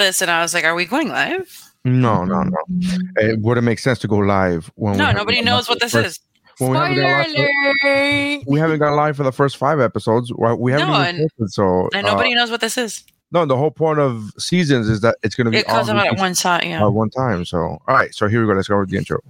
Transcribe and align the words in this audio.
this 0.00 0.20
and 0.20 0.30
I 0.30 0.42
was 0.42 0.52
like, 0.54 0.64
"Are 0.64 0.74
we 0.74 0.84
going 0.86 1.08
live?" 1.08 1.70
No, 1.84 2.24
no, 2.24 2.42
no. 2.42 2.56
It 3.16 3.38
wouldn't 3.40 3.64
make 3.64 3.78
sense 3.78 3.98
to 4.00 4.08
go 4.08 4.16
live 4.16 4.70
when 4.74 4.96
No, 4.98 5.04
haven't 5.04 5.16
nobody 5.18 5.40
knows 5.42 5.68
what 5.68 5.80
this 5.80 5.92
for- 5.92 6.00
is. 6.02 6.18
when 6.58 6.72
we 6.72 6.76
haven't 6.76 6.96
gone 6.96 7.24
Spoiler 7.24 7.46
live 7.46 8.42
for- 8.42 8.50
we 8.50 8.58
haven't 8.60 8.78
gone 8.80 8.96
live 8.96 9.16
for 9.16 9.22
the 9.22 9.32
first 9.32 9.56
five 9.56 9.78
episodes. 9.80 10.32
We 10.32 10.72
haven't 10.72 10.88
No, 10.88 10.94
even 11.02 11.06
and- 11.20 11.30
posted, 11.38 11.52
so 11.52 11.88
And 11.94 12.06
uh, 12.06 12.10
nobody 12.10 12.34
knows 12.34 12.50
what 12.50 12.60
this 12.60 12.76
is. 12.76 13.02
no. 13.32 13.46
The 13.46 13.56
whole 13.56 13.70
point 13.70 13.98
of 13.98 14.32
seasons 14.38 14.88
is 14.88 15.00
that 15.02 15.16
it's 15.22 15.34
going 15.36 15.46
to 15.46 15.50
be 15.50 15.58
It 15.58 15.66
comes 15.66 15.88
all 15.88 15.96
out 15.98 16.06
at 16.08 16.18
one 16.18 16.34
shot. 16.34 16.66
Yeah. 16.66 16.82
at 16.84 16.92
one 16.92 17.08
time. 17.10 17.44
So, 17.46 17.58
all 17.58 17.80
right. 17.88 18.14
So 18.14 18.28
here 18.28 18.40
we 18.42 18.46
go. 18.46 18.52
Let's 18.54 18.68
go 18.68 18.78
with 18.80 18.90
the 18.90 18.98
intro. 18.98 19.20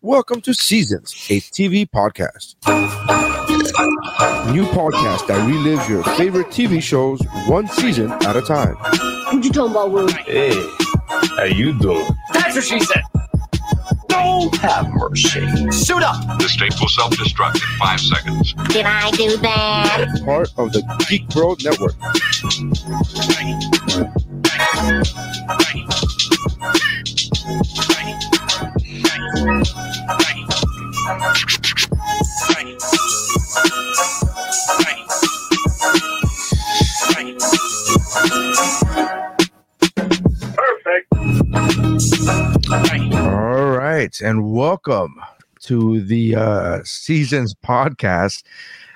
Welcome 0.00 0.40
to 0.42 0.54
Seasons, 0.54 1.12
a 1.30 1.40
TV 1.40 1.86
podcast. 1.88 2.56
New 4.54 4.64
podcast 4.66 5.26
that 5.28 5.46
relives 5.48 5.88
your 5.88 6.02
favorite 6.16 6.48
TV 6.48 6.82
shows 6.82 7.20
one 7.46 7.68
season 7.68 8.10
at 8.24 8.34
a 8.34 8.40
time. 8.42 8.76
What 9.32 9.44
you 9.46 9.50
talking 9.50 9.70
about, 9.70 9.90
Will? 9.90 10.08
Hey, 10.08 10.52
how 11.38 11.44
you 11.44 11.72
doing? 11.78 12.06
That's 12.34 12.54
what 12.54 12.64
she 12.64 12.78
said. 12.80 13.02
Don't 14.06 14.54
have 14.56 14.90
mercy. 14.90 15.40
Suit 15.72 16.02
up. 16.02 16.38
The 16.38 16.48
state 16.50 16.74
will 16.78 16.88
self-destruct 16.88 17.54
in 17.54 17.78
five 17.78 17.98
seconds. 17.98 18.52
Did 18.68 18.84
I 18.84 19.10
do 19.12 19.38
that? 19.38 20.20
Part 20.26 20.50
of 20.58 20.72
the 20.74 20.82
Geek 21.08 21.26
Bro 21.30 21.56
Network. 21.62 21.94
All 43.14 43.70
right, 43.70 44.20
and 44.20 44.52
welcome 44.52 45.20
to 45.60 46.00
the 46.02 46.36
uh, 46.36 46.80
Seasons 46.84 47.54
podcast. 47.54 48.42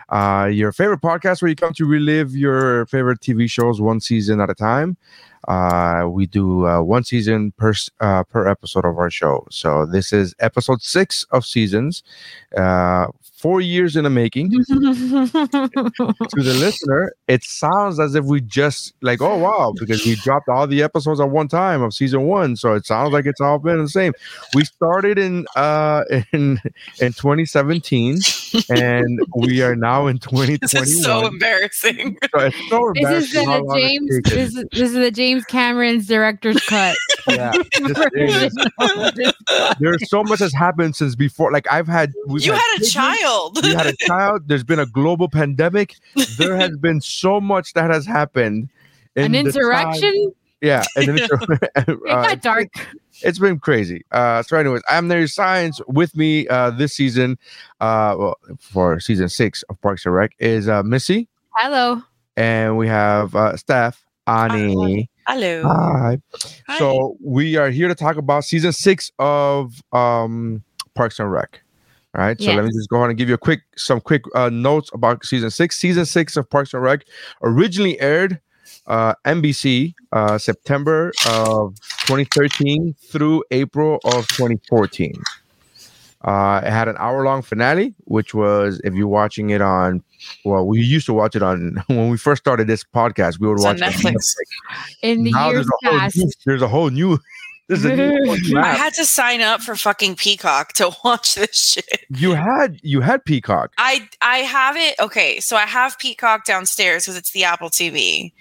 Uh, 0.09 0.49
your 0.53 0.73
favorite 0.73 1.01
podcast 1.01 1.41
where 1.43 1.49
you 1.49 1.57
come 1.57 1.73
to 1.73 1.87
relive 1.87 2.37
your 2.37 2.87
favorite 2.87 3.21
TV 3.21 3.51
shows 3.51 3.81
one 3.81 4.01
season 4.01 4.41
at 4.41 4.51
a 4.51 4.55
time. 4.55 4.97
Uh, 5.49 6.07
we 6.09 6.27
do 6.27 6.67
uh, 6.67 6.83
one 6.83 7.03
season 7.05 7.53
per 7.53 7.73
uh, 8.01 8.25
per 8.25 8.47
episode 8.47 8.85
of 8.85 8.99
our 8.99 9.11
show. 9.11 9.47
So 9.51 9.87
this 9.87 10.13
is 10.13 10.35
episode 10.39 10.83
six 10.83 11.25
of 11.31 11.47
seasons. 11.47 12.03
Uh, 12.57 13.07
four 13.37 13.61
years 13.61 13.97
in 13.97 14.05
the 14.05 14.11
making. 14.11 14.51
to 14.51 14.65
the 16.43 16.57
listener, 16.59 17.13
it 17.29 17.45
sounds 17.45 18.01
as 18.01 18.15
if 18.15 18.25
we 18.25 18.41
just 18.41 18.95
like, 19.03 19.21
oh 19.21 19.37
wow, 19.37 19.73
because 19.79 20.05
we 20.05 20.15
dropped 20.17 20.49
all 20.49 20.67
the 20.67 20.83
episodes 20.83 21.21
at 21.21 21.29
one 21.31 21.49
time 21.49 21.83
of 21.83 21.93
season 21.95 22.23
one. 22.27 22.57
So 22.57 22.75
it 22.75 22.87
sounds 22.87 23.13
like 23.13 23.27
it's 23.27 23.41
all 23.41 23.59
been 23.59 23.79
the 23.83 23.89
same. 23.89 24.13
We 24.55 24.65
started 24.65 25.19
in 25.19 25.47
uh 25.57 26.05
in 26.33 26.61
in 27.01 27.13
2017 27.13 28.19
and 28.71 29.21
we 29.37 29.63
are 29.63 29.77
now 29.77 30.07
in 30.07 30.17
This 30.27 30.73
2021. 30.73 30.83
is 30.89 31.05
so 31.05 31.27
embarrassing. 31.27 32.19
So 32.35 32.41
it's 32.41 32.57
so 32.71 32.93
This 32.95 33.31
is 33.31 33.37
embarrassing 33.37 33.67
the 33.67 33.75
James. 33.79 34.21
This 34.25 34.55
is, 34.57 34.65
this 34.73 34.89
is 34.91 34.93
the 34.95 35.11
James 35.11 35.45
Cameron's 35.45 36.07
director's 36.07 36.61
cut. 36.67 36.97
Yeah, 37.29 37.53
is- 38.15 38.57
there's 39.79 40.09
so 40.09 40.23
much 40.25 40.39
has 40.41 40.53
happened 40.53 40.97
since 40.97 41.15
before. 41.15 41.53
Like 41.53 41.67
I've 41.71 41.89
had, 41.89 42.13
we've 42.27 42.45
you 42.45 42.53
had 42.53 42.79
a 42.81 42.85
children, 42.85 43.17
child. 43.27 43.59
We 43.63 43.75
had 43.75 43.87
a 43.87 43.97
child. 44.07 44.49
There's 44.49 44.65
been 44.65 44.79
a 44.79 44.87
global 44.87 45.29
pandemic. 45.29 45.97
There 46.39 46.57
has 46.57 46.77
been 46.81 47.01
so 47.01 47.41
much 47.41 47.73
that 47.75 47.91
has 47.91 48.07
happened. 48.07 48.69
in 49.15 49.25
An 49.27 49.33
the 49.33 49.39
insurrection. 49.41 50.13
time- 50.13 50.33
Yeah, 50.63 50.83
an 50.97 51.05
insur- 51.17 51.59
It 51.77 52.11
uh, 52.11 52.23
got 52.23 52.41
dark. 52.43 52.69
it's 53.23 53.39
been 53.39 53.59
crazy. 53.59 54.05
Uh, 54.11 54.43
so, 54.43 54.57
anyways, 54.57 54.83
I'm 54.89 55.09
there. 55.09 55.27
Science 55.27 55.81
with 55.87 56.17
me 56.17 56.49
uh, 56.49 56.71
this 56.71 56.95
season, 56.95 57.39
uh, 57.81 58.15
well, 58.19 58.37
for 58.59 58.99
season 59.01 59.29
six 59.29 59.63
of 59.65 59.81
Parks 59.83 60.07
and 60.07 60.15
Rec 60.15 60.33
is 60.39 60.67
uh, 60.69 60.83
Missy, 60.83 61.29
Hello. 61.57 62.03
and 62.37 62.77
we 62.79 62.89
have 62.89 63.35
uh, 63.37 63.57
Steph, 63.57 64.05
Ani. 64.27 65.11
Hello. 65.27 65.63
Hi. 65.65 66.19
Hi. 66.69 66.79
So 66.79 67.17
we 67.21 67.57
are 67.57 67.69
here 67.71 67.89
to 67.89 67.95
talk 67.97 68.17
about 68.17 68.45
season 68.45 68.73
six 68.73 69.11
of 69.19 69.83
um, 69.93 70.63
Parks 70.95 71.19
and 71.19 71.31
Rec. 71.31 71.63
All 72.17 72.23
right. 72.23 72.41
So 72.41 72.51
let 72.53 72.65
me 72.65 72.71
just 72.73 72.89
go 72.89 72.97
ahead 72.97 73.11
and 73.11 73.19
give 73.19 73.29
you 73.29 73.35
a 73.35 73.39
quick, 73.39 73.61
some 73.77 74.01
quick 74.01 74.23
uh, 74.35 74.49
notes 74.49 74.91
about 74.95 75.25
season 75.25 75.51
six. 75.51 75.77
Season 75.77 76.07
six 76.07 76.37
of 76.39 76.49
Parks 76.49 76.73
and 76.73 76.83
Rec 76.83 77.05
originally 77.43 78.01
aired 78.01 78.41
uh, 78.87 79.15
NBC 79.27 79.95
uh, 80.13 80.39
September 80.39 81.13
of 81.29 81.75
2013 82.07 82.95
through 82.95 83.45
April 83.51 84.01
of 84.05 84.27
2014. 84.29 85.13
Uh, 86.23 86.61
it 86.65 86.71
had 86.71 86.89
an 86.89 86.97
hour 86.99 87.23
long 87.23 87.43
finale, 87.43 87.95
which 88.05 88.33
was 88.33 88.81
if 88.83 88.95
you're 88.95 89.07
watching 89.07 89.51
it 89.51 89.61
on, 89.61 90.03
well, 90.45 90.67
we 90.67 90.81
used 90.81 91.07
to 91.07 91.13
watch 91.13 91.37
it 91.37 91.43
on 91.43 91.83
when 91.87 92.09
we 92.09 92.17
first 92.17 92.43
started 92.43 92.67
this 92.67 92.83
podcast. 92.83 93.39
We 93.39 93.47
would 93.47 93.57
It's 93.57 93.65
watch 93.65 93.77
it 93.77 93.83
on 93.83 93.93
Netflix. 93.93 94.35
In 95.03 95.23
the 95.23 95.33
now 95.33 95.51
years 95.51 95.67
there's 95.67 95.69
a 95.69 95.89
whole 95.89 95.99
past, 96.01 96.17
new, 96.17 96.31
there's 96.47 96.63
a 96.63 96.69
whole 96.69 96.89
new 96.89 97.19
there's 97.69 97.85
a 97.85 97.95
new 97.97 98.37
I 98.57 98.75
had 98.75 98.95
to 98.95 99.05
sign 99.05 99.41
up 99.41 99.61
for 99.61 99.75
fucking 99.77 100.17
Peacock 100.17 100.73
to 100.75 100.91
watch 101.05 101.35
this 101.35 101.57
shit. 101.57 102.05
you 102.11 102.35
had 102.35 102.79
you 102.83 103.01
had 103.01 103.25
Peacock. 103.25 103.73
I 103.79 104.09
I 104.23 104.39
have 104.39 104.77
it. 104.77 104.95
Okay, 105.01 105.41
so 105.41 105.57
I 105.57 105.67
have 105.67 105.99
Peacock 105.99 106.45
downstairs 106.45 107.05
because 107.05 107.17
it's 107.17 107.33
the 107.33 107.45
Apple 107.45 107.71
TV. 107.71 108.33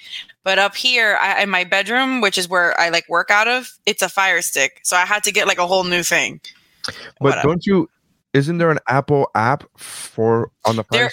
But 0.43 0.59
up 0.59 0.75
here 0.75 1.17
I, 1.19 1.41
in 1.41 1.49
my 1.49 1.63
bedroom, 1.63 2.21
which 2.21 2.37
is 2.37 2.47
where 2.47 2.79
I 2.79 2.89
like 2.89 3.09
work 3.09 3.31
out 3.31 3.47
of, 3.47 3.71
it's 3.87 4.03
a 4.03 4.09
Fire 4.09 4.41
Stick. 4.43 4.79
So 4.83 4.95
I 4.95 5.05
had 5.05 5.23
to 5.23 5.31
get 5.31 5.47
like 5.47 5.57
a 5.57 5.65
whole 5.65 5.83
new 5.83 6.03
thing. 6.03 6.39
But 6.85 6.95
Whatever. 7.17 7.47
don't 7.47 7.65
you 7.65 7.89
isn't 8.35 8.57
there 8.57 8.69
an 8.69 8.79
Apple 8.89 9.31
app 9.33 9.63
for 9.77 10.51
on 10.65 10.75
the 10.75 10.83
There 10.91 11.09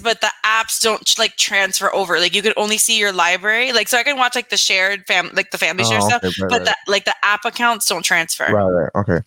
but 0.00 0.22
the 0.22 0.30
apps 0.44 0.80
don't 0.80 1.18
like 1.18 1.36
transfer 1.36 1.94
over. 1.94 2.18
Like 2.18 2.34
you 2.34 2.40
could 2.40 2.54
only 2.56 2.78
see 2.78 2.98
your 2.98 3.12
library. 3.12 3.72
Like 3.72 3.88
so, 3.88 3.98
I 3.98 4.02
can 4.02 4.16
watch 4.16 4.34
like 4.34 4.48
the 4.48 4.56
shared 4.56 5.04
fam, 5.06 5.30
like 5.34 5.50
the 5.50 5.58
family 5.58 5.84
share 5.84 5.98
Oh, 6.00 6.08
stuff. 6.08 6.22
right, 6.22 6.34
but 6.40 6.50
right. 6.50 6.64
the 6.64 6.76
like 6.90 7.04
the 7.04 7.14
app 7.22 7.44
accounts 7.44 7.86
don't 7.86 8.02
transfer. 8.02 8.46
Right, 8.50 8.64
right, 8.64 8.90
okay. 8.94 9.20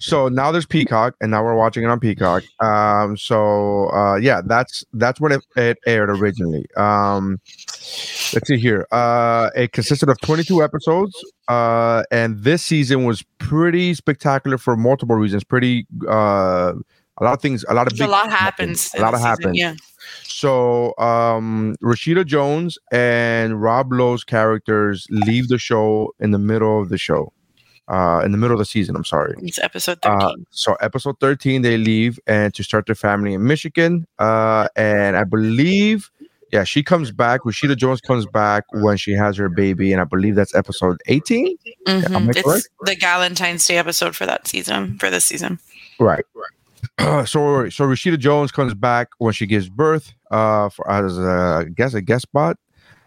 So 0.00 0.28
now 0.28 0.50
there's 0.50 0.64
Peacock, 0.64 1.14
and 1.20 1.30
now 1.30 1.44
we're 1.44 1.54
watching 1.54 1.84
it 1.84 1.88
on 1.88 2.00
Peacock. 2.00 2.42
Um, 2.60 3.16
so 3.18 3.90
uh, 3.90 4.16
yeah, 4.16 4.40
that's 4.44 4.82
that's 4.94 5.20
when 5.20 5.32
it, 5.32 5.44
it 5.56 5.78
aired 5.86 6.08
originally. 6.08 6.64
Um, 6.78 7.40
let's 8.34 8.48
see 8.48 8.58
here. 8.58 8.86
Uh, 8.90 9.50
it 9.54 9.72
consisted 9.72 10.08
of 10.08 10.20
22 10.20 10.62
episodes, 10.62 11.14
uh, 11.48 12.02
and 12.10 12.38
this 12.40 12.62
season 12.62 13.04
was 13.04 13.24
pretty 13.38 13.94
spectacular 13.94 14.58
for 14.58 14.76
multiple 14.76 15.16
reasons. 15.16 15.44
Pretty 15.44 15.86
uh, 16.08 16.72
a 17.18 17.24
lot 17.24 17.34
of 17.34 17.40
things, 17.40 17.64
a 17.68 17.74
lot 17.74 17.90
of 17.90 17.98
A 17.98 18.06
lot 18.06 18.30
happens. 18.30 18.90
A 18.94 19.00
lot 19.00 19.14
of 19.14 19.20
season, 19.20 19.28
happens. 19.28 19.58
Yeah. 19.58 19.74
So 20.24 20.94
um 20.98 21.76
Rashida 21.82 22.26
Jones 22.26 22.78
and 22.92 23.60
Rob 23.62 23.92
Lowe's 23.92 24.22
characters 24.22 25.06
leave 25.10 25.48
the 25.48 25.58
show 25.58 26.14
in 26.20 26.30
the 26.32 26.38
middle 26.38 26.80
of 26.80 26.90
the 26.90 26.98
show. 26.98 27.32
Uh 27.88 28.20
in 28.24 28.32
the 28.32 28.38
middle 28.38 28.54
of 28.54 28.58
the 28.58 28.66
season, 28.66 28.96
I'm 28.96 29.04
sorry. 29.04 29.34
It's 29.38 29.58
episode 29.58 29.98
13. 30.02 30.20
Uh, 30.20 30.32
so 30.50 30.74
episode 30.74 31.18
13 31.20 31.62
they 31.62 31.78
leave 31.78 32.18
and 32.26 32.52
to 32.54 32.62
start 32.62 32.84
their 32.86 32.94
family 32.94 33.32
in 33.32 33.46
Michigan. 33.46 34.06
Uh 34.18 34.68
and 34.76 35.16
I 35.16 35.24
believe 35.24 36.10
yeah, 36.52 36.64
she 36.64 36.82
comes 36.82 37.10
back. 37.10 37.42
Rashida 37.42 37.76
Jones 37.76 38.00
comes 38.00 38.26
back 38.26 38.64
when 38.72 38.96
she 38.96 39.12
has 39.12 39.36
her 39.36 39.48
baby, 39.48 39.92
and 39.92 40.00
I 40.00 40.04
believe 40.04 40.34
that's 40.34 40.54
episode 40.54 41.00
18. 41.06 41.56
Mhm. 41.86 42.10
am 42.14 42.30
It's 42.30 42.42
correct? 42.42 42.68
the 42.82 42.96
Galentine's 42.96 43.64
Day 43.66 43.78
episode 43.78 44.14
for 44.16 44.26
that 44.26 44.46
season, 44.46 44.98
for 44.98 45.10
this 45.10 45.24
season. 45.24 45.58
Right. 45.98 46.24
so 46.98 47.68
so 47.68 47.84
Rashida 47.84 48.18
Jones 48.18 48.52
comes 48.52 48.74
back 48.74 49.08
when 49.18 49.32
she 49.32 49.46
gives 49.46 49.68
birth 49.68 50.12
uh 50.30 50.68
for 50.68 50.88
as 50.90 51.18
a 51.18 51.22
I 51.60 51.64
guess 51.64 51.94
a 51.94 52.00
guest 52.00 52.22
spot. 52.22 52.58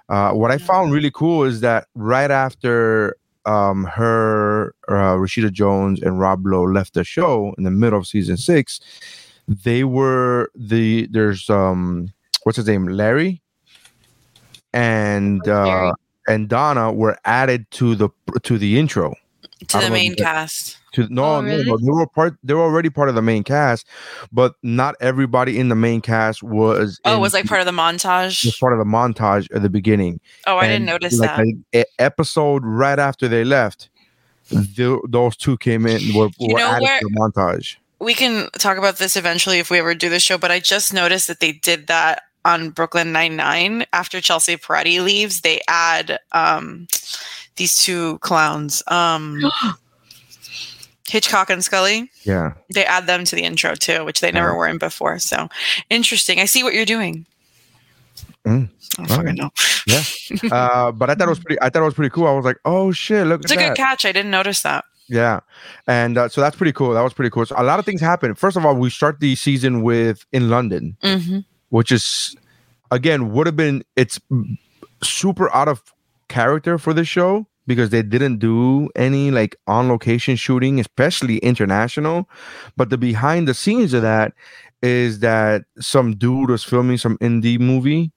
Uh 0.10 0.32
what 0.32 0.52
I 0.52 0.58
found 0.58 0.92
really 0.92 1.12
cool 1.12 1.44
is 1.44 1.62
that 1.62 1.88
right 1.96 2.30
after 2.32 3.16
um 3.46 3.86
her 3.86 4.76
uh, 4.90 5.16
Rashida 5.16 5.52
Jones 5.52 6.02
and 6.02 6.20
Rob 6.20 6.46
Lowe 6.46 6.64
left 6.66 6.94
the 6.94 7.04
show 7.04 7.54
in 7.58 7.64
the 7.64 7.72
middle 7.72 7.98
of 7.98 8.06
season 8.06 8.36
6 8.38 8.80
they 9.48 9.84
were 9.84 10.52
the 10.56 11.08
there's 11.10 11.50
um 11.50 12.10
what's 12.50 12.58
his 12.58 12.66
name 12.68 12.88
Larry 12.88 13.42
and 14.74 15.48
uh 15.48 15.66
Larry. 15.66 15.92
and 16.28 16.50
Donna 16.50 16.92
were 16.92 17.18
added 17.26 17.70
to 17.72 17.94
the 17.96 18.10
to 18.44 18.58
the 18.58 18.80
intro 18.80 19.14
To 19.60 19.66
the 19.66 19.80
don't 19.82 19.84
know 19.84 19.90
main 19.94 20.16
cast. 20.16 20.78
to 20.94 21.08
no, 21.10 21.24
Oh, 21.38 21.42
really? 21.44 21.64
no, 21.66 21.78
they 21.78 21.92
were 21.92 22.08
part. 22.08 22.36
They 22.44 22.54
were 22.56 22.62
already 22.64 22.90
part 22.90 23.10
of 23.10 23.16
the 23.16 23.22
main 23.22 23.44
cast, 23.44 23.86
but 24.32 24.56
not 24.64 24.96
everybody 25.00 25.60
in 25.60 25.70
the 25.70 25.76
main 25.76 26.02
cast 26.02 26.42
was. 26.42 27.00
Oh, 27.06 27.16
it 27.16 27.20
was 27.20 27.34
like 27.34 27.46
part 27.46 27.62
of 27.62 27.66
the 27.68 27.72
montage. 27.72 28.44
was 28.46 28.58
part 28.58 28.74
of 28.74 28.80
the 28.80 28.86
montage 28.86 29.48
at 29.56 29.62
the 29.62 29.70
beginning. 29.70 30.20
Oh, 30.48 30.58
I 30.58 30.68
didn't 30.68 30.86
notice 30.86 31.20
like, 31.20 31.30
that. 31.30 31.46
a- 31.76 31.82
a 31.82 31.86
episode 32.00 32.64
right 32.66 32.98
after 32.98 33.28
they 33.28 33.44
left, 33.44 33.90
tho- 34.50 35.04
those 35.08 35.36
two 35.38 35.58
came 35.58 35.86
in. 35.86 36.02
Were, 36.16 36.30
You 36.40 36.54
were 36.54 36.60
know 36.60 36.68
added 36.72 36.84
where- 36.84 37.00
to 37.00 37.08
the 37.08 37.20
montage. 37.20 37.76
we 38.00 38.14
can 38.16 38.50
talk 38.58 38.78
about 38.78 38.98
this 38.98 39.16
eventually 39.16 39.60
if 39.60 39.70
we 39.70 39.78
ever 39.80 39.94
do 39.94 40.10
the 40.10 40.20
show, 40.20 40.38
but 40.40 40.50
I 40.52 40.60
just 40.60 40.94
noticed 40.94 41.28
that 41.28 41.40
they 41.40 41.52
did 41.52 41.86
that 41.88 42.24
on 42.46 42.70
Brooklyn 42.72 43.12
Nine 43.12 43.36
Nine. 43.36 43.86
After 43.94 44.22
Chelsea 44.22 44.56
Peretti 44.58 45.04
leaves, 45.04 45.42
they 45.42 45.62
add 45.68 46.20
um, 46.32 46.88
these 47.58 47.78
two 47.78 48.18
clowns. 48.20 48.82
Um, 48.88 49.42
Hitchcock 51.08 51.50
and 51.50 51.64
Scully. 51.64 52.12
Yeah. 52.24 52.54
They 52.74 52.86
add 52.86 53.08
them 53.08 53.24
to 53.26 53.36
the 53.36 53.44
intro 53.44 53.74
too, 53.76 54.06
which 54.06 54.20
they 54.22 54.32
never 54.32 54.50
Yeah. 54.50 54.56
were 54.56 54.68
in 54.68 54.78
before. 54.78 55.18
So 55.20 55.50
interesting. 55.90 56.40
I 56.40 56.46
see 56.46 56.64
what 56.64 56.74
you're 56.74 56.86
doing. 56.86 57.26
Mm. 58.46 58.70
I 59.00 59.04
don't 59.06 59.08
fucking 59.08 59.36
know. 59.36 59.50
Uh, 60.52 60.92
but 60.92 61.10
I 61.10 61.16
thought 61.16 61.28
it 61.28 61.30
was 61.30 61.40
pretty. 61.40 61.60
I 61.62 61.70
thought 61.70 61.82
it 61.82 61.86
was 61.86 61.96
pretty 61.96 62.12
cool. 62.12 62.28
I 62.28 62.32
was 62.34 62.46
like, 62.46 62.58
oh 62.64 62.92
shit, 62.92 63.26
look 63.26 63.42
It's 63.42 63.52
at 63.52 63.58
a 63.58 63.60
that. 63.62 63.68
good 63.70 63.78
catch. 63.78 64.06
I 64.06 64.12
didn't 64.12 64.30
notice 64.30 64.62
that. 64.62 64.86
Yeah, 65.08 65.40
and 65.88 66.16
uh, 66.20 66.30
so 66.30 66.40
that's 66.42 66.56
pretty 66.56 66.72
cool. 66.74 66.94
That 66.94 67.02
was 67.02 67.14
pretty 67.14 67.32
cool. 67.32 67.44
So 67.48 67.56
a 67.58 67.64
lot 67.64 67.80
of 67.80 67.86
things 67.86 68.00
happened. 68.00 68.38
First 68.38 68.56
of 68.56 68.64
all, 68.66 68.76
we 68.76 68.92
start 68.92 69.20
the 69.20 69.34
season 69.36 69.82
with 69.82 70.24
in 70.32 70.52
London, 70.52 70.96
hmm 71.02 71.40
which 71.70 71.92
is 71.92 72.36
again 72.92 73.32
would 73.32 73.48
have 73.48 73.56
been 73.56 73.84
it's 73.96 74.20
super 75.02 75.54
out 75.54 75.68
of 75.68 75.82
character 76.28 76.78
for 76.78 76.94
the 76.94 77.04
show 77.04 77.48
because 77.70 77.92
they 77.92 78.02
didn't 78.02 78.40
do 78.40 78.90
any 78.96 79.32
like 79.32 79.56
on 79.68 79.88
location 79.88 80.36
shooting, 80.36 80.80
especially 80.80 81.38
international. 81.38 82.28
But 82.76 82.90
the 82.90 82.98
behind 82.98 83.48
the 83.48 83.54
scenes 83.54 83.94
of 83.94 84.02
that 84.02 84.34
is 84.82 85.20
that 85.20 85.64
some 85.80 86.16
dude 86.16 86.50
was 86.50 86.64
filming 86.64 86.98
some 86.98 87.18
indie 87.20 87.60
movie. 87.60 88.12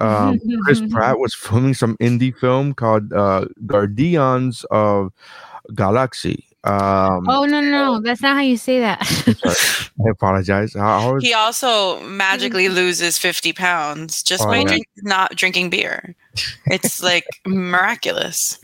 Um, 0.00 0.38
Chris 0.64 0.82
Pratt 0.90 1.18
was 1.18 1.34
filming 1.34 1.74
some 1.74 1.96
indie 1.96 2.36
film 2.36 2.74
called 2.74 3.12
uh, 3.12 3.46
Guardians 3.66 4.64
of 4.70 5.12
Galaxy. 5.74 6.47
Um, 6.64 7.26
Oh 7.28 7.44
no, 7.46 7.60
no, 7.60 7.70
no, 7.70 8.00
that's 8.00 8.20
not 8.20 8.34
how 8.36 8.42
you 8.42 8.56
say 8.56 8.80
that. 8.80 8.98
I 10.06 10.10
apologize. 10.10 10.74
How, 10.74 11.00
how 11.00 11.16
is- 11.16 11.24
He 11.24 11.32
also 11.32 12.00
magically 12.02 12.68
loses 12.68 13.16
50 13.18 13.52
pounds 13.52 14.22
just 14.22 14.42
Oh, 14.44 14.46
by 14.48 14.58
yeah. 14.58 14.64
drink, 14.64 14.86
not 14.98 15.34
drinking 15.36 15.70
beer. 15.70 16.14
It's 16.66 17.02
like 17.02 17.24
miraculous. 17.46 18.58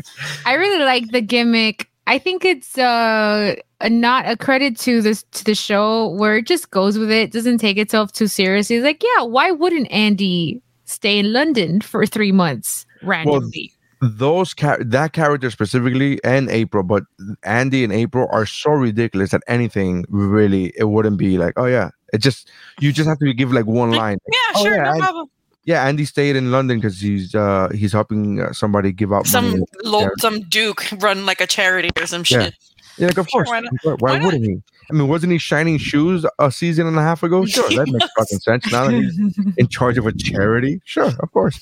I 0.46 0.54
really 0.54 0.84
like 0.84 1.10
the 1.12 1.20
gimmick. 1.20 1.88
I 2.06 2.18
think 2.18 2.44
it's 2.44 2.76
uh 2.76 3.54
not 3.88 4.28
a 4.28 4.36
credit 4.36 4.78
to 4.80 5.00
this 5.02 5.22
to 5.32 5.44
the 5.44 5.54
show 5.54 6.08
where 6.08 6.36
it 6.36 6.46
just 6.46 6.70
goes 6.70 6.98
with 6.98 7.10
it, 7.10 7.32
doesn't 7.32 7.58
take 7.58 7.78
itself 7.78 8.12
too 8.12 8.26
seriously. 8.26 8.76
It's 8.76 8.84
like, 8.84 9.02
yeah, 9.02 9.24
why 9.24 9.50
wouldn't 9.52 9.90
Andy 9.90 10.60
stay 10.84 11.18
in 11.18 11.32
London 11.32 11.80
for 11.80 12.04
three 12.06 12.32
months 12.32 12.86
randomly? 13.02 13.72
Those 14.18 14.54
char- 14.54 14.82
that 14.84 15.12
character 15.12 15.50
specifically 15.50 16.22
and 16.24 16.50
April, 16.50 16.82
but 16.82 17.04
Andy 17.42 17.84
and 17.84 17.92
April 17.92 18.28
are 18.30 18.46
so 18.46 18.70
ridiculous 18.72 19.30
that 19.30 19.42
anything 19.48 20.04
really 20.08 20.72
it 20.76 20.84
wouldn't 20.84 21.16
be 21.18 21.38
like, 21.38 21.54
oh 21.56 21.66
yeah, 21.66 21.90
it 22.12 22.18
just 22.18 22.50
you 22.80 22.92
just 22.92 23.08
have 23.08 23.18
to 23.18 23.32
give 23.32 23.52
like 23.52 23.66
one 23.66 23.90
line. 23.92 24.18
Yeah, 24.32 24.38
Oh, 24.56 24.62
sure, 24.64 24.74
yeah, 24.76 24.82
no 24.84 24.90
I- 24.90 24.98
problem. 25.00 25.26
Yeah, 25.66 25.86
Andy 25.86 26.04
stayed 26.04 26.36
in 26.36 26.50
London 26.52 26.76
because 26.78 27.00
he's 27.00 27.34
uh 27.34 27.70
he's 27.74 27.92
helping 27.92 28.38
uh, 28.40 28.52
somebody 28.52 28.92
give 28.92 29.14
out 29.14 29.26
Some 29.26 29.50
money. 29.50 29.62
lo- 29.82 30.10
some 30.18 30.40
duke 30.42 30.84
run 30.98 31.24
like 31.24 31.40
a 31.40 31.46
charity 31.46 31.88
or 31.98 32.06
some 32.06 32.20
Yeah. 32.28 32.42
shit. 32.44 32.54
Yeah, 32.98 33.06
like 33.06 33.16
of 33.18 33.26
Sure, 33.30 33.44
course. 33.46 33.62
why? 33.62 33.68
Why, 33.82 33.96
why 33.98 34.18
Why 34.18 34.24
wouldn't 34.24 34.44
he? 34.44 34.62
I 34.90 34.92
mean, 34.92 35.08
wasn't 35.08 35.32
he 35.32 35.38
shining 35.38 35.78
shoes 35.78 36.26
a 36.38 36.50
season 36.52 36.86
and 36.86 36.96
a 36.98 37.02
half 37.02 37.22
ago? 37.22 37.44
Sure, 37.46 37.68
that 37.70 37.88
makes 37.88 38.06
fucking 38.18 38.38
sense. 38.40 38.70
Now 38.70 38.86
that 38.86 38.94
he's 38.94 39.18
in 39.56 39.68
charge 39.68 39.96
of 39.98 40.06
a 40.06 40.12
charity, 40.12 40.80
sure, 40.84 41.06
of 41.20 41.32
course. 41.32 41.60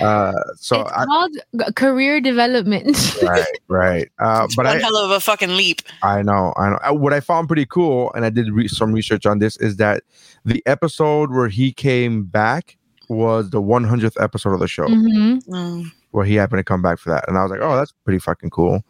Uh, 0.00 0.32
so 0.56 0.82
it's 0.82 0.92
I, 0.92 1.04
called 1.04 1.36
career 1.76 2.20
development. 2.20 2.96
right, 3.22 3.44
right. 3.68 4.08
Uh, 4.20 4.42
It's 4.44 4.54
but 4.56 4.66
one 4.66 4.76
I, 4.76 4.80
hell 4.80 4.96
of 4.96 5.10
a 5.10 5.20
fucking 5.20 5.56
leap. 5.56 5.82
I 6.02 6.22
know, 6.22 6.52
I 6.56 6.70
know. 6.70 6.78
Uh, 6.88 6.94
What 6.94 7.12
I 7.12 7.20
found 7.20 7.48
pretty 7.48 7.66
cool, 7.66 8.12
and 8.14 8.24
I 8.24 8.30
did 8.30 8.50
re- 8.52 8.68
some 8.68 8.92
research 8.92 9.26
on 9.26 9.38
this, 9.38 9.56
is 9.58 9.76
that 9.76 10.02
the 10.44 10.62
episode 10.66 11.30
where 11.32 11.48
he 11.48 11.72
came 11.72 12.24
back 12.24 12.76
was 13.08 13.50
the 13.50 13.60
100th 13.60 14.20
episode 14.22 14.52
of 14.54 14.60
the 14.60 14.68
show, 14.68 14.86
Mhm. 14.86 15.44
Mm. 15.46 15.92
Where 16.10 16.24
he 16.24 16.34
happened 16.34 16.58
to 16.58 16.64
come 16.64 16.82
back 16.82 16.98
for 16.98 17.10
that, 17.10 17.24
and 17.28 17.36
I 17.36 17.42
was 17.42 17.50
like, 17.50 17.60
oh, 17.62 17.76
that's 17.76 17.92
pretty 18.04 18.18
fucking 18.18 18.50
cool. 18.50 18.82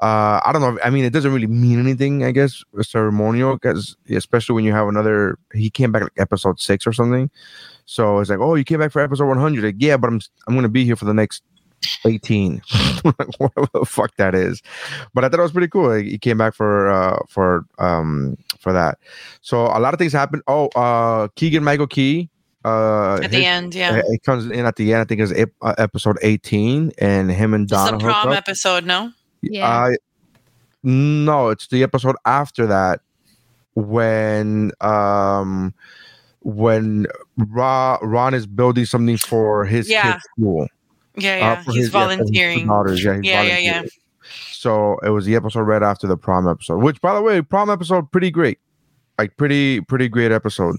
Uh, 0.00 0.40
I 0.44 0.50
don't 0.52 0.62
know. 0.62 0.78
I 0.82 0.90
mean, 0.90 1.04
it 1.04 1.12
doesn't 1.12 1.32
really 1.32 1.46
mean 1.46 1.78
anything, 1.78 2.24
I 2.24 2.30
guess, 2.30 2.62
ceremonial, 2.82 3.54
because 3.54 3.96
especially 4.10 4.54
when 4.54 4.64
you 4.64 4.72
have 4.72 4.88
another. 4.88 5.38
He 5.54 5.70
came 5.70 5.92
back 5.92 6.02
like 6.02 6.12
episode 6.18 6.60
six 6.60 6.86
or 6.86 6.92
something, 6.92 7.30
so 7.84 8.18
it's 8.18 8.30
like, 8.30 8.40
oh, 8.40 8.54
you 8.54 8.64
came 8.64 8.80
back 8.80 8.92
for 8.92 9.00
episode 9.00 9.26
100. 9.26 9.64
Like, 9.64 9.74
yeah, 9.78 9.96
but 9.96 10.08
I'm 10.08 10.20
I'm 10.46 10.54
gonna 10.54 10.68
be 10.68 10.84
here 10.84 10.96
for 10.96 11.06
the 11.06 11.14
next 11.14 11.42
18 12.04 12.62
like, 13.04 13.38
whatever 13.38 13.68
the 13.72 13.84
fuck 13.84 14.14
that 14.16 14.34
is 14.34 14.62
but 15.14 15.24
i 15.24 15.28
thought 15.28 15.38
it 15.38 15.42
was 15.42 15.52
pretty 15.52 15.68
cool 15.68 15.92
he 15.94 16.18
came 16.18 16.38
back 16.38 16.54
for 16.54 16.90
uh 16.90 17.18
for 17.28 17.64
um 17.78 18.36
for 18.58 18.72
that 18.72 18.98
so 19.40 19.66
a 19.66 19.78
lot 19.78 19.94
of 19.94 19.98
things 19.98 20.12
happened 20.12 20.42
oh 20.48 20.68
uh 20.68 21.28
keegan 21.36 21.62
michael 21.62 21.86
key 21.86 22.28
uh 22.64 23.14
At 23.22 23.30
the 23.30 23.36
his- 23.38 23.46
end, 23.46 23.74
yeah. 23.74 24.00
it 24.04 24.22
comes 24.24 24.46
in 24.46 24.66
at 24.66 24.74
the 24.76 24.92
end 24.92 25.00
i 25.02 25.04
think 25.04 25.20
it's 25.20 25.32
ep- 25.32 25.52
uh, 25.62 25.74
episode 25.78 26.18
18 26.22 26.92
and 26.98 27.30
him 27.30 27.54
and 27.54 27.64
It's 27.64 27.70
donna 27.72 27.98
the 27.98 28.04
prom 28.04 28.32
episode, 28.32 28.84
no? 28.84 29.12
Yeah. 29.42 29.68
Uh, 29.68 29.90
no, 30.82 31.48
it's 31.50 31.68
the 31.68 31.82
episode 31.84 32.16
after 32.24 32.66
that 32.66 33.00
when 33.74 34.72
um 34.80 35.72
when 36.40 37.06
Ra, 37.36 37.98
Ron 38.02 38.34
is 38.34 38.46
building 38.46 38.84
something 38.86 39.16
for 39.18 39.64
his 39.64 39.88
Yeah. 39.90 40.12
kid's 40.12 40.24
school. 40.36 40.68
Yeah, 41.16 41.32
Uh, 41.32 41.36
yeah. 41.36 41.62
for 41.62 41.72
He's 41.72 41.84
his- 41.86 41.92
yeah, 41.94 42.00
for 42.04 42.08
his 42.10 42.16
two 42.16 42.16
volunteering. 42.16 42.66
daughters. 42.66 43.04
Yeah, 43.04 43.16
he's 43.16 43.24
Yeah, 43.26 43.42
yeah, 43.42 43.58
yeah. 43.58 43.72
volunteering. 43.72 43.90
So 44.52 44.98
it 45.04 45.10
was 45.10 45.24
the 45.26 45.36
episode 45.36 45.60
right 45.62 45.82
after 45.82 46.06
the 46.06 46.16
prom 46.16 46.48
episode, 46.48 46.82
which 46.82 47.00
by 47.00 47.14
the 47.14 47.22
way, 47.22 47.40
prom 47.42 47.70
episode 47.70 48.10
pretty 48.10 48.30
great. 48.30 48.58
Like 49.18 49.36
pretty, 49.36 49.80
pretty 49.80 50.08
great 50.08 50.30
episode. 50.30 50.76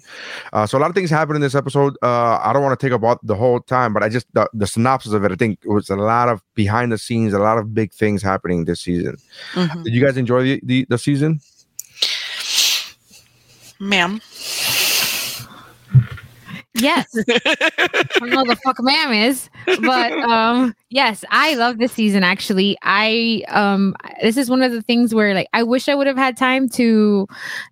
Uh, 0.54 0.66
so 0.66 0.78
a 0.78 0.80
lot 0.80 0.90
of 0.90 0.96
things 0.96 1.10
happened 1.10 1.36
in 1.36 1.42
this 1.42 1.56
episode. 1.56 1.98
Uh, 2.02 2.40
I 2.42 2.54
don't 2.54 2.64
want 2.64 2.80
to 2.80 2.86
take 2.86 2.94
up 2.94 3.04
all, 3.04 3.20
the 3.22 3.36
whole 3.36 3.60
time, 3.60 3.94
but 3.94 4.02
I 4.02 4.08
just 4.08 4.28
the, 4.34 4.50
the 4.54 4.66
synopsis 4.66 5.12
of 5.12 5.26
it. 5.26 5.32
I 5.32 5.36
think 5.36 5.60
it 5.64 5.70
was 5.70 5.90
a 5.90 5.98
lot 5.98 6.30
of 6.30 6.42
behind 6.56 6.92
the 6.94 6.98
scenes, 6.98 7.34
a 7.34 7.40
lot 7.40 7.58
of 7.58 7.74
big 7.74 7.92
things 7.92 8.24
happening 8.24 8.64
this 8.64 8.82
season. 8.82 9.18
Mhm. 9.54 9.84
Did 9.84 9.94
you 9.94 10.04
guys 10.04 10.16
enjoy 10.16 10.44
the 10.44 10.62
the, 10.64 10.86
the 10.90 10.98
season? 10.98 11.42
Ma'am. 13.80 14.22
Yes. 16.82 17.08
I 17.28 18.08
don't 18.20 18.30
know 18.32 18.44
the 18.46 18.56
fuck 18.64 18.78
ma'am 18.82 19.14
is, 19.14 19.50
but 19.82 20.12
um, 20.30 20.74
yes, 20.90 21.24
I 21.30 21.56
love 21.56 21.78
this 21.78 21.92
season. 21.94 22.24
Actually, 22.24 22.78
I 22.84 23.44
um, 23.50 23.96
this 24.22 24.38
is 24.38 24.50
one 24.50 24.62
of 24.62 24.72
the 24.72 24.82
things 24.82 25.14
where 25.14 25.34
like 25.34 25.48
I 25.54 25.64
wish 25.64 25.88
I 25.90 25.96
would 25.96 26.08
have 26.08 26.18
had 26.18 26.38
time 26.38 26.70
to 26.70 27.28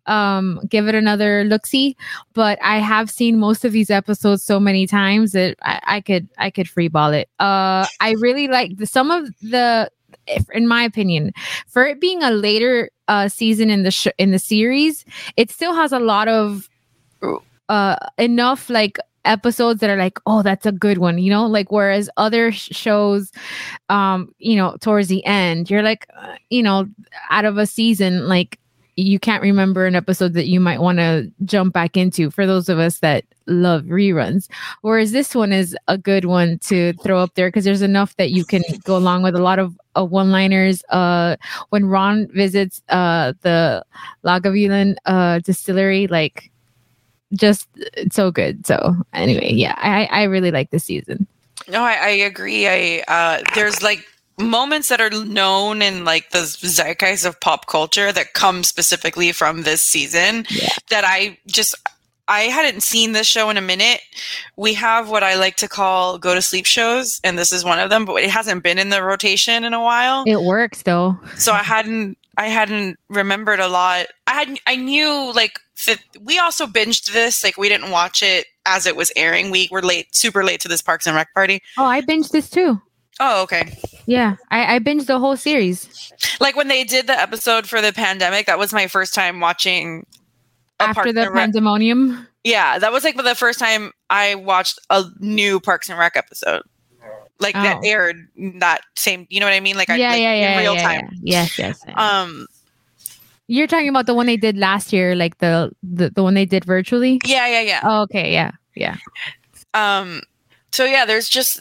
um 0.05 0.59
give 0.69 0.87
it 0.87 0.95
another 0.95 1.43
look 1.43 1.65
see, 1.65 1.95
but 2.33 2.57
I 2.61 2.77
have 2.79 3.09
seen 3.09 3.39
most 3.39 3.65
of 3.65 3.71
these 3.71 3.89
episodes 3.89 4.43
so 4.43 4.59
many 4.59 4.87
times 4.87 5.31
that 5.33 5.57
I, 5.61 5.79
I 5.83 6.01
could 6.01 6.27
I 6.37 6.49
could 6.49 6.67
freeball 6.67 7.13
it. 7.13 7.29
Uh, 7.39 7.85
I 7.99 8.15
really 8.19 8.47
like 8.47 8.77
the 8.77 8.85
some 8.87 9.11
of 9.11 9.27
the. 9.41 9.89
if- 10.27 10.49
In 10.53 10.67
my 10.67 10.83
opinion, 10.83 11.31
for 11.67 11.85
it 11.85 11.99
being 12.01 12.21
a 12.23 12.31
later 12.31 12.89
uh, 13.07 13.27
season 13.29 13.69
in 13.69 13.83
the 13.83 13.91
sh- 13.91 14.15
in 14.17 14.31
the 14.31 14.39
series, 14.39 15.05
it 15.37 15.49
still 15.51 15.73
has 15.73 15.91
a 15.93 15.99
lot 15.99 16.27
of 16.27 16.67
uh 17.69 17.95
enough 18.17 18.69
like 18.69 18.97
episodes 19.25 19.81
that 19.81 19.89
are 19.89 19.97
like 19.97 20.19
oh 20.25 20.41
that's 20.41 20.65
a 20.65 20.71
good 20.71 20.99
one 20.99 21.17
you 21.17 21.29
know? 21.29 21.45
Like 21.45 21.71
whereas 21.71 22.09
other 22.17 22.51
sh- 22.51 22.69
shows 22.71 23.31
um 23.89 24.33
you 24.39 24.55
know 24.55 24.77
towards 24.81 25.09
the 25.09 25.25
end 25.25 25.69
you're 25.69 25.83
like 25.83 26.07
uh, 26.17 26.35
you 26.49 26.63
know 26.63 26.87
out 27.29 27.45
of 27.45 27.57
a 27.57 27.65
season 27.65 28.27
like 28.27 28.59
you 28.97 29.19
can't 29.19 29.43
remember 29.43 29.85
an 29.85 29.95
episode 29.95 30.33
that 30.33 30.47
you 30.47 30.59
might 30.59 30.81
want 30.81 30.97
to 30.97 31.31
jump 31.45 31.71
back 31.71 31.95
into 31.95 32.31
for 32.31 32.47
those 32.47 32.67
of 32.67 32.79
us 32.79 32.97
that 32.99 33.23
love 33.45 33.83
reruns. 33.83 34.49
Whereas 34.81 35.11
this 35.11 35.35
one 35.35 35.53
is 35.53 35.77
a 35.87 35.99
good 35.99 36.25
one 36.25 36.57
to 36.63 36.93
throw 37.03 37.19
up 37.19 37.35
there 37.35 37.47
because 37.47 37.63
there's 37.63 37.83
enough 37.83 38.15
that 38.17 38.31
you 38.31 38.43
can 38.43 38.63
go 38.83 38.97
along 38.97 39.21
with 39.21 39.35
a 39.35 39.41
lot 39.41 39.59
of 39.59 39.77
uh, 39.95 40.03
one 40.03 40.31
liners 40.31 40.83
uh 40.89 41.35
when 41.69 41.85
ron 41.85 42.27
visits 42.27 42.83
uh 42.89 43.33
the 43.41 43.83
lagavulin 44.23 44.95
uh 45.05 45.39
distillery 45.39 46.05
like 46.07 46.51
just 47.35 47.67
so 48.11 48.31
good. 48.31 48.65
So 48.65 48.95
anyway, 49.13 49.51
yeah, 49.53 49.75
I 49.77 50.05
I 50.11 50.23
really 50.23 50.51
like 50.51 50.69
this 50.71 50.85
season. 50.85 51.27
No, 51.69 51.81
I, 51.83 51.93
I 51.93 52.09
agree. 52.09 52.67
I 52.67 53.03
uh, 53.07 53.41
there's 53.55 53.81
like 53.83 54.05
moments 54.39 54.89
that 54.89 55.01
are 55.01 55.09
known 55.09 55.81
in 55.81 56.05
like 56.05 56.29
the 56.29 56.39
zeitgeist 56.45 57.25
of 57.25 57.39
pop 57.41 57.65
culture 57.67 58.11
that 58.11 58.33
come 58.33 58.63
specifically 58.63 59.31
from 59.31 59.63
this 59.63 59.81
season 59.81 60.45
Yeah. 60.51 60.69
that 60.89 61.03
I 61.05 61.37
just 61.47 61.75
I 62.29 62.41
hadn't 62.41 62.83
seen 62.83 63.13
this 63.13 63.25
show 63.25 63.49
in 63.49 63.57
a 63.57 63.61
minute. 63.61 64.01
We 64.57 64.73
have 64.75 65.09
what 65.09 65.23
I 65.23 65.35
like 65.35 65.55
to 65.57 65.67
call 65.67 66.17
go 66.17 66.35
to 66.35 66.41
sleep 66.41 66.65
shows, 66.65 67.19
and 67.23 67.37
this 67.37 67.51
is 67.51 67.63
one 67.65 67.79
of 67.79 67.89
them, 67.89 68.05
but 68.05 68.15
it 68.21 68.29
hasn't 68.29 68.63
been 68.63 68.77
in 68.77 68.89
the 68.89 69.01
rotation 69.03 69.63
in 69.63 69.73
a 69.73 69.81
while. 69.81 70.23
It 70.27 70.41
works 70.43 70.83
though. 70.83 71.17
so 71.37 71.51
I 71.53 71.63
hadn't 71.63 72.17
I 72.37 72.47
hadn't 72.47 72.99
remembered 73.09 73.59
a 73.59 73.67
lot. 73.67 74.05
I 74.27 74.33
had 74.33 74.59
I 74.67 74.75
knew 74.75 75.33
like 75.33 75.59
we 76.21 76.39
also 76.39 76.65
binged 76.67 77.11
this 77.13 77.43
like 77.43 77.57
we 77.57 77.69
didn't 77.69 77.91
watch 77.91 78.21
it 78.23 78.47
as 78.65 78.85
it 78.85 78.95
was 78.95 79.11
airing. 79.15 79.51
We 79.51 79.67
were 79.71 79.81
late, 79.81 80.13
super 80.15 80.43
late 80.43 80.59
to 80.61 80.67
this 80.67 80.81
Parks 80.81 81.07
and 81.07 81.15
Rec 81.15 81.33
party. 81.33 81.61
Oh, 81.77 81.85
I 81.85 82.01
binged 82.01 82.31
this 82.31 82.49
too. 82.49 82.81
Oh, 83.19 83.41
okay. 83.43 83.77
Yeah, 84.05 84.35
I, 84.51 84.75
I 84.75 84.79
binged 84.79 85.07
the 85.07 85.17
whole 85.19 85.35
series 85.35 86.11
Like 86.39 86.55
when 86.55 86.67
they 86.67 86.83
did 86.83 87.07
the 87.07 87.19
episode 87.19 87.67
for 87.67 87.81
the 87.81 87.91
pandemic, 87.91 88.45
that 88.45 88.59
was 88.59 88.71
my 88.73 88.87
first 88.87 89.13
time 89.15 89.39
watching. 89.39 90.05
a 90.79 90.83
after 90.83 91.11
the 91.11 91.21
Rec- 91.31 91.33
pandemonium. 91.33 92.27
Yeah, 92.43 92.77
that 92.79 92.91
was 92.91 93.03
like 93.03 93.17
the 93.17 93.33
first 93.35 93.57
time 93.59 93.91
I 94.09 94.35
watched 94.35 94.79
a 94.89 95.03
new 95.19 95.59
Parks 95.59 95.89
and 95.89 95.97
Rec 95.97 96.15
episode. 96.15 96.61
like 97.39 97.53
that 97.55 97.77
Oh. 97.77 97.87
aired 97.87 98.27
that 98.59 98.81
same. 98.95 99.25
You 99.29 99.39
know 99.39 99.45
what 99.45 99.53
I 99.53 99.59
mean? 99.59 99.77
Like, 99.77 99.89
I, 99.89 99.95
yeah, 99.97 100.09
like, 100.11 100.21
yeah, 100.21 100.33
yeah, 100.33 100.51
in 100.53 100.57
real 100.59 100.75
yeah, 100.75 100.81
time. 100.81 101.09
yeah. 101.21 101.41
Yes, 101.41 101.57
yes. 101.59 101.83
yes. 101.87 101.95
Um, 101.97 102.47
You're 103.47 103.67
talking 103.67 103.89
about 103.89 104.05
the 104.05 104.13
one 104.13 104.25
they 104.25 104.37
did 104.37 104.57
last 104.57 104.91
year, 104.91 105.15
like 105.15 105.37
the 105.39 105.71
the, 105.81 106.09
the 106.09 106.23
one 106.23 106.33
they 106.33 106.45
did 106.45 106.65
virtually. 106.65 107.19
yeah, 107.25 107.47
yeah, 107.47 107.61
yeah. 107.61 107.81
Oh, 107.83 108.01
okay, 108.03 108.33
yeah, 108.33 108.51
yeah. 108.75 108.97
Um, 109.73 110.21
so 110.71 110.85
yeah, 110.85 111.05
there's 111.05 111.29
just 111.29 111.59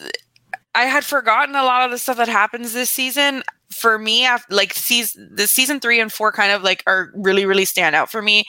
I 0.75 0.83
had 0.83 1.03
forgotten 1.03 1.55
a 1.55 1.63
lot 1.63 1.83
of 1.83 1.91
the 1.91 1.97
stuff 1.97 2.17
that 2.17 2.27
happens 2.27 2.73
this 2.73 2.91
season. 2.91 3.43
For 3.71 3.99
me, 3.99 4.25
after, 4.25 4.55
like 4.55 4.73
season 4.73 5.29
the 5.31 5.45
season 5.45 5.79
three 5.79 5.99
and 5.99 6.11
four 6.11 6.31
kind 6.31 6.51
of 6.51 6.63
like 6.63 6.83
are 6.87 7.11
really 7.13 7.45
really 7.45 7.65
stand 7.65 7.95
out 7.95 8.09
for 8.09 8.21
me, 8.21 8.45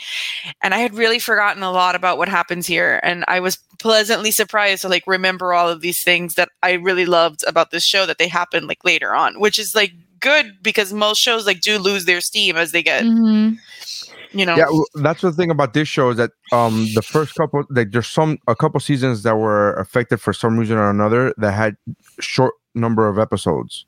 and 0.62 0.75
I 0.75 0.78
had 0.78 0.95
really 0.95 1.18
forgotten 1.18 1.62
a 1.62 1.71
lot 1.73 1.95
about 1.95 2.18
what 2.18 2.28
happens 2.28 2.66
here, 2.66 3.00
and 3.02 3.25
I 3.28 3.40
was 3.40 3.59
pleasantly 3.78 4.30
surprised 4.30 4.83
to 4.83 4.88
like 4.88 5.04
remember 5.07 5.52
all 5.52 5.68
of 5.68 5.80
these 5.80 6.02
things 6.02 6.35
that 6.35 6.49
I 6.62 6.73
really 6.73 7.04
loved 7.04 7.45
about 7.47 7.71
this 7.71 7.85
show 7.85 8.07
that 8.07 8.18
they 8.18 8.28
happen 8.28 8.66
like 8.66 8.85
later 8.85 9.14
on, 9.14 9.38
which 9.38 9.59
is 9.59 9.75
like 9.75 9.92
good 10.20 10.52
because 10.62 10.92
most 10.92 11.18
shows 11.18 11.46
like 11.46 11.60
do 11.60 11.78
lose 11.78 12.04
their 12.04 12.20
steam 12.20 12.56
as 12.56 12.72
they 12.72 12.82
get 12.82 13.04
Mhm. 13.04 13.56
you 14.32 14.44
know 14.46 14.56
Yeah, 14.56 14.66
well, 14.70 14.87
that's 14.96 15.22
the 15.22 15.32
thing 15.32 15.50
about 15.50 15.75
this 15.75 15.88
show 15.88 16.10
is 16.10 16.16
that 16.16 16.30
um 16.52 16.87
the 16.94 17.02
first 17.02 17.34
couple 17.34 17.64
like 17.70 17.90
there's 17.92 18.06
some 18.08 18.38
a 18.46 18.54
couple 18.56 18.80
seasons 18.80 19.22
that 19.22 19.37
were 19.37 19.75
affected 19.75 20.20
for 20.20 20.32
some 20.32 20.58
reason 20.58 20.76
or 20.76 20.90
another 20.90 21.34
that 21.38 21.52
had 21.52 21.76
short 22.20 22.54
number 22.75 23.08
of 23.08 23.18
episodes. 23.18 23.84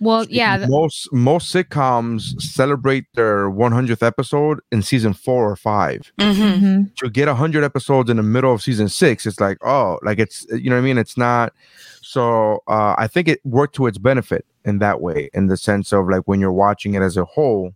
Well, 0.00 0.26
yeah. 0.28 0.56
th- 0.58 0.68
most 0.68 1.08
most 1.12 1.54
sitcoms 1.54 2.40
celebrate 2.42 3.04
their 3.14 3.48
100th 3.48 4.02
episode 4.02 4.58
in 4.72 4.82
season 4.82 5.14
four 5.14 5.48
or 5.50 5.56
five. 5.56 6.12
Mhm. 6.20 6.34
mhm. 6.60 6.94
To 6.96 7.08
get 7.08 7.28
100 7.28 7.62
episodes 7.64 8.10
in 8.10 8.16
the 8.16 8.22
middle 8.22 8.52
of 8.52 8.60
season 8.60 8.88
six, 8.88 9.24
it's 9.24 9.40
like 9.40 9.56
oh, 9.64 9.98
like 10.02 10.18
it's 10.18 10.46
you 10.50 10.68
know 10.68 10.76
what 10.76 10.82
I 10.82 10.84
mean. 10.84 10.98
It's 10.98 11.16
not. 11.16 11.52
So 12.02 12.62
uh, 12.68 12.94
I 12.98 13.06
think 13.06 13.28
it 13.28 13.40
worked 13.44 13.76
to 13.76 13.86
its 13.86 13.96
benefit 13.98 14.44
in 14.64 14.78
that 14.78 15.00
way, 15.00 15.30
in 15.34 15.46
the 15.48 15.56
sense 15.56 15.92
of 15.92 16.08
like 16.08 16.22
when 16.26 16.40
you're 16.40 16.52
watching 16.52 16.94
it 16.94 17.02
as 17.02 17.16
a 17.16 17.24
whole, 17.24 17.72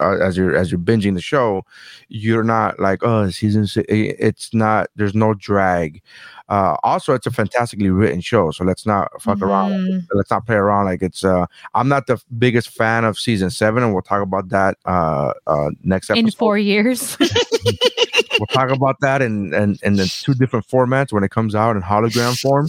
uh, 0.00 0.18
as 0.18 0.36
you're 0.36 0.54
as 0.56 0.70
you're 0.72 0.80
binging 0.80 1.14
the 1.14 1.20
show, 1.20 1.62
you're 2.08 2.42
not 2.44 2.78
like 2.80 3.02
oh 3.02 3.30
season 3.30 3.66
six. 3.66 3.86
It's 3.88 4.52
not. 4.52 4.88
There's 4.96 5.14
no 5.14 5.34
drag. 5.34 6.02
Uh, 6.48 6.76
also, 6.84 7.12
it's 7.14 7.26
a 7.26 7.30
fantastically 7.30 7.90
written 7.90 8.20
show, 8.20 8.50
so 8.52 8.64
let's 8.64 8.86
not 8.86 9.10
fuck 9.20 9.42
around 9.42 9.72
Mhm. 9.72 10.06
let's 10.12 10.30
not 10.30 10.46
play 10.46 10.54
around 10.56 10.84
like 10.84 11.02
it's 11.02 11.24
uh 11.24 11.46
i'm 11.74 11.88
not 11.88 12.06
the 12.06 12.18
biggest 12.38 12.68
fan 12.70 13.04
of 13.04 13.18
season 13.18 13.50
seven 13.50 13.82
and 13.82 13.92
we'll 13.92 14.00
talk 14.02 14.22
about 14.22 14.48
that 14.50 14.76
uh 14.84 15.32
uh 15.48 15.70
next 15.82 16.08
episode 16.10 16.24
In 16.26 16.30
four 16.30 16.56
years. 16.56 17.16
we'll 18.38 18.46
talk 18.52 18.70
about 18.70 18.96
that 19.00 19.22
in 19.22 19.52
in, 19.54 19.76
in 19.82 19.96
the 19.96 20.06
two 20.06 20.34
different 20.34 20.66
formats 20.68 21.12
when 21.12 21.24
it 21.24 21.30
comes 21.32 21.54
out 21.56 21.74
in 21.74 21.82
hologram 21.82 22.38
form 22.38 22.68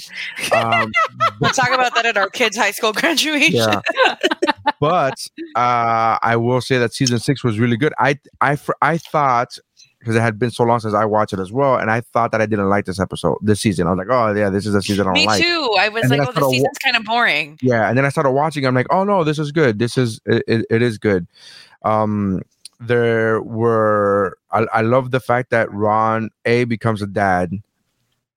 um 0.54 0.92
we'll 1.40 1.52
talk 1.52 1.70
about 1.72 1.94
that 1.96 2.06
at 2.06 2.18
our 2.18 2.30
kids 2.30 2.56
high 2.58 2.72
school 2.72 2.92
graduation 3.02 3.54
yeah 3.56 3.82
but 4.80 5.28
uh 5.56 6.18
i 6.22 6.36
will 6.36 6.62
say 6.62 6.78
that 6.78 6.94
season 6.94 7.20
six 7.20 7.44
was 7.44 7.60
really 7.60 7.78
good 7.78 7.94
i 8.00 8.18
i 8.42 8.58
i 8.82 8.98
thought 8.98 9.58
because 10.00 10.16
it 10.16 10.22
had 10.22 10.38
been 10.40 10.52
so 10.52 10.64
long 10.64 10.80
since 10.80 10.94
I 10.94 11.04
watched 11.06 11.34
it 11.34 11.40
as 11.40 11.52
well, 11.52 11.76
and 11.76 11.90
I 11.90 12.02
thought 12.02 12.32
that 12.32 12.40
I 12.40 12.46
didn't 12.46 12.70
like 12.70 12.86
this 12.86 13.00
episode, 13.00 13.40
this 13.42 13.60
season. 13.60 13.88
I 13.88 13.90
was 13.90 13.98
like, 13.98 14.08
"Oh 14.10 14.32
yeah, 14.34 14.50
this 14.52 14.68
is 14.68 14.76
a 14.76 14.82
season 14.82 15.02
I 15.02 15.06
don't 15.06 15.14
Me 15.16 15.26
like." 15.26 15.42
too. 15.42 15.76
I 15.78 15.90
was 15.90 16.04
And 16.04 16.12
like, 16.12 16.30
oh, 16.38 16.40
wa- 16.46 16.50
season's 16.52 16.78
kind 16.78 16.96
of 16.96 17.04
boring. 17.04 17.58
yeah 17.64 17.90
and 17.90 17.98
then 17.98 18.06
i 18.06 18.10
started 18.10 18.30
watching 18.32 18.64
i'm 18.66 18.76
like 18.76 18.86
oh 18.92 19.04
no 19.04 19.24
this 19.24 19.40
is 19.40 19.52
good 19.52 19.80
this 19.80 19.98
is 19.98 20.22
it, 20.28 20.44
it, 20.48 20.66
it 20.70 20.82
is 20.84 20.98
good 21.00 21.26
um 21.84 22.42
there 22.80 23.42
were 23.42 24.38
I, 24.52 24.68
I 24.72 24.82
love 24.82 25.10
the 25.12 25.20
fact 25.20 25.50
that 25.50 25.70
ron 25.74 26.30
a 26.46 26.66
becomes 26.66 27.02
a 27.02 27.08
dad 27.08 27.52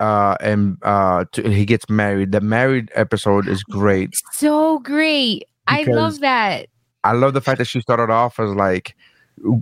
uh 0.00 0.36
and 0.40 0.76
uh 0.82 1.24
to, 1.32 1.48
he 1.48 1.64
gets 1.64 1.88
married 1.88 2.32
the 2.32 2.40
married 2.40 2.90
episode 2.94 3.46
is 3.48 3.62
great 3.62 4.10
so 4.32 4.78
great. 4.80 5.44
I 5.68 5.84
love 5.84 6.18
that. 6.20 6.66
i 7.04 7.12
love 7.12 7.32
the 7.34 7.40
fact 7.40 7.58
that 7.58 7.66
she 7.66 7.80
started 7.80 8.10
off 8.12 8.40
as 8.40 8.50
like 8.54 8.96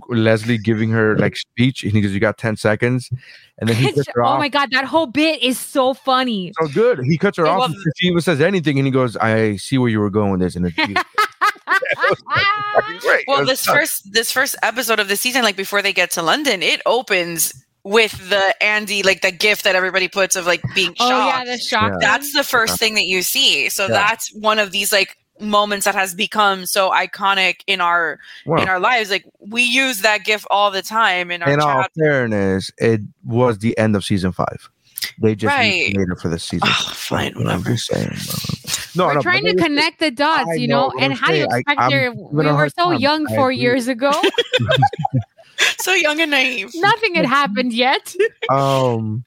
leslie 0.09 0.57
giving 0.57 0.89
her 0.89 1.17
like 1.17 1.37
speech 1.37 1.83
and 1.83 1.93
he 1.93 2.01
goes 2.01 2.11
you 2.11 2.19
got 2.19 2.37
10 2.37 2.57
seconds 2.57 3.09
and 3.59 3.69
then 3.69 3.77
he 3.77 3.91
cuts 3.93 4.09
her 4.13 4.23
off. 4.23 4.29
oh 4.29 4.33
off 4.33 4.39
my 4.39 4.49
god, 4.49 4.69
that 4.71 4.83
whole 4.85 5.05
bit 5.07 5.41
is 5.41 5.57
so 5.59 5.93
funny. 5.93 6.51
so 6.59 6.67
good 6.69 6.99
he 7.03 7.17
cuts 7.17 7.37
her 7.37 7.45
I 7.47 7.51
off 7.51 7.59
love 7.59 7.75
she 7.97 8.07
even 8.07 8.19
says 8.21 8.41
anything 8.41 8.77
and 8.79 8.85
he 8.87 8.91
goes 8.91 9.15
i 9.17 9.55
see 9.57 9.77
where 9.77 9.89
you 9.89 9.99
were 9.99 10.09
going 10.09 10.31
with 10.31 10.39
this 10.41 10.55
and 10.55 10.65
it's 10.65 10.75
beautiful. 10.85 11.03
Fucking 12.73 12.97
great. 12.99 13.19
It 13.21 13.25
Well, 13.27 13.45
this 13.45 13.65
nuts. 13.65 13.77
first 13.77 14.11
this 14.13 14.31
first 14.31 14.55
episode 14.63 14.99
of 14.99 15.07
the 15.07 15.15
season, 15.15 15.43
like 15.43 15.55
before 15.55 15.81
they 15.81 15.93
get 15.93 16.11
to 16.11 16.21
London, 16.21 16.61
it 16.63 16.81
opens 16.85 17.53
with 17.83 18.11
the 18.29 18.53
Andy, 18.63 19.03
like 19.03 19.21
the 19.21 19.31
gift 19.31 19.63
that 19.63 19.75
everybody 19.75 20.07
puts 20.07 20.35
of 20.35 20.45
like 20.45 20.61
being 20.75 20.93
shocked. 20.95 21.01
oh 21.01 21.27
yeah, 21.27 21.45
the 21.45 21.57
shock. 21.57 21.91
Yeah. 21.93 21.97
that's 21.99 22.33
the 22.33 22.43
first 22.43 22.77
thing 22.79 22.93
that 22.95 23.05
you 23.05 23.21
see. 23.21 23.69
So 23.69 23.83
Yeah. 23.83 23.93
that's 23.93 24.33
one 24.33 24.59
of 24.59 24.71
these 24.71 24.91
like 24.91 25.15
moments 25.39 25.85
that 25.85 25.95
has 25.95 26.13
become 26.13 26.65
so 26.65 26.89
iconic 26.91 27.61
in 27.65 27.79
our 27.79 28.19
Well, 28.45 28.61
in 28.61 28.67
our 28.67 28.79
lives. 28.79 29.09
Like 29.09 29.23
we 29.39 29.63
use 29.63 30.01
that 30.01 30.25
gif 30.25 30.45
all 30.51 30.69
the 30.71 30.81
time 30.81 31.31
in 31.31 31.41
our 31.41 31.49
in 31.49 31.61
all 31.61 31.85
fairness, 31.97 32.69
it 32.77 32.99
was 33.23 33.59
the 33.59 33.77
end 33.77 33.95
of 33.95 34.03
season 34.03 34.33
five. 34.33 34.69
They 35.21 35.33
just 35.35 35.55
Right. 35.55 35.95
made 35.95 36.09
it 36.09 36.19
for 36.21 36.27
the 36.27 36.37
season. 36.39 36.67
Oh, 36.69 36.91
fine, 36.93 37.31
I'm 37.37 37.43
whatever. 37.45 37.69
just 37.71 37.87
saying. 37.87 38.17
No, 38.97 39.05
We're 39.07 39.13
no, 39.15 39.21
trying 39.21 39.45
to 39.45 39.55
connect 39.55 39.99
the 39.99 40.11
dots, 40.11 40.49
I 40.51 40.55
you 40.55 40.67
know, 40.67 40.89
know. 40.89 40.93
And 40.99 41.13
how 41.13 41.27
do 41.27 41.35
you 41.37 41.47
saying, 41.49 41.61
expect 41.61 41.79
I'm 41.79 41.89
there? 41.89 42.09
giving 42.11 42.29
We 42.33 42.45
were 42.51 42.69
so 42.77 42.91
time. 42.91 42.99
young 42.99 43.31
I 43.31 43.35
four 43.35 43.51
agree. 43.51 43.61
years 43.61 43.87
ago. 43.87 44.11
so 45.79 45.93
young 45.93 46.19
and 46.19 46.31
naive. 46.31 46.71
Nothing 46.75 47.15
had 47.15 47.25
happened 47.25 47.73
yet. 47.73 48.15
um 48.49 49.23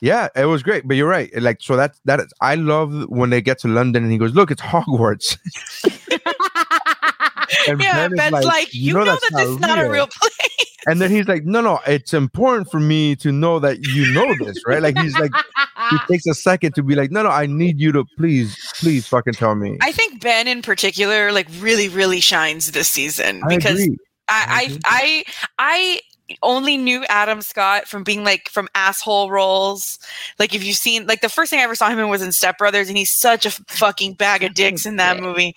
yeah 0.00 0.28
it 0.36 0.44
was 0.44 0.62
great 0.62 0.86
but 0.86 0.94
you're 0.94 1.08
right 1.08 1.30
like 1.40 1.58
so 1.62 1.74
that 1.74 1.94
that 2.04 2.20
is, 2.20 2.26
i 2.42 2.54
love 2.54 3.08
when 3.08 3.30
they 3.30 3.40
get 3.40 3.58
to 3.58 3.66
london 3.66 4.02
and 4.02 4.12
he 4.12 4.18
goes 4.18 4.34
look 4.34 4.50
it's 4.50 4.60
hogwarts 4.60 5.38
and 7.68 7.80
Yeah, 7.80 8.08
Ben 8.08 8.16
Ben's 8.16 8.44
like, 8.44 8.74
you 8.74 8.92
know, 8.92 9.04
that 9.04 9.20
this 9.32 9.48
is 9.48 9.58
not 9.58 9.78
a 9.78 9.88
real 9.88 10.06
place. 10.06 10.76
and 10.86 11.00
then 11.00 11.10
he's 11.10 11.26
like 11.28 11.44
no 11.44 11.60
no 11.60 11.80
it's 11.86 12.12
important 12.12 12.70
for 12.70 12.78
me 12.80 13.16
to 13.16 13.32
know 13.32 13.58
that 13.58 13.78
you 13.86 14.12
know 14.12 14.34
this 14.44 14.58
right 14.66 14.82
like 14.82 14.98
he's 14.98 15.16
like 15.18 15.32
he 15.90 15.96
takes 16.08 16.26
a 16.26 16.34
second 16.34 16.74
to 16.74 16.82
be 16.82 16.94
like 16.94 17.10
no 17.10 17.22
no 17.22 17.30
i 17.30 17.46
need 17.46 17.80
you 17.80 17.90
to 17.92 18.04
please 18.16 18.56
please 18.78 19.06
fucking 19.06 19.32
tell 19.34 19.54
me 19.54 19.78
I 19.80 19.92
think 19.92 20.20
Ben 20.20 20.48
in 20.48 20.62
particular, 20.62 21.32
like, 21.32 21.46
really, 21.58 21.88
really 21.88 22.20
shines 22.20 22.72
this 22.72 22.88
season 22.88 23.42
I 23.44 23.56
because 23.56 23.80
agree. 23.82 23.96
I, 24.28 24.62
agree. 24.64 24.78
I, 24.84 25.24
I, 25.58 26.00
I 26.28 26.36
only 26.42 26.76
knew 26.76 27.04
Adam 27.08 27.40
Scott 27.42 27.86
from 27.86 28.02
being 28.02 28.24
like 28.24 28.48
from 28.48 28.68
asshole 28.74 29.30
roles. 29.30 29.98
Like, 30.38 30.54
if 30.54 30.64
you've 30.64 30.76
seen, 30.76 31.06
like, 31.06 31.20
the 31.20 31.28
first 31.28 31.50
thing 31.50 31.60
I 31.60 31.62
ever 31.62 31.74
saw 31.76 31.88
him 31.88 31.98
in 31.98 32.08
was 32.08 32.22
in 32.22 32.32
Step 32.32 32.58
Brothers, 32.58 32.88
and 32.88 32.96
he's 32.98 33.12
such 33.12 33.46
a 33.46 33.50
fucking 33.50 34.14
bag 34.14 34.42
of 34.42 34.54
dicks 34.54 34.86
in 34.86 34.96
that 34.96 35.20
movie. 35.20 35.54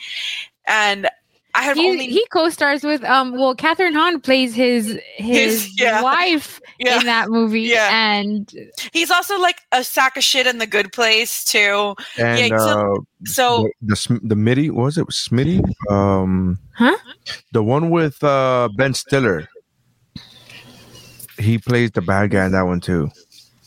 And 0.67 1.09
I 1.55 1.63
have 1.63 1.77
he, 1.77 1.89
only, 1.89 2.05
he 2.05 2.23
co-stars 2.31 2.83
with 2.83 3.03
um 3.03 3.31
well 3.31 3.55
Kathryn 3.55 3.93
Hahn 3.93 4.21
plays 4.21 4.53
his 4.53 4.85
his, 5.17 5.63
His- 5.65 5.79
yeah. 5.81 6.03
wife 6.03 6.61
yeah, 6.79 6.99
in 6.99 7.07
that 7.07 7.29
movie 7.29 7.61
Yeah. 7.61 7.89
and 7.91 8.49
he's 8.93 9.09
also 9.09 9.39
like 9.39 9.59
a 9.71 9.83
sack 9.83 10.15
of 10.15 10.23
shit 10.23 10.45
in 10.45 10.59
the 10.59 10.67
Good 10.67 10.93
Place 10.93 11.43
too. 11.43 11.95
and 12.19 12.39
yeah, 12.51 12.57
so- 12.59 12.95
uh, 12.97 12.99
So 13.25 13.63
the 13.63 13.71
the, 13.87 13.95
Sm- 13.95 14.27
the 14.27 14.35
Mitty 14.35 14.69
what 14.69 14.83
was 14.85 14.97
it 14.99 15.07
Smitty 15.07 15.63
um 15.89 16.59
Huh? 16.79 16.97
the 17.51 17.61
one 17.61 17.89
with 17.89 18.23
uh 18.23 18.69
Ben 18.77 18.93
Stiller 18.93 19.47
he 21.37 21.57
plays 21.57 21.91
the 21.91 22.01
bad 22.01 22.31
guy 22.31 22.45
in 22.45 22.53
that 22.53 22.63
one 22.63 22.79
too 22.79 23.11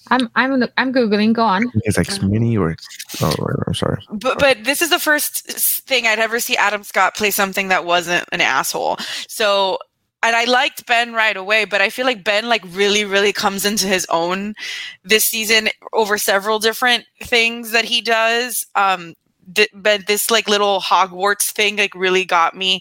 I'm 0.09 0.29
I'm 0.35 0.65
I'm 0.77 0.93
googling 0.93 1.33
go 1.33 1.45
on 1.45 1.71
it's 1.85 1.97
like 1.97 2.09
Smitty 2.09 2.59
or 2.59 2.75
oh 3.23 3.47
I'm 3.67 3.75
sorry 3.75 4.03
but 4.11 4.39
but 4.39 4.65
this 4.65 4.83
is 4.83 4.91
the 4.91 4.99
first 4.99 5.47
thing 5.83 6.07
I'd 6.07 6.19
ever 6.19 6.41
see 6.41 6.57
Adam 6.57 6.83
Scott 6.83 7.15
play 7.15 7.31
something 7.31 7.69
that 7.69 7.85
wasn't 7.85 8.27
an 8.33 8.41
asshole. 8.41 8.97
So 9.29 9.79
and 10.25 10.37
I 10.37 10.45
liked 10.45 10.87
Ben 10.87 11.13
right 11.13 11.37
away, 11.37 11.65
but 11.65 11.81
I 11.81 11.91
feel 11.91 12.07
like 12.07 12.23
Ben 12.25 12.49
like 12.49 12.63
really 12.69 13.05
really 13.05 13.33
comes 13.33 13.65
into 13.65 13.87
his 13.87 14.07
own 14.09 14.55
this 15.03 15.25
season 15.25 15.69
over 15.93 16.17
several 16.17 16.59
different 16.59 17.05
things 17.21 17.73
that 17.73 17.85
he 17.85 18.01
does. 18.01 18.65
Um 18.75 19.15
th- 19.55 19.71
but 19.75 20.07
this 20.07 20.31
like 20.31 20.49
little 20.49 20.81
Hogwarts 20.81 21.51
thing 21.53 21.77
like 21.77 21.95
really 21.95 22.25
got 22.25 22.57
me. 22.57 22.81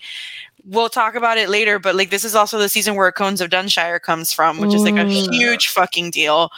We'll 0.63 0.89
talk 0.89 1.15
about 1.15 1.37
it 1.39 1.49
later, 1.49 1.79
but 1.79 1.95
like 1.95 2.11
this 2.11 2.23
is 2.23 2.35
also 2.35 2.59
the 2.59 2.69
season 2.69 2.95
where 2.95 3.11
Cones 3.11 3.41
of 3.41 3.49
Dunshire 3.49 3.99
comes 3.99 4.31
from, 4.31 4.59
which 4.59 4.73
is 4.75 4.83
like 4.83 4.95
a 4.95 5.05
huge 5.05 5.69
fucking 5.69 6.11
deal 6.11 6.49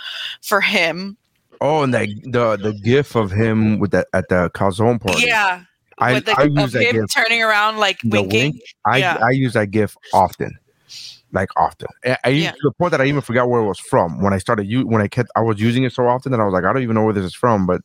for 0.42 0.60
him. 0.60 1.16
oh 1.62 1.84
and 1.84 1.94
that 1.94 2.10
the 2.24 2.58
the 2.58 2.74
gif 2.84 3.16
of 3.16 3.32
him 3.32 3.80
with 3.80 3.92
that 3.92 4.08
at 4.14 4.28
the 4.30 4.50
calzone 4.54 5.00
party 5.00 5.26
Yeah. 5.26 5.64
I, 6.00 6.14
with 6.16 6.26
the, 6.26 6.34
I 6.38 6.44
of 6.44 6.52
use 6.58 6.72
that 6.74 6.84
him 6.84 6.96
gif 7.02 7.14
turning 7.14 7.42
around 7.42 7.78
like 7.78 8.00
winking. 8.04 8.54
wink, 8.54 8.62
I 8.86 8.98
Yeah. 8.98 9.20
I 9.24 9.30
use 9.32 9.54
that 9.54 9.68
gif 9.72 9.96
often 10.14 10.52
like 11.34 11.50
often 11.58 11.88
I, 12.06 12.18
I 12.24 12.30
Yeah. 12.30 12.52
to 12.52 12.58
the 12.64 12.72
point 12.72 12.92
that 12.92 13.02
I 13.02 13.06
even 13.06 13.22
forgot 13.22 13.50
where 13.50 13.62
it 13.62 13.66
was 13.66 13.80
from 13.80 14.22
when 14.22 14.34
I 14.34 14.38
started 14.38 14.68
you 14.68 14.88
when 14.88 15.02
I 15.02 15.08
kept 15.08 15.30
I 15.36 15.42
was 15.42 15.60
using 15.60 15.84
it 15.84 15.92
so 15.92 16.08
often 16.08 16.32
that 16.32 16.40
I 16.40 16.46
was 16.46 16.54
like 16.54 16.64
I 16.64 16.72
don't 16.72 16.84
even 16.84 16.96
know 16.96 17.04
where 17.04 17.14
this 17.14 17.26
is 17.26 17.34
from 17.36 17.66
but 17.66 17.82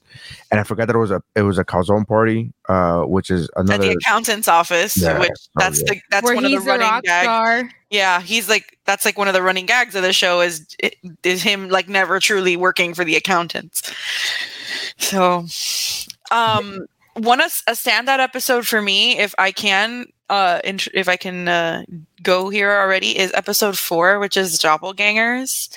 and 0.51 0.61
I 0.61 0.65
forgot 0.65 0.87
that 0.87 0.95
it 0.97 0.99
was 0.99 1.11
a 1.11 1.23
it 1.35 1.43
was 1.43 1.59
a 1.59 1.65
calzone 1.65 2.07
party 2.07 2.53
uh 2.69 3.03
which 3.03 3.31
is 3.31 3.49
at 3.57 3.65
another 3.65 3.89
the 3.89 3.93
accountant's 3.93 4.49
office, 4.49 4.97
Yeah. 4.97 5.19
which 5.19 5.31
Oh, 5.31 5.61
that's 5.61 5.83
the 5.83 6.01
that's 6.11 6.25
where 6.25 6.35
one 6.35 6.45
of 6.45 6.51
the 6.51 6.57
he's 6.57 6.65
the 6.65 6.71
running 6.71 6.89
rock 6.89 7.03
gags. 7.03 7.73
Yeah, 7.91 8.21
he's 8.21 8.49
like 8.49 8.79
that's 8.85 9.05
like 9.07 9.17
one 9.17 9.29
of 9.29 9.35
the 9.35 9.43
running 9.43 9.65
gags 9.67 9.95
of 9.95 10.03
the 10.03 10.13
show 10.13 10.41
is 10.43 10.67
is 11.25 11.43
him 11.43 11.69
like 11.71 11.89
never 11.89 12.21
truly 12.21 12.57
working 12.57 12.93
for 12.95 13.05
the 13.05 13.17
accountants. 13.17 13.91
So, 14.99 15.47
um, 16.31 16.87
one 17.19 17.41
of 17.41 17.63
a 17.67 17.73
standout 17.73 18.19
episode 18.19 18.67
for 18.67 18.81
me, 18.81 19.19
if 19.19 19.35
I 19.39 19.53
can, 19.53 20.07
uh, 20.31 20.61
int- 20.65 20.89
if 20.95 21.09
I 21.09 21.17
can 21.17 21.49
uh, 21.49 21.83
go 22.23 22.49
here 22.49 22.71
already, 22.71 23.19
is 23.19 23.33
episode 23.35 23.79
four, 23.79 24.19
which 24.19 24.37
is 24.37 24.59
Doppelgangers, 24.59 25.69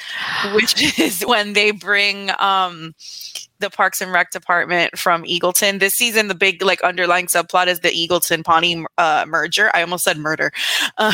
which 0.53 0.99
is 0.99 1.23
when 1.25 1.53
they 1.53 1.71
bring 1.71 2.31
um 2.39 2.93
the 3.59 3.69
Parks 3.69 4.01
and 4.01 4.11
Rec 4.11 4.31
department 4.31 4.97
from 4.97 5.23
Eagleton. 5.23 5.79
This 5.79 5.93
season, 5.93 6.27
the 6.27 6.35
big 6.35 6.61
like 6.61 6.81
underlying 6.81 7.27
subplot 7.27 7.67
is 7.67 7.79
the 7.79 7.89
Eagleton 7.89 8.43
Pawnee 8.43 8.85
uh, 8.97 9.25
merger. 9.27 9.71
I 9.73 9.81
almost 9.81 10.03
said 10.03 10.17
murder. 10.17 10.51
Um, 10.97 11.13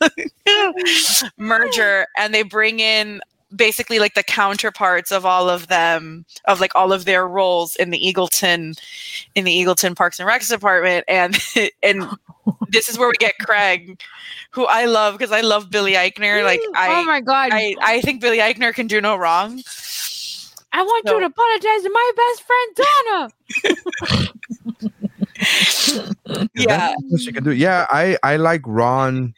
merger, 1.36 2.06
and 2.16 2.32
they 2.32 2.42
bring 2.42 2.80
in 2.80 3.20
basically 3.56 3.98
like 3.98 4.14
the 4.14 4.22
counterparts 4.22 5.10
of 5.10 5.24
all 5.24 5.48
of 5.48 5.68
them 5.68 6.24
of 6.44 6.60
like 6.60 6.74
all 6.74 6.92
of 6.92 7.04
their 7.04 7.26
roles 7.26 7.74
in 7.76 7.90
the 7.90 7.98
Eagleton 8.00 8.78
in 9.34 9.44
the 9.44 9.52
Eagleton 9.52 9.96
Parks 9.96 10.18
and 10.20 10.28
Recs 10.28 10.48
department 10.48 11.04
and 11.08 11.38
and 11.82 12.06
this 12.68 12.88
is 12.88 12.98
where 12.98 13.08
we 13.08 13.14
get 13.18 13.34
Craig 13.40 14.00
who 14.50 14.66
I 14.66 14.84
love 14.84 15.14
because 15.18 15.32
I 15.32 15.40
love 15.40 15.70
Billy 15.70 15.92
Eichner 15.92 16.44
like 16.44 16.60
I 16.74 17.00
oh 17.00 17.04
my 17.04 17.20
god! 17.20 17.50
I, 17.52 17.74
I 17.80 18.00
think 18.00 18.20
Billy 18.20 18.38
Eichner 18.38 18.72
can 18.72 18.86
do 18.86 19.00
no 19.00 19.16
wrong. 19.16 19.62
I 20.72 20.82
want 20.82 21.06
So- 21.06 21.14
you 21.14 21.20
to 21.20 21.26
apologize 21.26 21.82
to 21.82 21.90
my 21.90 22.12
best 22.16 22.42
friend 22.42 22.76
Donna. 22.76 24.32
Yeah. 26.54 26.94
She 27.18 27.32
can 27.32 27.44
do. 27.44 27.52
Yeah, 27.52 27.86
I 27.90 28.16
I 28.22 28.36
like 28.36 28.62
Ron, 28.64 29.34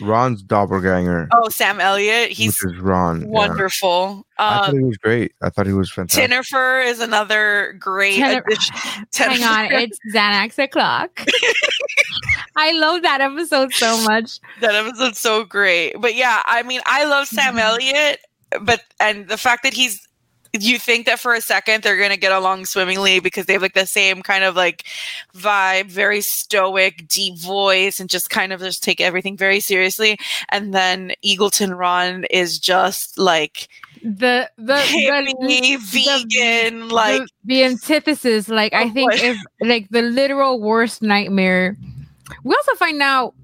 Ron's 0.00 0.42
doppelganger, 0.42 1.28
Oh, 1.32 1.48
Sam 1.48 1.80
Elliott, 1.80 2.30
he's 2.30 2.56
which 2.62 2.72
is 2.74 2.80
Ron. 2.80 3.22
yeah. 3.22 3.26
wonderful. 3.28 4.26
I 4.38 4.58
Uh, 4.58 4.66
thought 4.66 4.74
he 4.74 4.84
was 4.84 4.96
great. 4.96 5.32
I 5.42 5.50
thought 5.50 5.66
he 5.66 5.72
was 5.72 5.90
fantastic. 5.90 6.30
Tynnyfer 6.30 6.86
is 6.86 7.00
another 7.00 7.74
great 7.78 8.16
Tinner- 8.16 8.42
addition. 8.46 8.74
Hang 9.14 9.42
on, 9.44 9.72
it's 9.72 9.98
Xanax 10.14 10.58
o'clock. 10.62 11.24
I 12.56 12.72
love 12.72 13.02
that 13.02 13.20
episode 13.20 13.72
so 13.72 14.02
much. 14.04 14.38
that 14.60 14.74
episode's 14.74 15.18
so 15.18 15.44
great. 15.44 15.94
But 16.00 16.14
yeah, 16.14 16.42
I 16.46 16.62
mean, 16.62 16.80
I 16.86 17.04
love 17.04 17.26
Sam 17.28 17.54
Mhm. 17.56 17.60
Elliott, 17.60 18.20
but 18.60 18.82
and 19.00 19.28
the 19.28 19.36
fact 19.38 19.62
that 19.62 19.72
he's 19.74 20.06
you 20.52 20.78
think 20.78 21.06
that 21.06 21.18
for 21.20 21.34
a 21.34 21.40
second 21.40 21.82
they're 21.82 21.96
gonna 21.98 22.16
get 22.16 22.32
along 22.32 22.66
swimmingly 22.66 23.20
because 23.20 23.46
they 23.46 23.54
have 23.54 23.62
like 23.62 23.74
the 23.74 23.86
same 23.86 24.22
kind 24.22 24.44
of 24.44 24.54
like 24.56 24.84
vibe, 25.34 25.86
very 25.86 26.20
stoic, 26.20 27.06
deep 27.08 27.38
voice, 27.38 27.98
and 28.00 28.10
just 28.10 28.30
kind 28.30 28.52
of 28.52 28.60
just 28.60 28.82
take 28.82 29.00
everything 29.00 29.36
very 29.36 29.60
seriously. 29.60 30.18
And 30.50 30.74
then 30.74 31.12
Eagleton 31.24 31.76
Ron 31.78 32.24
is 32.30 32.58
just 32.58 33.18
like 33.18 33.68
The 34.02 34.50
the 34.58 34.74
hippie, 34.76 35.78
the, 35.92 36.26
vegan, 36.28 36.88
like 36.88 37.22
the, 37.22 37.28
the 37.44 37.64
antithesis. 37.64 38.48
Like 38.48 38.72
I 38.74 38.84
Oh, 38.84 38.90
think 38.90 39.12
if 39.22 39.38
like 39.60 39.88
the 39.90 40.02
literal 40.02 40.60
worst 40.60 41.02
nightmare. 41.02 41.76
We 42.44 42.54
also 42.54 42.74
find 42.76 43.00
out. 43.02 43.34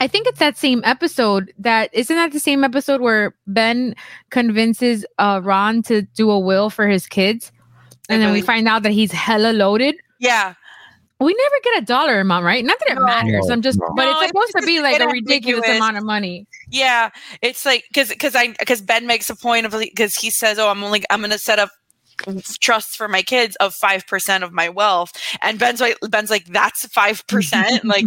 I 0.00 0.06
think 0.08 0.26
it's 0.26 0.38
that 0.38 0.56
same 0.56 0.80
episode 0.84 1.52
that 1.58 1.90
isn't 1.92 2.16
that 2.16 2.32
the 2.32 2.40
same 2.40 2.64
episode 2.64 3.00
where 3.02 3.34
Ben 3.46 3.94
convinces 4.30 5.04
uh 5.18 5.40
Ron 5.44 5.82
to 5.84 6.02
do 6.02 6.30
a 6.30 6.38
will 6.38 6.70
for 6.70 6.88
his 6.88 7.06
kids, 7.06 7.52
I 8.08 8.14
and 8.14 8.22
then 8.22 8.30
we 8.30 8.38
believe- 8.38 8.46
find 8.46 8.66
out 8.68 8.82
that 8.84 8.92
he's 8.92 9.12
hella 9.12 9.52
loaded. 9.52 9.96
yeah. 10.18 10.54
We 11.22 11.34
never 11.34 11.54
get 11.62 11.82
a 11.82 11.84
dollar 11.84 12.18
amount, 12.20 12.46
right? 12.46 12.64
Not 12.64 12.78
that 12.78 12.92
it 12.92 12.94
No. 12.94 13.04
matters. 13.04 13.50
I'm 13.50 13.60
just, 13.60 13.78
No. 13.78 13.92
but 13.94 14.06
No, 14.06 14.10
it's 14.12 14.20
it's 14.22 14.28
supposed 14.30 14.52
to 14.58 14.62
be 14.64 14.80
like 14.80 14.98
a 15.00 15.02
ambiguous. 15.02 15.22
ridiculous 15.60 15.76
amount 15.76 15.98
of 15.98 16.04
money. 16.04 16.46
Yeah, 16.70 17.10
it's 17.42 17.66
like 17.66 17.84
because 17.92 18.08
because 18.08 18.34
I 18.34 18.54
because 18.58 18.80
Ben 18.80 19.06
makes 19.06 19.28
a 19.28 19.36
point 19.36 19.66
of 19.66 19.72
because 19.78 20.14
he 20.14 20.30
says, 20.30 20.58
"Oh, 20.58 20.70
I'm 20.70 20.82
only 20.82 21.04
I'm 21.10 21.20
going 21.20 21.30
to 21.30 21.36
set 21.38 21.58
up 21.58 21.68
trusts 22.58 22.96
for 22.96 23.06
my 23.06 23.20
kids 23.20 23.54
of 23.56 23.74
five 23.74 24.06
percent 24.06 24.44
of 24.44 24.52
my 24.54 24.70
wealth," 24.70 25.12
and 25.42 25.58
Ben's 25.58 25.78
like 25.82 25.98
Ben's 26.08 26.30
like 26.30 26.46
that's 26.46 26.86
five 26.86 27.26
percent, 27.26 27.84
like 27.84 28.06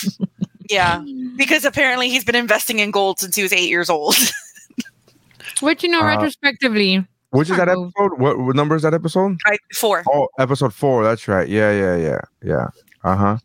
yeah, 0.68 1.04
because 1.36 1.64
apparently 1.64 2.08
he's 2.08 2.24
been 2.24 2.34
investing 2.34 2.78
in 2.80 2.90
gold 2.90 3.18
since 3.18 3.36
he 3.36 3.42
was 3.42 3.52
eight 3.52 3.68
years 3.68 3.88
old. 3.90 4.16
Which 5.60 5.82
you 5.82 5.88
know, 5.88 6.00
Uh, 6.02 6.06
retrospectively, 6.06 7.06
Which 7.30 7.50
is 7.50 7.56
that 7.56 7.68
Smart 7.68 7.78
episode? 7.96 8.18
What, 8.20 8.38
what 8.38 8.56
number 8.56 8.76
is 8.76 8.82
that 8.82 8.94
episode? 8.94 9.38
I, 9.46 9.56
four. 9.74 10.02
Oh, 10.12 10.28
episode 10.38 10.74
four. 10.74 11.02
That's 11.04 11.26
right. 11.28 11.48
Yeah, 11.48 11.72
yeah, 11.72 11.96
yeah, 11.96 12.20
yeah. 12.42 12.66
Uh 13.04 13.16
huh. 13.16 13.38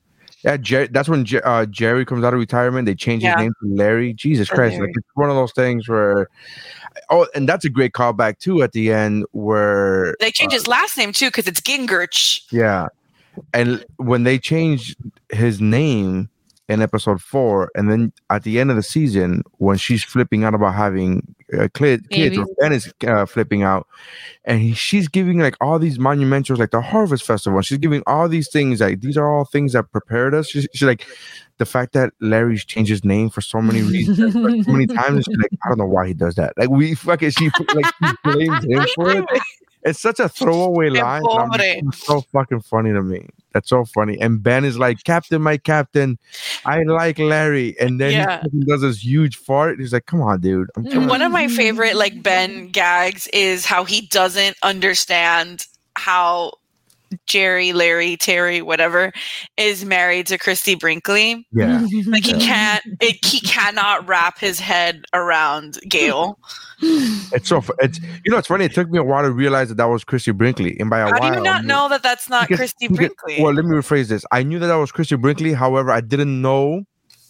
Yeah, 0.43 0.57
Jer- 0.57 0.87
that's 0.87 1.07
when 1.07 1.23
Jer- 1.23 1.45
uh, 1.47 1.67
Jerry 1.67 2.03
comes 2.03 2.23
out 2.23 2.33
of 2.33 2.39
retirement. 2.39 2.87
They 2.87 2.95
change 2.95 3.21
Yeah. 3.23 3.35
his 3.37 3.43
name 3.43 3.53
to 3.61 3.75
Larry. 3.75 4.13
Jesus 4.13 4.47
To 4.49 4.55
Christ! 4.55 4.79
Like 4.79 4.89
it's 4.89 5.07
one 5.13 5.29
of 5.29 5.35
those 5.35 5.51
things 5.51 5.87
where. 5.87 6.27
Oh, 7.11 7.27
and 7.35 7.47
that's 7.47 7.63
a 7.63 7.69
great 7.69 7.93
callback 7.93 8.39
too 8.39 8.63
at 8.63 8.71
the 8.71 8.91
end 8.91 9.25
where 9.33 10.15
They 10.19 10.31
changed 10.31 10.53
his 10.53 10.67
last 10.67 10.97
name 10.97 11.13
too 11.13 11.27
because 11.27 11.47
it's 11.47 11.61
Gergich. 11.61 12.41
Yeah. 12.51 12.87
And 13.53 13.85
when 13.97 14.23
they 14.23 14.37
change 14.39 14.95
his 15.31 15.61
name 15.61 16.29
in 16.71 16.81
episode 16.81 17.21
four, 17.21 17.69
and 17.75 17.91
then 17.91 18.13
at 18.29 18.43
the 18.43 18.59
end 18.59 18.69
of 18.69 18.77
the 18.77 18.83
season, 18.83 19.43
when 19.57 19.77
she's 19.77 20.03
flipping 20.03 20.43
out 20.45 20.53
about 20.55 20.73
having 20.73 21.35
uh, 21.57 21.67
kid, 21.73 22.09
kids, 22.09 22.37
or 22.37 22.45
Ben 22.59 22.71
is 22.71 22.93
uh, 23.05 23.25
flipping 23.25 23.61
out, 23.61 23.85
and 24.45 24.61
he, 24.61 24.73
she's 24.73 25.07
giving 25.09 25.39
like 25.39 25.55
all 25.59 25.77
these 25.79 25.97
monumentals, 25.97 26.57
like 26.59 26.71
the 26.71 26.81
Harvest 26.81 27.25
Festival, 27.25 27.57
and 27.57 27.65
she's 27.65 27.77
giving 27.77 28.01
all 28.07 28.29
these 28.29 28.49
things, 28.49 28.79
like 28.79 29.01
these 29.01 29.17
are 29.17 29.29
all 29.29 29.43
things 29.45 29.73
that 29.73 29.91
prepared 29.91 30.33
us. 30.33 30.47
She's, 30.47 30.67
she's 30.73 30.87
like, 30.87 31.05
the 31.57 31.65
fact 31.65 31.91
that 31.93 32.13
Larry's 32.21 32.63
changed 32.63 32.89
his 32.89 33.03
name 33.03 33.29
for 33.29 33.41
so 33.41 33.61
many 33.61 33.81
reasons, 33.81 34.33
like, 34.35 34.63
so 34.63 34.71
many 34.71 34.87
times, 34.99 35.25
she's 35.25 35.37
like, 35.37 35.51
I 35.65 35.69
don't 35.69 35.77
know 35.77 35.85
why 35.85 36.07
he 36.07 36.13
does 36.13 36.35
that. 36.35 36.53
Like 36.57 36.69
we 36.69 36.95
fucking, 36.95 37.31
she 37.31 37.51
like 37.75 37.85
she 37.85 38.13
blames 38.23 38.63
him 38.65 38.85
for 38.95 39.11
it. 39.11 39.25
It's 39.83 39.99
such 39.99 40.19
a 40.19 40.29
throwaway 40.29 40.91
line. 40.91 41.23
Just- 41.23 41.57
it's 41.87 42.05
so 42.05 42.21
fucking 42.31 42.61
funny 42.61 42.93
to 42.93 43.01
me. 43.01 43.27
That's 43.53 43.69
so 43.69 43.83
funny. 43.85 44.19
And 44.19 44.41
Ben 44.41 44.63
is 44.63 44.77
like, 44.77 45.03
Captain, 45.03 45.41
my 45.41 45.57
captain, 45.57 46.17
I 46.65 46.83
like 46.83 47.19
Larry. 47.19 47.75
And 47.79 47.99
then 47.99 48.11
Yeah. 48.13 48.43
he 48.51 48.61
does 48.65 48.81
this 48.81 49.03
huge 49.03 49.35
fart. 49.35 49.79
He's 49.79 49.93
like, 49.93 50.05
come 50.05 50.21
on, 50.21 50.39
dude. 50.39 50.69
I'm 50.75 51.07
One 51.07 51.21
of 51.21 51.31
my 51.31 51.47
favorite 51.47 51.95
like 51.95 52.23
Ben 52.23 52.67
gags 52.69 53.27
is 53.33 53.65
how 53.65 53.83
he 53.83 54.01
doesn't 54.07 54.55
understand 54.63 55.65
how 55.95 56.53
Jerry, 57.27 57.73
Larry, 57.73 58.17
Terry, 58.17 58.61
whatever, 58.61 59.11
is 59.57 59.85
married 59.85 60.27
to 60.27 60.37
Christy 60.37 60.75
Brinkley. 60.75 61.45
yeah. 61.51 61.85
Like 62.07 62.25
he 62.25 62.33
can't, 62.33 62.83
it, 62.99 63.23
he 63.25 63.39
cannot 63.41 64.07
wrap 64.07 64.37
his 64.39 64.59
head 64.59 65.03
around 65.13 65.79
Gail. 65.89 66.37
It's 66.83 67.47
so 67.47 67.61
it's 67.77 67.99
you 68.25 68.31
know 68.31 68.37
it's 68.39 68.47
funny. 68.47 68.65
It 68.65 68.73
took 68.73 68.89
me 68.89 68.97
a 68.97 69.03
while 69.03 69.21
to 69.21 69.31
realize 69.31 69.69
that 69.69 69.75
that 69.75 69.85
was 69.85 70.03
Christy 70.03 70.31
Brinkley. 70.31 70.79
And 70.79 70.89
by 70.89 70.99
a 71.01 71.05
How 71.05 71.19
while, 71.19 71.31
do 71.31 71.37
you 71.37 71.43
not 71.43 71.57
I 71.57 71.61
knew- 71.61 71.67
know 71.67 71.89
that 71.89 72.01
that's 72.01 72.27
not 72.27 72.47
because- 72.47 72.57
Christy 72.57 72.87
because- 72.87 72.97
Brinkley? 72.97 73.43
Well, 73.43 73.53
let 73.53 73.65
me 73.65 73.75
rephrase 73.75 74.07
this. 74.07 74.25
I 74.31 74.41
knew 74.41 74.57
that 74.57 74.65
that 74.65 74.75
was 74.77 74.91
Christy 74.91 75.15
Brinkley. 75.15 75.53
However, 75.53 75.91
I 75.91 76.01
didn't 76.01 76.41
know 76.41 76.83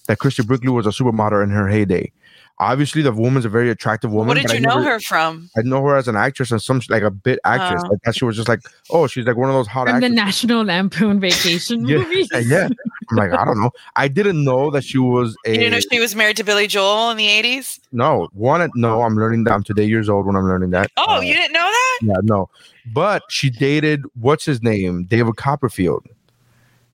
that 0.08 0.20
Christy 0.20 0.44
Brinkley 0.44 0.70
was 0.70 0.86
a 0.86 0.90
supermodel 0.92 1.44
in 1.44 1.50
her 1.50 1.68
heyday. 1.68 2.14
Obviously, 2.62 3.02
the 3.02 3.12
woman's 3.12 3.44
a 3.44 3.50
very 3.50 3.72
attractive 3.72 4.12
woman. 4.12 4.28
what 4.28 4.34
did 4.36 4.44
but 4.44 4.52
I 4.52 4.54
you 4.56 4.62
know 4.62 4.76
never- 4.78 4.84
her 4.92 5.00
from? 5.00 5.50
I 5.58 5.62
know 5.64 5.82
her 5.84 5.96
as 5.98 6.08
an 6.08 6.16
actress 6.16 6.52
and 6.52 6.62
some 6.62 6.80
like 6.90 7.02
a 7.02 7.10
bit 7.10 7.40
actress. 7.44 7.82
Oh. 7.86 7.94
I 7.94 7.98
thought 8.06 8.16
she 8.16 8.24
was 8.24 8.36
just 8.36 8.48
like, 8.48 8.60
oh, 8.92 9.08
she's 9.08 9.26
like 9.26 9.36
one 9.36 9.50
of 9.50 9.56
those 9.56 9.66
hot 9.68 9.90
from 9.90 10.00
the. 10.00 10.10
National 10.10 10.64
Lampoon 10.64 11.20
Vacation 11.20 11.86
Yeah, 11.88 11.98
movies. 11.98 12.30
yeah. 12.46 12.70
I'm 13.10 13.18
like, 13.18 13.34
I 13.34 13.44
don't 13.46 13.60
know. 13.60 13.72
I 13.96 14.08
didn't 14.08 14.44
know 14.44 14.70
that 14.72 14.84
she 14.84 15.00
was 15.00 15.36
a 15.46 15.52
You 15.52 15.58
didn't 15.58 15.72
know 15.74 15.80
she 15.92 16.00
was 16.00 16.16
married 16.16 16.38
to 16.38 16.44
Billy 16.44 16.68
Joel 16.68 17.10
in 17.10 17.18
the 17.18 17.28
80s? 17.28 17.80
no 17.92 18.30
one. 18.34 18.70
No, 18.76 19.02
I'm 19.02 19.16
learning 19.16 19.44
that. 19.46 19.54
I'm 19.54 19.64
today 19.64 19.86
years 19.86 20.08
old 20.08 20.28
when 20.28 20.36
I'm 20.36 20.46
learning 20.48 20.70
that. 20.70 20.92
Oh, 20.98 21.16
Uh, 21.18 21.20
you 21.22 21.34
didn't 21.34 21.54
know 21.54 21.60
that? 21.62 22.00
yeah, 22.04 22.14
no. 22.22 22.48
But 22.94 23.24
she 23.30 23.50
dated 23.50 24.06
what's 24.20 24.46
his 24.46 24.62
name, 24.62 25.06
David 25.06 25.36
Copperfield. 25.36 26.06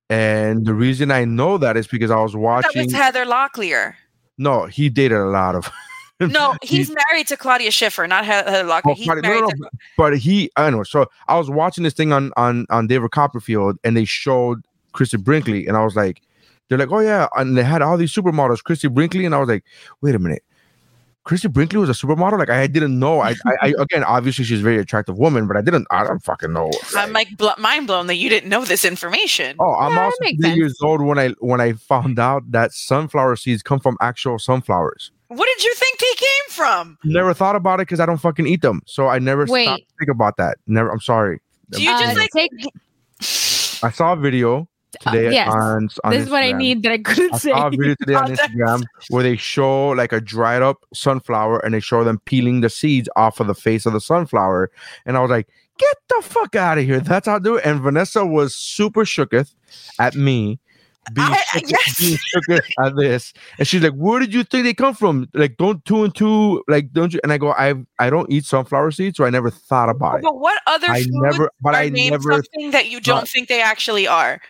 And 0.10 0.65
the 0.65 0.73
reason 0.73 1.12
I 1.12 1.25
know 1.25 1.58
that 1.58 1.75
is 1.75 1.88
because 1.88 2.10
I 2.10 2.21
was 2.21 2.36
watching. 2.36 2.69
That 2.73 2.77
watching. 2.80 2.86
was 2.86 2.93
Heather 2.93 3.25
Locklear. 3.25 3.95
No, 4.38 4.65
he 4.65 4.89
dated 4.89 5.17
a 5.17 5.26
lot 5.26 5.56
of. 5.56 5.69
No, 6.19 6.56
He- 6.63 6.78
he's 6.78 6.91
married 7.12 7.28
to 7.28 7.38
Claudia 7.38 7.69
Schiffer, 7.69 8.08
not 8.08 8.26
He- 8.26 8.32
uh, 8.32 8.43
Heather 8.50 8.67
Locklear. 8.67 8.82
Oh, 8.86 8.93
he's 8.95 9.06
Claudia- 9.06 9.21
married 9.21 9.41
no, 9.41 9.50
to 9.50 9.56
no, 9.60 9.69
but 9.97 10.17
he 10.17 10.50
anyway. 10.58 10.82
So 10.88 11.06
I 11.28 11.38
was 11.38 11.47
watching 11.47 11.84
this 11.84 11.93
thing 11.93 12.12
on 12.12 12.32
on 12.36 12.65
on 12.71 12.88
David 12.88 13.12
Copperfield, 13.12 13.78
and 13.84 13.95
they 13.95 14.04
showed 14.06 14.63
Christy 14.93 15.17
Brinkley, 15.17 15.67
and 15.67 15.78
I 15.78 15.84
was 15.84 15.95
like, 15.95 16.23
they're 16.69 16.78
like, 16.80 16.91
oh 16.91 17.02
yeah, 17.02 17.28
and 17.38 17.56
they 17.56 17.63
had 17.63 17.84
all 17.84 17.97
these 17.97 18.12
supermodels, 18.12 18.63
Christy 18.63 18.88
Brinkley, 18.88 19.26
and 19.28 19.36
I 19.36 19.38
was 19.38 19.47
like, 19.47 19.63
wait 20.02 20.15
a 20.15 20.19
minute. 20.19 20.43
Christy 21.27 21.49
Brinkley 21.49 21.77
was 21.77 21.89
a 21.89 21.93
supermodel. 21.93 22.39
Like 22.39 22.49
I 22.49 22.67
didn't 22.67 22.97
know. 22.97 23.19
I, 23.19 23.31
I, 23.45 23.53
I 23.61 23.67
again, 23.79 24.05
obviously 24.05 24.45
she's 24.45 24.61
a 24.61 24.63
very 24.63 24.79
attractive 24.79 25.17
woman, 25.17 25.45
but 25.45 25.57
I 25.57 25.61
didn't. 25.61 25.85
I 25.91 26.05
don't 26.05 26.23
fucking 26.23 26.53
know. 26.53 26.71
I'm 26.95 27.11
like 27.11 27.35
bl- 27.37 27.49
mind 27.59 27.85
blown 27.87 28.07
that 28.07 28.15
you 28.15 28.29
didn't 28.29 28.49
know 28.49 28.63
this 28.63 28.85
information. 28.85 29.57
Oh, 29.59 29.75
I'm 29.75 29.89
Yeah, 29.91 29.95
that 29.97 30.05
also 30.05 30.17
makes 30.21 30.37
three 30.37 30.49
sense. 30.51 30.57
years 30.57 30.77
old 30.81 31.01
when 31.01 31.19
I 31.19 31.29
when 31.39 31.59
I 31.59 31.73
found 31.73 32.17
out 32.17 32.49
that 32.53 32.71
sunflower 32.71 33.35
seeds 33.35 33.61
come 33.61 33.81
from 33.81 33.97
actual 33.99 34.39
sunflowers. 34.39 35.11
What 35.27 35.45
did 35.57 35.63
you 35.65 35.73
think 35.75 35.99
they 35.99 36.13
came 36.15 36.49
from? 36.51 36.97
Never 37.03 37.33
thought 37.33 37.57
about 37.57 37.81
it 37.81 37.87
because 37.87 37.99
I 37.99 38.05
don't 38.05 38.19
fucking 38.19 38.47
eat 38.47 38.61
them, 38.61 38.81
so 38.85 39.07
I 39.07 39.19
never 39.19 39.45
Wait. 39.47 39.65
stopped 39.65 39.81
to 39.81 39.95
think 39.99 40.09
about 40.09 40.37
that. 40.37 40.57
Never. 40.65 40.89
I'm 40.89 41.01
sorry. 41.01 41.41
Do 41.71 41.83
you 41.83 41.91
Uh, 41.91 41.99
just 41.99 42.17
like 42.17 42.31
take, 42.31 42.51
I 43.83 43.91
saw 43.91 44.13
a 44.13 44.15
video 44.15 44.69
uh, 45.06 45.12
yes, 45.13 45.47
on, 45.54 45.89
on 46.04 46.12
this 46.12 46.23
is 46.26 46.30
what 46.30 46.43
I 46.43 46.52
need 46.54 46.84
that 46.84 46.91
I 46.91 46.97
couldn't 47.00 47.36
I 47.36 47.38
say. 47.38 47.50
saw 47.52 47.67
a 47.67 47.69
video 47.71 47.95
today 48.00 48.15
on 48.15 48.32
Instagram 48.36 48.84
where 49.10 49.23
they 49.23 49.36
show 49.36 49.89
like 49.89 50.12
a 50.13 50.21
dried 50.21 50.62
up 50.62 50.86
sunflower 50.93 51.60
and 51.60 51.73
they 51.73 51.80
show 51.80 52.04
them 52.04 52.19
peeling 52.26 52.62
the 52.62 52.69
seeds 52.69 53.10
off 53.15 53.39
of 53.39 53.47
the 53.47 53.56
face 53.56 53.86
of 53.86 53.93
the 53.93 54.02
sunflower. 54.02 54.71
And 55.06 55.17
I 55.17 55.19
was 55.19 55.30
like, 55.30 55.47
get 55.78 55.95
the 56.10 56.21
fuck 56.23 56.56
out 56.56 56.78
of 56.78 56.86
here. 56.86 57.00
That's 57.00 57.28
how 57.28 57.36
I 57.36 57.39
do 57.39 57.56
it. 57.58 57.65
And 57.65 57.82
Vanessa 57.82 58.26
was 58.26 58.56
super 58.56 59.04
shooketh 59.06 59.54
at 60.00 60.15
me. 60.15 60.60
Being, 61.13 61.28
I- 61.30 61.38
shooketh- 61.54 61.69
yes. 61.71 62.00
being 62.00 62.17
shooketh 62.36 62.69
at 62.86 62.95
this, 62.97 63.34
and 63.58 63.65
she's 63.65 63.82
like, 63.82 63.93
"Where 63.93 64.19
did 64.19 64.34
you 64.34 64.43
think 64.43 64.65
they 64.65 64.73
come 64.73 64.93
from? 64.93 65.30
Like, 65.34 65.56
don't 65.56 65.86
two 65.86 66.04
and 66.04 66.13
two, 66.13 66.62
like, 66.67 66.91
don't 66.91 67.13
you?" 67.13 67.21
And 67.23 67.32
I 67.32 67.38
go, 67.38 67.54
"I 67.54 67.76
I 67.97 68.10
don't 68.10 68.30
eat 68.30 68.43
sunflower 68.43 68.91
seeds, 68.91 69.15
so 69.15 69.23
I 69.23 69.30
never 69.30 69.50
thought 69.50 69.88
about 69.88 70.17
it. 70.17 70.23
But 70.23 70.38
what 70.38 70.62
other 70.67 70.88
I 70.88 71.06
never, 71.08 71.50
but 71.62 71.76
I 71.76 71.88
named 71.88 72.12
never. 72.12 72.34
something 72.34 72.71
that 72.71 72.89
you 72.89 73.00
don't 73.00 73.26
think 73.26 73.47
they 73.47 73.62
actually 73.62 74.06
are? 74.06 74.41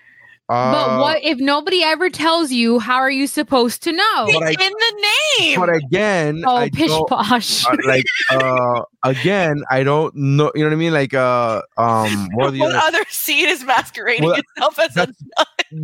Uh, 0.49 0.71
but 0.71 0.99
what 1.01 1.23
if 1.23 1.39
nobody 1.39 1.83
ever 1.83 2.09
tells 2.09 2.51
you? 2.51 2.79
How 2.79 2.95
are 2.97 3.11
you 3.11 3.27
supposed 3.27 3.83
to 3.83 3.91
know? 3.91 4.25
It's 4.29 4.59
I- 4.61 4.65
in 4.65 4.71
the 4.71 5.07
name. 5.39 5.59
But 5.59 5.69
again, 5.75 6.43
Oh, 6.45 6.55
I 6.55 6.69
pish 6.69 6.87
don't- 6.87 7.09
posh. 7.09 7.65
uh, 7.65 7.75
like 7.85 8.05
uh 8.31 8.81
again 9.03 9.63
i 9.71 9.83
don't 9.83 10.13
know 10.15 10.51
you 10.53 10.61
know 10.63 10.67
what 10.69 10.73
i 10.73 10.75
mean 10.75 10.91
like 10.91 11.13
uh 11.13 11.61
um 11.77 12.27
what 12.33 12.51
the 12.51 12.59
what 12.59 12.75
other, 12.75 12.97
other 12.97 13.05
seed 13.09 13.47
is 13.47 13.63
masquerading 13.63 14.25
Well, 14.25 14.35
itself 14.35 14.79
as 14.79 14.91
a 14.91 14.93
that's- 14.95 15.15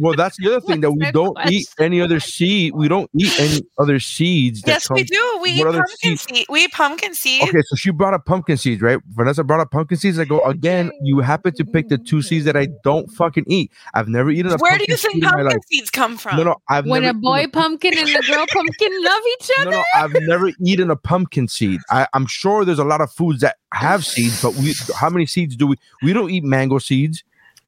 well 0.02 0.13
that's 0.17 0.36
the 0.38 0.47
other 0.47 0.60
thing 0.67 0.82
that 0.82 0.91
we 0.91 1.10
don't 1.12 1.38
eat 1.49 1.67
any 1.80 2.02
other 2.02 2.19
seed 2.19 2.73
we 2.76 2.89
don't 2.89 3.10
eat 3.17 3.39
any 3.39 3.62
other 3.78 3.99
seeds 3.99 4.62
that 4.63 4.67
Yes, 4.84 4.89
we 4.89 5.04
do. 5.04 5.39
We 5.41 5.52
eat 5.52 5.63
pumpkin 5.63 5.86
seeds? 6.02 6.21
seed. 6.23 6.45
We 6.49 6.63
eat 6.65 6.71
pumpkin 6.73 7.13
seeds. 7.13 7.47
okay 7.49 7.62
so 7.67 7.76
she 7.78 7.91
brought 7.91 8.13
up 8.13 8.26
pumpkin 8.26 8.58
seeds 8.58 8.82
right 8.82 8.99
vanessa 9.12 9.43
brought 9.43 9.62
up 9.62 9.71
pumpkin 9.71 9.97
seeds 9.97 10.19
i 10.19 10.26
go 10.26 10.41
again 10.43 10.91
you 11.02 11.19
happen 11.19 11.54
to 11.56 11.63
pick 11.63 11.88
the 11.88 11.97
two 11.97 12.21
seeds 12.21 12.43
that 12.45 12.58
i 12.58 12.67
don't 12.84 13.10
fucking 13.12 13.45
eat 13.47 13.71
i've 13.93 14.10
never 14.10 14.32
eaten 14.32 14.52
a 14.54 14.58
Where 14.58 14.78
do 14.78 14.86
you 14.88 14.96
think 14.98 15.13
seed 15.16 15.24
in 15.24 15.30
my 15.30 15.30
pumpkin 15.32 15.46
life. 15.48 15.58
seeds 15.68 15.89
come 15.89 16.18
from? 16.18 16.38
no 16.38 16.44
no 16.44 16.56
i've 16.70 16.86
when 16.86 17.02
never 17.04 17.18
a 17.18 17.22
boy 17.22 17.39
eaten 17.39 17.52
pumpkin 17.52 17.98
and 17.98 18.10
a 18.10 18.22
girl 18.22 18.46
pumpkin 18.52 19.04
love 19.04 19.22
each 19.34 19.50
other. 19.60 19.72
no, 19.72 19.78
no, 19.78 19.84
I've 19.96 20.13
never 20.22 20.52
eaten 20.63 20.89
a 20.92 20.96
pumpkin 20.96 21.48
seed. 21.48 21.80
I, 21.89 22.08
I'm 22.13 22.26
sure 22.28 22.63
there's 22.66 22.80
a 22.80 22.84
lot 22.86 23.02
of 23.02 23.12
foods 23.12 23.42
that 23.42 23.58
have 23.74 24.06
seeds, 24.06 24.42
but 24.42 24.54
we 24.56 24.74
how 24.96 25.10
many 25.10 25.26
seeds 25.26 25.56
do 25.56 25.68
we? 25.68 25.76
We 26.02 26.13
don't 26.13 26.30
eat 26.32 26.44
mango 26.44 26.78
seeds. 26.80 27.24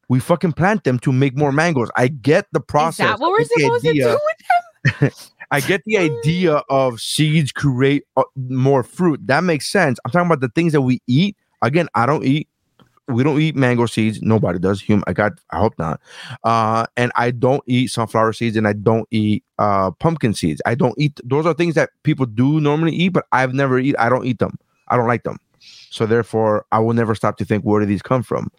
We 0.07 0.19
fucking 0.19 0.53
plant 0.53 0.83
them 0.83 0.99
to 0.99 1.11
make 1.11 1.35
more 1.35 1.51
mangoes. 1.51 1.89
I 1.95 2.09
get 2.09 2.45
the 2.51 2.59
Is 2.59 2.65
process. 2.67 3.07
that 3.07 3.19
what 3.19 3.27
I 3.27 3.31
we're 3.31 3.39
get 3.39 3.49
the 3.49 3.79
to 3.79 3.89
idea- 3.89 4.03
do 4.03 4.19
with 4.25 5.01
them? 5.01 5.11
I 5.51 5.59
get 5.61 5.81
the 5.85 5.97
idea 5.97 6.55
of 6.69 6.99
seeds 6.99 7.51
create 7.51 8.03
uh, 8.17 8.23
more 8.35 8.83
fruit. 8.83 9.19
That 9.27 9.43
makes 9.43 9.67
sense. 9.71 9.99
I'm 10.05 10.11
talking 10.11 10.27
about 10.27 10.41
the 10.41 10.49
things 10.49 10.73
that 10.73 10.81
we 10.81 11.01
eat. 11.07 11.35
Again, 11.61 11.87
I 11.95 12.05
don't 12.05 12.23
eat. 12.25 12.47
We 13.07 13.23
don't 13.23 13.39
eat 13.39 13.55
mango 13.55 13.85
seeds. 13.85 14.21
Nobody 14.21 14.57
does. 14.59 14.81
Human. 14.81 15.03
I 15.07 15.13
got. 15.13 15.33
I 15.51 15.59
hope 15.59 15.77
not. 15.77 16.01
Uh, 16.43 16.85
and 16.97 17.11
I 17.15 17.31
don't 17.31 17.63
eat 17.67 17.91
sunflower 17.91 18.33
seeds, 18.33 18.57
and 18.57 18.67
I 18.67 18.73
don't 18.73 19.07
eat 19.11 19.43
uh 19.59 19.91
pumpkin 19.91 20.33
seeds. 20.33 20.61
I 20.65 20.75
don't 20.75 20.95
eat. 20.97 21.19
Those 21.23 21.45
are 21.45 21.53
things 21.53 21.75
that 21.75 21.91
people 22.03 22.25
do 22.25 22.59
normally 22.59 22.93
eat, 22.93 23.09
but 23.09 23.25
I've 23.31 23.53
never 23.53 23.77
eat. 23.79 23.95
I 23.99 24.09
don't 24.09 24.25
eat 24.25 24.39
them. 24.39 24.57
I 24.87 24.97
don't 24.97 25.07
like 25.07 25.23
them. 25.23 25.37
So 25.89 26.05
therefore, 26.05 26.65
I 26.71 26.79
will 26.79 26.93
never 26.93 27.15
stop 27.15 27.37
to 27.37 27.45
think 27.45 27.63
where 27.63 27.79
do 27.79 27.85
these 27.85 28.01
come 28.01 28.23
from. 28.23 28.51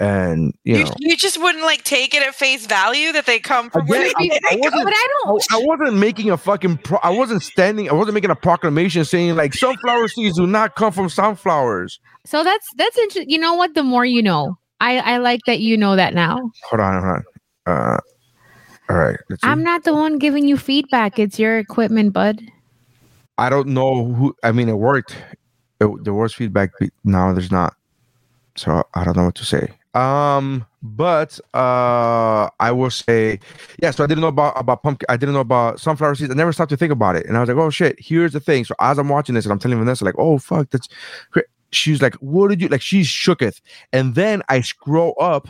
And 0.00 0.54
you 0.64 0.78
You, 0.78 0.84
know, 0.84 0.92
you 0.98 1.16
just 1.16 1.38
wouldn't 1.38 1.62
like 1.62 1.84
take 1.84 2.14
it 2.14 2.22
at 2.22 2.34
face 2.34 2.64
value 2.64 3.12
that 3.12 3.26
they 3.26 3.38
come 3.38 3.68
from 3.68 3.86
where 3.86 4.00
they, 4.02 4.08
I- 4.16 4.38
I 4.48 4.54
they 4.54 4.56
wasn't- 4.56 4.84
But 4.84 4.94
I 4.94 4.96
I, 4.96 5.08
don't. 5.26 5.42
I 5.52 5.58
wasn't 5.62 5.98
making 5.98 6.30
a 6.30 6.38
fucking 6.38 6.78
pro- 6.78 6.98
I 7.02 7.10
wasn't 7.10 7.42
standing 7.42 7.90
I 7.90 7.92
wasn't 7.92 8.14
making 8.14 8.30
a 8.30 8.34
proclamation 8.34 9.04
saying 9.04 9.36
like 9.36 9.52
sunflower 9.52 10.08
seeds 10.08 10.36
do 10.36 10.46
not 10.46 10.74
come 10.74 10.90
from 10.90 11.10
sunflowers. 11.10 12.00
So 12.24 12.42
that's 12.42 12.66
that's 12.76 12.96
interesting. 12.96 13.28
You 13.28 13.38
know 13.38 13.54
what? 13.54 13.74
The 13.74 13.82
more 13.82 14.06
you 14.06 14.22
know, 14.22 14.56
I 14.80 15.00
I 15.00 15.16
like 15.18 15.40
that 15.46 15.60
you 15.60 15.76
know 15.76 15.96
that 15.96 16.14
now. 16.14 16.38
Hold 16.70 16.80
on, 16.80 17.02
hold 17.02 17.04
on. 17.04 17.24
Uh 17.66 17.98
all 18.88 18.96
right. 18.96 19.18
Let's. 19.28 19.44
I'm 19.44 19.62
not 19.62 19.84
the 19.84 19.92
one 19.92 20.16
giving 20.18 20.48
you 20.48 20.56
feedback. 20.56 21.18
It's 21.18 21.38
your 21.38 21.58
equipment, 21.58 22.14
bud. 22.14 22.40
I 23.36 23.50
don't 23.50 23.68
know 23.68 24.06
who 24.06 24.34
I 24.42 24.52
mean 24.52 24.70
it 24.70 24.78
worked. 24.78 25.14
It, 25.78 25.88
there 26.04 26.14
was 26.14 26.32
feedback 26.32 26.70
but 26.80 26.88
no 27.04 27.34
there's 27.34 27.52
not. 27.52 27.74
So 28.56 28.82
I 28.94 29.04
don't 29.04 29.14
know 29.16 29.24
what 29.26 29.34
to 29.36 29.44
say. 29.44 29.68
Um 29.94 30.66
but 30.82 31.38
uh 31.52 32.48
I 32.60 32.70
will 32.72 32.90
say 32.90 33.40
yeah, 33.82 33.90
so 33.90 34.04
I 34.04 34.06
didn't 34.06 34.22
know 34.22 34.28
about 34.28 34.54
about 34.56 34.82
pumpkin 34.82 35.06
I 35.08 35.16
didn't 35.16 35.34
know 35.34 35.40
about 35.40 35.80
sunflower 35.80 36.14
seeds. 36.14 36.30
I 36.30 36.34
never 36.34 36.52
stopped 36.52 36.70
to 36.70 36.76
think 36.76 36.92
about 36.92 37.16
it. 37.16 37.26
And 37.26 37.36
I 37.36 37.40
was 37.40 37.48
like, 37.48 37.58
oh 37.58 37.70
shit, 37.70 37.96
here's 37.98 38.32
the 38.32 38.40
thing. 38.40 38.64
So 38.64 38.74
as 38.80 38.98
I'm 38.98 39.08
watching 39.08 39.34
this 39.34 39.44
and 39.44 39.52
I'm 39.52 39.58
telling 39.58 39.78
Vanessa, 39.78 40.04
like, 40.04 40.18
oh 40.18 40.38
fuck, 40.38 40.70
that's. 40.70 40.88
She's 41.72 42.02
like, 42.02 42.14
what 42.16 42.48
did 42.48 42.60
you 42.60 42.66
like? 42.66 42.82
She's 42.82 43.06
shooketh. 43.06 43.60
And 43.92 44.16
then 44.16 44.42
I 44.48 44.60
scroll 44.60 45.14
up 45.20 45.48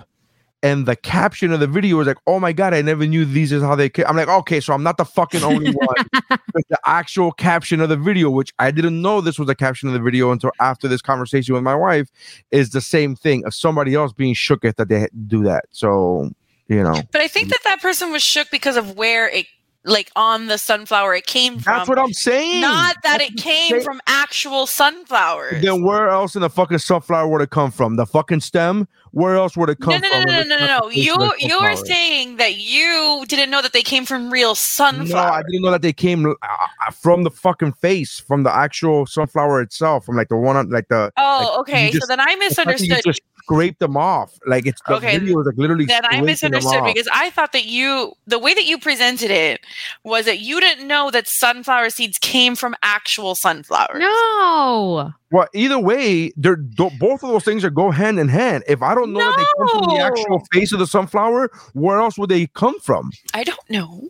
and 0.62 0.87
the 0.87 0.96
caption 0.96 1.53
of 1.53 1.61
the 1.61 1.66
video 1.66 1.96
was 1.96 2.07
like, 2.07 2.18
"Oh 2.27 2.38
my 2.38 2.53
god, 2.53 2.75
I 2.75 2.83
never 2.83 3.07
knew 3.07 3.25
these 3.25 3.53
is 3.53 3.62
how 3.62 3.75
they." 3.75 3.88
Ca-. 3.88 4.05
I'm 4.05 4.16
like, 4.16 4.29
okay, 4.29 4.61
so 4.61 4.73
I'm 4.73 4.83
not 4.83 4.96
the 4.96 5.05
fucking 5.05 5.42
only 5.42 5.73
one. 5.73 6.07
But 6.29 6.68
the 6.68 6.79
actual 6.87 7.33
caption 7.33 7.81
of 7.81 7.88
the 7.88 7.96
video, 7.96 8.31
which 8.31 8.53
I 8.59 8.70
didn't 8.70 9.01
know 9.01 9.20
this 9.20 9.38
was 9.38 9.46
the 9.46 9.55
caption 9.55 9.88
of 9.88 9.94
the 9.94 10.01
video 10.01 10.33
until 10.33 10.51
after 10.61 10.88
this 10.88 11.03
conversation 11.03 11.55
with 11.55 11.62
my 11.62 11.75
wife, 11.75 12.09
is 12.51 12.70
the 12.70 12.81
same 12.81 13.16
thing 13.16 13.44
of 13.46 13.55
somebody 13.55 13.94
else 13.94 14.12
being 14.12 14.35
shooketh 14.35 14.77
that 14.77 14.88
they 14.88 15.09
do 15.27 15.42
that. 15.44 15.64
So 15.70 16.31
you 16.68 16.83
know, 16.85 17.03
But 17.11 17.20
I 17.20 17.27
think 17.29 17.49
that 17.49 17.61
that 17.64 17.83
person 17.83 18.12
was 18.12 18.23
shook 18.23 18.49
because 18.51 18.77
of 18.77 18.96
where 18.96 19.29
it, 19.29 19.46
like 19.84 20.10
on 20.14 20.46
the 20.48 20.58
sunflower, 20.58 21.14
it 21.14 21.26
came 21.26 21.58
from. 21.58 21.74
that's 21.78 21.88
what 21.88 21.98
I'm 21.98 22.12
saying. 22.12 22.60
Not 22.60 22.96
that 23.02 23.18
That's 23.18 23.30
it 23.32 23.36
came 23.38 23.80
from 23.80 24.00
actual 24.06 24.66
sunflowers. 24.66 25.62
Then 25.62 25.82
where 25.84 26.08
else 26.10 26.34
in 26.34 26.42
the 26.42 26.50
fucking 26.50 26.78
sunflower 26.78 27.28
would 27.28 27.40
it 27.40 27.50
come 27.50 27.70
from? 27.70 27.96
The 27.96 28.04
fucking 28.06 28.40
stem? 28.40 28.86
Where 29.12 29.34
else 29.36 29.56
would 29.56 29.70
it 29.70 29.80
No, 29.80 29.86
come 29.86 30.00
no, 30.02 30.08
no, 30.08 30.14
from? 30.22 30.24
no, 30.26 30.38
if 30.40 30.48
no, 30.48 30.58
no, 30.58 30.66
no. 30.66 30.88
You 30.90 31.32
you 31.38 31.60
were 31.60 31.74
saying 31.76 32.36
that 32.36 32.58
you 32.58 33.24
didn't 33.26 33.50
know 33.50 33.62
that 33.62 33.72
they 33.72 33.82
came 33.82 34.04
from 34.04 34.30
real 34.30 34.54
sunflowers. 34.54 35.10
No, 35.10 35.18
I 35.18 35.42
didn't 35.50 35.62
know 35.62 35.70
that 35.72 35.82
they 35.82 35.92
came 35.92 36.26
uh, 36.26 36.34
uh, 36.42 36.90
from 36.92 37.24
the 37.24 37.30
fucking 37.30 37.72
face, 37.72 38.20
from 38.20 38.42
the 38.44 38.54
actual 38.54 39.06
sunflower 39.06 39.62
itself, 39.62 40.04
from 40.04 40.16
like 40.16 40.28
the 40.28 40.36
one 40.36 40.56
on 40.56 40.68
like 40.70 40.88
the. 40.88 41.10
oh, 41.16 41.48
like, 41.50 41.58
okay. 41.60 41.90
just- 41.90 42.02
so 42.02 42.06
then 42.06 42.20
I 42.20 42.36
misunderstood. 42.36 43.00
just 43.04 43.20
scrape 43.42 43.79
them 43.79 43.96
off, 43.96 44.33
like 44.46 44.66
it's 44.66 44.81
the 44.87 44.94
Okay, 44.94 45.18
video 45.18 45.40
is 45.40 45.46
like 45.46 45.57
literally. 45.57 45.87
Then 45.87 46.03
I 46.05 46.20
misunderstood 46.20 46.85
because 46.85 47.09
I 47.12 47.31
thought 47.31 47.53
that 47.53 47.66
you, 47.66 48.12
the 48.26 48.38
way 48.38 48.55
that 48.55 48.64
you 48.64 48.79
presented 48.79 49.31
it, 49.31 49.61
was 50.05 50.26
that 50.26 50.40
you 50.40 50.61
didn't 50.61 50.87
know 50.87 51.11
that 51.11 51.26
sunflower 51.29 51.90
seeds 51.90 52.18
came 52.18 52.55
from 52.55 52.74
actual 52.83 53.35
sunflowers. 53.35 53.98
No. 53.98 55.12
Well, 55.33 55.46
either 55.55 55.79
way, 55.79 56.33
they're 56.37 56.57
both 56.57 57.22
of 57.22 57.31
those 57.31 57.44
things 57.44 57.64
are 57.64 57.70
go 57.70 57.90
hand 57.90 58.18
in 58.18 58.29
hand. 58.29 58.64
If 58.66 58.83
I 58.83 58.94
don't 58.94 59.12
know 59.12 59.20
that 59.20 59.37
they 59.37 59.44
come 59.59 59.79
from 59.79 59.96
the 59.96 60.03
actual 60.03 60.42
face 60.53 60.72
of 60.72 60.79
the 60.79 60.87
sunflower, 60.87 61.50
where 61.72 61.98
else 61.98 62.18
would 62.18 62.31
they 62.31 62.46
come 62.48 62.79
from? 62.81 63.12
I 63.33 63.44
don't 63.44 63.70
know. 63.70 64.09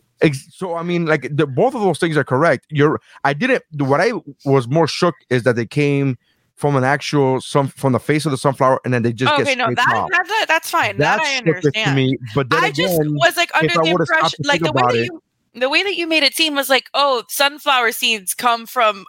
So 0.49 0.75
I 0.75 0.83
mean, 0.83 1.05
like 1.05 1.27
the, 1.31 1.47
both 1.47 1.73
of 1.75 1.81
those 1.81 1.99
things 1.99 2.17
are 2.17 2.23
correct. 2.23 2.65
You're. 2.69 2.99
I 3.23 3.33
didn't. 3.33 3.63
What 3.77 4.01
I 4.01 4.13
was 4.45 4.67
more 4.67 4.87
shook 4.87 5.15
is 5.29 5.43
that 5.43 5.55
they 5.55 5.65
came 5.65 6.17
from 6.61 6.75
an 6.75 6.83
actual 6.83 7.41
some 7.41 7.67
from 7.67 7.91
the 7.91 7.99
face 7.99 8.25
of 8.25 8.31
the 8.31 8.37
sunflower, 8.37 8.79
and 8.85 8.93
then 8.93 9.01
they 9.01 9.11
just 9.11 9.33
okay, 9.33 9.43
get 9.43 9.57
no, 9.57 9.65
that, 9.67 9.75
that, 9.75 10.09
that 10.27 10.45
that's 10.47 10.69
fine. 10.69 10.95
that 10.97 11.17
That's 11.17 11.29
I 11.29 11.33
it 11.37 11.43
to 11.45 11.55
understand. 11.55 11.95
me. 11.95 12.17
But 12.35 12.49
then 12.51 12.63
I 12.63 12.67
again, 12.67 12.87
just 12.87 13.01
was 13.03 13.35
like 13.35 13.49
under 13.55 13.73
the 13.73 13.89
impression, 13.89 14.39
like 14.45 14.61
the 14.61 14.71
way 14.71 14.81
that 14.83 14.95
it- 14.95 15.05
you, 15.07 15.23
the 15.59 15.69
way 15.69 15.81
that 15.83 15.95
you 15.95 16.05
made 16.07 16.23
it 16.23 16.33
seem 16.35 16.55
was 16.55 16.69
like, 16.69 16.85
oh, 16.93 17.23
sunflower 17.27 17.91
seeds 17.91 18.33
come 18.35 18.65
from. 18.67 19.05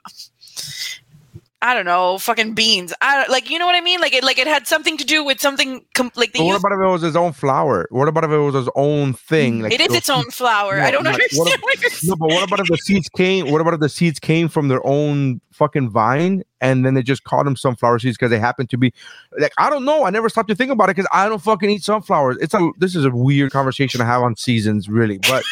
I 1.65 1.75
don't 1.75 1.85
know, 1.85 2.19
fucking 2.19 2.55
beans. 2.55 2.93
I 3.01 3.19
don't, 3.19 3.31
like, 3.31 3.49
you 3.49 3.57
know 3.57 3.67
what 3.67 3.77
I 3.77 3.81
mean? 3.81 4.01
Like 4.01 4.13
it, 4.15 4.25
like 4.25 4.37
it 4.37 4.49
had 4.49 4.67
something 4.67 4.97
to 4.97 5.05
do 5.05 5.23
with 5.25 5.39
something. 5.41 5.85
Com- 5.95 6.11
like 6.17 6.33
what 6.35 6.57
about 6.59 6.73
if 6.73 6.81
it 6.81 6.89
was 6.91 7.03
his 7.03 7.15
own 7.15 7.33
flower? 7.33 7.87
What 7.91 8.09
about 8.09 8.25
if 8.25 8.33
it 8.33 8.37
was 8.37 8.57
his 8.57 8.69
own 8.75 9.13
thing? 9.13 9.63
Like 9.63 9.73
it 9.73 9.81
is 9.81 9.95
its 9.95 10.11
own 10.11 10.29
flower. 10.33 10.79
No, 10.79 10.83
I 10.85 10.91
don't 10.91 11.05
like, 11.05 11.13
what 11.13 11.23
understand 11.23 11.49
if- 11.55 11.63
what, 11.63 11.81
you're 12.03 12.11
No, 12.11 12.17
but 12.17 12.29
what 12.31 12.43
about 12.43 12.59
if 12.59 12.67
the 12.67 12.79
seeds 12.79 13.09
came? 13.11 13.49
What 13.53 13.61
about 13.61 13.75
if 13.75 13.81
the 13.81 13.89
seeds 13.89 14.19
came 14.19 14.49
from 14.49 14.67
their 14.67 14.85
own 14.85 15.41
fucking 15.53 15.91
vine 15.91 16.43
and 16.61 16.85
then 16.87 16.95
they 16.95 17.03
just 17.03 17.25
called 17.25 17.47
them 17.47 17.57
sunflower 17.57 17.99
seeds 17.99 18.17
because 18.17 18.31
they 18.31 18.39
happen 18.39 18.67
to 18.69 18.77
be 18.79 18.93
like 19.39 19.53
I 19.59 19.69
don't 19.69 19.85
know. 19.85 20.05
I 20.05 20.11
never 20.11 20.29
stopped 20.29 20.49
to 20.49 20.55
think 20.55 20.71
about 20.71 20.89
it 20.89 20.97
because 20.97 21.09
I 21.13 21.29
don't 21.29 21.43
fucking 21.43 21.69
eat 21.69 21.83
sunflowers. 21.83 22.39
It's 22.41 22.55
a 22.55 22.71
this 22.79 22.95
is 22.97 23.05
a 23.05 23.11
weird 23.11 23.53
conversation 23.53 23.99
to 23.99 24.05
have 24.05 24.23
on 24.23 24.37
seasons, 24.37 24.89
really. 24.89 25.19
But 25.19 25.45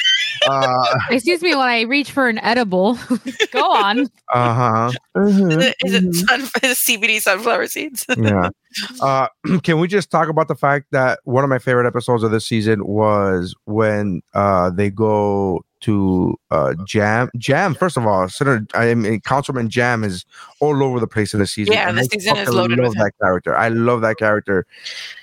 uh 0.48 0.96
Excuse 1.10 1.42
me 1.42 1.54
while 1.54 1.62
I 1.68 1.82
reach 1.82 2.12
for 2.12 2.28
an 2.28 2.38
edible. 2.38 2.98
Go 3.52 3.70
on. 3.70 4.06
uh-huh. 4.32 4.92
Is 5.16 5.38
it, 5.56 5.76
is 5.84 5.94
it 5.94 6.14
sun, 6.14 6.40
is 6.40 6.50
it 6.54 7.00
CBD 7.00 7.20
sunflower 7.20 7.66
seeds? 7.66 8.06
yeah. 8.16 8.50
Uh, 9.00 9.28
can 9.62 9.80
we 9.80 9.88
just 9.88 10.10
talk 10.10 10.28
about 10.28 10.48
the 10.48 10.54
fact 10.54 10.86
that 10.92 11.20
one 11.24 11.42
of 11.42 11.50
my 11.50 11.58
favorite 11.58 11.86
episodes 11.86 12.22
of 12.22 12.30
this 12.30 12.46
season 12.46 12.86
was 12.86 13.54
when 13.64 14.22
uh, 14.34 14.70
they 14.70 14.90
go 14.90 15.64
to 15.80 16.38
uh, 16.50 16.74
Jamm? 16.86 17.30
Jamm, 17.36 17.74
first 17.74 17.96
of 17.96 18.06
all, 18.06 18.28
Senator, 18.28 18.66
I 18.74 18.94
mean, 18.94 19.20
Councilman 19.20 19.70
Jamm 19.70 20.04
is 20.04 20.24
all 20.60 20.82
over 20.84 21.00
the 21.00 21.06
place 21.06 21.32
in 21.34 21.40
the 21.40 21.46
season. 21.46 21.72
Yeah, 21.74 21.90
I 21.90 22.02
season 22.02 22.36
is 22.36 22.48
loaded 22.48 22.78
love 22.78 22.90
with 22.90 22.98
that 22.98 23.12
character. 23.20 23.56
I 23.56 23.68
love 23.68 24.02
that 24.02 24.18
character. 24.18 24.66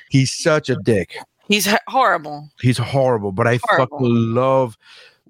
He's 0.09 0.33
such 0.33 0.69
a 0.69 0.75
dick. 0.75 1.15
He's 1.47 1.67
horrible. 1.87 2.49
He's 2.59 2.77
horrible, 2.77 3.31
but 3.31 3.47
I 3.47 3.59
Horrible. 3.63 3.99
fucking 3.99 4.33
love 4.33 4.77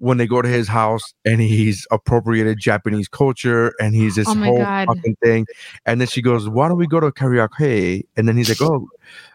when 0.00 0.16
they 0.18 0.26
go 0.26 0.40
to 0.42 0.48
his 0.48 0.68
house 0.68 1.12
and 1.24 1.40
he's 1.40 1.86
appropriated 1.90 2.58
Japanese 2.58 3.08
culture 3.08 3.72
and 3.80 3.94
he's 3.94 4.14
this 4.16 4.28
Oh 4.28 4.34
whole 4.34 4.58
God. 4.58 4.86
fucking 4.88 5.16
thing. 5.22 5.46
And 5.86 6.00
then 6.00 6.08
she 6.08 6.22
goes, 6.22 6.48
"Why 6.48 6.68
don't 6.68 6.78
we 6.78 6.86
go 6.86 7.00
to 7.00 7.10
karaoke?" 7.10 8.04
And 8.16 8.28
then 8.28 8.36
he's 8.36 8.48
like, 8.48 8.62
"Oh, 8.62 8.88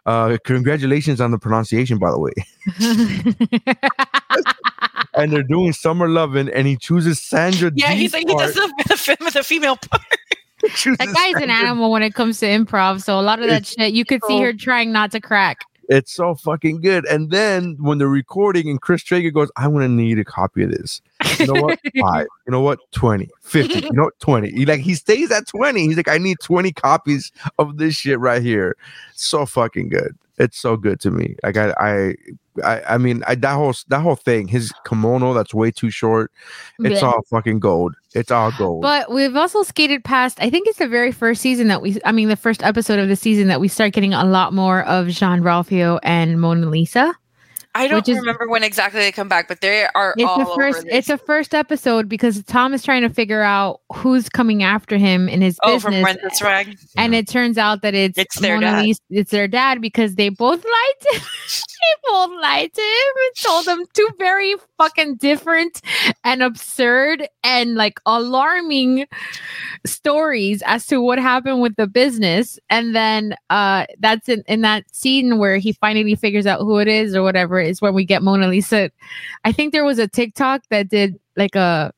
uh, 0.06 0.38
congratulations 0.46 1.20
on 1.22 1.32
the 1.32 1.38
pronunciation, 1.40 1.98
by 2.00 2.12
the 2.12 2.20
way." 2.20 2.34
And 5.16 5.32
they're 5.32 5.44
doing 5.44 5.74
summer 5.74 6.08
loving, 6.10 6.50
and 6.50 6.66
he 6.66 6.76
chooses 6.76 7.22
Sandra. 7.22 7.72
Yeah, 7.76 7.92
Dee's 7.92 8.00
he's 8.02 8.14
like 8.14 8.28
he 8.28 8.34
part. 8.34 8.48
does 8.48 8.56
the, 8.56 8.74
the, 9.26 9.32
the 9.36 9.44
female 9.44 9.78
part. 9.78 10.02
That 10.64 10.72
just 10.72 11.00
guy's 11.00 11.36
an 11.36 11.52
animal 11.52 11.92
when 11.92 12.02
it 12.02 12.16
comes 12.16 12.40
to 12.40 12.48
improv. 12.48 13.04
So 13.04 13.20
a 13.20 13.22
lot 13.22 13.40
of 13.40 13.48
that 13.48 13.62
It's 13.62 13.74
shit, 13.74 13.94
you 13.94 14.06
could 14.06 14.22
see 14.26 14.42
her 14.42 14.54
trying 14.54 14.92
not 14.92 15.12
to 15.12 15.22
crack. 15.22 15.66
It's 15.90 16.14
so 16.14 16.36
fucking 16.36 16.82
good. 16.82 17.06
And 17.06 17.30
then 17.32 17.78
when 17.80 17.98
they're 17.98 18.08
recording 18.08 18.70
and 18.70 18.82
Chris 18.82 19.04
Traeger 19.04 19.32
goes, 19.32 19.52
I'm 19.58 19.74
gonna 19.74 19.90
need 19.90 20.20
a 20.20 20.26
copy 20.26 20.64
of 20.64 20.72
this. 20.72 21.02
You 21.40 21.48
know 21.48 21.62
what? 21.62 21.80
Five. 22.00 22.28
You 22.48 22.52
know 22.52 22.62
what? 22.62 22.80
20, 22.92 23.30
50. 23.42 23.80
You 23.80 23.92
know 23.92 24.04
what? 24.04 24.20
20. 24.20 24.52
He 24.52 24.66
like 24.66 24.82
he 24.82 24.96
stays 24.96 25.32
at 25.32 25.48
20. 25.48 25.82
He's 25.82 25.98
like, 25.98 26.08
I 26.08 26.18
need 26.18 26.38
20 26.42 26.72
copies 26.72 27.32
of 27.60 27.78
this 27.78 27.96
shit 27.96 28.20
right 28.20 28.42
here. 28.42 28.76
So 29.14 29.46
fucking 29.46 29.90
good. 29.90 30.18
It's 30.38 30.58
so 30.58 30.76
good 30.78 31.00
to 31.02 31.12
me. 31.12 31.36
Like 31.44 31.58
I 31.58 31.74
I 31.80 32.16
I, 32.64 32.82
I 32.96 32.98
mean 32.98 33.24
I 33.28 33.36
that 33.36 33.54
whole 33.54 33.74
that 33.90 34.00
whole 34.02 34.16
thing, 34.16 34.48
his 34.48 34.72
kimono 34.86 35.34
that's 35.34 35.54
way 35.54 35.70
too 35.72 35.90
short. 35.90 36.32
It's 36.80 37.02
Yeah. 37.02 37.08
all 37.10 37.22
fucking 37.30 37.60
gold. 37.60 37.94
It's 38.16 38.32
all 38.32 38.52
gold. 38.58 38.82
But 38.82 39.12
we've 39.12 39.36
also 39.36 39.64
skated 39.64 40.04
past. 40.04 40.40
I 40.42 40.50
think 40.50 40.68
it's 40.68 40.80
the 40.80 40.88
very 40.88 41.12
first 41.12 41.42
season 41.42 41.68
that 41.68 41.82
we. 41.82 42.00
I 42.06 42.12
mean, 42.12 42.30
the 42.30 42.36
first 42.36 42.64
episode 42.64 43.00
of 43.00 43.10
the 43.10 43.16
season 43.16 43.48
that 43.48 43.60
we 43.62 43.68
start 43.68 43.94
getting 43.94 44.14
a 44.14 44.24
lot 44.26 44.54
more 44.54 44.84
of 44.86 45.08
Jean 45.10 45.42
Ralphio 45.42 46.00
and 46.04 46.40
Mona 46.42 46.68
Lisa. 46.68 47.14
I 47.76 47.88
don't 47.88 48.08
is- 48.08 48.18
remember 48.18 48.48
when 48.48 48.64
exactly 48.64 49.00
they 49.00 49.12
come 49.12 49.28
back, 49.28 49.48
but 49.48 49.62
they 49.62 49.88
are 49.96 50.14
It's 50.18 50.24
all 50.30 50.38
the 50.40 50.46
over 50.48 50.56
first. 50.74 50.86
this. 50.86 50.94
It's 50.94 51.10
a 51.10 51.18
first 51.18 51.56
episode 51.56 52.08
because 52.08 52.44
Tom 52.44 52.74
is 52.74 52.84
trying 52.84 53.02
to 53.02 53.10
figure 53.10 53.42
out 53.42 53.82
who's 53.94 54.30
coming 54.30 54.62
after 54.64 54.98
him 54.98 55.28
in 55.28 55.42
his 55.42 55.58
oh 55.64 55.76
business. 55.76 55.94
from 55.96 56.04
Rent-A-Swag. 56.04 56.78
and 56.98 57.16
it 57.16 57.28
turns 57.28 57.58
out 57.58 57.82
that 57.82 57.94
it's, 57.96 58.18
It's 58.18 58.40
their 58.40 58.56
Mona 58.56 58.68
dad. 58.68 58.82
Lisa, 58.84 59.00
it's 59.10 59.32
their 59.32 59.48
dad 59.48 59.82
because 59.82 60.16
they 60.16 60.30
both 60.30 60.64
lied 60.64 61.14
to 61.14 61.22
both 62.06 62.32
lied 62.42 62.74
to? 62.74 62.82
Him 62.82 63.14
and 63.26 63.36
told 63.44 63.68
him 63.68 63.86
two 63.94 64.10
very 64.18 64.56
fucking 64.78 65.16
different 65.16 65.82
and 66.24 66.44
absurd 66.44 67.28
and 67.44 67.76
like 67.76 68.00
alarming 68.06 69.08
stories 69.86 70.62
as 70.66 70.86
to 70.88 71.02
what 71.02 71.20
happened 71.20 71.62
with 71.62 71.76
the 71.76 71.88
business. 71.88 72.60
And 72.70 72.96
then 72.96 73.36
uh 73.50 73.86
that's 74.00 74.30
in, 74.30 74.44
in 74.48 74.62
that 74.62 74.84
scene 74.94 75.38
where 75.38 75.58
he 75.58 75.74
finally 75.74 76.16
figures 76.16 76.46
out 76.46 76.62
who 76.62 76.80
it 76.80 76.88
is 76.88 77.16
or 77.16 77.24
whatever 77.24 77.60
is 77.60 77.82
when 77.82 77.94
we 77.94 78.06
get 78.06 78.24
Mona 78.24 78.48
Lisa. 78.48 78.92
I 79.46 79.52
think 79.52 79.72
there 79.72 79.86
was 79.86 80.00
a 80.00 80.08
TikTok 80.08 80.64
that 80.70 80.90
did 80.90 81.20
like 81.36 81.56
a 81.56 81.94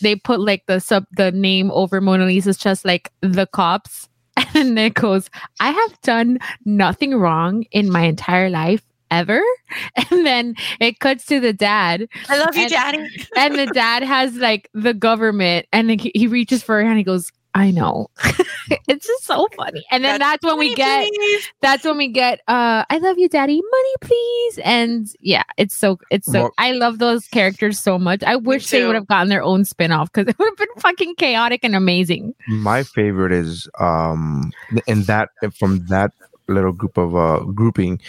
they 0.00 0.16
put 0.16 0.40
like 0.40 0.64
the 0.66 0.80
sub 0.80 1.04
the 1.16 1.32
name 1.32 1.70
over 1.72 2.00
Mona 2.00 2.24
Lisa's 2.24 2.56
chest 2.56 2.84
like 2.84 3.10
the 3.20 3.46
cops 3.46 4.08
and 4.54 4.78
it 4.78 4.94
goes 4.94 5.30
I 5.60 5.70
have 5.70 6.00
done 6.02 6.38
nothing 6.64 7.14
wrong 7.14 7.64
in 7.70 7.90
my 7.90 8.02
entire 8.02 8.50
life 8.50 8.82
ever 9.10 9.40
and 10.10 10.26
then 10.26 10.54
it 10.80 10.98
cuts 10.98 11.24
to 11.26 11.38
the 11.38 11.52
dad 11.52 12.08
I 12.28 12.38
love 12.38 12.56
you, 12.56 12.62
And- 12.62 12.70
Daddy. 12.70 13.26
and 13.36 13.54
the 13.54 13.66
dad 13.66 14.02
has 14.02 14.34
like 14.36 14.68
the 14.74 14.94
government 14.94 15.66
and 15.72 16.00
he, 16.00 16.10
he 16.14 16.26
reaches 16.26 16.62
for 16.62 16.82
her 16.82 16.88
and 16.88 16.98
he 16.98 17.04
goes 17.04 17.30
I 17.54 17.70
know. 17.70 18.08
It's 18.88 19.06
just 19.06 19.24
so 19.24 19.48
funny. 19.56 19.84
And 19.90 20.04
then 20.04 20.20
that's, 20.20 20.44
when 20.44 20.58
we 20.58 20.74
get 20.74 21.08
please. 21.08 21.48
that's 21.60 21.84
when 21.84 21.96
we 21.96 22.08
get 22.08 22.40
uh 22.48 22.84
I 22.88 22.98
love 22.98 23.18
you 23.18 23.28
daddy 23.28 23.60
money 23.60 23.94
please. 24.00 24.58
And 24.64 25.06
yeah 25.20 25.42
it's 25.56 25.76
so 25.76 25.98
it's 26.10 26.26
so 26.30 26.42
Well- 26.44 26.54
I 26.58 26.72
love 26.72 26.98
those 26.98 27.26
characters 27.26 27.78
so 27.78 27.98
much. 27.98 28.22
I 28.22 28.36
wish 28.36 28.68
they 28.70 28.84
would 28.86 28.94
have 28.94 29.06
gotten 29.06 29.28
their 29.28 29.42
own 29.42 29.64
spin-off 29.64 30.12
because 30.12 30.28
it 30.30 30.38
would 30.38 30.48
have 30.48 30.56
been 30.56 30.80
fucking 30.80 31.14
chaotic 31.16 31.60
and 31.62 31.74
amazing. 31.74 32.34
My 32.48 32.82
favorite 32.82 33.32
is 33.32 33.68
um 33.78 34.52
in 34.86 35.02
that 35.04 35.30
from 35.58 35.84
that 35.86 36.12
little 36.48 36.72
group 36.72 36.96
of 36.98 37.16
uh 37.16 37.40
grouping 37.40 38.00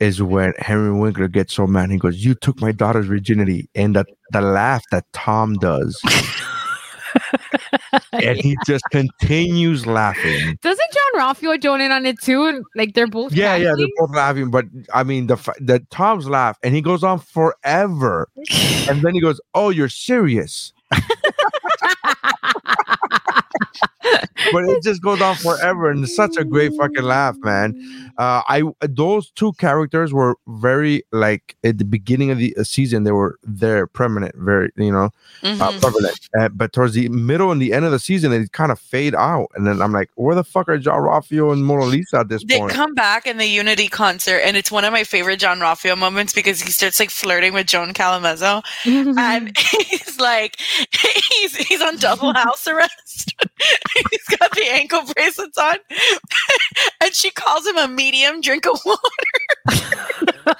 is 0.00 0.22
when 0.22 0.52
Henry 0.58 0.92
Winkler 0.92 1.28
gets 1.28 1.54
so 1.54 1.66
mad 1.66 1.90
he 1.90 1.98
goes 1.98 2.24
you 2.24 2.34
took 2.34 2.60
my 2.60 2.72
daughter's 2.72 3.06
virginity 3.06 3.68
and 3.74 3.96
the 3.96 4.04
the 4.30 4.40
laugh 4.40 4.82
that 4.90 5.04
Tom 5.12 5.54
does 5.54 6.00
and 8.12 8.38
he 8.38 8.56
just 8.66 8.84
continues 8.90 9.86
laughing. 9.86 10.58
Doesn't 10.62 10.92
Jean 10.92 11.20
Ralphio 11.20 11.60
join 11.60 11.80
in 11.80 11.92
on 11.92 12.06
it 12.06 12.20
too? 12.20 12.46
And 12.46 12.64
like 12.74 12.94
they're 12.94 13.06
both 13.06 13.32
yeah 13.32 13.56
yeah 13.56 13.74
they're 13.76 13.86
both 13.98 14.14
laughing 14.14 14.50
but 14.50 14.66
I 14.94 15.02
mean 15.02 15.26
the 15.26 15.36
the 15.60 15.80
Tom's 15.90 16.28
laugh 16.28 16.58
and 16.62 16.74
he 16.74 16.80
goes 16.80 17.02
on 17.04 17.18
forever. 17.18 18.28
And 18.88 19.00
then 19.00 19.14
he 19.14 19.20
goes 19.20 19.40
oh 19.54 19.70
you're 19.70 19.88
serious 19.88 20.72
but 24.52 24.64
it 24.64 24.82
just 24.82 25.02
goes 25.02 25.20
on 25.20 25.36
forever 25.36 25.90
and 25.90 26.04
it's 26.04 26.14
such 26.16 26.36
a 26.36 26.44
great 26.44 26.72
fucking 26.76 27.02
laugh 27.02 27.36
man 27.40 27.74
uh 28.18 28.42
i 28.48 28.62
those 28.88 29.30
two 29.30 29.52
characters 29.54 30.12
were 30.12 30.36
very 30.48 31.02
like 31.12 31.56
at 31.64 31.78
the 31.78 31.84
beginning 31.84 32.30
of 32.30 32.38
the 32.38 32.54
uh, 32.56 32.64
season 32.64 33.04
they 33.04 33.12
were 33.12 33.38
there 33.42 33.86
permanent 33.86 34.34
very 34.36 34.70
you 34.76 34.92
know 34.92 35.04
uh, 35.04 35.10
Mhm. 35.42 35.80
prevalent 35.80 36.20
uh, 36.38 36.48
but 36.48 36.72
towards 36.72 36.94
the 36.94 37.08
middle 37.08 37.50
and 37.52 37.60
the 37.62 37.72
end 37.72 37.84
of 37.84 37.92
the 37.92 37.98
season 37.98 38.30
they 38.30 38.46
kind 38.48 38.72
of 38.72 38.78
fade 38.78 39.14
out 39.14 39.48
and 39.54 39.66
then 39.66 39.80
i'm 39.80 39.92
like 39.92 40.10
where 40.14 40.34
the 40.34 40.44
fuck 40.44 40.68
are 40.68 40.78
Jean 40.78 40.94
Ralphio 41.00 41.52
and 41.52 41.64
mona 41.64 41.84
lisa 41.84 42.18
at 42.18 42.28
this 42.28 42.42
point? 42.42 42.48
They 42.48 42.58
point 42.58 42.72
come 42.72 42.94
back 42.94 43.26
in 43.26 43.38
the 43.38 43.46
Unity 43.46 43.88
concert, 43.88 44.38
and 44.38 44.56
it's 44.56 44.70
one 44.70 44.84
of 44.84 44.92
my 44.92 45.04
favorite 45.04 45.38
Jean 45.40 45.58
Ralphio 45.58 45.96
moments 45.96 46.32
because 46.32 46.60
he 46.60 46.70
starts 46.70 46.98
like 47.00 47.10
flirting 47.10 47.52
with 47.52 47.66
Joan 47.66 47.92
Calamezzo, 47.92 48.62
and 48.84 49.56
he's 49.88 50.18
like, 50.20 50.56
he's 51.30 51.56
he's 51.56 51.80
on 51.80 51.96
double 51.96 52.32
house 52.32 52.66
arrest. 52.66 53.34
he's 54.10 54.36
got 54.38 54.50
the 54.52 54.66
ankle 54.68 55.02
bracelets 55.14 55.58
on, 55.58 55.76
and 57.00 57.14
she 57.14 57.30
calls 57.30 57.66
him 57.66 57.78
a 57.78 57.88
medium 57.88 58.40
drink 58.40 58.66
of 58.66 58.80
water. 58.84 59.00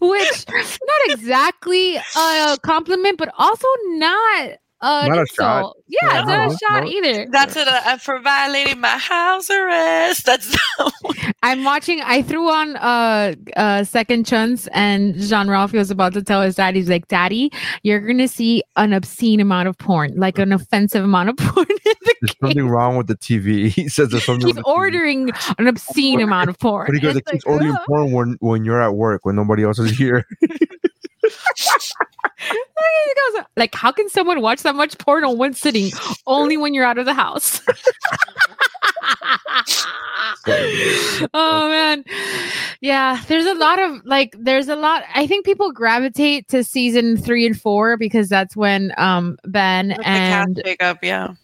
which 0.00 0.46
not 0.48 1.00
exactly 1.10 1.96
a 1.96 2.56
compliment 2.62 3.18
but 3.18 3.30
also 3.36 3.66
not 3.88 4.58
uh, 4.86 5.08
Not 5.08 5.18
a 5.18 5.26
shot. 5.26 5.56
insult. 5.58 5.76
Yeah, 5.88 6.18
it's 6.20 6.28
No, 6.28 6.36
not 6.36 6.52
a 6.52 6.58
shot 6.58 6.82
no. 6.84 6.88
either. 6.90 7.26
That's 7.30 7.56
it. 7.56 7.66
Uh, 7.68 7.96
for 7.98 8.18
violating 8.20 8.80
my 8.80 8.96
house 8.98 9.48
arrest. 9.50 10.24
That's 10.26 10.56
I'm 11.42 11.64
watching. 11.64 12.00
I 12.02 12.22
threw 12.22 12.48
on 12.50 12.76
uh 12.76 13.34
uh 13.56 13.84
second 13.84 14.26
chance, 14.26 14.66
and 14.68 15.14
Jean 15.16 15.46
Ralphio 15.46 15.74
was 15.78 15.90
about 15.90 16.12
to 16.14 16.22
tell 16.22 16.42
his 16.42 16.56
dad. 16.56 16.74
He's 16.76 16.88
like, 16.88 17.08
"Daddy, 17.08 17.52
you're 17.82 18.00
gonna 18.00 18.28
see 18.28 18.62
an 18.76 18.92
obscene 18.92 19.40
amount 19.40 19.68
of 19.68 19.76
porn, 19.78 20.12
like 20.16 20.38
an 20.38 20.52
offensive 20.52 21.04
amount 21.04 21.28
of 21.30 21.36
porn." 21.38 21.66
in 21.68 21.76
the 21.84 22.14
there's 22.20 22.34
game." 22.34 22.36
something 22.48 22.68
wrong 22.68 22.96
with 22.96 23.06
the 23.06 23.16
tv 23.16 23.68
he 23.74 23.88
says 23.88 24.08
there's 24.10 24.24
something 24.24 24.46
He's 24.46 24.56
with 24.56 24.64
the 24.64 24.70
TV. 24.70 24.74
ordering 24.76 25.30
an 25.58 25.66
obscene 25.68 26.20
amount 26.20 26.48
of 26.50 26.58
porn. 26.58 26.86
but 26.86 26.94
he 26.94 27.00
goes 27.00 27.16
It's 27.16 27.28
it 27.28 27.32
keeps 27.32 27.46
like, 27.46 27.52
ordering 27.54 27.72
"Ugh." 27.76 27.80
porn 27.86 28.12
when 28.12 28.36
when 28.40 28.64
you're 28.64 28.80
at 28.82 28.94
work 28.94 29.24
when 29.24 29.36
nobody 29.36 29.62
else 29.64 29.78
is 29.78 29.90
here 29.96 30.26
He 32.38 33.32
goes, 33.34 33.44
like, 33.56 33.74
how 33.74 33.90
can 33.90 34.08
someone 34.08 34.40
watch 34.42 34.62
that 34.62 34.75
much 34.76 34.96
porn 34.98 35.24
on 35.24 35.38
one 35.38 35.54
sitting? 35.54 35.90
Only 36.26 36.56
when 36.56 36.74
you're 36.74 36.84
out 36.84 36.98
of 36.98 37.06
the 37.06 37.14
house. 37.14 37.60
oh 41.34 41.68
man, 41.68 42.04
yeah. 42.80 43.20
There's 43.26 43.46
a 43.46 43.54
lot 43.54 43.78
of 43.80 44.04
like, 44.04 44.34
there's 44.38 44.68
a 44.68 44.76
lot. 44.76 45.04
I 45.14 45.26
think 45.26 45.44
people 45.44 45.72
gravitate 45.72 46.48
to 46.48 46.62
season 46.62 47.16
three 47.16 47.46
and 47.46 47.60
four 47.60 47.96
because 47.96 48.28
that's 48.28 48.54
when 48.56 48.92
um 48.98 49.38
Ben 49.44 49.88
With 49.88 49.98
the 49.98 50.02
cat 50.04 50.46
and 50.46 50.60
Jacob. 50.64 50.98
Yeah. 51.02 51.34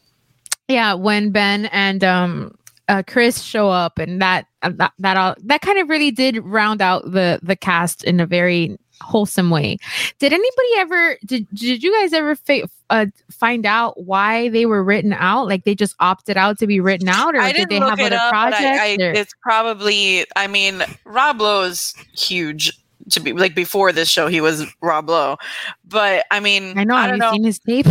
yeah, 0.69 0.95
when 0.95 1.31
Ben 1.31 1.67
and 1.67 2.05
um 2.05 2.55
uh, 2.89 3.03
Chris 3.07 3.43
show 3.43 3.71
up, 3.71 3.99
and 3.99 4.21
that 4.21 4.47
uh, 4.63 4.71
that 4.77 4.93
that 4.99 5.17
all 5.17 5.35
that 5.45 5.63
kind 5.63 5.79
of 5.79 5.89
really 5.89 6.11
did 6.11 6.39
round 6.45 6.83
out 6.83 7.05
the 7.11 7.39
the 7.43 7.57
cast 7.57 8.05
in 8.05 8.21
a 8.21 8.27
very 8.27 8.77
wholesome 9.01 9.51
way. 9.51 9.79
Did 10.19 10.33
anybody 10.33 10.69
ever 10.77 11.17
did 11.25 11.49
did 11.55 11.83
you 11.83 11.93
guys 12.01 12.13
ever 12.13 12.37
fa- 12.37 12.69
uh, 12.93 13.07
find 13.31 13.65
out 13.67 14.01
why 14.05 14.49
they 14.51 14.67
were 14.67 14.85
written 14.85 15.13
out? 15.15 15.49
Like 15.49 15.65
they 15.65 15.75
just 15.75 15.97
opted 15.99 16.37
out 16.37 16.59
to 16.59 16.67
be 16.67 16.79
written 16.79 17.09
out, 17.09 17.35
or 17.35 17.41
I 17.41 17.49
did 17.53 17.69
didn't 17.69 17.71
they 17.71 17.89
have 17.89 17.99
it 17.99 18.13
other 18.13 18.17
up, 18.17 18.23
but 18.23 18.31
projects? 18.31 18.63
I, 18.81 18.97
I, 19.01 19.05
or- 19.05 19.13
it's 19.13 19.33
probably. 19.43 20.25
I 20.37 20.47
mean, 20.47 20.83
Rob 21.05 21.41
Lowe's 21.41 21.95
huge. 22.17 22.73
To 23.11 23.21
be 23.21 23.33
like 23.33 23.55
before 23.57 23.91
this 23.91 24.09
show, 24.09 24.29
he 24.29 24.41
was 24.41 24.65
Rob 24.81 25.09
Lowe, 25.09 25.37
but 25.85 26.25
I 26.31 26.39
mean, 26.39 26.79
I 26.79 26.85
know. 26.85 26.95
I 26.95 27.09
Have 27.09 27.11
don't 27.11 27.17
you 27.17 27.21
know. 27.21 27.33
seen 27.33 27.45
his 27.45 27.59
tape? 27.59 27.87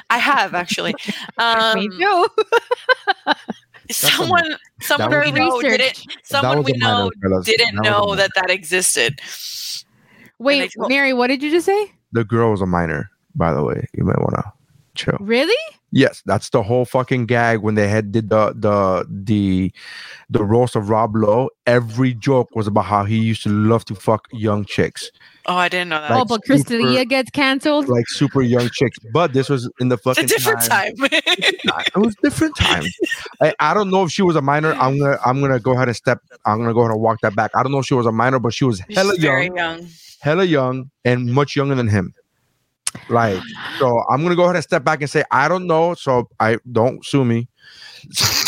I 0.10 0.18
have 0.18 0.54
actually. 0.54 0.94
Um, 1.38 1.78
Me 1.78 1.88
too. 1.88 2.26
someone, 3.90 4.56
someone 4.80 5.10
we 5.20 5.30
know 5.32 5.60
didn't. 5.60 6.02
Someone 6.24 6.62
we 6.62 6.72
know 6.72 7.10
didn't 7.44 7.76
That 7.76 7.82
know 7.84 8.14
that 8.16 8.30
that 8.34 8.50
existed. 8.50 9.20
Wait, 10.38 10.72
told- 10.76 10.88
Mary, 10.90 11.12
what 11.12 11.28
did 11.28 11.42
you 11.42 11.50
just 11.50 11.66
say? 11.66 11.92
the 12.14 12.24
girl 12.24 12.50
was 12.50 12.60
a 12.60 12.66
minor 12.66 13.08
by 13.34 13.52
the 13.52 13.62
way 13.62 13.86
you 13.94 14.04
might 14.04 14.18
want 14.18 14.34
to 14.34 14.44
chill 14.94 15.16
Really? 15.20 15.56
Yes, 15.94 16.22
that's 16.24 16.48
the 16.50 16.62
whole 16.62 16.86
fucking 16.86 17.26
gag 17.26 17.58
when 17.60 17.74
they 17.74 17.86
had 17.86 18.12
did 18.12 18.30
the 18.30 18.54
the 18.56 19.06
the 19.10 19.70
the 20.30 20.42
roast 20.42 20.74
of 20.74 20.88
Rob 20.88 21.14
Lowe. 21.14 21.50
Every 21.66 22.14
joke 22.14 22.48
was 22.54 22.66
about 22.66 22.86
how 22.86 23.04
he 23.04 23.18
used 23.18 23.42
to 23.42 23.50
love 23.50 23.84
to 23.86 23.94
fuck 23.94 24.26
young 24.32 24.64
chicks, 24.64 25.10
Oh, 25.44 25.54
I 25.54 25.68
didn't 25.68 25.90
know 25.90 26.00
that. 26.00 26.10
oh, 26.12 26.24
but 26.24 26.40
super- 26.46 26.60
Crystalia 26.64 27.06
gets 27.06 27.30
canceled. 27.30 27.88
like 27.88 28.08
super 28.08 28.40
young 28.40 28.70
chicks. 28.72 28.96
But 29.12 29.34
this 29.34 29.50
was 29.50 29.68
in 29.80 29.88
the 29.88 29.96
it's 29.96 30.06
a 30.06 30.14
fucking 30.14 30.26
different 30.28 30.62
time. 30.62 30.92
It 30.96 31.96
was 31.96 32.14
different 32.22 32.56
time. 32.56 32.84
I, 33.42 33.52
I 33.60 33.74
don't 33.74 33.90
know 33.90 34.04
if 34.04 34.10
she 34.12 34.22
was 34.22 34.36
a 34.36 34.40
minor. 34.42 34.72
I'm 34.74 34.98
gonna 34.98 35.18
I'm 35.26 35.42
gonna 35.42 35.60
go 35.60 35.72
ahead 35.72 35.88
and 35.88 35.96
step. 35.96 36.20
I'm 36.46 36.58
gonna 36.58 36.72
go 36.72 36.80
ahead 36.80 36.92
and 36.92 37.02
walk 37.02 37.20
that 37.20 37.34
back. 37.36 37.50
I 37.54 37.62
don't 37.62 37.72
know 37.72 37.80
if 37.80 37.86
she 37.86 37.94
was 37.94 38.06
a 38.06 38.12
minor, 38.12 38.38
but 38.38 38.54
she 38.54 38.64
was 38.64 38.80
hella 38.94 39.12
She's 39.14 39.22
very 39.22 39.46
young, 39.46 39.56
young. 39.56 39.88
hella 40.20 40.44
young, 40.44 40.90
and 41.04 41.32
much 41.34 41.54
younger 41.54 41.74
than 41.74 41.88
him. 41.88 42.14
Like, 43.08 43.40
so 43.78 44.04
I'm 44.10 44.22
gonna 44.22 44.36
go 44.36 44.44
ahead 44.44 44.56
and 44.56 44.64
step 44.64 44.84
back 44.84 45.00
and 45.00 45.10
say 45.10 45.24
I 45.30 45.48
don't 45.48 45.66
know. 45.66 45.94
So 45.94 46.28
I 46.40 46.58
don't 46.70 47.04
sue 47.04 47.24
me. 47.24 47.48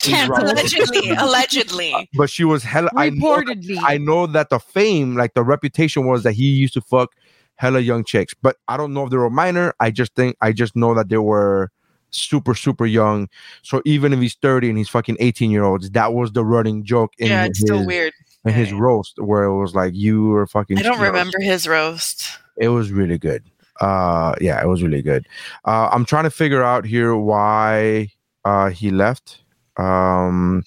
Can't 0.00 0.30
allegedly, 0.30 1.10
allegedly. 1.18 1.92
Uh, 1.92 2.04
but 2.14 2.30
she 2.30 2.44
was 2.44 2.62
hella. 2.62 2.90
I 2.96 3.10
know, 3.10 3.36
Reportedly. 3.36 3.78
I 3.82 3.98
know 3.98 4.26
that 4.26 4.50
the 4.50 4.58
fame, 4.58 5.16
like 5.16 5.34
the 5.34 5.42
reputation, 5.42 6.06
was 6.06 6.22
that 6.22 6.32
he 6.32 6.48
used 6.50 6.74
to 6.74 6.80
fuck 6.80 7.14
hella 7.56 7.80
young 7.80 8.04
chicks. 8.04 8.34
But 8.34 8.56
I 8.68 8.76
don't 8.76 8.92
know 8.94 9.04
if 9.04 9.10
they 9.10 9.16
were 9.16 9.30
minor. 9.30 9.74
I 9.80 9.90
just 9.90 10.14
think 10.14 10.36
I 10.40 10.52
just 10.52 10.74
know 10.76 10.94
that 10.94 11.08
they 11.08 11.18
were 11.18 11.70
super 12.10 12.54
super 12.54 12.86
young. 12.86 13.28
So 13.62 13.82
even 13.84 14.12
if 14.12 14.20
he's 14.20 14.34
30 14.34 14.68
and 14.70 14.78
he's 14.78 14.88
fucking 14.88 15.16
18 15.20 15.50
year 15.50 15.64
olds, 15.64 15.90
that 15.90 16.14
was 16.14 16.32
the 16.32 16.44
running 16.44 16.84
joke 16.84 17.12
in 17.18 17.28
Yeah, 17.28 17.44
it's 17.44 17.58
his, 17.58 17.66
still 17.68 17.86
weird. 17.86 18.12
in 18.44 18.52
his 18.54 18.72
roast 18.72 19.18
where 19.18 19.44
it 19.44 19.58
was 19.58 19.74
like 19.74 19.94
you 19.94 20.24
were 20.26 20.46
fucking. 20.46 20.78
I 20.78 20.82
don't 20.82 20.98
you 20.98 21.04
remember 21.06 21.40
his 21.40 21.66
roast. 21.66 22.38
It 22.56 22.68
was 22.68 22.92
really 22.92 23.18
good. 23.18 23.44
Uh, 23.80 24.34
yeah, 24.40 24.62
it 24.62 24.68
was 24.68 24.82
really 24.82 25.02
good. 25.02 25.26
Uh, 25.64 25.88
I'm 25.92 26.04
trying 26.04 26.24
to 26.24 26.30
figure 26.30 26.62
out 26.62 26.84
here 26.84 27.16
why 27.16 28.10
uh 28.44 28.70
he 28.70 28.90
left. 28.90 29.40
Um, 29.76 30.62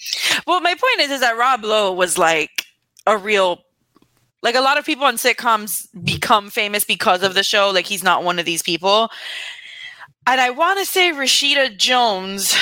Well, 0.45 0.59
my 0.61 0.73
point 0.73 0.99
is, 1.01 1.11
is 1.11 1.21
that 1.21 1.37
Rob 1.37 1.63
Lowe 1.63 1.93
was 1.93 2.17
like 2.17 2.65
a 3.05 3.17
real, 3.17 3.59
like 4.41 4.55
a 4.55 4.59
lot 4.59 4.77
of 4.77 4.85
people 4.85 5.05
on 5.05 5.15
sitcoms 5.15 5.87
become 6.03 6.49
famous 6.49 6.83
because 6.83 7.23
of 7.23 7.33
the 7.33 7.43
show. 7.43 7.69
Like 7.69 7.85
he's 7.85 8.03
not 8.03 8.23
one 8.23 8.37
of 8.37 8.45
these 8.45 8.61
people. 8.61 9.09
And 10.25 10.41
I 10.41 10.49
want 10.49 10.77
to 10.79 10.85
say 10.85 11.11
Rashida 11.11 11.77
Jones, 11.77 12.53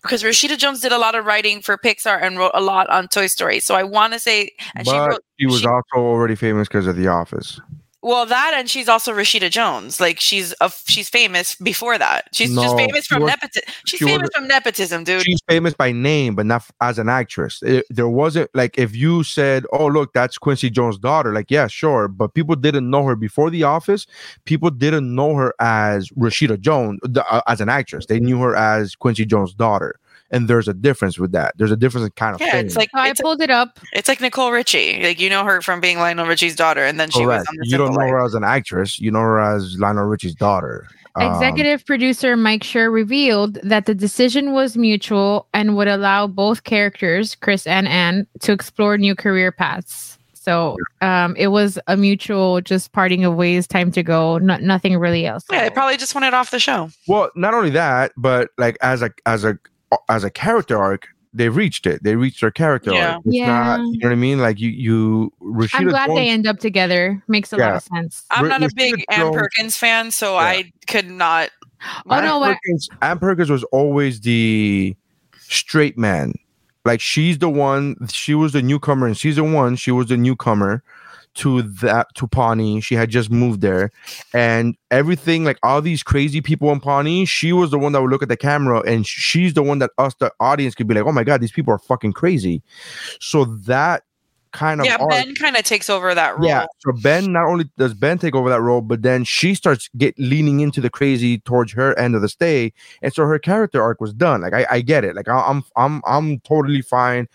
because 0.00 0.22
Rashida 0.22 0.56
Jones 0.56 0.80
did 0.80 0.92
a 0.92 0.98
lot 0.98 1.16
of 1.16 1.24
writing 1.24 1.60
for 1.60 1.76
Pixar 1.76 2.22
and 2.22 2.38
wrote 2.38 2.52
a 2.54 2.60
lot 2.60 2.88
on 2.88 3.08
Toy 3.08 3.26
Story. 3.26 3.58
So 3.58 3.74
I 3.74 3.82
want 3.82 4.12
to 4.12 4.20
say, 4.20 4.52
and 4.76 4.86
she 4.86 4.96
wrote, 4.96 5.24
he 5.38 5.46
was 5.46 5.62
she- 5.62 5.66
also 5.66 5.96
already 5.96 6.36
famous 6.36 6.68
because 6.68 6.86
of 6.86 6.94
The 6.94 7.08
Office. 7.08 7.60
Well, 8.02 8.24
that 8.24 8.54
and 8.56 8.70
she's 8.70 8.88
also 8.88 9.12
Rashida 9.12 9.50
Jones. 9.50 10.00
Like 10.00 10.18
she's 10.18 10.54
a, 10.62 10.72
she's 10.86 11.08
famous 11.10 11.54
before 11.56 11.98
that. 11.98 12.28
She's 12.32 12.50
No, 12.54 12.62
just 12.62 12.76
famous 12.76 13.06
from 13.06 13.26
nepotism. 13.26 13.62
She's 13.84 13.98
she 13.98 14.04
famous 14.06 14.30
from 14.34 14.48
nepotism, 14.48 15.04
dude. 15.04 15.22
She's 15.22 15.40
famous 15.46 15.74
by 15.74 15.92
name, 15.92 16.34
but 16.34 16.46
not 16.46 16.62
f- 16.62 16.72
as 16.80 16.98
an 16.98 17.10
actress. 17.10 17.62
It- 17.62 17.84
there 17.90 18.08
wasn't 18.08 18.48
like 18.54 18.78
if 18.78 18.96
you 18.96 19.22
said, 19.22 19.66
"Oh, 19.72 19.86
look, 19.86 20.14
that's 20.14 20.38
Quincy 20.38 20.70
Jones' 20.70 20.98
daughter." 20.98 21.34
Like, 21.34 21.50
yeah, 21.50 21.66
sure, 21.66 22.08
but 22.08 22.32
people 22.32 22.56
didn't 22.56 22.88
know 22.88 23.04
her 23.04 23.16
before 23.16 23.50
The 23.50 23.64
Office. 23.64 24.06
People 24.46 24.70
didn't 24.70 25.14
know 25.14 25.34
her 25.34 25.52
as 25.60 26.08
Rashida 26.10 26.58
Jones 26.58 27.00
the, 27.02 27.22
uh, 27.30 27.42
as 27.48 27.60
an 27.60 27.68
actress. 27.68 28.06
They 28.06 28.18
knew 28.20 28.40
her 28.40 28.56
as 28.56 28.94
Quincy 28.96 29.26
Jones' 29.26 29.52
daughter, 29.52 29.99
and 30.30 30.48
there's 30.48 30.68
a 30.68 30.74
difference 30.74 31.18
with 31.18 31.32
that. 31.32 31.54
There's 31.58 31.70
a 31.72 31.76
difference 31.76 32.06
in 32.06 32.12
kind 32.12 32.34
of 32.34 32.40
yeah, 32.40 32.52
fame. 32.52 32.66
it's 32.66 32.76
like 32.76 32.90
So 32.94 32.98
I 33.00 33.08
it's, 33.10 33.20
pulled 33.20 33.40
it 33.40 33.50
up. 33.50 33.78
it's 33.92 34.08
like 34.08 34.20
Nicole 34.20 34.52
Richie. 34.52 35.02
Like 35.02 35.20
you 35.20 35.28
know 35.30 35.44
her 35.44 35.60
from 35.62 35.80
being 35.80 35.98
Lionel 35.98 36.26
Richie's 36.26 36.56
daughter, 36.56 36.84
and 36.84 36.98
then 37.00 37.10
she 37.10 37.24
Correct. 37.24 37.40
was 37.42 37.48
on 37.48 37.56
the 37.56 37.66
You 37.68 37.78
don't 37.78 37.92
know 37.92 37.98
Life. 37.98 38.10
her 38.10 38.24
as 38.24 38.34
an 38.34 38.44
actress. 38.44 39.00
You 39.00 39.10
know 39.10 39.20
her 39.20 39.40
as 39.40 39.76
Lionel 39.78 40.04
Richie's 40.04 40.34
daughter. 40.34 40.86
Um, 41.16 41.32
Executive 41.34 41.84
producer 41.84 42.36
Mike 42.36 42.62
Schur 42.62 42.92
revealed 42.92 43.54
that 43.64 43.86
the 43.86 43.94
decision 43.96 44.52
was 44.52 44.76
mutual 44.76 45.48
and 45.52 45.76
would 45.76 45.88
allow 45.88 46.28
both 46.28 46.62
characters, 46.62 47.34
Chris 47.34 47.66
and 47.66 47.88
Ann, 47.88 48.28
to 48.40 48.52
explore 48.52 48.96
new 48.96 49.16
career 49.16 49.50
paths. 49.50 50.16
So 50.34 50.76
um, 51.02 51.34
it 51.36 51.48
was 51.48 51.78
a 51.88 51.96
mutual, 51.96 52.60
just 52.60 52.92
parting 52.92 53.24
of 53.24 53.34
ways, 53.34 53.66
time 53.66 53.90
to 53.92 54.02
go. 54.04 54.38
No, 54.38 54.56
nothing 54.58 54.96
really 54.96 55.26
else. 55.26 55.44
Yeah, 55.50 55.64
they 55.64 55.70
probably 55.70 55.96
just 55.98 56.14
wanted 56.14 56.32
off 56.32 56.50
the 56.52 56.58
show. 56.60 56.90
Well, 57.08 57.30
not 57.34 57.52
only 57.54 57.70
that, 57.70 58.12
but 58.16 58.50
like 58.56 58.78
as 58.80 59.02
a 59.02 59.10
as 59.26 59.44
a 59.44 59.58
as 60.08 60.24
a 60.24 60.30
character 60.30 60.76
arc, 60.78 61.08
they 61.32 61.48
reached 61.48 61.86
it. 61.86 62.02
They 62.02 62.16
reached 62.16 62.40
their 62.40 62.50
character 62.50 62.92
Yeah. 62.92 63.14
arc. 63.14 63.22
It's 63.26 63.36
Yeah. 63.36 63.46
not, 63.46 63.80
you 63.80 63.98
know 63.98 64.08
what 64.08 64.12
I 64.12 64.16
mean? 64.16 64.38
Like 64.40 64.58
you, 64.60 64.70
you. 64.70 65.32
Rashida 65.42 65.74
I'm 65.80 65.88
glad 65.88 66.06
Jones- 66.08 66.18
they 66.18 66.28
end 66.28 66.46
up 66.46 66.58
together. 66.58 67.22
Makes 67.28 67.52
a 67.52 67.56
lot 67.56 67.76
of 67.76 67.82
sense. 67.82 68.24
I'm 68.30 68.44
Ri- 68.44 68.48
not 68.50 68.62
a 68.62 68.66
Rashida 68.66 68.74
big 68.76 69.04
Ann 69.10 69.32
Perkins 69.32 69.76
fan, 69.76 70.10
so 70.10 70.34
Yeah. 70.34 70.40
I 70.46 70.72
could 70.88 71.08
not. 71.10 71.50
Oh 72.06 72.14
Ann 72.16 72.24
no, 72.24 72.38
what? 72.40 72.56
Perkins, 72.56 72.88
Ann 73.00 73.18
Perkins 73.18 73.48
was 73.50 73.62
always 73.64 74.20
the 74.20 74.96
straight 75.38 75.96
man. 75.96 76.34
Like 76.84 77.00
she's 77.00 77.38
the 77.38 77.48
one. 77.48 77.96
She 78.12 78.34
was 78.34 78.52
the 78.52 78.62
newcomer 78.62 79.06
in 79.06 79.14
season 79.14 79.52
one. 79.52 79.76
She 79.76 79.90
was 79.90 80.06
the 80.08 80.16
newcomer 80.16 80.82
to 81.34 81.62
that 81.62 82.08
to 82.14 82.26
Pawnee. 82.26 82.80
She 82.80 82.94
had 82.94 83.10
just 83.10 83.30
moved 83.30 83.60
there, 83.60 83.90
and 84.34 84.76
everything 84.90 85.44
like 85.44 85.58
all 85.62 85.80
these 85.82 86.02
crazy 86.02 86.40
people 86.40 86.70
in 86.72 86.80
Pawnee. 86.80 87.24
She 87.24 87.52
was 87.52 87.70
the 87.70 87.78
one 87.78 87.92
that 87.92 88.02
would 88.02 88.10
look 88.10 88.22
at 88.22 88.28
the 88.28 88.36
camera, 88.36 88.80
and 88.80 89.06
she's 89.06 89.54
the 89.54 89.62
one 89.62 89.78
that 89.78 89.90
us, 89.98 90.14
the 90.20 90.32
audience, 90.40 90.74
could 90.74 90.86
be 90.86 90.94
like, 90.94 91.06
"Oh 91.06 91.12
my 91.12 91.24
god, 91.24 91.40
these 91.40 91.52
people 91.52 91.72
are 91.72 91.78
fucking 91.78 92.12
crazy." 92.12 92.62
So 93.20 93.44
that 93.44 94.02
kind 94.52 94.80
of 94.80 94.86
Yeah, 94.86 94.96
arc- 95.00 95.10
Ben 95.10 95.34
kind 95.34 95.56
of 95.56 95.64
takes 95.64 95.88
over 95.90 96.14
that 96.14 96.38
role. 96.38 96.48
yeah. 96.48 96.66
So 96.80 96.92
Ben 97.02 97.32
not 97.32 97.46
only 97.46 97.70
does 97.78 97.94
Ben 97.94 98.18
take 98.18 98.34
over 98.34 98.48
that 98.48 98.60
role, 98.60 98.80
but 98.80 99.02
then 99.02 99.24
she 99.24 99.54
starts 99.54 99.88
get 99.96 100.18
leaning 100.18 100.60
into 100.60 100.80
the 100.80 100.90
crazy 100.90 101.38
towards 101.38 101.72
her 101.72 101.96
end 101.98 102.14
of 102.14 102.22
the 102.22 102.28
stay, 102.28 102.72
and 103.02 103.12
so 103.12 103.24
her 103.26 103.38
character 103.38 103.82
arc 103.82 104.00
was 104.00 104.12
done. 104.12 104.40
Like 104.42 104.52
I, 104.52 104.66
I 104.70 104.80
get 104.80 105.04
it. 105.04 105.14
Like 105.16 105.28
I, 105.28 105.40
I'm 105.40 105.62
I'm 105.76 106.02
I'm 106.06 106.40
totally 106.40 106.82
fine 106.82 107.28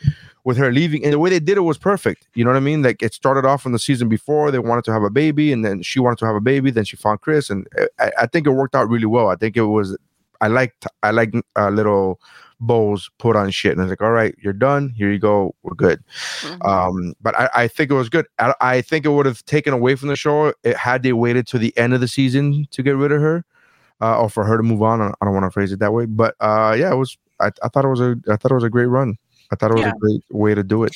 with 0.43 0.57
her 0.57 0.71
leaving, 0.71 1.03
and 1.03 1.11
the 1.13 1.19
way 1.19 1.29
they 1.29 1.39
did 1.39 1.57
it 1.57 1.61
was 1.61 1.77
perfect. 1.77 2.27
You 2.35 2.43
know 2.43 2.51
what 2.51 2.57
I 2.57 2.61
mean? 2.61 2.83
Like 2.83 3.01
it 3.01 3.13
started 3.13 3.45
off 3.45 3.61
from 3.63 3.71
the 3.71 3.79
season 3.79 4.09
before 4.09 4.51
they 4.51 4.59
wanted 4.59 4.83
to 4.85 4.93
have 4.93 5.03
a 5.03 5.09
baby, 5.09 5.51
and 5.51 5.65
then 5.65 5.81
she 5.81 5.99
wanted 5.99 6.19
to 6.19 6.25
have 6.25 6.35
a 6.35 6.41
baby. 6.41 6.69
Then 6.71 6.85
she 6.85 6.97
found 6.97 7.21
Chris, 7.21 7.49
and 7.49 7.67
I, 7.99 8.11
I 8.21 8.25
think 8.27 8.45
it 8.45 8.51
worked 8.51 8.75
out 8.75 8.89
really 8.89 9.05
well. 9.07 9.29
I 9.29 9.35
think 9.35 9.57
it 9.57 9.63
was. 9.63 9.97
I 10.41 10.47
liked 10.47 10.85
I 11.01 11.11
liked 11.11 11.35
uh, 11.57 11.69
little 11.69 12.19
bows 12.59 13.09
put 13.17 13.35
on 13.35 13.51
shit, 13.51 13.71
and 13.73 13.81
I 13.81 13.83
was 13.85 13.91
like, 13.91 14.01
all 14.01 14.11
right, 14.11 14.35
you're 14.41 14.53
done. 14.53 14.89
Here 14.95 15.11
you 15.11 15.19
go. 15.19 15.55
We're 15.63 15.75
good. 15.75 16.03
Mhm. 16.41 16.65
Um, 16.65 17.13
but 17.21 17.37
I, 17.39 17.49
I 17.55 17.67
think 17.67 17.91
it 17.91 17.95
was 17.95 18.09
good. 18.09 18.25
I, 18.39 18.53
I 18.61 18.81
think 18.81 19.05
it 19.05 19.09
would 19.09 19.25
have 19.25 19.43
taken 19.45 19.73
away 19.73 19.95
from 19.95 20.09
the 20.09 20.15
show 20.15 20.53
it, 20.63 20.77
had 20.77 21.03
they 21.03 21.13
waited 21.13 21.47
to 21.47 21.57
the 21.57 21.75
end 21.77 21.93
of 21.93 22.01
the 22.01 22.07
season 22.07 22.65
to 22.71 22.83
get 22.83 22.95
rid 22.95 23.11
of 23.11 23.21
her, 23.21 23.45
uh, 24.01 24.19
or 24.19 24.29
for 24.29 24.43
her 24.45 24.57
to 24.57 24.63
move 24.63 24.81
on. 24.81 25.01
I 25.01 25.11
don't 25.23 25.33
want 25.33 25.45
to 25.45 25.51
phrase 25.51 25.71
it 25.71 25.79
that 25.79 25.93
way, 25.93 26.05
but 26.05 26.35
uh, 26.39 26.75
yeah, 26.77 26.91
it 26.91 26.97
was. 26.97 27.17
I, 27.39 27.51
I 27.63 27.67
thought 27.67 27.85
it 27.85 27.89
was 27.89 27.99
a. 28.01 28.15
I 28.29 28.37
thought 28.37 28.51
it 28.51 28.55
was 28.55 28.63
a 28.63 28.69
great 28.69 28.85
run. 28.85 29.17
I 29.51 29.55
thought 29.55 29.71
it 29.71 29.75
was 29.75 29.81
Yeah. 29.83 29.91
a 29.91 29.99
great 29.99 30.23
way 30.29 30.55
to 30.55 30.63
do 30.63 30.83
it. 30.83 30.93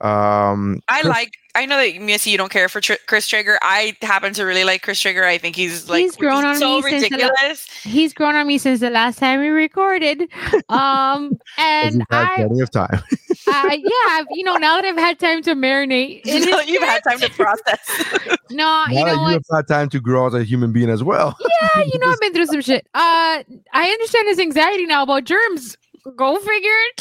Um, 0.00 0.80
I 0.88 1.02
like. 1.02 1.32
I 1.54 1.66
know 1.66 1.76
that 1.76 2.00
Missy, 2.00 2.30
you 2.30 2.38
don't 2.38 2.52
care 2.52 2.68
for 2.68 2.80
Tr- 2.80 3.02
Chris 3.08 3.26
Traeger. 3.26 3.58
I 3.62 3.96
happen 4.00 4.32
to 4.34 4.44
really 4.44 4.62
like 4.62 4.82
Chris 4.82 5.00
Traeger. 5.00 5.24
I 5.24 5.38
think 5.38 5.56
he's 5.56 5.88
like 5.88 6.02
He's 6.02 6.14
grown 6.14 6.44
on 6.44 6.54
so 6.56 6.76
me 6.76 6.82
since 6.82 7.08
the 7.08 7.16
ridiculous. 7.16 7.68
He's 7.82 8.14
grown 8.14 8.36
on 8.36 8.46
me 8.46 8.58
since 8.58 8.78
the 8.78 8.90
last 8.90 9.18
time 9.18 9.40
we 9.40 9.48
recorded. 9.48 10.28
Um, 10.68 11.30
'cause 11.30 11.38
and 11.58 11.94
you've 11.96 12.06
I, 12.10 12.34
plenty 12.36 12.60
of 12.60 12.70
time. 12.70 13.02
I, 13.48 13.80
yeah, 13.82 14.24
you 14.30 14.44
know, 14.44 14.56
now 14.56 14.76
that 14.76 14.84
I've 14.84 14.96
had 14.98 15.18
time 15.18 15.42
to 15.44 15.54
marinate, 15.54 16.20
you 16.26 16.48
know, 16.48 16.60
you've 16.60 16.82
had 16.82 17.02
time 17.02 17.18
to 17.20 17.30
process. 17.30 17.80
No, 18.50 18.84
you 18.88 18.94
know 18.94 19.04
that 19.04 19.12
you 19.14 19.20
what? 19.20 19.32
have 19.34 19.44
had 19.52 19.68
time 19.68 19.88
to 19.90 20.00
grow 20.00 20.26
as 20.26 20.32
a 20.32 20.42
human 20.42 20.72
being 20.72 20.88
as 20.88 21.04
well. 21.04 21.36
Yeah, 21.40 21.82
you 21.84 21.98
know, 21.98 22.10
I've 22.10 22.18
been 22.20 22.32
through 22.32 22.46
some 22.46 22.62
shit. 22.62 22.86
Uh, 22.94 23.42
I 23.74 23.90
understand 23.90 24.26
his 24.28 24.38
anxiety 24.38 24.86
now 24.86 25.02
about 25.02 25.24
germs. 25.24 25.76
Go 26.16 26.38
figure. 26.38 26.70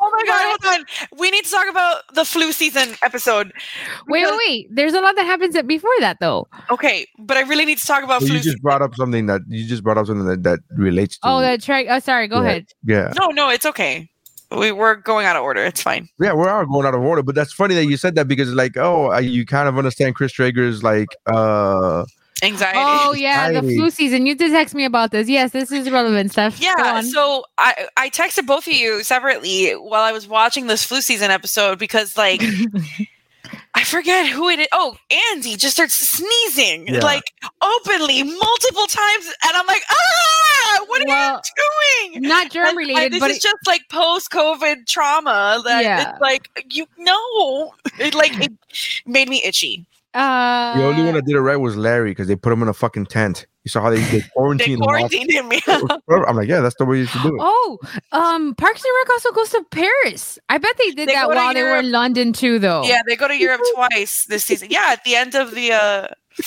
oh 0.00 0.10
my 0.12 0.22
god, 0.26 0.58
hold 0.62 0.80
on. 0.80 0.86
We 1.18 1.30
need 1.30 1.44
to 1.44 1.50
talk 1.50 1.68
about 1.70 2.02
the 2.14 2.24
flu 2.24 2.52
season 2.52 2.90
episode. 3.02 3.52
wait, 4.08 4.24
wait, 4.26 4.38
wait. 4.46 4.68
There's 4.70 4.94
a 4.94 5.00
lot 5.00 5.16
that 5.16 5.24
happens 5.26 5.56
before 5.62 5.90
that, 6.00 6.18
though. 6.20 6.46
Okay, 6.70 7.06
but 7.18 7.36
I 7.36 7.42
really 7.42 7.64
need 7.64 7.78
to 7.78 7.86
talk 7.86 8.04
about 8.04 8.20
So 8.20 8.26
flu. 8.28 8.36
you 8.36 8.42
just 8.42 8.60
brought 8.62 8.82
up 8.82 8.94
something 8.94 9.26
that 9.26 9.40
you 9.48 9.66
just 9.66 9.82
brought 9.82 9.98
up 9.98 10.06
something 10.06 10.26
that, 10.26 10.42
that 10.42 10.60
relates 10.76 11.18
to. 11.18 11.28
Oh, 11.28 11.40
that's 11.40 11.68
right. 11.68 11.86
Oh, 11.88 11.98
sorry. 11.98 12.28
Go 12.28 12.36
Yeah. 12.42 12.48
ahead. 12.48 12.66
yeah. 12.84 13.12
no, 13.18 13.28
no, 13.28 13.48
it's 13.50 13.66
okay. 13.66 14.08
We, 14.50 14.70
we're 14.72 14.94
going 14.96 15.26
out 15.26 15.36
of 15.36 15.42
order. 15.42 15.64
It's 15.64 15.82
fine. 15.82 16.08
Yeah, 16.20 16.34
we 16.34 16.44
are 16.46 16.64
going 16.66 16.86
out 16.86 16.94
of 16.94 17.00
order, 17.00 17.22
but 17.22 17.34
that's 17.34 17.52
funny 17.52 17.74
that 17.74 17.86
you 17.86 17.96
said 17.96 18.14
that 18.14 18.28
because 18.28 18.52
like, 18.52 18.76
oh, 18.76 19.16
you 19.18 19.44
kind 19.46 19.68
of 19.68 19.76
understand 19.78 20.14
Chris 20.14 20.32
Traeger's 20.32 20.82
like, 20.84 21.08
uh, 21.26 22.04
Anxiety. 22.44 22.78
Oh 22.80 23.12
yeah, 23.16 23.50
the 23.52 23.62
flu 23.62 23.90
season. 23.90 24.26
You 24.26 24.34
did 24.34 24.50
text 24.52 24.74
me 24.74 24.84
about 24.84 25.10
this. 25.10 25.28
Yes, 25.28 25.50
this 25.52 25.72
is 25.72 25.90
relevant 25.90 26.32
stuff. 26.32 26.60
Yeah, 26.60 27.00
so 27.00 27.44
I 27.58 27.88
I 27.96 28.10
texted 28.10 28.46
both 28.46 28.66
of 28.66 28.72
you 28.72 29.02
separately 29.02 29.70
while 29.72 30.02
I 30.02 30.12
was 30.12 30.28
watching 30.28 30.66
this 30.66 30.84
flu 30.84 31.00
season 31.00 31.30
episode 31.30 31.78
because 31.78 32.16
like 32.16 32.42
I 33.76 33.82
forget 33.84 34.26
who 34.28 34.48
it 34.48 34.60
is. 34.60 34.68
Oh, 34.72 34.96
Andy 35.32 35.56
just 35.56 35.74
starts 35.74 35.94
sneezing 35.94 36.86
Yeah. 36.88 37.00
like 37.00 37.24
openly 37.60 38.22
multiple 38.22 38.86
times, 38.86 39.26
and 39.44 39.52
I'm 39.56 39.66
like, 39.66 39.82
ah, 39.90 40.84
what 40.86 41.02
are 41.02 41.06
Well, 41.08 41.40
you 42.04 42.12
doing? 42.12 42.22
not 42.28 42.50
germ 42.52 42.68
And- 42.68 42.76
related, 42.76 43.12
this 43.12 43.20
but 43.20 43.30
is 43.30 43.38
it- 43.38 43.42
just 43.42 43.66
like 43.66 43.82
post-COVID 43.90 44.86
trauma. 44.86 45.60
That 45.64 45.82
Yeah. 45.84 46.10
it's 46.12 46.20
like 46.20 46.48
you 46.70 46.86
know, 46.98 47.74
it 47.98 48.14
like 48.14 48.32
it 48.40 48.52
made 49.06 49.28
me 49.28 49.42
itchy. 49.44 49.84
Uh, 50.14 50.78
the 50.78 50.84
only 50.84 51.02
one 51.02 51.14
that 51.14 51.24
did 51.26 51.34
it 51.36 51.40
right 51.40 51.56
was 51.56 51.76
Larry 51.76 52.12
because 52.12 52.28
they 52.28 52.36
put 52.36 52.52
him 52.52 52.62
in 52.62 52.68
a 52.68 52.72
fucking 52.72 53.06
tent. 53.06 53.46
You 53.64 53.70
saw 53.70 53.80
how 53.82 53.90
they, 53.90 53.96
they 53.96 54.20
They 54.20 54.28
quarantined 54.36 54.76
him. 54.78 54.82
off- 54.82 55.10
quarantined 55.10 55.30
him. 55.32 55.50
I'm 56.28 56.36
like, 56.36 56.48
yeah, 56.48 56.60
that's 56.60 56.76
the 56.78 56.84
way 56.84 56.98
you 56.98 57.06
should 57.06 57.22
do 57.22 57.28
it. 57.28 57.40
Oh, 57.40 57.78
um, 58.12 58.54
Parks 58.54 58.84
and 58.84 58.92
Rec 59.00 59.10
also 59.10 59.32
goes 59.32 59.50
to 59.50 59.64
Paris. 59.70 60.38
I 60.48 60.58
bet 60.58 60.76
they 60.78 60.90
did 60.90 61.08
They 61.08 61.14
that 61.14 61.24
go 61.26 61.30
to 61.30 61.36
while 61.36 61.54
they 61.54 61.62
were 61.62 61.78
in 61.78 61.90
London 61.90 62.32
too, 62.32 62.58
though. 62.58 62.84
Yeah, 62.84 63.00
they 63.06 63.16
go 63.16 63.26
to 63.26 63.36
Europe 63.36 63.62
twice 63.74 64.26
this 64.28 64.44
season. 64.44 64.68
Yeah, 64.70 64.86
at 64.90 65.02
the 65.04 65.16
end 65.16 65.34
of 65.34 65.54
the 65.54 65.72
uh 65.72 66.08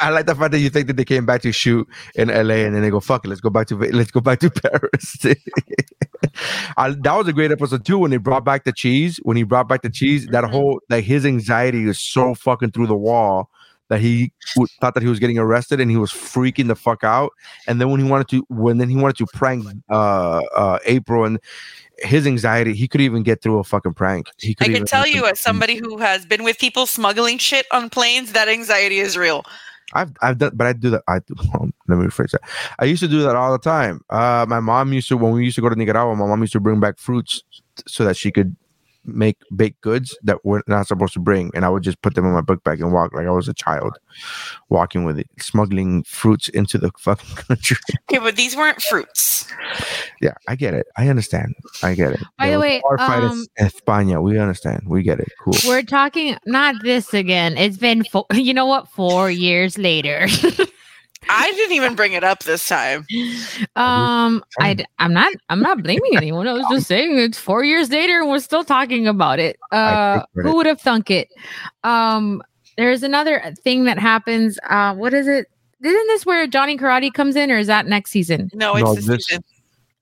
I 0.00 0.10
like 0.10 0.26
the 0.26 0.34
fact 0.34 0.52
that 0.52 0.60
you 0.60 0.70
think 0.70 0.86
that 0.86 0.96
they 0.96 1.04
came 1.04 1.26
back 1.26 1.42
to 1.42 1.52
shoot 1.52 1.86
in 2.14 2.28
LA 2.28 2.64
and 2.64 2.74
then 2.74 2.82
they 2.82 2.90
go, 2.90 3.00
fuck 3.00 3.24
it, 3.24 3.28
let's 3.28 3.40
go 3.40 3.50
back 3.50 3.66
to 3.68 3.76
let's 3.76 4.10
go 4.10 4.20
back 4.20 4.40
to 4.40 4.50
Paris. 4.62 5.16
I, 6.76 6.90
that 6.90 7.14
was 7.16 7.28
a 7.28 7.32
great 7.32 7.50
episode 7.52 7.84
too 7.84 7.98
when 7.98 8.10
they 8.10 8.16
brought 8.16 8.44
back 8.44 8.64
the 8.64 8.72
cheese. 8.72 9.18
When 9.22 9.36
he 9.36 9.42
brought 9.42 9.68
back 9.68 9.82
the 9.82 9.90
cheese, 9.90 10.26
that 10.28 10.44
Mhm. 10.44 10.50
whole 10.50 10.80
like 10.90 11.04
his 11.04 11.24
anxiety 11.26 11.84
was 11.84 11.98
so 11.98 12.34
fucking 12.34 12.70
through 12.72 12.86
the 12.88 12.96
wall 12.96 13.50
that 13.88 14.00
he 14.00 14.32
w- 14.56 14.66
thought 14.80 14.94
that 14.94 15.02
he 15.02 15.08
was 15.08 15.20
getting 15.20 15.38
arrested 15.38 15.80
and 15.80 15.90
he 15.90 15.96
was 15.96 16.10
freaking 16.10 16.66
the 16.66 16.74
fuck 16.74 17.04
out. 17.04 17.30
And 17.68 17.80
then 17.80 17.88
when 17.90 18.00
he 18.00 18.08
wanted 18.10 18.28
to, 18.28 18.44
when 18.48 18.78
then 18.78 18.88
he 18.88 18.96
wanted 18.96 19.16
to 19.18 19.26
prank 19.32 19.64
uh 19.90 20.40
uh 20.56 20.78
April 20.86 21.24
and 21.24 21.38
his 21.98 22.26
anxiety, 22.26 22.74
he 22.74 22.88
could 22.88 23.00
even 23.00 23.22
get 23.22 23.42
through 23.42 23.58
a 23.58 23.64
fucking 23.64 23.94
prank. 23.94 24.28
He 24.38 24.54
could 24.54 24.68
I 24.68 24.72
can 24.72 24.84
tell 24.86 25.06
you, 25.06 25.24
as 25.26 25.40
somebody 25.40 25.76
who 25.76 25.98
has 25.98 26.26
been 26.26 26.42
with 26.44 26.58
people 26.58 26.86
smuggling 26.86 27.38
shit 27.38 27.64
on 27.70 27.88
planes, 27.88 28.32
that 28.32 28.48
anxiety 28.48 28.98
is 28.98 29.16
real. 29.16 29.44
I've 29.92 30.12
I've 30.20 30.38
done, 30.38 30.52
but 30.54 30.66
I 30.66 30.72
do 30.72 30.90
that. 30.90 31.02
I 31.06 31.20
do. 31.20 31.34
Let 31.88 31.98
me 31.98 32.06
rephrase 32.06 32.32
that. 32.32 32.42
I 32.78 32.84
used 32.86 33.02
to 33.02 33.08
do 33.08 33.22
that 33.22 33.36
all 33.36 33.52
the 33.52 33.58
time. 33.58 34.00
Uh, 34.10 34.44
my 34.48 34.60
mom 34.60 34.92
used 34.92 35.08
to 35.08 35.16
when 35.16 35.32
we 35.32 35.44
used 35.44 35.56
to 35.56 35.62
go 35.62 35.68
to 35.68 35.76
Nicaragua. 35.76 36.14
My 36.16 36.26
mom 36.26 36.40
used 36.40 36.52
to 36.54 36.60
bring 36.60 36.80
back 36.80 36.98
fruits 36.98 37.42
so 37.86 38.04
that 38.04 38.16
she 38.16 38.32
could 38.32 38.56
make 39.06 39.38
baked 39.54 39.80
goods 39.80 40.16
that 40.22 40.44
we're 40.44 40.62
not 40.66 40.86
supposed 40.86 41.14
to 41.14 41.20
bring, 41.20 41.50
and 41.54 41.64
I 41.64 41.68
would 41.68 41.82
just 41.82 42.00
put 42.02 42.14
them 42.14 42.26
in 42.26 42.32
my 42.32 42.40
book 42.40 42.62
bag 42.64 42.80
and 42.80 42.92
walk 42.92 43.12
like 43.14 43.26
I 43.26 43.30
was 43.30 43.48
a 43.48 43.54
child, 43.54 43.98
walking 44.68 45.04
with 45.04 45.18
it, 45.18 45.28
smuggling 45.38 46.02
fruits 46.04 46.48
into 46.48 46.78
the 46.78 46.90
fucking 46.98 47.36
country. 47.36 47.76
Okay, 48.10 48.18
but 48.18 48.36
these 48.36 48.56
weren't 48.56 48.82
fruits. 48.82 49.46
yeah, 50.20 50.34
I 50.48 50.56
get 50.56 50.74
it. 50.74 50.86
I 50.96 51.08
understand. 51.08 51.54
I 51.82 51.94
get 51.94 52.12
it. 52.12 52.20
By 52.38 52.50
the 52.50 52.60
way, 52.60 52.80
bar 52.82 52.98
fight 52.98 53.22
in 53.22 53.30
um, 53.30 53.46
España. 53.58 54.22
We 54.22 54.38
understand. 54.38 54.82
We 54.86 55.02
get 55.02 55.20
it. 55.20 55.32
Cool. 55.42 55.54
We're 55.66 55.82
talking 55.82 56.36
not 56.46 56.76
this 56.82 57.14
again. 57.14 57.56
It's 57.56 57.76
been 57.76 58.04
four, 58.04 58.26
you 58.32 58.54
know 58.54 58.66
what? 58.66 58.88
Four 58.88 59.30
years 59.30 59.78
later. 59.78 60.26
I 61.28 61.50
didn't 61.52 61.74
even 61.76 61.94
bring 61.94 62.12
it 62.12 62.24
up 62.24 62.44
this 62.44 62.66
time. 62.68 63.06
um, 63.76 64.42
I 64.60 64.74
d- 64.74 64.86
I'm 64.98 65.12
not 65.12 65.32
I'm 65.48 65.60
not 65.60 65.82
blaming 65.82 66.16
anyone. 66.16 66.46
I 66.48 66.52
was 66.52 66.66
just 66.70 66.86
saying 66.86 67.18
it's 67.18 67.38
four 67.38 67.64
years 67.64 67.90
later 67.90 68.20
and 68.20 68.28
we're 68.30 68.38
still 68.40 68.64
talking 68.64 69.06
about 69.06 69.38
it. 69.38 69.56
Uh, 69.72 70.22
who 70.34 70.56
would 70.56 70.66
have 70.66 70.80
thunk 70.80 71.10
it? 71.10 71.28
Um, 71.84 72.42
there's 72.76 73.02
another 73.02 73.42
thing 73.64 73.84
that 73.84 73.98
happens. 73.98 74.58
Uh, 74.68 74.94
what 74.94 75.14
is 75.14 75.26
it? 75.26 75.46
Isn't 75.82 76.06
this 76.08 76.24
where 76.26 76.46
Johnny 76.46 76.78
Karate 76.78 77.12
comes 77.12 77.36
in, 77.36 77.50
or 77.50 77.58
is 77.58 77.66
that 77.66 77.86
next 77.86 78.10
season? 78.10 78.50
No, 78.54 78.74
it's 78.76 78.84
No, 78.84 78.94
this 78.94 79.06
this- 79.06 79.26
season. 79.26 79.44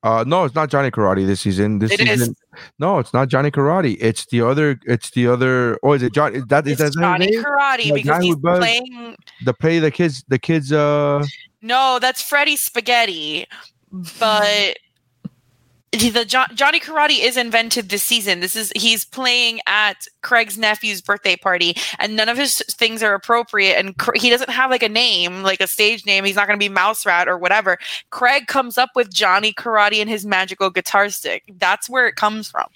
Uh, 0.03 0.23
no, 0.27 0.45
it's 0.45 0.55
not 0.55 0.69
Johnny 0.69 0.91
Karate 0.91 1.27
this 1.27 1.41
season. 1.41 1.79
This 1.79 1.91
It 1.93 2.01
is. 2.03 2.09
season, 2.21 2.37
no, 2.79 2.99
it's 2.99 3.15
not 3.15 3.29
Johnny 3.29 3.51
Karate. 3.51 3.97
It's 3.99 4.27
the 4.27 4.43
other. 4.43 4.79
It's 4.85 5.11
the 5.13 5.27
other. 5.29 5.79
Oh, 5.83 5.95
is 5.95 6.03
it 6.03 6.13
John? 6.13 6.35
Is 6.35 6.45
that 6.49 6.67
is 6.67 6.79
It's 6.79 6.95
that 6.95 7.01
Johnny? 7.01 7.35
Karate 7.39 7.85
The 7.85 7.93
because 7.95 8.23
he's 8.23 8.35
who 8.35 8.41
playing. 8.41 9.17
The 9.45 9.55
play 9.55 9.79
the 9.79 9.91
kids 9.91 10.25
the 10.29 10.39
kids 10.39 10.73
uh 10.73 11.25
No, 11.63 11.99
that's 12.01 12.23
Freddy 12.23 12.57
Spaghetti, 12.57 13.47
but 14.21 14.77
the 15.93 16.25
jo- 16.27 16.45
Johnny 16.55 16.81
Karate 16.81 17.21
is 17.23 17.37
invented 17.37 17.89
this 17.89 18.03
season. 18.03 18.41
This 18.41 18.57
is 18.57 18.73
he's 18.75 19.05
playing 19.05 19.61
at 19.69 20.07
Craig's 20.23 20.59
nephew's 20.59 21.01
birthday 21.01 21.37
party, 21.37 21.77
and 22.01 22.17
none 22.17 22.29
of 22.29 22.37
his 22.37 22.59
things 22.73 23.01
are 23.03 23.15
appropriate. 23.15 23.75
And 23.79 23.97
Cra- 23.97 24.19
he 24.19 24.29
doesn't 24.29 24.51
have 24.51 24.71
like 24.71 24.83
a 24.83 24.89
name, 24.89 25.43
like 25.43 25.61
a 25.61 25.69
stage 25.69 26.05
name. 26.05 26.25
He's 26.25 26.35
not 26.35 26.49
going 26.49 26.59
to 26.59 26.65
be 26.65 26.69
Mouse 26.69 27.07
Rat 27.07 27.29
or 27.29 27.39
whatever. 27.39 27.79
Craig 28.11 28.49
comes 28.49 28.77
up 28.77 28.91
with 28.97 29.13
Johnny 29.15 29.53
Karate 29.53 30.01
and 30.01 30.11
his 30.11 30.27
magical 30.27 30.69
guitar 30.69 31.09
stick. 31.11 31.45
That's 31.59 31.89
where 31.89 32.09
it 32.09 32.17
comes 32.17 32.51
from. 32.51 32.67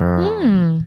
uh, 0.00 0.40
Hmm. 0.40 0.78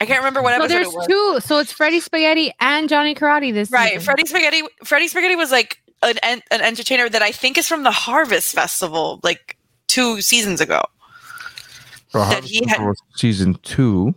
I 0.00 0.06
can't 0.06 0.18
remember 0.20 0.42
what 0.42 0.54
So 0.56 0.62
episode 0.64 0.74
there's 0.76 0.86
it 0.88 0.94
was. 0.94 1.06
two. 1.06 1.40
So 1.46 1.58
it's 1.58 1.72
Freddy 1.72 2.00
Spaghetti 2.00 2.52
and 2.60 2.88
Johnny 2.88 3.14
Karate 3.14 3.52
this 3.52 3.70
Right, 3.70 3.94
season. 3.94 4.04
Freddie 4.04 4.26
Spaghetti. 4.26 4.62
Freddie 4.84 5.08
Spaghetti 5.08 5.34
was 5.36 5.50
like 5.50 5.78
an, 6.02 6.16
an 6.22 6.40
an 6.50 6.60
entertainer 6.60 7.08
that 7.08 7.22
I 7.22 7.32
think 7.32 7.58
is 7.58 7.66
from 7.66 7.82
the 7.82 7.90
Harvest 7.90 8.54
Festival, 8.54 9.18
like 9.24 9.56
two 9.88 10.20
seasons 10.20 10.60
ago. 10.60 10.82
so 12.10 12.18
That 12.20 12.24
Harvest 12.32 12.48
he 12.52 12.58
had- 12.58 12.66
Festival 12.68 12.86
was 12.88 13.02
season 13.16 13.54
two 13.62 14.14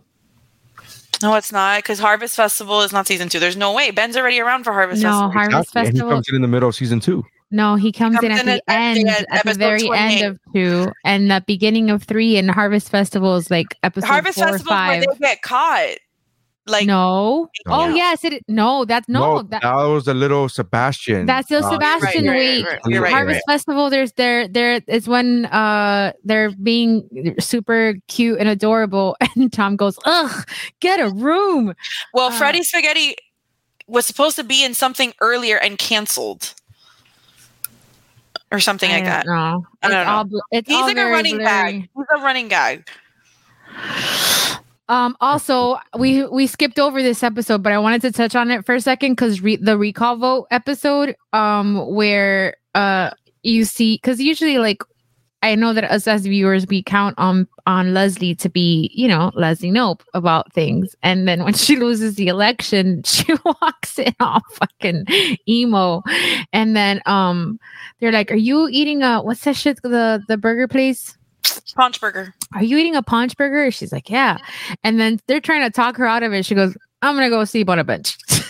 No, 1.22 1.34
it's 1.34 1.50
not 1.52 1.78
because 1.78 1.98
Harvest 1.98 2.36
Festival 2.36 2.82
is 2.82 2.92
not 2.92 3.06
season 3.06 3.28
two. 3.28 3.38
There's 3.40 3.56
no 3.56 3.72
way. 3.72 3.90
Ben's 3.90 4.16
already 4.16 4.40
around 4.40 4.64
for 4.64 4.72
Harvest 4.72 5.02
No, 5.02 5.08
Festival. 5.10 5.30
Harvest 5.30 5.58
Exactly, 5.70 5.80
and 5.80 5.86
he 5.88 5.92
Festival. 5.92 6.12
comes 6.12 6.28
in 6.28 6.34
in 6.36 6.42
the 6.42 6.48
middle 6.48 6.68
of 6.68 6.74
season 6.76 7.00
two 7.00 7.24
No, 7.52 7.76
he 7.76 7.92
comes, 7.92 8.16
in 8.22 8.30
comes 8.30 8.40
at 8.40 8.40
in 8.40 8.46
the 8.46 8.52
at- 8.52 8.58
at 8.58 8.64
the 8.66 8.72
end, 8.72 9.08
end, 9.08 9.26
at 9.30 9.44
the 9.44 9.54
very 9.54 9.82
28. 9.82 10.00
end 10.22 10.24
of 10.26 10.40
two, 10.54 10.92
and 11.04 11.30
the 11.30 11.44
beginning 11.46 11.90
of 11.90 12.02
three. 12.02 12.36
And 12.38 12.50
Harvest 12.50 12.88
Festival 12.90 13.36
is 13.36 13.50
like 13.50 13.76
episode 13.82 14.06
Harvest 14.08 14.38
four 14.38 14.48
or 14.48 14.52
Festival 14.52 14.72
is 14.72 14.78
where 14.86 15.02
five. 15.02 15.18
they 15.20 15.26
get 15.28 15.42
caught. 15.42 15.96
Like 16.64 16.86
no. 16.86 17.50
Oh 17.66 17.88
No. 17.88 17.94
yes, 17.96 18.22
it. 18.24 18.44
No, 18.46 18.84
that's 18.84 19.08
no. 19.08 19.42
that, 19.42 19.62
that, 19.62 19.74
was 19.74 20.04
the 20.04 20.14
little 20.14 20.48
sebastian 20.48 21.26
that's 21.26 21.48
the 21.48 21.58
uh, 21.58 21.68
Sebastian 21.72 22.28
right, 22.28 22.36
Wait. 22.36 22.62
right, 22.64 22.72
right, 22.72 22.80
you're 22.86 23.02
right, 23.02 23.12
Harvest 23.12 23.40
Festival. 23.48 23.90
There's 23.90 24.12
there 24.12 24.46
there 24.46 24.80
is 24.86 25.08
when 25.08 25.46
uh 25.46 26.12
they're 26.22 26.52
being 26.52 27.34
super 27.40 27.94
cute 28.06 28.38
and 28.38 28.48
adorable, 28.48 29.16
and 29.34 29.52
Tom 29.52 29.74
goes, 29.74 29.98
"Ugh, 30.04 30.48
get 30.78 31.00
a 31.00 31.08
room." 31.10 31.74
well, 32.14 32.28
Uh, 32.28 32.38
Freddie 32.38 32.62
Spaghetti 32.62 33.16
was 33.88 34.06
supposed 34.06 34.36
to 34.36 34.44
be 34.44 34.64
in 34.64 34.72
something 34.72 35.12
earlier 35.20 35.56
and 35.58 35.76
canceled, 35.78 36.54
or 38.52 38.60
something 38.60 38.90
like 38.90 39.04
that. 39.04 39.26
No, 39.26 39.66
I 39.82 39.88
don't 39.88 40.06
know. 40.06 40.12
All, 40.12 40.42
it's 40.52 40.68
He's 40.68 40.80
like 40.80 40.96
a 40.98 41.06
running 41.10 41.38
blurry. 41.38 41.44
gag. 41.46 41.74
He's 41.96 42.06
a 42.16 42.22
running 42.22 42.48
gag. 42.48 42.86
Um, 44.88 45.16
also, 45.20 45.78
we 45.98 46.26
we 46.26 46.46
skipped 46.46 46.78
over 46.78 47.02
this 47.02 47.22
episode, 47.22 47.62
but 47.62 47.72
I 47.72 47.78
wanted 47.78 48.02
to 48.02 48.12
touch 48.12 48.34
on 48.34 48.50
it 48.50 48.66
for 48.66 48.74
a 48.74 48.80
second 48.80 49.12
because 49.12 49.40
re- 49.40 49.56
the 49.56 49.78
recall 49.78 50.16
vote 50.16 50.46
episode, 50.50 51.16
um, 51.32 51.86
where 51.94 52.56
uh 52.74 53.10
you 53.42 53.64
see, 53.64 53.96
because 53.96 54.20
usually 54.20 54.58
like 54.58 54.82
I 55.42 55.54
know 55.54 55.72
that 55.72 55.84
us 55.84 56.06
as 56.06 56.22
viewers 56.22 56.66
we 56.66 56.82
count 56.82 57.14
on 57.18 57.48
on 57.66 57.94
Leslie 57.94 58.34
to 58.36 58.48
be, 58.48 58.90
you 58.94 59.08
know, 59.08 59.30
Leslie 59.34 59.70
Knope 59.70 60.02
about 60.14 60.52
things, 60.52 60.94
and 61.02 61.26
then 61.26 61.44
when 61.44 61.54
she 61.54 61.76
loses 61.76 62.14
the 62.14 62.28
election, 62.28 63.02
she 63.06 63.34
walks 63.44 63.98
in 63.98 64.14
all 64.20 64.40
fucking 64.52 65.06
emo, 65.48 66.02
and 66.52 66.76
then 66.76 67.00
um 67.06 67.58
they're 68.00 68.12
like, 68.12 68.30
"Are 68.30 68.36
you 68.36 68.68
eating 68.70 69.02
a 69.02 69.20
what's 69.20 69.44
that 69.44 69.56
shit 69.56 69.80
the 69.82 70.22
the 70.28 70.36
burger 70.36 70.68
place?" 70.68 71.16
Paunch 71.74 72.00
Burger. 72.00 72.34
are 72.54 72.62
you 72.62 72.76
eating 72.78 72.96
a 72.96 73.02
paunch 73.02 73.36
burger? 73.36 73.70
She's 73.70 73.92
like, 73.92 74.08
yeah. 74.10 74.38
And 74.84 75.00
then 75.00 75.18
they're 75.26 75.40
trying 75.40 75.62
to 75.62 75.70
talk 75.70 75.96
her 75.96 76.06
out 76.06 76.22
of 76.22 76.32
it. 76.32 76.44
She 76.44 76.54
goes, 76.54 76.76
I'm 77.02 77.16
gonna 77.16 77.30
go 77.30 77.44
sleep 77.44 77.68
on 77.68 77.78
a 77.78 77.84
bench. 77.84 78.16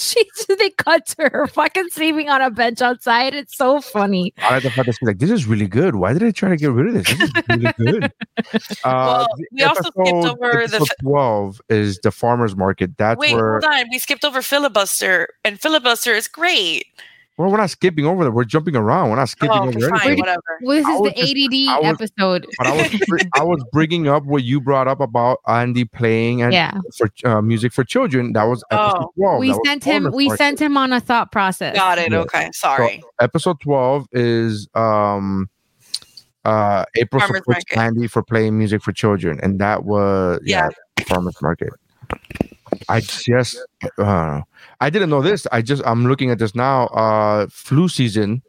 she 0.06 0.24
they 0.48 0.70
cut 0.70 1.06
to 1.06 1.28
her 1.32 1.46
fucking 1.46 1.88
sleeping 1.90 2.28
on 2.28 2.40
a 2.40 2.50
bench 2.50 2.80
outside. 2.80 3.34
It's 3.34 3.56
so 3.56 3.80
funny. 3.80 4.32
I 4.38 4.54
like 4.54 4.62
the 4.62 4.70
fact 4.70 4.86
that 4.86 4.92
she's 4.94 5.06
like, 5.06 5.18
this 5.18 5.30
is 5.30 5.46
really 5.46 5.66
good. 5.66 5.96
Why 5.96 6.12
did 6.12 6.22
I 6.22 6.30
try 6.30 6.48
to 6.50 6.56
get 6.56 6.70
rid 6.72 6.88
of 6.88 6.94
this? 6.94 7.18
This 7.18 7.30
is 7.30 7.42
really 7.48 7.72
good. 7.78 8.12
Uh, 8.84 9.26
Well, 9.26 9.28
the 9.36 9.46
we 9.52 9.62
also 9.62 9.82
skipped 9.82 10.24
over 10.26 10.66
the 10.66 10.76
episode 10.76 10.88
12 11.02 11.60
is 11.68 11.98
the 11.98 12.10
farmer's 12.10 12.56
market. 12.56 12.96
That's 12.96 13.18
Wait, 13.18 13.34
where, 13.34 13.60
hold 13.60 13.64
on. 13.64 13.84
We 13.90 13.98
skipped 13.98 14.24
over 14.24 14.40
filibuster, 14.40 15.28
and 15.44 15.60
filibuster 15.60 16.12
is 16.12 16.26
great. 16.26 16.86
Well, 17.40 17.50
we're 17.50 17.56
not 17.56 17.70
skipping 17.70 18.04
over 18.06 18.24
that. 18.24 18.30
We're 18.32 18.44
jumping 18.44 18.76
around. 18.76 19.10
We're 19.10 19.16
not 19.16 19.28
skipping 19.30 19.50
Oh, 19.56 19.62
over 19.62 19.68
okay, 19.70 19.80
fine, 19.88 20.00
anything. 20.02 20.18
whatever. 20.18 20.40
Well, 20.62 20.76
this 20.76 20.86
I 20.86 20.92
is 20.92 21.00
was 21.00 21.12
the 21.12 21.20
just- 21.20 21.34
I 21.34 21.76
ADD 21.76 21.82
was- 21.82 22.00
episode. 22.00 22.46
But 22.58 22.66
I 22.66 22.76
was, 22.76 23.26
I 23.34 23.42
was 23.42 23.64
bringing 23.72 24.08
up 24.08 24.24
what 24.24 24.44
you 24.44 24.60
brought 24.60 24.88
up 24.88 25.00
about 25.00 25.38
Andy 25.48 25.84
playing 25.86 26.42
and 26.42 26.52
Yeah. 26.52 26.72
for 26.96 27.08
uh, 27.24 27.40
music 27.40 27.72
for 27.72 27.82
children. 27.84 28.34
That 28.34 28.44
was 28.44 28.62
episode 28.70 29.04
Oh. 29.04 29.12
12. 29.16 29.40
We 29.40 29.52
That 29.52 29.60
sent 29.66 29.84
him 29.84 30.10
we 30.12 30.26
market. 30.28 30.38
sent 30.38 30.60
him 30.60 30.76
on 30.76 30.92
a 30.92 31.00
thought 31.00 31.32
process. 31.32 31.74
Got 31.74 31.98
it. 31.98 32.12
Yeah. 32.12 32.18
Okay, 32.18 32.50
sorry. 32.52 33.02
episode 33.20 33.58
12 33.60 34.06
is 34.12 34.68
um 34.74 35.48
uh 36.44 36.84
April 36.96 37.20
Farmer's 37.20 37.38
supports 37.38 37.64
market. 37.74 37.78
Andy 37.78 38.06
for 38.06 38.22
playing 38.22 38.56
music 38.58 38.82
for 38.82 38.92
children, 38.92 39.38
and 39.42 39.58
that 39.60 39.84
was 39.84 40.40
yeah, 40.44 40.68
farmers 41.06 41.36
market. 41.42 41.70
I 42.88 43.00
just 43.00 43.58
uh, 43.98 44.40
I 44.80 44.90
didn't 44.90 45.10
know 45.10 45.22
this. 45.22 45.46
I 45.52 45.62
just 45.62 45.82
I'm 45.86 46.06
looking 46.06 46.30
at 46.30 46.38
this 46.38 46.54
now. 46.54 46.86
Uh 46.88 47.46
flu 47.50 47.88
season, 47.88 48.42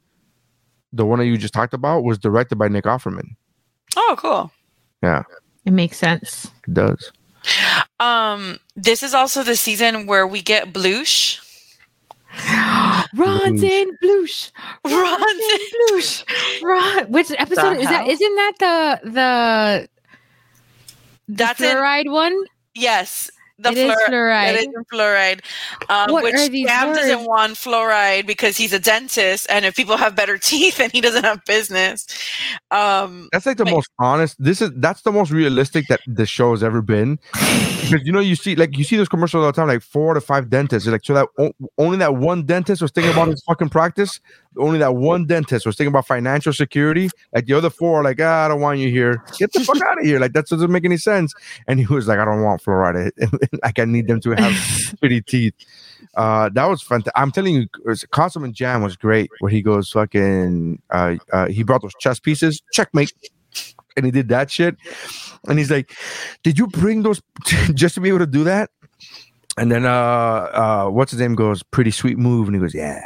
the 0.93 1.05
one 1.05 1.19
that 1.19 1.25
you 1.25 1.37
just 1.37 1.53
talked 1.53 1.73
about, 1.73 2.03
was 2.03 2.17
directed 2.17 2.57
by 2.57 2.67
Nick 2.67 2.85
Offerman. 2.85 3.35
Oh, 3.95 4.15
cool. 4.17 4.51
Yeah, 5.03 5.23
it 5.65 5.71
makes 5.71 5.97
sense. 5.97 6.51
It 6.67 6.73
does. 6.73 7.11
Um, 7.99 8.59
this 8.75 9.03
is 9.03 9.13
also 9.13 9.43
the 9.43 9.55
season 9.55 10.05
where 10.05 10.27
we 10.27 10.41
get 10.41 10.71
Bloosh. 10.73 11.39
Ronson 13.15 13.87
Bloosh. 13.99 14.49
Ronson 14.85 15.59
Bloosh. 15.89 16.23
Ron. 16.63 17.11
Which 17.11 17.31
episode 17.37 17.77
is 17.77 17.83
that? 17.87 18.05
hell? 18.05 18.09
Isn't 18.09 18.35
that 18.35 18.53
the 18.59 19.09
the 19.09 19.89
the 21.27 21.33
That's 21.35 21.59
in 21.61 21.75
fluoride 21.75 22.11
one? 22.11 22.35
yes. 22.73 23.29
The 23.61 23.69
It 23.71 23.77
is 23.77 23.95
fluoride. 24.07 24.53
It 24.53 24.69
is 24.69 24.85
fluoride. 24.91 25.39
Um, 25.89 26.11
What 26.11 26.23
which 26.23 26.35
are 26.35 26.47
these 26.49 26.67
Sam 26.67 26.93
doesn't 26.93 27.25
want 27.25 27.53
fluoride 27.55 28.25
because 28.25 28.57
he's 28.57 28.73
a 28.73 28.79
dentist, 28.79 29.47
and 29.49 29.65
if 29.65 29.75
people 29.75 29.97
have 29.97 30.15
better 30.15 30.37
teeth, 30.49 30.77
then 30.77 30.89
he 30.91 31.01
doesn't 31.01 31.23
have 31.23 31.43
business. 31.45 32.07
Um, 32.71 33.29
That's 33.31 33.45
like 33.45 33.57
the 33.57 33.65
Like- 33.65 33.73
most 33.73 33.89
honest. 33.99 34.35
This 34.43 34.61
is 34.61 34.71
that's 34.75 35.01
the 35.01 35.11
most 35.11 35.31
realistic 35.31 35.85
that 35.89 36.01
the 36.07 36.25
show 36.25 36.51
has 36.51 36.63
ever 36.63 36.81
been. 36.81 37.19
Because 37.31 38.01
you 38.05 38.11
know 38.11 38.19
you 38.19 38.35
see 38.35 38.55
like 38.55 38.77
you 38.77 38.83
see 38.83 38.95
those 38.97 39.09
commercials 39.09 39.41
all 39.43 39.51
the 39.51 39.55
time, 39.55 39.67
like 39.67 39.81
four 39.81 40.13
to 40.13 40.21
five 40.21 40.49
dentists. 40.49 40.87
are 40.87 40.91
Like 40.91 41.03
so 41.05 41.13
that 41.13 41.27
o- 41.37 41.51
only 41.77 41.97
that 41.97 42.15
one 42.15 42.43
dentist 42.45 42.81
was 42.81 42.91
thinking 42.91 43.11
about 43.13 43.27
his 43.29 43.43
fucking 43.43 43.69
practice. 43.69 44.19
Only 44.57 44.79
that 44.79 44.95
one 44.95 45.25
dentist 45.25 45.65
was 45.65 45.75
thinking 45.75 45.91
about 45.91 46.07
financial 46.07 46.51
security. 46.51 47.09
Like 47.33 47.45
the 47.45 47.53
other 47.53 47.69
four, 47.69 48.01
are 48.01 48.03
like 48.03 48.19
ah, 48.21 48.45
I 48.45 48.47
don't 48.49 48.61
want 48.61 48.79
you 48.79 48.89
here. 48.89 49.23
Get 49.37 49.53
the 49.53 49.61
fuck 49.61 49.81
out 49.81 49.99
of 49.99 50.05
here. 50.05 50.19
Like 50.19 50.33
that 50.33 50.47
doesn't 50.47 50.71
make 50.71 50.85
any 50.85 50.97
sense. 50.97 51.33
And 51.67 51.79
he 51.79 51.85
was 51.85 52.07
like, 52.07 52.19
I 52.19 52.25
don't 52.25 52.43
want 52.43 52.61
fluoride. 52.61 53.11
like 53.63 53.79
I 53.79 53.85
need 53.85 54.07
them 54.07 54.19
to 54.21 54.31
have 54.31 54.95
pretty 54.99 55.21
teeth. 55.21 55.53
Uh, 56.15 56.49
that 56.53 56.65
was 56.65 56.81
fantastic. 56.81 57.13
I'm 57.15 57.31
telling 57.31 57.55
you, 57.55 57.67
Councilman 58.11 58.53
Jamm 58.53 58.83
was 58.83 58.97
great. 58.97 59.29
Where 59.39 59.51
he 59.51 59.61
goes 59.61 59.89
fucking, 59.91 60.81
uh, 60.89 61.15
uh, 61.31 61.47
he 61.47 61.63
brought 61.63 61.81
those 61.81 61.95
chess 61.99 62.19
pieces, 62.19 62.61
checkmate, 62.73 63.13
and 63.95 64.05
he 64.05 64.11
did 64.11 64.27
that 64.29 64.51
shit. 64.51 64.75
And 65.47 65.57
he's 65.57 65.71
like, 65.71 65.95
"Did 66.43 66.59
you 66.59 66.67
bring 66.67 67.03
those 67.03 67.21
just 67.73 67.95
to 67.95 68.01
be 68.01 68.09
able 68.09 68.19
to 68.19 68.27
do 68.27 68.43
that?" 68.43 68.69
And 69.57 69.71
then, 69.71 69.85
uh, 69.85 69.89
uh, 69.89 70.89
what's 70.89 71.11
his 71.11 71.19
name 71.19 71.35
goes, 71.35 71.61
"Pretty 71.61 71.91
sweet 71.91 72.17
move," 72.17 72.47
and 72.47 72.55
he 72.55 72.61
goes, 72.61 72.73
"Yeah." 72.73 73.01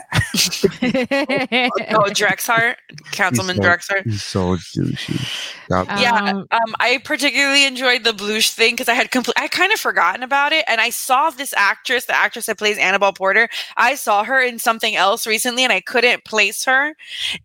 oh, 1.92 2.10
Dexhart, 2.14 2.78
Councilman 3.12 3.56
so- 3.58 3.62
Dexhart. 3.64 4.04
He's 4.06 4.24
so 4.24 4.56
douchey. 4.56 5.28
That- 5.70 6.00
Yeah, 6.00 6.14
Um, 6.14 6.48
um, 6.52 6.76
I 6.80 7.00
particularly 7.04 7.66
enjoyed 7.66 8.04
the 8.04 8.14
Bloosh 8.14 8.50
thing 8.52 8.74
because 8.74 8.88
I 8.90 8.94
had 8.94 9.10
compl- 9.12 9.34
I 9.36 9.48
kind 9.48 9.72
of 9.74 9.80
forgotten 9.80 10.24
about 10.24 10.54
it, 10.54 10.64
and 10.68 10.80
I 10.80 10.90
saw 10.92 11.30
this 11.32 11.54
actress, 11.58 12.06
the 12.06 12.16
actress 12.16 12.46
that 12.46 12.58
plays 12.58 12.78
Annabelle 12.78 13.14
Porter. 13.14 13.50
I 13.76 13.96
saw 13.96 14.24
her 14.24 14.42
in 14.42 14.60
something 14.60 14.96
else 14.96 15.26
recently, 15.26 15.64
and 15.64 15.74
I 15.74 15.82
couldn't 15.82 16.26
place 16.26 16.66
her. 16.66 16.96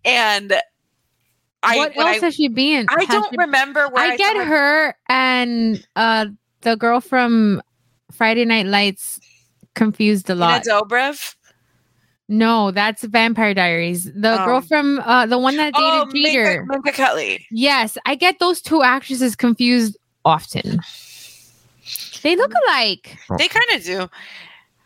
And 0.04 0.60
I, 1.62 1.76
what 1.78 1.96
else 1.96 2.22
I, 2.22 2.24
has 2.26 2.34
she 2.34 2.48
been? 2.48 2.86
I 2.88 3.00
has 3.00 3.08
don't 3.08 3.30
she- 3.30 3.36
remember 3.38 3.88
where 3.88 4.12
I 4.12 4.16
get 4.16 4.36
her 4.36 4.94
and 5.08 5.86
uh 5.96 6.26
the 6.62 6.76
girl 6.76 7.00
from 7.00 7.62
Friday 8.20 8.44
Night 8.44 8.66
Lights 8.66 9.18
confused 9.74 10.28
a 10.28 10.34
Nina 10.34 10.44
lot. 10.44 10.62
Dobrev. 10.64 11.36
No, 12.28 12.70
that's 12.70 13.02
Vampire 13.04 13.54
Diaries. 13.54 14.04
The 14.04 14.36
girl 14.44 14.58
Oh. 14.58 14.60
from 14.60 14.98
uh 15.06 15.24
the 15.24 15.38
one 15.38 15.56
that 15.56 15.72
dated 15.72 15.88
Oh, 15.90 16.06
Jeter. 16.14 16.44
Minka, 16.44 16.66
Minka 16.84 16.92
Kelly. 16.92 17.46
Yes, 17.50 17.96
I 18.04 18.14
get 18.16 18.38
those 18.38 18.60
two 18.60 18.82
actresses 18.82 19.34
confused 19.34 19.96
often. 20.26 20.80
They 22.22 22.36
look 22.36 22.52
alike. 22.66 23.16
They 23.38 23.48
kind 23.48 23.64
of 23.74 23.84
do. 23.84 24.10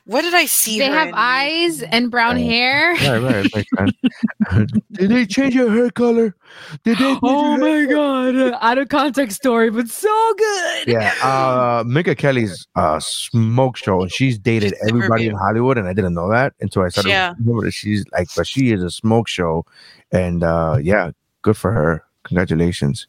What 0.06 0.20
did 0.22 0.34
I 0.34 0.44
see? 0.44 0.78
They 0.78 0.88
her 0.88 0.94
have 0.94 1.08
in? 1.08 1.14
eyes 1.16 1.82
and 1.82 2.10
brown 2.10 2.36
Oh. 2.36 2.40
hair. 2.40 2.92
Right, 2.92 3.18
right. 3.22 3.46
it 3.46 3.54
makes 3.56 3.70
sense. 3.76 4.72
Did 4.92 5.10
they 5.10 5.24
change 5.26 5.54
your 5.54 5.70
hair 5.72 5.90
color? 5.90 6.36
Did 6.84 6.98
they? 6.98 7.16
Oh 7.22 7.56
your 7.56 7.66
hair 7.66 7.86
my 7.86 7.92
god! 8.34 8.58
Out 8.60 8.76
of 8.78 8.88
context 8.90 9.36
story, 9.38 9.70
but 9.70 9.88
so 9.88 10.34
good. 10.36 10.88
Yeah, 10.88 11.14
uh, 11.22 11.84
Minka 11.86 12.14
Kelly's 12.14 12.66
uh, 12.76 13.00
smoke 13.00 13.78
show, 13.78 14.02
and 14.02 14.12
she's 14.12 14.38
dated 14.38 14.74
She's 14.78 14.88
everybody 14.90 15.26
in. 15.26 15.34
Hollywood, 15.36 15.78
and 15.78 15.88
I 15.88 15.94
didn't 15.94 16.12
know 16.14 16.30
that 16.30 16.52
until 16.60 16.82
I 16.82 16.90
started. 16.90 17.08
Yeah. 17.08 17.32
remember 17.38 17.64
that 17.64 17.72
she's 17.72 18.04
like, 18.12 18.28
but 18.36 18.46
she 18.46 18.72
is 18.72 18.82
a 18.82 18.90
smoke 18.90 19.26
show, 19.26 19.64
and 20.12 20.42
uh, 20.44 20.76
yeah, 20.82 21.12
good 21.40 21.56
for 21.56 21.72
her. 21.72 22.04
Congratulations. 22.24 23.06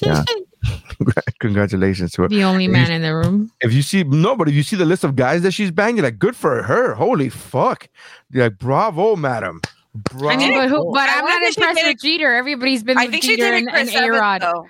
Yeah, 0.00 0.24
congratulations 1.40 2.12
to 2.12 2.22
her. 2.22 2.28
The 2.28 2.44
only 2.44 2.68
man 2.68 2.90
in 2.90 3.02
the 3.02 3.14
room. 3.14 3.50
If 3.60 3.72
you 3.72 3.82
see 3.82 4.04
no, 4.04 4.36
but 4.36 4.48
if 4.48 4.54
you 4.54 4.62
see 4.62 4.76
the 4.76 4.84
list 4.84 5.04
of 5.04 5.16
guys 5.16 5.42
that 5.42 5.52
she's 5.52 5.70
banged, 5.70 5.96
you're 5.98 6.04
like, 6.06 6.18
good 6.18 6.36
for 6.36 6.62
her. 6.62 6.94
Holy 6.94 7.28
fuck! 7.28 7.88
You're 8.30 8.44
like, 8.44 8.58
bravo, 8.58 9.16
madam. 9.16 9.60
Bravo. 9.94 10.28
I 10.28 10.36
mean, 10.36 10.54
but 10.54 10.68
who? 10.68 10.92
But 10.92 11.08
I 11.08 11.18
I'm 11.18 11.24
not 11.24 11.42
impressed 11.42 11.76
did 11.78 11.86
with 11.86 12.00
Jeter. 12.02 12.34
Everybody's 12.34 12.82
been 12.82 12.98
I 12.98 13.04
with 13.04 13.12
think 13.12 13.24
she 13.24 13.36
Jeter 13.36 13.50
did 13.50 13.58
and, 13.58 13.68
Chris 13.68 13.88
and 13.94 13.96
Evans, 14.04 14.16
A-Rod. 14.16 14.42
though. 14.42 14.66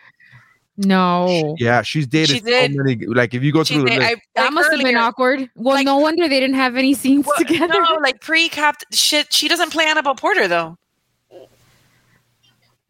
No, 0.76 1.54
yeah, 1.60 1.82
she's 1.82 2.04
dated 2.06 2.30
She 2.30 2.38
so 2.40 2.46
did. 2.46 2.74
many. 2.74 2.96
Like, 3.06 3.32
if 3.32 3.44
you 3.44 3.52
go 3.52 3.62
She 3.62 3.74
through 3.74 3.84
the 3.84 3.90
list, 3.96 4.02
I, 4.02 4.16
that 4.34 4.42
like 4.46 4.52
must 4.54 4.72
have 4.72 4.82
been 4.82 4.96
awkward. 4.96 5.48
Well, 5.54 5.76
like- 5.76 5.86
no 5.86 5.98
wonder 5.98 6.28
they 6.28 6.40
didn't 6.40 6.56
have 6.56 6.74
any 6.76 6.94
scenes 6.94 7.26
Well, 7.26 7.36
together. 7.38 7.74
No, 7.74 7.98
like 8.02 8.20
pre-cap 8.20 8.74
shit. 8.90 9.32
She 9.32 9.46
doesn't 9.46 9.70
play 9.70 9.86
Annabelle 9.86 10.16
Porter 10.16 10.48
though. 10.48 10.76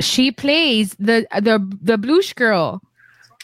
She 0.01 0.33
plays 0.33 0.97
the 0.99 1.27
the 1.41 1.61
the 1.81 1.99
Bloosh 1.99 2.33
girl. 2.33 2.83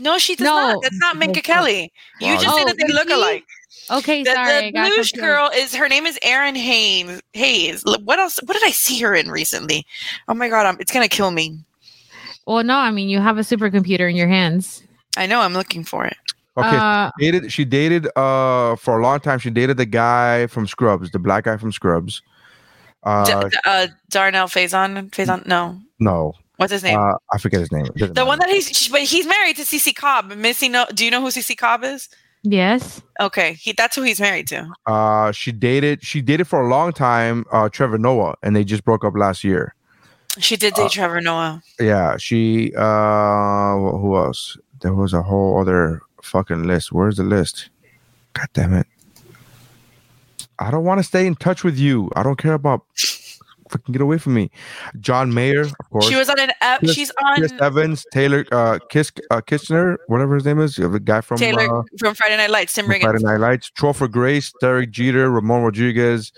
No, 0.00 0.18
she 0.18 0.34
does 0.36 0.46
No. 0.46 0.54
not. 0.54 0.82
That's 0.82 0.98
not 0.98 1.16
Minka 1.16 1.40
Kelly. 1.42 1.92
You 2.20 2.34
Wow. 2.34 2.40
just 2.40 2.56
said 2.56 2.64
Oh, 2.64 2.66
that 2.66 2.76
they 2.78 2.92
look 2.92 3.10
alike. 3.10 3.44
Okay, 3.90 4.22
The, 4.22 4.32
sorry. 4.32 4.66
The 4.66 4.72
got 4.72 4.92
Bloosh 4.94 5.12
girl 5.12 5.50
is 5.54 5.74
her 5.74 5.88
name 5.88 6.06
is 6.06 6.18
Erin 6.22 6.54
Haynes. 6.54 7.20
Hayes. 7.32 7.82
What 8.04 8.18
else? 8.18 8.38
What 8.44 8.54
did 8.54 8.64
I 8.64 8.70
see 8.70 9.00
her 9.00 9.14
in 9.14 9.30
recently? 9.30 9.84
Oh 10.28 10.34
my 10.34 10.48
god, 10.48 10.66
I'm, 10.66 10.76
it's 10.80 10.92
gonna 10.92 11.08
kill 11.08 11.30
me. 11.30 11.58
Well, 12.46 12.62
no, 12.64 12.76
I 12.76 12.90
mean 12.90 13.08
you 13.08 13.20
have 13.20 13.36
a 13.38 13.42
supercomputer 13.42 14.08
in 14.08 14.16
your 14.16 14.28
hands. 14.28 14.82
I 15.16 15.26
know. 15.26 15.40
I'm 15.40 15.54
looking 15.54 15.84
for 15.84 16.04
it. 16.04 16.16
okay, 16.56 16.76
Uh, 16.76 17.10
dated 17.18 17.52
she 17.52 17.64
dated 17.64 18.06
uh 18.16 18.76
for 18.76 18.98
a 18.98 19.02
long 19.02 19.20
time 19.20 19.38
she 19.38 19.50
dated 19.50 19.76
the 19.76 19.86
guy 19.86 20.46
from 20.46 20.66
scrubs 20.66 21.10
the 21.10 21.18
black 21.18 21.44
guy 21.44 21.56
from 21.56 21.70
scrubs 21.72 22.22
uh 23.04 23.24
D- 23.24 23.48
d- 23.50 23.56
uh, 23.64 23.86
Darnell 24.10 24.46
Faison. 24.48 25.10
Faison. 25.10 25.46
No, 25.46 25.78
no 26.00 26.34
what's 26.60 26.72
his 26.72 26.82
name? 26.82 26.98
uh 26.98 27.14
i 27.32 27.38
forget 27.38 27.60
his 27.60 27.72
name 27.72 27.86
It 27.86 27.96
doesn't 27.96 28.14
the 28.14 28.24
one 28.26 28.38
that 28.38 28.48
he's. 28.48 28.88
But 28.88 29.02
he's 29.02 29.26
married 29.26 29.56
to 29.56 29.62
CaCee 29.62 29.94
Cobb. 29.94 30.32
Missy, 30.36 30.68
no. 30.68 30.86
Do 30.94 31.04
you 31.04 31.10
know 31.10 31.20
who 31.20 31.28
CaCee 31.28 31.56
Cobb 31.56 31.82
is? 31.84 32.08
yes. 32.42 33.02
Okay, 33.20 33.52
he. 33.54 33.72
That's 33.72 33.94
who 33.96 34.02
he's 34.02 34.20
married 34.20 34.46
to. 34.48 34.66
uh 34.86 35.30
she 35.32 35.50
dated 35.52 36.02
she 36.04 36.20
dated 36.22 36.46
for 36.46 36.60
a 36.62 36.68
long 36.68 36.92
time 36.92 37.44
uh 37.52 37.68
trevor 37.68 37.98
noah 37.98 38.34
and 38.42 38.54
they 38.56 38.64
just 38.64 38.84
broke 38.84 39.04
up 39.04 39.14
last 39.16 39.44
year 39.44 39.74
She 40.38 40.56
did 40.56 40.74
date 40.74 40.86
Uh, 40.86 40.88
Trevor 40.96 41.20
Noah. 41.20 41.62
yeah 41.80 42.16
she 42.16 42.72
uh 42.76 43.72
who 44.00 44.16
else 44.16 44.56
there 44.80 44.94
was 44.94 45.12
a 45.12 45.22
whole 45.22 45.60
other 45.60 46.00
fucking 46.22 46.62
list 46.72 46.92
where's 46.92 47.16
the 47.16 47.24
list 47.36 47.68
god 48.36 48.48
damn 48.54 48.72
it 48.80 48.86
i 50.58 50.70
don't 50.70 50.84
want 50.84 50.98
to 51.00 51.04
stay 51.04 51.26
in 51.26 51.34
touch 51.34 51.60
with 51.64 51.76
you 51.78 52.08
i 52.16 52.22
don't 52.22 52.38
care 52.38 52.54
about 52.54 52.80
fucking 53.70 53.92
get 53.92 54.02
away 54.02 54.18
from 54.18 54.34
me 54.34 54.50
john 54.98 55.32
mayer 55.32 55.60
of 55.62 55.90
course 55.90 56.06
She 56.08 56.16
was 56.16 56.28
on 56.28 56.38
an. 56.40 56.50
Ep- 56.60 56.80
Chris- 56.80 56.94
she's 56.94 57.12
on 57.24 57.36
Chris 57.36 57.52
Evans, 57.60 58.04
Taylor 58.12 58.44
uh, 58.52 58.78
Kiss, 58.90 59.12
uh, 59.30 59.40
Kitchener, 59.40 59.98
whatever 60.08 60.34
his 60.34 60.44
name 60.44 60.60
is, 60.60 60.76
the 60.76 61.00
guy 61.00 61.20
from, 61.20 61.36
Taylor 61.38 61.80
uh, 61.80 61.82
from 61.98 62.14
Friday 62.14 62.36
Night 62.36 62.50
Lights. 62.50 62.74
Tim 62.74 62.86
Riggins. 62.86 63.02
Friday 63.02 63.22
Night 63.24 63.36
Lights, 63.40 63.70
Topher 63.78 64.10
Grace, 64.10 64.52
Derek 64.60 64.90
Jeter, 64.90 65.30
Ramon 65.30 65.62
Rodriguez. 65.62 66.32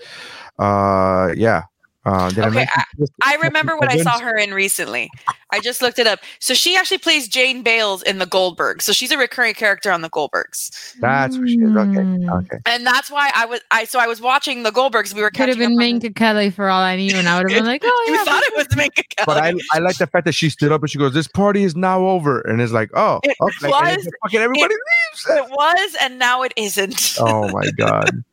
Uh, 0.59 1.33
yeah. 1.35 1.63
Uh, 2.05 2.29
did 2.29 2.39
I 2.39 2.47
Okay, 2.47 2.55
mention 2.55 2.83
Chris- 2.97 3.09
I 3.23 3.35
remember 3.41 3.77
what 3.77 3.89
I 3.89 3.97
saw 3.97 4.19
her 4.19 4.35
in 4.37 4.53
recently. 4.53 5.09
I 5.51 5.59
just 5.61 5.81
looked 5.81 5.99
it 5.99 6.07
up. 6.07 6.19
So 6.39 6.53
she 6.53 6.75
actually 6.75 6.97
plays 6.97 7.27
Jane 7.27 7.61
Bales 7.63 8.01
in 8.03 8.17
the 8.17 8.25
Goldbergs. 8.25 8.81
So 8.81 8.91
she's 8.91 9.11
a 9.11 9.17
recurring 9.17 9.53
character 9.53 9.91
on 9.91 10.01
the 10.01 10.09
Goldbergs, 10.09 10.95
That's 10.99 11.37
what 11.37 11.47
she 11.47 11.55
is. 11.55 11.69
Okay, 11.75 11.99
Mm. 11.99 12.43
okay. 12.43 12.57
and 12.65 12.85
that's 12.85 13.09
why 13.09 13.31
I 13.35 13.45
was. 13.45 13.61
I 13.71 13.85
so 13.85 13.99
I 13.99 14.07
was 14.07 14.19
watching 14.19 14.63
the 14.63 14.71
Goldbergs. 14.71 15.13
We 15.13 15.21
were 15.21 15.31
Could 15.31 15.47
have 15.49 15.57
been 15.57 15.67
up 15.67 15.71
on 15.73 15.77
Minka 15.77 16.11
Kelly 16.11 16.49
for 16.49 16.69
all 16.69 16.81
I 16.81 16.95
knew, 16.97 17.15
and 17.15 17.27
I 17.29 17.37
would 17.41 17.49
have 17.51 17.57
been 17.59 17.65
like, 17.65 17.83
"Oh 17.85 18.05
You 18.07 18.15
yeah." 18.15 18.23
thought 18.25 18.43
it 18.43 18.55
was 18.57 18.75
Minka 18.75 19.03
Kelly. 19.15 19.25
But 19.25 19.37
I, 19.43 19.53
I 19.73 19.79
like 19.79 19.97
the 19.97 20.07
fact 20.07 20.25
that 20.25 20.33
she 20.33 20.49
stood 20.49 20.71
up 20.71 20.81
and 20.81 20.89
she 20.89 20.97
goes, 20.97 21.13
"This 21.13 21.27
party 21.27 21.63
is 21.63 21.75
now 21.75 22.05
over," 22.07 22.41
and 22.41 22.59
it's 22.61 22.73
like, 22.73 22.89
"Oh, 22.95 23.19
It 23.23 23.37
okay, 23.39 23.53
and 23.63 23.71
was- 23.95 24.03
then 24.03 24.13
fucking 24.23 24.39
everybody 24.41 24.73
leaves." 24.73 25.25
it 25.29 25.49
was, 25.51 25.95
and 26.01 26.19
now 26.19 26.41
it 26.41 26.53
isn't. 26.57 27.15
Oh 27.19 27.47
my 27.51 27.69
god! 27.77 28.23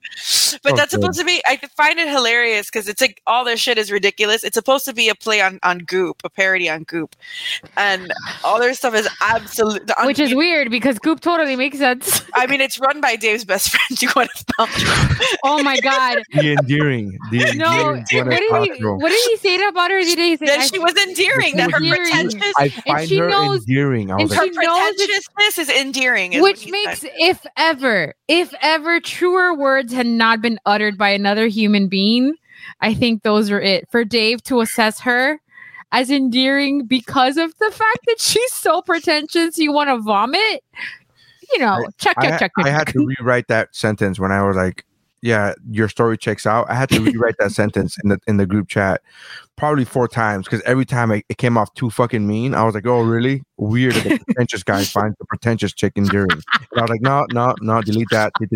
but 0.62 0.76
that's 0.76 0.92
okay. 0.94 1.00
supposed 1.00 1.18
to 1.18 1.24
be. 1.24 1.40
I 1.46 1.56
find 1.76 1.98
it 1.98 2.08
hilarious 2.08 2.66
because 2.70 2.88
it's 2.88 3.00
like 3.00 3.22
all 3.26 3.44
their 3.44 3.56
shit 3.56 3.78
is 3.78 3.90
ridiculous. 3.92 4.44
It's 4.44 4.54
supposed 4.54 4.84
to 4.86 4.92
be 4.92 5.08
a 5.08 5.14
play 5.14 5.40
on 5.40 5.58
on 5.62 5.78
Goop, 5.78 6.20
a 6.24 6.30
parody 6.30 6.68
on 6.68 6.82
Goop, 6.84 7.14
and 7.76 8.12
all 8.44 8.58
their 8.58 8.74
stuff 8.74 8.94
is 8.94 9.08
absolute. 9.20 9.90
Which 10.04 10.18
is 10.18 10.34
weird 10.34 10.70
because 10.70 10.98
Goop 10.98 11.20
totally 11.20 11.56
makes 11.56 11.78
sense. 11.78 12.22
I 12.34 12.46
mean, 12.46 12.60
it's 12.60 12.78
run 12.80 13.00
by 13.00 13.16
Dave's 13.16 13.44
best 13.44 13.70
friend, 13.70 13.98
Gwyneth 14.14 14.44
Paltrow. 14.58 15.26
Oh 15.44 15.62
my 15.62 15.78
god. 15.80 16.18
The 16.40 16.52
endearing, 16.52 17.18
the 17.30 17.52
No, 17.56 17.94
endearing 17.94 18.28
what 18.50 18.64
did 18.64 18.76
he 18.78 18.84
what 18.84 19.08
did 19.10 19.30
he 19.30 19.36
say 19.36 19.56
about 19.68 19.90
her? 19.90 20.00
Did 20.00 20.18
he 20.18 20.36
say 20.36 20.46
that 20.46 20.60
I- 20.60 20.66
she 20.66 20.78
was 20.78 20.94
endearing. 20.96 21.56
That 21.56 21.70
her 21.70 21.76
Endearing. 21.78 22.02
pretentious, 22.02 22.52
I 22.56 22.68
find 22.68 23.08
she 23.08 23.18
her 23.18 23.28
knows- 23.28 23.60
endearing. 23.68 24.10
I 24.10 24.14
and 24.18 24.22
was 24.28 24.34
her 24.34 24.42
like, 24.42 24.52
she 24.52 24.58
knows 24.66 24.94
it's- 25.00 25.28
pretentiousness 25.28 25.58
is 25.58 25.68
endearing. 25.80 26.32
is 26.34 26.42
which 26.42 26.68
makes 26.70 27.00
said. 27.00 27.10
if 27.18 27.44
ever 27.56 28.14
if 28.30 28.54
ever 28.62 29.00
truer 29.00 29.54
words 29.54 29.92
had 29.92 30.06
not 30.06 30.40
been 30.40 30.58
uttered 30.64 30.96
by 30.96 31.08
another 31.08 31.46
human 31.46 31.88
being 31.88 32.34
i 32.80 32.94
think 32.94 33.22
those 33.22 33.50
were 33.50 33.60
it 33.60 33.88
for 33.90 34.04
dave 34.04 34.42
to 34.42 34.60
assess 34.60 35.00
her 35.00 35.40
as 35.92 36.10
endearing 36.10 36.86
because 36.86 37.36
of 37.36 37.52
the 37.58 37.70
fact 37.70 37.98
that 38.06 38.20
she's 38.20 38.52
so 38.52 38.80
pretentious 38.82 39.58
you 39.58 39.72
want 39.72 39.88
to 39.88 39.98
vomit 39.98 40.62
you 41.52 41.58
know 41.58 41.84
check 41.98 42.16
I, 42.18 42.22
check 42.22 42.32
ha- 42.32 42.38
check 42.38 42.52
I 42.58 42.62
check. 42.64 42.72
had 42.72 42.86
to 42.88 43.06
rewrite 43.06 43.48
that 43.48 43.74
sentence 43.74 44.18
when 44.18 44.32
I 44.32 44.42
was 44.46 44.56
like, 44.56 44.84
"Yeah, 45.22 45.54
your 45.70 45.88
story 45.88 46.16
checks 46.16 46.46
out." 46.46 46.70
I 46.70 46.74
had 46.74 46.88
to 46.90 47.00
rewrite 47.00 47.36
that 47.38 47.52
sentence 47.52 47.96
in 48.02 48.10
the 48.10 48.18
in 48.26 48.36
the 48.36 48.46
group 48.46 48.68
chat. 48.68 49.02
Probably 49.60 49.84
four 49.84 50.08
times 50.08 50.46
because 50.46 50.62
every 50.62 50.84
time 50.84 51.12
it, 51.12 51.24
it 51.28 51.38
came 51.38 51.56
off 51.56 51.72
too 51.74 51.90
fucking 51.90 52.26
mean. 52.26 52.54
I 52.54 52.64
was 52.64 52.74
like, 52.74 52.86
oh 52.86 53.02
really? 53.02 53.42
Weird 53.58 53.94
that 53.94 54.04
the 54.04 54.18
pretentious 54.26 54.62
guy 54.62 54.82
finds 54.84 55.16
the 55.18 55.26
pretentious 55.26 55.72
chick 55.74 55.92
endearing. 55.96 56.30
And 56.32 56.42
I 56.78 56.80
was 56.80 56.90
like, 56.90 57.02
no, 57.02 57.26
no, 57.30 57.54
no, 57.60 57.82
delete 57.82 58.08
that. 58.10 58.32
And 58.40 58.50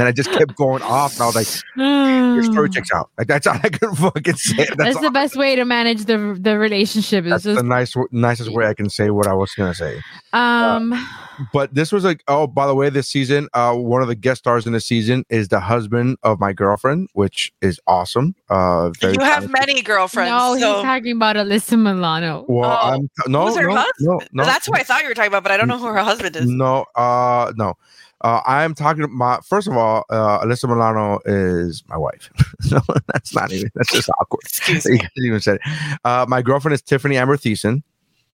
then 0.00 0.06
I 0.06 0.12
just 0.12 0.30
kept 0.30 0.54
going 0.54 0.82
off. 0.82 1.14
And 1.14 1.22
I 1.22 1.26
was 1.26 1.34
like, 1.34 1.48
your 1.76 2.44
story 2.44 2.70
checks 2.74 2.90
out. 2.94 3.10
Like 3.18 3.26
that's 3.26 3.46
all 3.46 3.58
I 3.62 3.68
could 3.68 3.90
fucking 3.98 4.36
say. 4.36 4.56
That's, 4.56 4.76
That's 4.76 4.96
all- 4.96 5.02
the 5.02 5.10
best 5.10 5.36
way 5.36 5.56
to 5.56 5.64
manage 5.64 6.04
the 6.04 6.38
the 6.40 6.56
relationship. 6.58 7.24
Is 7.24 7.30
that's 7.30 7.44
just 7.44 7.56
the 7.56 7.62
nice, 7.64 7.92
nicest 8.12 8.50
way 8.52 8.66
I 8.66 8.74
can 8.74 8.88
say 8.88 9.10
what 9.10 9.26
I 9.26 9.34
was 9.34 9.50
gonna 9.56 9.74
say. 9.74 10.00
um 10.32 10.94
But 11.52 11.74
this 11.74 11.90
was 11.90 12.04
like, 12.04 12.22
oh, 12.28 12.46
by 12.46 12.64
the 12.68 12.76
way, 12.76 12.90
this 12.90 13.08
season, 13.08 13.48
uh, 13.54 13.74
one 13.74 14.00
of 14.02 14.06
the 14.06 14.14
guest 14.14 14.38
stars 14.38 14.68
in 14.68 14.72
the 14.72 14.80
season 14.80 15.24
is 15.28 15.48
the 15.48 15.58
husband 15.58 16.16
of 16.22 16.38
my 16.38 16.52
girlfriend, 16.52 17.08
which 17.12 17.52
is 17.60 17.80
awesome. 17.88 18.36
Uh, 18.48 18.90
very 19.00 19.14
You 19.14 19.24
have 19.24 19.50
many 19.50 19.64
many 19.74 19.82
girlfriends. 20.04 20.30
no, 20.30 20.56
so 20.58 20.74
he's 20.76 20.84
talking 20.84 21.12
about 21.16 21.36
Alyssa 21.36 21.78
Milano. 21.78 22.44
Well, 22.48 22.70
Oh, 22.70 22.88
I'm 22.92 23.10
no, 23.26 23.46
who's 23.46 23.56
her 23.56 23.68
no, 23.68 23.76
husband? 23.76 23.92
no, 24.00 24.20
no. 24.32 24.44
That's 24.44 24.66
who 24.66 24.74
I 24.74 24.82
thought 24.82 25.02
you 25.02 25.08
were 25.08 25.14
talking 25.14 25.28
about, 25.28 25.42
but 25.42 25.52
I 25.52 25.56
don't 25.56 25.68
know 25.68 25.78
who 25.78 25.86
her 25.86 25.98
husband 26.02 26.36
is. 26.36 26.46
No, 26.46 26.84
uh, 26.94 27.52
no. 27.56 27.74
Uh, 28.20 28.40
I'm 28.46 28.74
talking 28.74 29.04
about. 29.04 29.44
First 29.44 29.66
of 29.68 29.76
all, 29.76 30.04
uh, 30.08 30.38
Alyssa 30.40 30.66
Milano 30.68 31.20
is 31.26 31.82
my 31.88 31.96
wife. 31.98 32.30
so 32.60 32.80
that's 33.12 33.34
not 33.34 33.52
even. 33.52 33.70
That's 33.74 33.92
just 33.92 34.08
awkward. 34.20 34.40
Excuse 34.44 34.84
You 34.86 34.92
me. 34.92 34.98
guys 34.98 35.10
even 35.22 35.40
said. 35.40 35.56
it. 35.64 35.98
Uh, 36.04 36.24
my 36.26 36.40
girlfriend 36.40 36.72
is 36.74 36.80
Tiffany 36.80 37.16
Amber 37.18 37.36
Thiessen. 37.36 37.82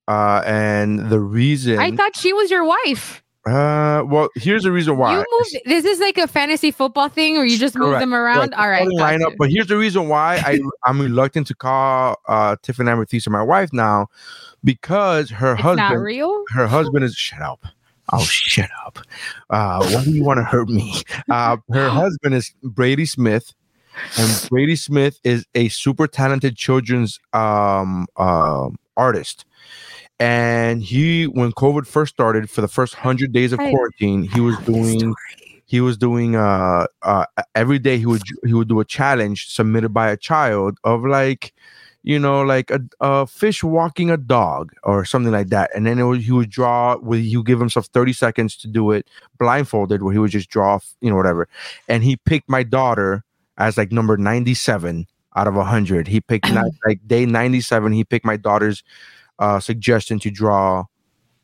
Uh, 0.07 0.43
and 0.47 1.11
the 1.11 1.19
reason. 1.19 1.79
I 1.79 1.91
thought 1.97 2.17
she 2.17 2.33
was 2.33 2.51
your 2.51 2.65
wife. 2.65 3.23
Uh, 3.47 4.05
well, 4.07 4.29
here's 4.35 4.65
the 4.65 4.73
reason 4.73 4.99
why. 4.99 5.13
You 5.19 5.25
moved. 5.31 5.57
This 5.65 5.85
is 5.87 5.99
like 5.99 6.19
a 6.19 6.27
fantasy 6.27 6.71
football 6.71 7.09
thing, 7.09 7.39
or 7.39 7.45
you 7.45 7.57
just 7.57 7.75
move 7.75 7.99
them 7.99 8.13
around. 8.13 8.53
Correct. 8.53 8.55
All 8.55 8.69
right, 8.69 8.87
lineup, 8.87 9.37
but 9.39 9.51
here's 9.51 9.67
the 9.67 9.79
reason 9.79 10.09
why 10.09 10.37
I 10.45 10.59
I'm 10.85 11.01
reluctant 11.01 11.47
to 11.47 11.55
call 11.55 12.17
uh 12.29 12.57
Tiffany 12.63 12.91
Thiessen 12.91 13.31
my 13.31 13.43
wife 13.43 13.73
now, 13.73 14.09
because 14.63 15.31
her 15.31 15.53
it's 15.53 15.63
husband 15.63 16.03
real. 16.03 16.45
her 16.51 16.67
husband 16.67 17.03
is 17.03 17.15
shut 17.15 17.41
up. 17.41 17.65
Oh, 18.13 18.25
shut 18.25 18.69
up. 18.85 18.99
Uh, 19.49 19.89
why 19.89 20.05
do 20.05 20.11
you 20.11 20.25
want 20.25 20.39
to 20.39 20.45
hurt 20.45 20.69
me? 20.69 21.01
Uh, 21.31 21.57
her 21.73 21.89
husband 21.91 22.35
is 22.35 22.53
Brady 22.63 23.07
Smith, 23.07 23.55
and 24.19 24.49
Brady 24.51 24.77
Smith 24.77 25.19
is 25.25 25.47
a 25.55 25.69
super 25.69 26.07
talented 26.07 26.57
children's 26.57 27.19
um, 27.33 28.07
um 28.17 28.77
artist. 28.99 29.47
And 30.21 30.83
he, 30.83 31.25
when 31.25 31.51
COVID 31.53 31.87
first 31.87 32.13
started, 32.13 32.51
for 32.51 32.61
the 32.61 32.69
first 32.69 32.95
hundred 32.95 33.33
days 33.33 33.53
of 33.53 33.59
quarantine, 33.59 34.25
he 34.25 34.41
was 34.41 34.57
doing 34.59 35.15
he 35.65 35.81
was 35.81 35.97
doing 35.97 36.35
uh 36.35 36.87
uh 37.03 37.25
every 37.55 37.79
day 37.79 37.97
he 37.97 38.05
would 38.05 38.23
he 38.45 38.53
would 38.53 38.69
do 38.69 38.81
a 38.81 38.85
challenge 38.85 39.49
submitted 39.49 39.95
by 39.95 40.11
a 40.11 40.17
child 40.17 40.79
of 40.83 41.05
like 41.05 41.55
you 42.03 42.19
know 42.19 42.43
like 42.43 42.73
a, 42.73 42.81
a 43.01 43.25
fish 43.27 43.63
walking 43.63 44.11
a 44.11 44.17
dog 44.17 44.73
or 44.83 45.05
something 45.05 45.33
like 45.33 45.49
that. 45.49 45.71
And 45.75 45.87
then 45.87 45.99
it 45.99 46.03
would, 46.03 46.21
he 46.21 46.33
would 46.33 46.51
draw 46.51 46.99
with 46.99 47.21
he 47.21 47.37
would 47.37 47.47
give 47.47 47.61
himself 47.61 47.87
30 47.87 48.13
seconds 48.13 48.57
to 48.57 48.69
do 48.69 48.91
it 48.91 49.09
blindfolded 49.39 50.03
where 50.03 50.13
he 50.13 50.19
would 50.19 50.33
just 50.33 50.51
draw 50.51 50.81
you 51.01 51.09
know 51.09 51.17
whatever. 51.17 51.49
And 51.89 52.05
he 52.05 52.17
picked 52.17 52.51
my 52.51 52.63
daughter 52.63 53.25
as 53.57 53.79
like 53.79 53.91
number 53.91 54.19
97 54.19 55.07
out 55.37 55.47
of 55.47 55.55
100 55.55 56.09
he 56.09 56.21
picked 56.21 56.51
like 56.87 56.99
day 57.07 57.25
97 57.25 57.93
he 57.93 58.05
picked 58.05 58.27
my 58.27 58.37
daughter's 58.37 58.83
uh 59.41 59.59
suggestion 59.59 60.19
to 60.19 60.31
draw 60.31 60.85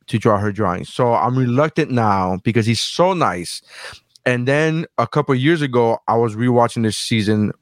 to 0.06 0.18
draw 0.18 0.38
her 0.38 0.52
drawings 0.52 0.92
so 0.92 1.14
i'm 1.14 1.36
reluctant 1.36 1.90
now 1.90 2.38
because 2.44 2.64
he's 2.64 2.80
so 2.80 3.12
nice 3.12 3.60
and 4.26 4.48
then 4.48 4.86
a 4.98 5.06
couple 5.06 5.34
years 5.36 5.62
ago, 5.62 5.98
I 6.08 6.16
was 6.16 6.34
rewatching 6.34 6.82
this 6.82 6.96
season, 6.96 7.52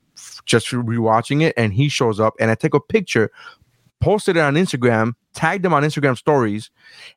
just 0.46 0.68
rewatching 0.68 1.42
it, 1.42 1.52
and 1.58 1.74
he 1.74 1.90
shows 1.90 2.18
up, 2.18 2.34
and 2.40 2.50
I 2.50 2.54
take 2.54 2.72
a 2.72 2.80
picture, 2.80 3.30
posted 4.00 4.38
it 4.38 4.40
on 4.40 4.54
Instagram, 4.54 5.12
tagged 5.34 5.66
him 5.66 5.74
on 5.74 5.82
Instagram 5.82 6.16
stories, 6.16 6.70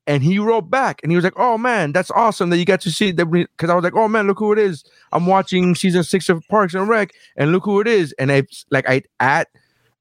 and 0.05 0.22
he 0.22 0.38
wrote 0.38 0.70
back, 0.70 0.99
and 1.01 1.13
he 1.13 1.15
was 1.15 1.24
like, 1.24 1.38
"Oh 1.38 1.57
man, 1.57 1.93
that's 1.93 2.11
awesome 2.11 2.49
that 2.49 2.57
you 2.57 2.65
got 2.65 2.82
to 2.82 2.91
see 2.91 3.11
that." 3.11 3.26
Because 3.26 3.70
I 3.70 3.76
was 3.76 3.86
like, 3.86 3.95
"Oh 3.95 4.09
man, 4.09 4.28
look 4.28 4.39
who 4.39 4.51
it 4.51 4.59
is! 4.59 4.84
I'm 5.13 5.26
watching 5.26 5.76
season 5.76 6.03
six 6.03 6.28
of 6.28 6.45
Parks 6.49 6.74
and 6.74 6.89
Rec, 6.89 7.13
and 7.38 7.53
look 7.53 7.63
who 7.63 7.80
it 7.80 7.88
is!" 7.88 8.13
And 8.20 8.34
I 8.34 8.43
like 8.70 8.88
I 8.89 9.03
at 9.22 9.47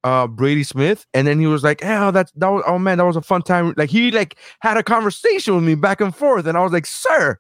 uh 0.07 0.27
Brady 0.29 0.63
Smith, 0.63 1.05
and 1.15 1.27
then 1.27 1.41
he 1.41 1.47
was 1.49 1.63
like, 1.65 1.81
"Oh, 1.85 2.11
that's 2.13 2.31
that 2.37 2.49
was 2.49 2.63
oh 2.67 2.79
man, 2.79 2.99
that 2.99 3.05
was 3.05 3.17
a 3.17 3.23
fun 3.23 3.43
time." 3.43 3.75
Like 3.77 3.91
he 3.91 4.11
like 4.13 4.37
had 4.61 4.77
a 4.77 4.83
conversation 4.83 5.55
with 5.57 5.65
me 5.65 5.75
back 5.75 6.01
and 6.01 6.15
forth, 6.15 6.47
and 6.47 6.57
I 6.57 6.63
was 6.63 6.73
like, 6.73 6.87
"Sir, 6.87 7.39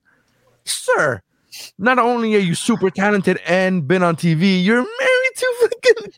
sir." 0.64 1.22
not 1.78 1.98
only 1.98 2.34
are 2.34 2.38
you 2.50 2.54
super 2.54 2.90
talented 2.90 3.38
and 3.46 3.88
been 3.88 4.02
on 4.02 4.14
TV, 4.14 4.62
you're 4.62 4.82
married 4.82 5.34
to 5.36 5.46
fucking. 5.62 6.12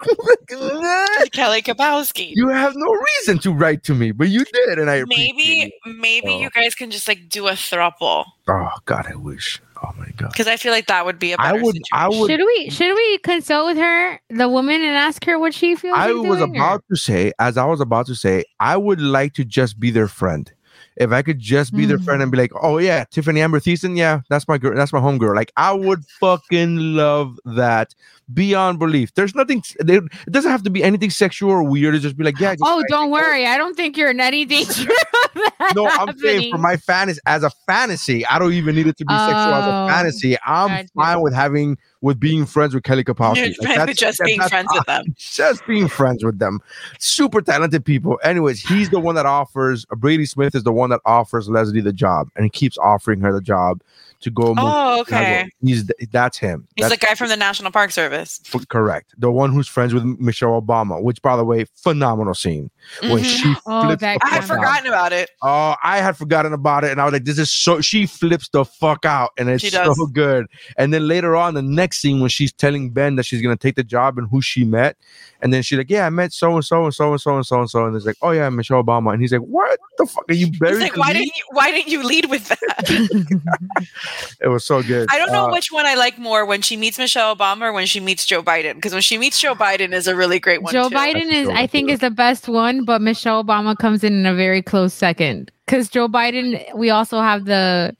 Kelly 1.32 1.62
Kapowski. 1.62 2.32
you 2.34 2.48
have 2.48 2.72
no 2.74 2.92
reason 2.92 3.38
to 3.40 3.52
write 3.52 3.84
to 3.84 3.94
me, 3.94 4.10
but 4.10 4.28
you 4.30 4.44
did, 4.44 4.80
and 4.80 4.90
I 4.90 5.04
Maybe, 5.06 5.72
maybe 5.86 6.30
Oh. 6.30 6.40
you 6.40 6.50
guys 6.50 6.74
can 6.74 6.90
just 6.90 7.06
like 7.06 7.28
do 7.28 7.46
a 7.46 7.52
throuple 7.52 8.24
Oh 8.48 8.70
God, 8.84 9.06
I 9.08 9.14
wish. 9.14 9.60
Oh 9.82 9.92
my 9.96 10.06
God. 10.16 10.30
because 10.32 10.46
I 10.48 10.56
feel 10.56 10.72
like 10.72 10.86
that 10.88 11.04
would 11.06 11.18
be 11.18 11.32
a 11.32 11.36
I 11.38 11.52
better 11.52 11.62
would. 11.64 11.78
I 11.92 12.08
would. 12.08 12.30
Should 12.30 12.40
we 12.44 12.70
should 12.70 12.94
we 12.94 13.18
consult 13.18 13.66
with 13.68 13.76
her, 13.78 14.20
the 14.28 14.48
woman, 14.48 14.76
and 14.82 14.96
ask 14.96 15.24
her 15.24 15.38
what 15.38 15.54
she 15.54 15.76
feels? 15.76 15.96
I 15.96 16.12
was 16.12 16.38
doing, 16.38 16.56
or- 16.56 16.62
about 16.62 16.84
to 16.90 16.96
say, 16.96 17.32
as 17.38 17.56
I 17.56 17.64
was 17.64 17.80
about 17.80 18.06
to 18.06 18.14
say, 18.14 18.44
I 18.60 18.76
would 18.76 19.00
like 19.00 19.34
to 19.34 19.44
just 19.44 19.78
be 19.78 19.90
their 19.90 20.08
friend. 20.08 20.50
If 20.96 21.12
I 21.12 21.22
could 21.22 21.38
just 21.38 21.76
be 21.76 21.86
their 21.86 21.98
Mm. 21.98 22.04
friend 22.04 22.22
and 22.22 22.32
be 22.32 22.38
like, 22.38 22.50
"Oh 22.60 22.78
yeah, 22.78 23.04
Tiffany 23.08 23.40
Amber 23.40 23.60
Thiessen, 23.60 23.96
yeah, 23.96 24.22
that's 24.28 24.48
my 24.48 24.58
girl, 24.58 24.74
that's 24.74 24.92
my 24.92 24.98
homegirl." 24.98 25.36
Like 25.36 25.52
I 25.56 25.72
would 25.72 26.04
fucking 26.18 26.76
love 26.96 27.38
that 27.44 27.94
beyond 28.34 28.80
belief. 28.80 29.14
There's 29.14 29.32
nothing. 29.32 29.62
There, 29.78 29.98
it 29.98 30.32
doesn't 30.32 30.50
have 30.50 30.64
to 30.64 30.70
be 30.70 30.82
anything 30.82 31.10
sexual 31.10 31.52
or 31.52 31.62
weird. 31.62 31.94
It's 31.94 32.02
just 32.02 32.16
be 32.16 32.24
like, 32.24 32.40
yeah. 32.40 32.54
just 32.54 32.64
Oh, 32.66 32.82
don't 32.88 33.10
worry. 33.12 33.46
I 33.46 33.56
don't 33.56 33.76
think 33.76 33.96
you're 33.96 34.10
in 34.10 34.18
any 34.18 34.44
danger. 34.44 34.90
of 35.38 35.52
that 35.58 35.72
No, 35.76 35.86
I'm 35.86 36.16
saying 36.18 36.52
for 36.52 36.58
my 36.58 36.76
fantasy 36.76 37.20
as 37.26 37.42
a 37.42 37.50
fantasy, 37.66 38.24
I 38.26 38.38
don't 38.38 38.52
even 38.52 38.74
need 38.74 38.86
it 38.86 38.96
to 38.98 39.04
be 39.04 39.14
sexual 39.14 39.34
as 39.36 39.64
Oh, 39.66 39.84
a 39.84 39.88
fantasy. 39.88 40.36
I'm 40.44 40.68
gotcha. 40.68 40.88
fine 40.94 41.20
with 41.20 41.34
having 41.34 41.78
with 42.00 42.20
being 42.20 42.46
friends 42.46 42.74
with 42.74 42.84
Kelly 42.84 43.02
Kapowski. 43.04 43.42
Like, 43.46 43.56
fine 43.56 43.76
that's- 43.78 43.96
just 43.96 44.18
that- 44.18 44.24
being 44.26 44.38
that's 44.38 44.50
friends 44.50 44.68
with 44.72 44.86
them. 44.86 45.04
just 45.16 45.66
being 45.66 45.88
friends 45.88 46.24
with 46.24 46.38
them. 46.38 46.60
Super 46.98 47.40
talented 47.40 47.84
people. 47.84 48.18
Anyways, 48.22 48.60
he's 48.60 48.90
the 48.90 49.00
one 49.00 49.14
that 49.16 49.26
offers 49.26 49.84
Brady 49.96 50.26
Smith 50.26 50.54
is 50.54 50.62
the 50.64 50.72
one 50.72 50.90
that 50.90 51.00
offers 51.04 51.48
Leslie 51.48 51.80
the 51.80 51.92
job, 51.92 52.28
and 52.36 52.44
he 52.44 52.50
keeps 52.50 52.78
offering 52.78 53.20
her 53.20 53.32
the 53.32 53.40
job 53.40 53.80
to 54.20 54.30
go. 54.30 54.54
Oh, 54.58 55.00
okay. 55.02 55.48
He's 55.62 55.88
that's 56.10 56.38
him. 56.38 56.66
He's 56.76 56.88
That's 56.88 57.00
the 57.00 57.06
guy 57.06 57.14
from 57.14 57.28
the 57.28 57.36
National 57.36 57.70
Park 57.70 57.90
Service. 57.92 58.40
f- 58.52 58.66
correct. 58.68 59.14
The 59.18 59.30
one 59.30 59.52
who's 59.52 59.68
friends 59.68 59.94
with 59.94 60.04
Michelle 60.04 60.60
Obama, 60.60 61.00
which 61.02 61.22
by 61.22 61.36
the 61.36 61.44
way, 61.44 61.66
phenomenal 61.76 62.34
scene 62.34 62.70
when 63.02 63.22
Mhm. 63.22 63.24
she 63.24 63.54
Oh, 63.66 63.82
flips 63.82 64.00
that 64.00 64.18
the 64.20 64.26
I 64.26 64.28
had 64.30 64.44
fuck 64.44 64.50
out. 64.58 64.58
forgotten 64.58 64.86
about 64.88 65.12
it. 65.12 65.30
Oh, 65.42 65.74
I 65.82 65.98
had 65.98 66.16
forgotten 66.16 66.52
about 66.52 66.84
it, 66.84 66.90
and 66.90 67.00
I 67.00 67.04
was 67.04 67.12
like, 67.12 67.24
"This 67.24 67.38
is 67.38 67.50
so." 67.50 67.80
She 67.80 68.06
flips 68.06 68.48
the 68.48 68.64
fuck 68.64 69.04
out, 69.04 69.30
and 69.38 69.48
it's 69.48 69.62
She 69.62 69.70
so 69.70 69.94
good. 70.12 70.46
And 70.76 70.92
then 70.92 71.06
later 71.06 71.36
on, 71.36 71.54
the 71.54 71.62
next 71.62 71.98
scene 71.98 72.20
when 72.20 72.30
she's 72.30 72.52
telling 72.52 72.90
Ben 72.90 73.16
that 73.16 73.24
she's 73.24 73.40
gonna 73.42 73.56
take 73.56 73.76
the 73.76 73.84
job 73.84 74.18
and 74.18 74.28
who 74.30 74.42
she 74.42 74.64
met, 74.64 74.96
and 75.42 75.52
then 75.52 75.62
she's 75.62 75.78
like, 75.78 75.90
"Yeah, 75.90 76.06
I 76.06 76.10
met 76.10 76.32
so 76.32 76.54
and 76.56 76.64
so 76.64 76.84
and 76.86 76.94
so 76.94 77.12
and 77.12 77.20
so 77.20 77.36
and 77.36 77.46
so 77.46 77.60
and 77.60 77.70
so," 77.70 77.86
and 77.86 77.94
it's 77.96 78.04
like, 78.06 78.16
"Oh 78.22 78.30
yeah, 78.32 78.48
Michelle 78.50 78.82
Obama," 78.82 79.12
and 79.12 79.20
he's 79.22 79.32
like, 79.32 79.42
"What 79.42 79.78
the 79.96 80.06
fuck 80.06 80.24
are 80.28 80.34
you 80.34 80.46
He's 80.46 80.60
like, 80.80 80.96
why 80.96 81.12
didn't 81.12 81.26
you, 81.36 81.44
why 81.50 81.70
didn't 81.70 81.88
you 81.88 82.02
lead 82.02 82.26
with 82.30 82.48
that? 82.48 83.38
It 84.40 84.48
was 84.48 84.64
so 84.64 84.82
good. 84.82 85.08
I 85.10 85.18
don't 85.18 85.32
know 85.32 85.46
Uh, 85.46 85.52
which 85.52 85.72
one 85.72 85.84
I 85.84 85.94
like 85.96 86.16
more 86.16 86.46
when 86.46 86.62
she 86.62 86.76
meets 86.76 86.96
Michelle 86.96 87.34
Obama 87.34 87.62
or 87.62 87.72
when 87.72 87.86
she 87.86 87.98
meets 87.98 88.24
Joe 88.24 88.42
Biden. 88.42 88.74
Because 88.74 88.92
when 88.92 89.02
she 89.02 89.18
meets 89.18 89.40
Joe 89.40 89.54
Biden 89.54 89.92
is 89.92 90.06
a 90.06 90.14
really 90.14 90.38
great 90.38 90.62
one. 90.62 90.72
Joe 90.72 90.88
too. 90.88 90.94
Biden 90.94 91.32
is, 91.32 91.48
I 91.48 91.66
think, 91.66 91.90
is 91.90 91.98
the 91.98 92.10
best 92.10 92.48
one, 92.48 92.84
but 92.84 93.02
Michelle 93.02 93.42
Obama 93.42 93.76
comes 93.76 94.04
in 94.04 94.12
in 94.12 94.26
a 94.26 94.34
very 94.34 94.62
close 94.62 94.94
second. 94.94 95.50
Because 95.66 95.88
Joe 95.88 96.08
Biden, 96.08 96.64
we 96.74 96.88
also 96.90 97.20
have 97.20 97.44
the, 97.46 97.94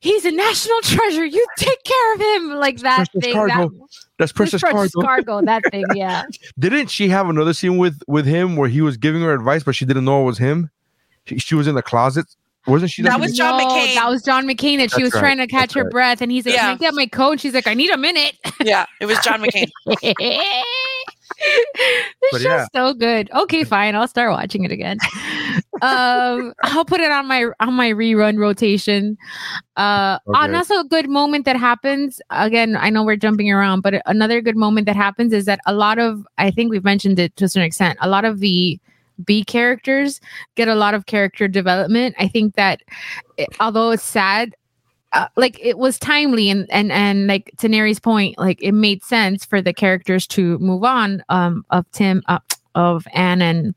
he's 0.00 0.24
a 0.24 0.30
national 0.30 0.80
treasure. 0.82 1.24
You 1.24 1.44
take 1.58 1.82
care 1.84 2.14
of 2.14 2.20
him, 2.20 2.54
like 2.54 2.78
that 2.78 3.10
Princess 3.10 3.22
thing. 3.22 3.34
Cargo. 3.34 3.68
That, 3.68 3.88
That's 4.18 4.32
Princess 4.32 4.60
Princess 4.62 4.92
Cargo. 4.94 5.02
Cargo, 5.02 5.42
that 5.44 5.62
thing, 5.70 5.84
yeah. 5.94 6.22
Didn't 6.58 6.88
she 6.88 7.08
have 7.08 7.28
another 7.28 7.52
scene 7.52 7.76
with 7.78 8.00
with 8.06 8.24
him 8.26 8.56
where 8.56 8.68
he 8.68 8.80
was 8.80 8.96
giving 8.96 9.22
her 9.22 9.34
advice, 9.34 9.62
but 9.64 9.74
she 9.74 9.84
didn't 9.84 10.04
know 10.04 10.22
it 10.22 10.24
was 10.24 10.38
him? 10.38 10.70
She, 11.26 11.38
she 11.38 11.54
was 11.54 11.66
in 11.66 11.74
the 11.74 11.82
closet. 11.82 12.26
Wasn't 12.66 12.90
she? 12.90 13.02
That 13.02 13.20
was 13.20 13.36
John 13.36 13.58
No, 13.58 13.66
McCain. 13.66 13.94
That 13.94 14.08
was 14.08 14.22
John 14.22 14.46
McCain 14.46 14.78
that 14.78 14.90
she 14.90 15.02
was 15.02 15.12
right, 15.12 15.20
trying 15.20 15.36
to 15.38 15.46
catch 15.46 15.60
that's 15.60 15.74
her 15.74 15.82
right. 15.84 15.90
breath, 15.90 16.20
and 16.22 16.32
he's 16.32 16.46
like, 16.46 16.54
Yeah. 16.54 16.62
"Can 16.62 16.70
I 16.70 16.76
get 16.76 16.94
my 16.94 17.06
coat?" 17.06 17.40
She's 17.40 17.52
like, 17.54 17.66
"I 17.66 17.74
need 17.74 17.90
a 17.90 17.98
minute." 17.98 18.36
yeah, 18.64 18.86
it 19.00 19.06
was 19.06 19.18
John 19.18 19.42
McCain. 19.42 19.68
this 21.36 22.04
But 22.32 22.40
show's 22.40 22.44
yeah. 22.44 22.66
so 22.74 22.94
good. 22.94 23.30
Okay, 23.34 23.64
fine. 23.64 23.94
I'll 23.94 24.08
start 24.08 24.30
watching 24.30 24.64
it 24.64 24.72
again. 24.72 24.98
um, 25.82 26.54
I'll 26.62 26.84
put 26.84 27.00
it 27.00 27.10
on 27.10 27.26
my 27.26 27.46
on 27.60 27.74
my 27.74 27.90
rerun 27.90 28.38
rotation. 28.38 29.16
Uh, 29.76 30.18
Okay. 30.26 30.38
and 30.44 30.56
also 30.56 30.78
a 30.78 30.84
good 30.84 31.08
moment 31.08 31.44
that 31.44 31.56
happens. 31.56 32.20
Again, 32.30 32.76
I 32.78 32.88
know 32.90 33.02
we're 33.04 33.16
jumping 33.16 33.50
around, 33.50 33.80
but 33.82 34.00
another 34.06 34.40
good 34.40 34.56
moment 34.56 34.86
that 34.86 34.96
happens 34.96 35.32
is 35.32 35.44
that 35.46 35.60
a 35.66 35.74
lot 35.74 35.98
of 35.98 36.26
I 36.38 36.50
think 36.50 36.70
we've 36.70 36.84
mentioned 36.84 37.18
it 37.18 37.36
to 37.36 37.44
a 37.44 37.48
certain 37.48 37.66
extent. 37.66 37.98
A 38.00 38.08
lot 38.08 38.24
of 38.24 38.40
the 38.40 38.78
B 39.24 39.44
characters 39.44 40.20
get 40.54 40.68
a 40.68 40.74
lot 40.74 40.94
of 40.94 41.06
character 41.06 41.48
development. 41.48 42.14
I 42.18 42.28
think 42.28 42.54
that 42.56 42.82
it- 43.36 43.48
although 43.60 43.90
it's 43.90 44.02
sad, 44.02 44.54
uh, 45.12 45.28
like 45.36 45.58
it 45.62 45.78
was 45.78 45.98
timely 45.98 46.50
and 46.50 46.66
and 46.70 46.90
and 46.90 47.26
like 47.26 47.52
to 47.58 47.68
Neri's 47.68 48.00
point, 48.00 48.38
like 48.38 48.60
it 48.62 48.72
made 48.72 49.02
sense 49.04 49.44
for 49.44 49.62
the 49.62 49.72
characters 49.72 50.26
to 50.28 50.58
move 50.58 50.84
on 50.84 51.22
um 51.28 51.64
of 51.70 51.88
Tim 51.92 52.22
uh, 52.26 52.40
of 52.74 53.06
Ann 53.12 53.40
and 53.42 53.74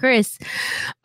Chris, 0.00 0.38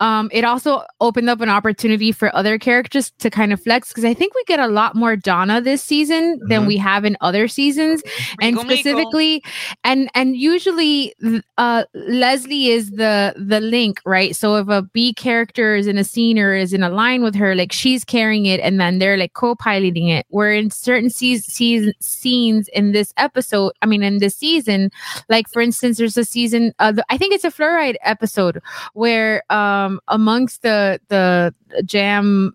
um, 0.00 0.30
it 0.32 0.42
also 0.44 0.82
opened 1.02 1.28
up 1.28 1.40
an 1.42 1.50
opportunity 1.50 2.12
for 2.12 2.34
other 2.34 2.58
characters 2.58 3.12
to 3.18 3.28
kind 3.30 3.52
of 3.52 3.60
flex 3.62 3.88
because 3.88 4.04
I 4.06 4.14
think 4.14 4.34
we 4.34 4.42
get 4.46 4.58
a 4.58 4.66
lot 4.68 4.94
more 4.96 5.16
Donna 5.16 5.60
this 5.60 5.82
season 5.82 6.40
than 6.48 6.62
Mhm. 6.62 6.66
we 6.66 6.76
have 6.78 7.04
in 7.04 7.16
other 7.20 7.46
seasons, 7.46 8.02
and 8.40 8.58
specifically, 8.58 9.42
and 9.84 10.08
and 10.14 10.34
usually, 10.36 11.14
uh, 11.58 11.84
Leslie 11.94 12.68
is 12.68 12.90
the 12.92 13.34
the 13.36 13.60
link, 13.60 14.00
right? 14.06 14.34
So 14.34 14.56
if 14.56 14.68
a 14.68 14.82
B 14.82 15.12
character 15.12 15.76
is 15.76 15.86
in 15.86 15.98
a 15.98 16.04
scene 16.04 16.38
or 16.38 16.54
is 16.54 16.72
in 16.72 16.82
a 16.82 16.88
line 16.90 17.22
with 17.22 17.34
her, 17.34 17.54
like 17.54 17.72
she's 17.72 18.02
carrying 18.04 18.46
it, 18.46 18.60
and 18.60 18.80
then 18.80 18.98
they're 18.98 19.18
like 19.18 19.34
co-piloting 19.34 20.08
it. 20.08 20.24
Where 20.30 20.52
in 20.52 20.70
certain 20.70 21.10
se- 21.10 21.38
season 21.44 21.92
scenes 22.00 22.68
in 22.72 22.92
this 22.92 23.12
episode, 23.18 23.72
I 23.82 23.86
mean, 23.86 24.02
in 24.02 24.18
this 24.18 24.36
season, 24.36 24.90
like 25.28 25.48
for 25.52 25.60
instance, 25.60 25.98
there's 25.98 26.16
a 26.16 26.24
season, 26.24 26.72
uh, 26.78 26.92
the- 26.92 27.04
I 27.10 27.18
think 27.18 27.34
it's 27.34 27.44
a 27.44 27.50
fluoride 27.50 27.96
episode 28.02 28.60
where 28.94 29.42
um 29.52 30.00
amongst 30.08 30.62
the 30.62 31.00
the 31.08 31.54
Jamm 31.84 32.52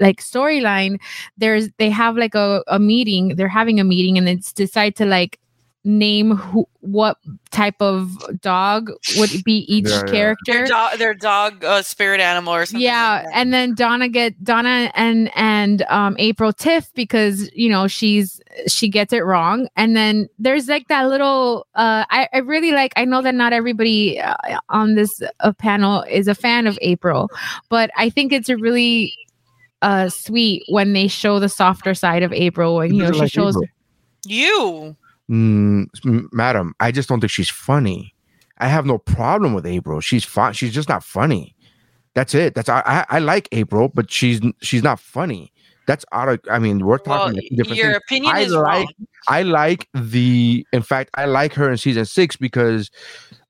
like 0.00 0.20
storyline 0.20 1.00
there's 1.36 1.70
they 1.78 1.90
have 1.90 2.16
like 2.16 2.34
a, 2.34 2.62
a 2.68 2.78
meeting 2.78 3.36
they're 3.36 3.48
having 3.48 3.80
a 3.80 3.84
meeting 3.84 4.18
and 4.18 4.28
it's 4.28 4.52
decide 4.52 4.96
to 4.96 5.06
like 5.06 5.38
name 5.86 6.36
who 6.36 6.66
what 6.80 7.18
type 7.50 7.74
of 7.80 8.10
dog 8.40 8.90
would 9.18 9.44
be 9.44 9.58
each 9.72 9.86
Yeah, 9.88 10.02
yeah. 10.06 10.10
character 10.12 10.52
Their 10.52 10.66
dog, 10.66 10.98
their 10.98 11.14
dog 11.14 11.64
uh, 11.64 11.82
spirit 11.82 12.20
animal 12.20 12.54
or 12.54 12.64
something. 12.64 12.80
yeah 12.82 13.16
like 13.16 13.24
that. 13.24 13.36
and 13.36 13.52
then 13.52 13.74
donna 13.74 14.08
get 14.08 14.42
donna 14.42 14.90
and 14.94 15.30
and 15.36 15.82
um 15.90 16.16
april 16.18 16.52
tiff 16.52 16.90
because 16.94 17.50
you 17.54 17.68
know 17.68 17.86
she's 17.86 18.40
she 18.66 18.88
gets 18.88 19.12
it 19.12 19.24
wrong 19.24 19.68
and 19.76 19.94
then 19.96 20.26
there's 20.38 20.68
like 20.68 20.88
that 20.88 21.08
little 21.08 21.66
uh 21.74 22.04
i, 22.10 22.28
I 22.32 22.38
really 22.38 22.72
like 22.72 22.92
i 22.96 23.04
know 23.04 23.20
that 23.22 23.34
not 23.34 23.52
everybody 23.52 24.18
uh, 24.20 24.34
on 24.70 24.94
this 24.94 25.22
uh, 25.40 25.52
panel 25.52 26.02
is 26.04 26.28
a 26.28 26.34
fan 26.34 26.66
of 26.66 26.78
april 26.82 27.28
but 27.68 27.90
i 27.96 28.08
think 28.08 28.32
it's 28.32 28.48
a 28.48 28.56
really 28.56 29.14
uh 29.82 30.08
sweet 30.08 30.62
when 30.68 30.92
they 30.94 31.08
show 31.08 31.38
the 31.40 31.48
softer 31.48 31.92
side 31.94 32.22
of 32.22 32.32
april 32.32 32.76
when 32.76 32.94
you 32.94 33.02
know 33.02 33.12
she 33.12 33.18
like 33.20 33.30
shows 33.32 33.54
April? 33.56 33.68
you. 34.26 34.96
Mm, 35.30 35.86
madam, 36.32 36.74
I 36.80 36.90
just 36.92 37.08
don't 37.08 37.20
think 37.20 37.30
she's 37.30 37.50
funny. 37.50 38.14
I 38.58 38.68
have 38.68 38.86
no 38.86 38.98
problem 38.98 39.54
with 39.54 39.66
April. 39.66 40.00
She's 40.00 40.24
fine. 40.24 40.52
She's 40.52 40.72
just 40.74 40.88
not 40.88 41.02
funny. 41.02 41.54
That's 42.14 42.34
it. 42.34 42.54
That's 42.54 42.68
I, 42.68 42.80
I. 42.86 43.16
I 43.16 43.18
like 43.18 43.48
April, 43.52 43.88
but 43.92 44.10
she's 44.10 44.40
she's 44.62 44.82
not 44.82 45.00
funny. 45.00 45.52
That's 45.86 46.04
out 46.12 46.28
of. 46.28 46.40
I 46.50 46.58
mean, 46.60 46.84
we're 46.84 46.98
talking 46.98 47.40
two 47.40 47.56
different 47.56 47.76
your 47.76 47.86
things. 47.92 48.02
opinion 48.06 48.36
I 48.36 48.40
is 48.40 48.52
like- 48.52 48.64
wrong. 48.86 48.92
I 49.26 49.42
like 49.42 49.88
the. 49.94 50.66
In 50.72 50.82
fact, 50.82 51.10
I 51.14 51.24
like 51.24 51.54
her 51.54 51.70
in 51.70 51.78
season 51.78 52.04
six 52.04 52.36
because, 52.36 52.90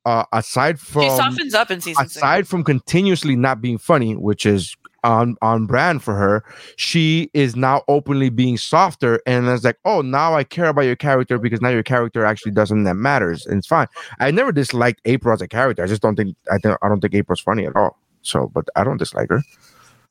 uh, 0.07 0.25
aside 0.33 0.79
She 0.79 0.87
from 0.93 1.11
softens 1.16 1.53
up 1.55 1.70
in 1.70 1.81
season 1.81 2.05
six. 2.09 2.16
aside 2.16 2.49
from 2.49 2.64
continuously 2.64 3.37
not 3.37 3.61
being 3.61 3.79
funny, 3.79 4.14
which 4.16 4.47
is 4.47 4.75
on 5.05 5.36
on 5.42 5.66
brand 5.66 6.02
for 6.02 6.14
her, 6.14 6.44
she 6.76 7.30
is 7.34 7.55
now 7.55 7.82
openly 7.86 8.30
being 8.30 8.57
softer, 8.57 9.20
and 9.26 9.46
it's 9.46 9.62
like, 9.64 9.78
oh, 9.84 10.00
now 10.00 10.34
I 10.34 10.42
care 10.42 10.66
about 10.66 10.82
your 10.82 10.96
character 10.96 11.38
because 11.38 11.61
now 11.61 11.68
your 11.68 11.84
character 11.84 12.24
actually 12.24 12.52
doesn't 12.52 12.82
that 12.84 12.94
matters, 12.94 13.46
and 13.46 13.59
it's 13.59 13.66
fine. 13.68 13.86
I 14.18 14.30
never 14.32 14.50
disliked 14.50 15.00
April 15.05 15.32
as 15.32 15.42
a 15.42 15.48
character. 15.48 15.84
I 15.84 15.86
just 15.86 16.02
don't 16.02 16.16
think 16.16 16.36
I 16.50 16.59
don't 16.59 16.78
I 16.82 16.88
don't 16.88 17.00
think 17.00 17.14
April's 17.14 17.40
funny 17.40 17.66
at 17.66 17.76
all. 17.76 17.98
So, 18.22 18.50
but 18.52 18.66
I 18.74 18.82
don't 18.82 18.96
dislike 18.96 19.30
her 19.30 19.42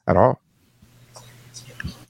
at 0.07 0.15
all. 0.15 0.39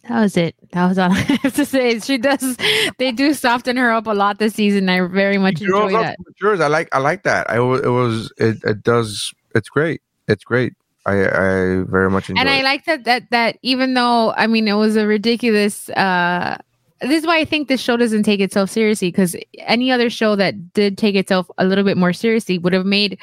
that 0.04 0.20
was 0.20 0.36
it 0.36 0.54
that 0.72 0.88
was 0.90 1.00
all 1.00 1.12
i 1.14 1.16
have 1.16 1.56
to 1.56 1.66
say 1.66 1.98
she 2.00 2.18
does 2.18 2.58
they 2.98 3.10
do 3.10 3.34
soften 3.34 3.78
her 3.78 3.90
up 3.90 4.06
a 4.06 4.12
lot 4.12 4.38
this 4.38 4.54
season 4.54 4.90
i 4.90 5.00
very 5.00 5.38
much 5.38 5.62
enjoy 5.62 5.94
that 5.94 6.18
matures. 6.28 6.60
I 6.60 6.68
like 6.68 6.90
I 6.92 6.98
like 7.00 7.24
that. 7.24 7.50
I 7.50 7.56
it 7.56 7.88
was 7.88 8.34
it, 8.38 8.58
it 8.66 8.84
does 8.84 9.34
it's 9.56 9.70
great. 9.70 10.02
It's 10.28 10.44
great. 10.44 10.74
I 11.06 11.14
I 11.26 11.84
very 11.84 12.10
much 12.10 12.30
enjoy. 12.30 12.40
and 12.40 12.50
I 12.50 12.58
it. 12.58 12.64
like 12.64 12.86
that 12.86 13.04
that 13.06 13.30
that 13.32 13.58
even 13.62 13.94
though 13.94 14.34
I 14.34 14.48
mean 14.48 14.68
it 14.68 14.74
was 14.74 14.96
a 14.96 15.06
ridiculous 15.08 15.90
uh 15.90 16.58
this 17.02 17.22
is 17.22 17.28
why 17.28 17.38
I 17.40 17.46
think 17.46 17.68
this 17.68 17.82
show 17.82 17.98
doesn't 17.98 18.24
take 18.24 18.40
itself 18.40 18.70
seriously 18.70 19.10
because 19.10 19.36
any 19.60 19.92
other 19.92 20.10
show 20.10 20.38
that 20.38 20.74
did 20.74 20.98
take 20.98 21.16
itself 21.16 21.50
a 21.58 21.66
little 21.66 21.84
bit 21.84 21.98
more 21.98 22.14
seriously 22.14 22.58
would 22.58 22.72
have 22.72 22.86
made 22.86 23.20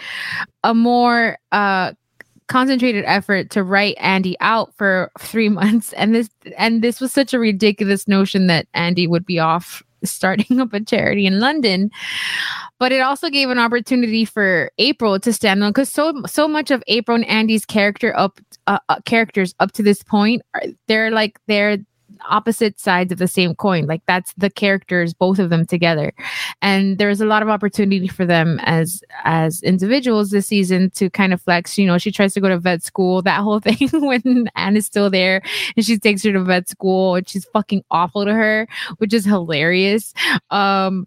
a 0.65 0.75
more 0.75 1.39
uh 1.53 1.93
concentrated 2.49 3.05
effort 3.07 3.49
to 3.51 3.63
write 3.63 3.95
Andy 3.99 4.37
out 4.41 4.75
for 4.75 5.11
3 5.19 5.49
months 5.61 5.93
and 5.95 6.15
this 6.15 6.29
and 6.59 6.83
this 6.83 7.01
was 7.01 7.13
such 7.13 7.33
a 7.33 7.39
ridiculous 7.39 8.07
notion 8.07 8.47
that 8.49 8.67
Andy 8.75 9.07
would 9.07 9.25
be 9.25 9.39
off 9.39 9.83
starting 10.05 10.61
up 10.61 10.73
a 10.73 10.81
charity 10.81 11.27
in 11.27 11.41
London. 11.41 11.91
But 12.79 12.93
it 12.93 13.01
also 13.01 13.29
gave 13.29 13.51
an 13.51 13.59
opportunity 13.59 14.25
for 14.25 14.71
April 14.79 15.19
to 15.21 15.33
stand 15.33 15.63
on 15.63 15.71
because 15.71 15.91
so 15.91 16.23
so 16.27 16.49
much 16.49 16.71
of 16.71 16.83
April 16.87 17.15
and 17.15 17.27
Andy's 17.27 17.67
character 17.67 18.17
up 18.17 18.41
uh, 18.67 18.79
uh, 18.89 19.01
characters 19.05 19.55
up 19.61 19.73
to 19.73 19.83
this 19.83 20.03
point 20.03 20.43
are, 20.55 20.63
they're 20.89 21.11
like 21.11 21.39
they're 21.47 21.79
opposite 22.29 22.79
sides 22.79 23.13
of 23.13 23.19
the 23.19 23.29
same 23.29 23.55
coin. 23.55 23.87
Like 23.87 24.03
that's 24.07 24.33
the 24.35 24.51
characters 24.51 25.15
both 25.15 25.39
of 25.39 25.51
them 25.51 25.67
together. 25.67 26.13
And 26.63 26.99
there's 26.99 27.21
a 27.21 27.27
lot 27.27 27.43
of 27.43 27.49
opportunity 27.49 28.09
for 28.09 28.27
them 28.27 28.59
as 28.63 29.03
as 29.25 29.63
individuals 29.63 30.31
this 30.31 30.47
season 30.47 30.91
to 30.91 31.11
kind 31.11 31.33
of 31.33 31.41
flex. 31.43 31.79
You 31.79 31.87
know 31.87 31.99
she 31.99 32.13
tries 32.13 32.35
to 32.35 32.41
go 32.41 32.49
to 32.49 32.59
vet 32.59 32.83
school 32.83 33.23
that 33.23 33.41
whole 33.41 33.61
thing 33.69 33.89
when 33.93 34.49
Ann 34.57 34.77
is 34.77 34.87
still 34.87 35.11
there 35.11 35.43
and 35.77 35.85
she 35.85 35.99
takes 35.99 36.23
her 36.25 36.33
to 36.33 36.43
vet 36.43 36.69
school 36.69 37.15
and 37.17 37.29
she's 37.29 37.45
fucking 37.47 37.85
awful 37.91 38.25
to 38.25 38.35
her 38.35 38.67
which 38.99 39.15
is 39.15 39.25
hilarious. 39.25 40.15
Um 40.51 41.07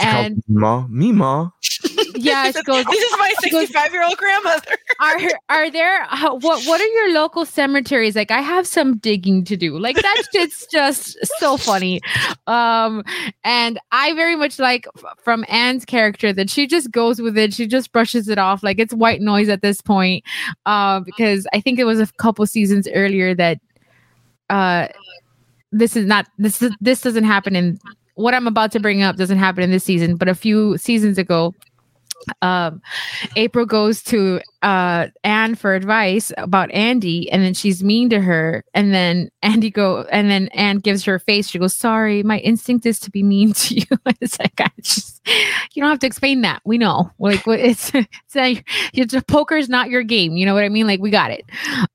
and 0.00 0.36
me 0.36 0.42
ma, 0.48 0.86
me 0.88 1.12
ma. 1.12 1.50
yeah 2.14 2.50
she 2.50 2.62
goes 2.62 2.84
this 2.84 3.02
is 3.02 3.18
my 3.18 3.32
65 3.40 3.92
year 3.92 4.04
old 4.04 4.16
grandmother. 4.16 4.76
are 5.00 5.18
are 5.48 5.70
there 5.70 6.04
how, 6.04 6.36
what 6.36 6.64
what 6.66 6.80
are 6.80 6.86
your 6.86 7.14
local 7.14 7.44
cemeteries? 7.44 8.16
Like 8.16 8.30
i 8.30 8.40
have 8.40 8.66
some 8.66 8.98
digging 8.98 9.44
to 9.44 9.56
do. 9.56 9.78
Like 9.78 9.96
that's 9.96 10.28
just 10.32 10.70
just 10.70 11.18
so 11.38 11.56
funny. 11.56 12.00
Um 12.46 13.02
and 13.44 13.78
i 13.92 14.12
very 14.14 14.36
much 14.36 14.58
like 14.58 14.86
f- 14.96 15.18
from 15.22 15.44
anne's 15.48 15.84
character 15.84 16.32
that 16.32 16.50
she 16.50 16.66
just 16.66 16.90
goes 16.90 17.20
with 17.20 17.38
it. 17.38 17.54
She 17.54 17.66
just 17.66 17.92
brushes 17.92 18.28
it 18.28 18.38
off. 18.38 18.62
Like 18.62 18.78
it's 18.78 18.94
white 18.94 19.20
noise 19.20 19.48
at 19.48 19.62
this 19.62 19.80
point 19.80 20.24
uh, 20.66 21.00
because 21.00 21.46
i 21.52 21.60
think 21.60 21.78
it 21.78 21.84
was 21.84 22.00
a 22.00 22.06
couple 22.14 22.46
seasons 22.46 22.88
earlier 22.94 23.34
that 23.34 23.58
uh 24.48 24.88
this 25.72 25.96
is 25.96 26.06
not 26.06 26.26
this 26.38 26.60
is 26.62 26.72
this 26.80 27.00
doesn't 27.00 27.24
happen 27.24 27.54
in 27.54 27.78
what 28.20 28.34
i'm 28.34 28.46
about 28.46 28.72
to 28.72 28.80
bring 28.80 29.02
up 29.02 29.16
doesn't 29.16 29.38
happen 29.38 29.62
in 29.62 29.70
this 29.70 29.84
season 29.84 30.16
but 30.16 30.28
a 30.28 30.34
few 30.34 30.76
seasons 30.78 31.18
ago 31.18 31.54
um 32.42 32.80
April 33.36 33.66
goes 33.66 34.02
to 34.04 34.40
uh 34.62 35.06
Ann 35.24 35.54
for 35.54 35.74
advice 35.74 36.32
about 36.36 36.70
Andy 36.72 37.30
and 37.30 37.42
then 37.42 37.54
she's 37.54 37.82
mean 37.82 38.10
to 38.10 38.20
her 38.20 38.64
and 38.74 38.92
then 38.92 39.30
Andy 39.42 39.70
go 39.70 40.02
and 40.12 40.30
then 40.30 40.48
Ann 40.48 40.78
gives 40.78 41.04
her 41.04 41.14
a 41.14 41.20
face. 41.20 41.48
She 41.48 41.58
goes 41.58 41.74
sorry 41.74 42.22
my 42.22 42.38
instinct 42.38 42.86
is 42.86 43.00
to 43.00 43.10
be 43.10 43.22
mean 43.22 43.52
to 43.54 43.74
you. 43.76 43.86
It's 44.20 44.38
like 44.38 44.60
I 44.60 44.70
just 44.82 45.22
you 45.72 45.82
don't 45.82 45.90
have 45.90 46.00
to 46.00 46.06
explain 46.06 46.42
that. 46.42 46.60
We 46.64 46.78
know. 46.78 47.10
Like 47.18 47.42
it's 47.46 47.90
it's 47.94 48.34
like 48.34 48.68
it's 48.92 49.14
poker's 49.26 49.68
not 49.68 49.88
your 49.88 50.02
game 50.02 50.36
you 50.36 50.44
know 50.44 50.54
what 50.54 50.64
I 50.64 50.68
mean? 50.68 50.86
Like 50.86 51.00
we 51.00 51.10
got 51.10 51.30
it. 51.30 51.44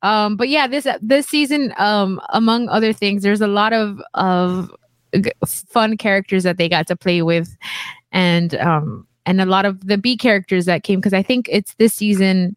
Um 0.01 0.37
but 0.37 0.49
yeah 0.49 0.67
this 0.67 0.87
this 1.01 1.27
season 1.27 1.73
um 1.77 2.19
among 2.29 2.67
other 2.69 2.93
things 2.93 3.21
there's 3.21 3.41
a 3.41 3.47
lot 3.47 3.73
of 3.73 4.01
of 4.15 4.71
g- 5.19 5.31
fun 5.45 5.97
characters 5.97 6.43
that 6.43 6.57
they 6.57 6.69
got 6.69 6.87
to 6.87 6.95
play 6.95 7.21
with 7.21 7.55
and 8.11 8.55
um 8.55 9.07
and 9.25 9.41
a 9.41 9.45
lot 9.45 9.65
of 9.65 9.85
the 9.87 9.97
B 9.97 10.15
characters 10.17 10.65
that 10.65 10.83
came 10.83 10.99
because 10.99 11.13
I 11.13 11.23
think 11.23 11.47
it's 11.51 11.73
this 11.75 11.93
season 11.93 12.55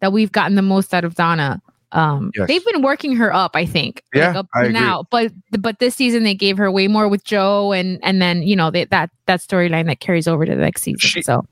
that 0.00 0.12
we've 0.12 0.30
gotten 0.32 0.54
the 0.54 0.62
most 0.62 0.94
out 0.94 1.04
of 1.04 1.14
Donna. 1.16 1.60
Um, 1.92 2.30
Yes. 2.36 2.48
they've 2.48 2.64
been 2.64 2.82
working 2.82 3.14
her 3.16 3.32
up, 3.32 3.52
I 3.54 3.64
think, 3.66 4.02
like, 4.14 4.22
Yeah, 4.22 4.38
up 4.40 4.48
I 4.54 4.62
to 4.62 4.68
agree. 4.68 4.80
now. 4.80 5.04
But 5.10 5.32
but 5.58 5.78
this 5.78 5.94
season 5.94 6.24
they 6.24 6.34
gave 6.34 6.56
her 6.58 6.70
way 6.70 6.88
more 6.88 7.08
with 7.08 7.24
Joe, 7.24 7.72
and 7.72 7.98
and 8.02 8.20
then 8.20 8.42
you 8.42 8.56
know 8.56 8.70
they, 8.70 8.84
that 8.86 9.10
that 9.26 9.40
storyline 9.40 9.86
that 9.86 10.00
carries 10.00 10.26
over 10.28 10.44
to 10.44 10.54
the 10.54 10.60
next 10.60 10.82
season. 10.82 10.98
She- 10.98 11.22
so 11.22 11.44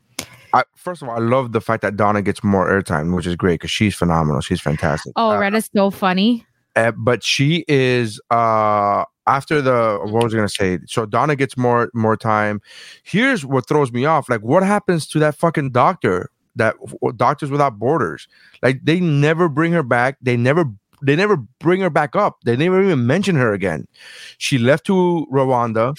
I, 0.55 0.65
first 0.77 1.01
of 1.01 1.09
all, 1.09 1.15
I 1.17 1.19
love 1.21 1.53
the 1.53 1.61
fact 1.63 1.81
that 1.83 1.97
Donna 1.97 2.21
gets 2.23 2.45
more 2.45 2.69
airtime, 2.69 3.15
which 3.17 3.27
is 3.27 3.37
great 3.37 3.55
because 3.55 3.71
she's 3.71 3.95
phenomenal. 3.95 4.41
She's 4.43 4.61
fantastic. 4.61 5.13
oh, 5.17 5.31
Uh, 5.31 5.51
is 5.51 5.71
so 5.75 5.91
funny. 5.91 6.45
uh, 6.77 6.91
but 6.93 7.23
she 7.23 7.65
is 7.69 8.21
uh 8.31 9.05
after 9.27 9.61
the 9.63 9.99
what 10.05 10.25
was 10.25 10.35
I 10.35 10.39
gonna 10.39 10.49
say? 10.49 10.79
So 10.87 11.07
Donna 11.07 11.37
gets 11.37 11.57
more 11.57 11.91
more 11.95 12.17
time. 12.17 12.61
Here's 13.03 13.45
what 13.45 13.67
throws 13.69 13.93
me 13.93 14.05
off: 14.05 14.29
like, 14.29 14.41
what 14.43 14.63
happens 14.63 15.07
to 15.09 15.19
that 15.21 15.35
fucking 15.37 15.71
doctor? 15.71 16.31
That 16.57 16.75
Doctors 17.17 17.51
Without 17.51 17.79
Borders, 17.79 18.29
like 18.63 18.81
they 18.85 19.01
never 19.01 19.49
bring 19.49 19.73
her 19.73 19.83
back. 19.83 20.19
They 20.21 20.37
never 20.37 20.67
they 21.01 21.17
never 21.17 21.39
bring 21.61 21.81
her 21.81 21.89
back 21.89 22.15
up. 22.15 22.41
They 22.45 22.57
never 22.57 22.83
even 22.83 23.07
mention 23.07 23.37
her 23.37 23.55
again. 23.55 23.87
She 24.37 24.59
left 24.59 24.85
to 24.87 25.27
Rwanda, 25.33 25.97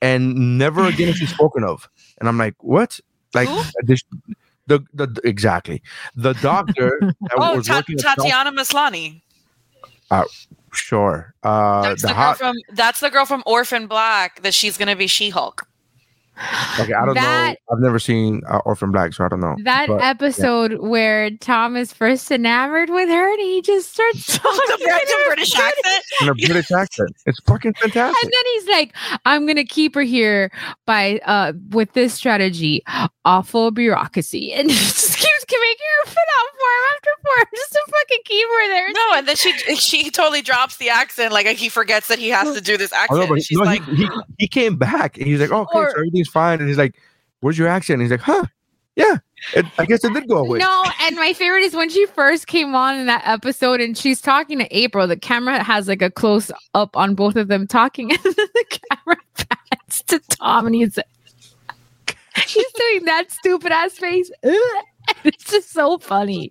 and 0.00 0.56
never 0.56 0.86
again 0.86 1.08
is 1.10 1.16
she 1.18 1.26
spoken 1.26 1.64
of. 1.64 1.86
And 2.18 2.28
I'm 2.30 2.38
like, 2.38 2.54
what? 2.64 2.98
Like 3.34 3.48
uh, 3.50 3.64
this. 3.82 4.02
The, 4.66 4.80
the 4.94 5.20
exactly 5.24 5.82
the 6.14 6.32
doctor 6.34 6.96
that 7.22 7.32
Oh, 7.36 7.56
was 7.56 7.66
Ta- 7.66 7.78
working 7.78 7.96
at 7.96 8.00
South- 8.02 8.16
Tatiana 8.16 8.52
Maslany. 8.52 9.20
Uh, 10.12 10.22
sure 10.72 11.34
uh 11.42 11.82
That's 11.82 12.02
the 12.02 12.08
the, 12.08 12.14
girl 12.14 12.22
hot 12.22 12.38
from 12.38 12.56
that's 12.72 13.00
the 13.00 13.10
girl 13.10 13.24
from 13.24 13.42
Orphan 13.46 13.86
Black 13.86 14.42
that 14.42 14.54
she's 14.54 14.76
gonna 14.76 14.96
be 14.96 15.06
She 15.06 15.30
Hulk. 15.30 15.66
Like 16.78 16.92
I 16.92 17.04
don't 17.06 17.14
That- 17.14 17.56
know. 17.68 17.74
I've 17.76 17.80
never 17.80 17.98
seen 17.98 18.42
uh, 18.48 18.58
Orphan 18.64 18.90
Black, 18.92 19.12
so 19.12 19.24
I 19.24 19.28
don't 19.28 19.40
know. 19.40 19.54
That 19.64 19.86
But, 19.88 20.02
episode 20.02 20.78
where 20.80 21.30
Tom 21.38 21.76
is 21.76 21.92
first 21.92 22.30
enamored 22.30 22.90
with 22.90 23.08
her 23.08 23.32
and 23.32 23.40
he 23.40 23.62
just 23.62 23.92
starts 23.92 24.26
talking 24.38 24.58
the 24.66 24.78
in 24.80 24.88
British 24.88 25.26
British 25.26 25.54
accent. 25.56 26.04
in 26.22 26.28
a 26.28 26.34
British 26.34 26.70
accent. 26.76 27.10
It's 27.26 27.40
fucking 27.46 27.74
fantastic. 27.74 28.22
And 28.24 28.32
then 28.32 28.52
he's 28.54 28.66
like, 28.68 28.94
I'm 29.24 29.46
gonna 29.46 29.64
keep 29.64 29.94
her 29.94 30.02
here 30.02 30.50
by 30.86 31.20
uh 31.26 31.52
with 31.70 31.92
this 31.92 32.14
strategy, 32.14 32.82
awful 33.24 33.70
bureaucracy. 33.70 34.52
And 34.60 34.68
just 34.68 35.16
keeps 35.16 35.44
making 35.50 35.86
her 36.04 36.10
fill 36.10 36.22
out 36.38 36.46
form 36.56 36.84
after 36.94 37.10
form 37.22 37.46
just 37.54 37.72
to 37.72 37.80
fucking 37.86 38.18
keep 38.24 38.46
her 38.48 38.68
there. 38.68 38.88
No, 38.92 39.18
and 39.18 39.28
then 39.28 39.36
she 39.36 39.52
she 39.76 40.10
totally 40.10 40.40
drops 40.42 40.76
the 40.78 40.88
accent. 40.88 41.32
Like 41.32 41.46
he 41.56 41.68
forgets 41.68 42.08
that 42.08 42.18
he 42.18 42.28
has 42.30 42.54
to 42.54 42.60
do 42.60 42.76
this 42.78 42.92
accent. 42.92 43.20
know, 43.20 43.26
but 43.26 43.42
She's 43.42 43.58
no, 43.58 43.64
like, 43.64 43.84
he, 43.84 43.96
he, 44.06 44.08
he 44.38 44.48
came 44.48 44.76
back 44.76 45.18
and 45.18 45.26
he's 45.26 45.40
like, 45.40 45.50
oh, 45.50 45.62
okay, 45.62 45.78
Or- 45.78 45.90
so 45.90 45.96
everything's 45.98 46.28
fine. 46.30 46.60
And 46.60 46.68
he's 46.68 46.78
like, 46.78 46.96
where's 47.40 47.58
your 47.58 47.68
accent? 47.68 48.00
He's 48.00 48.10
like, 48.10 48.20
huh? 48.20 48.44
Yeah. 48.96 49.18
It, 49.54 49.64
I 49.78 49.86
guess 49.86 50.04
it 50.04 50.12
did 50.12 50.28
go 50.28 50.38
away. 50.38 50.58
No, 50.58 50.84
and 51.02 51.16
my 51.16 51.32
favorite 51.32 51.62
is 51.62 51.74
when 51.74 51.88
she 51.88 52.04
first 52.06 52.46
came 52.46 52.74
on 52.74 52.96
in 52.98 53.06
that 53.06 53.22
episode 53.24 53.80
and 53.80 53.96
she's 53.96 54.20
talking 54.20 54.58
to 54.58 54.76
April. 54.76 55.06
The 55.06 55.16
camera 55.16 55.62
has 55.62 55.88
like 55.88 56.02
a 56.02 56.10
close 56.10 56.52
up 56.74 56.96
on 56.96 57.14
both 57.14 57.36
of 57.36 57.48
them 57.48 57.66
talking, 57.66 58.10
and 58.12 58.20
then 58.22 58.34
the 58.34 58.64
camera 58.90 59.16
pans 59.34 60.02
to 60.08 60.18
Tom 60.36 60.66
and 60.66 60.74
he's 60.74 60.96
like, 60.98 62.16
She's 62.46 62.72
doing 62.72 63.04
that 63.06 63.30
stupid 63.30 63.72
ass 63.72 63.92
face. 63.92 64.30
It's 65.24 65.44
just 65.50 65.70
so 65.72 65.98
funny. 65.98 66.50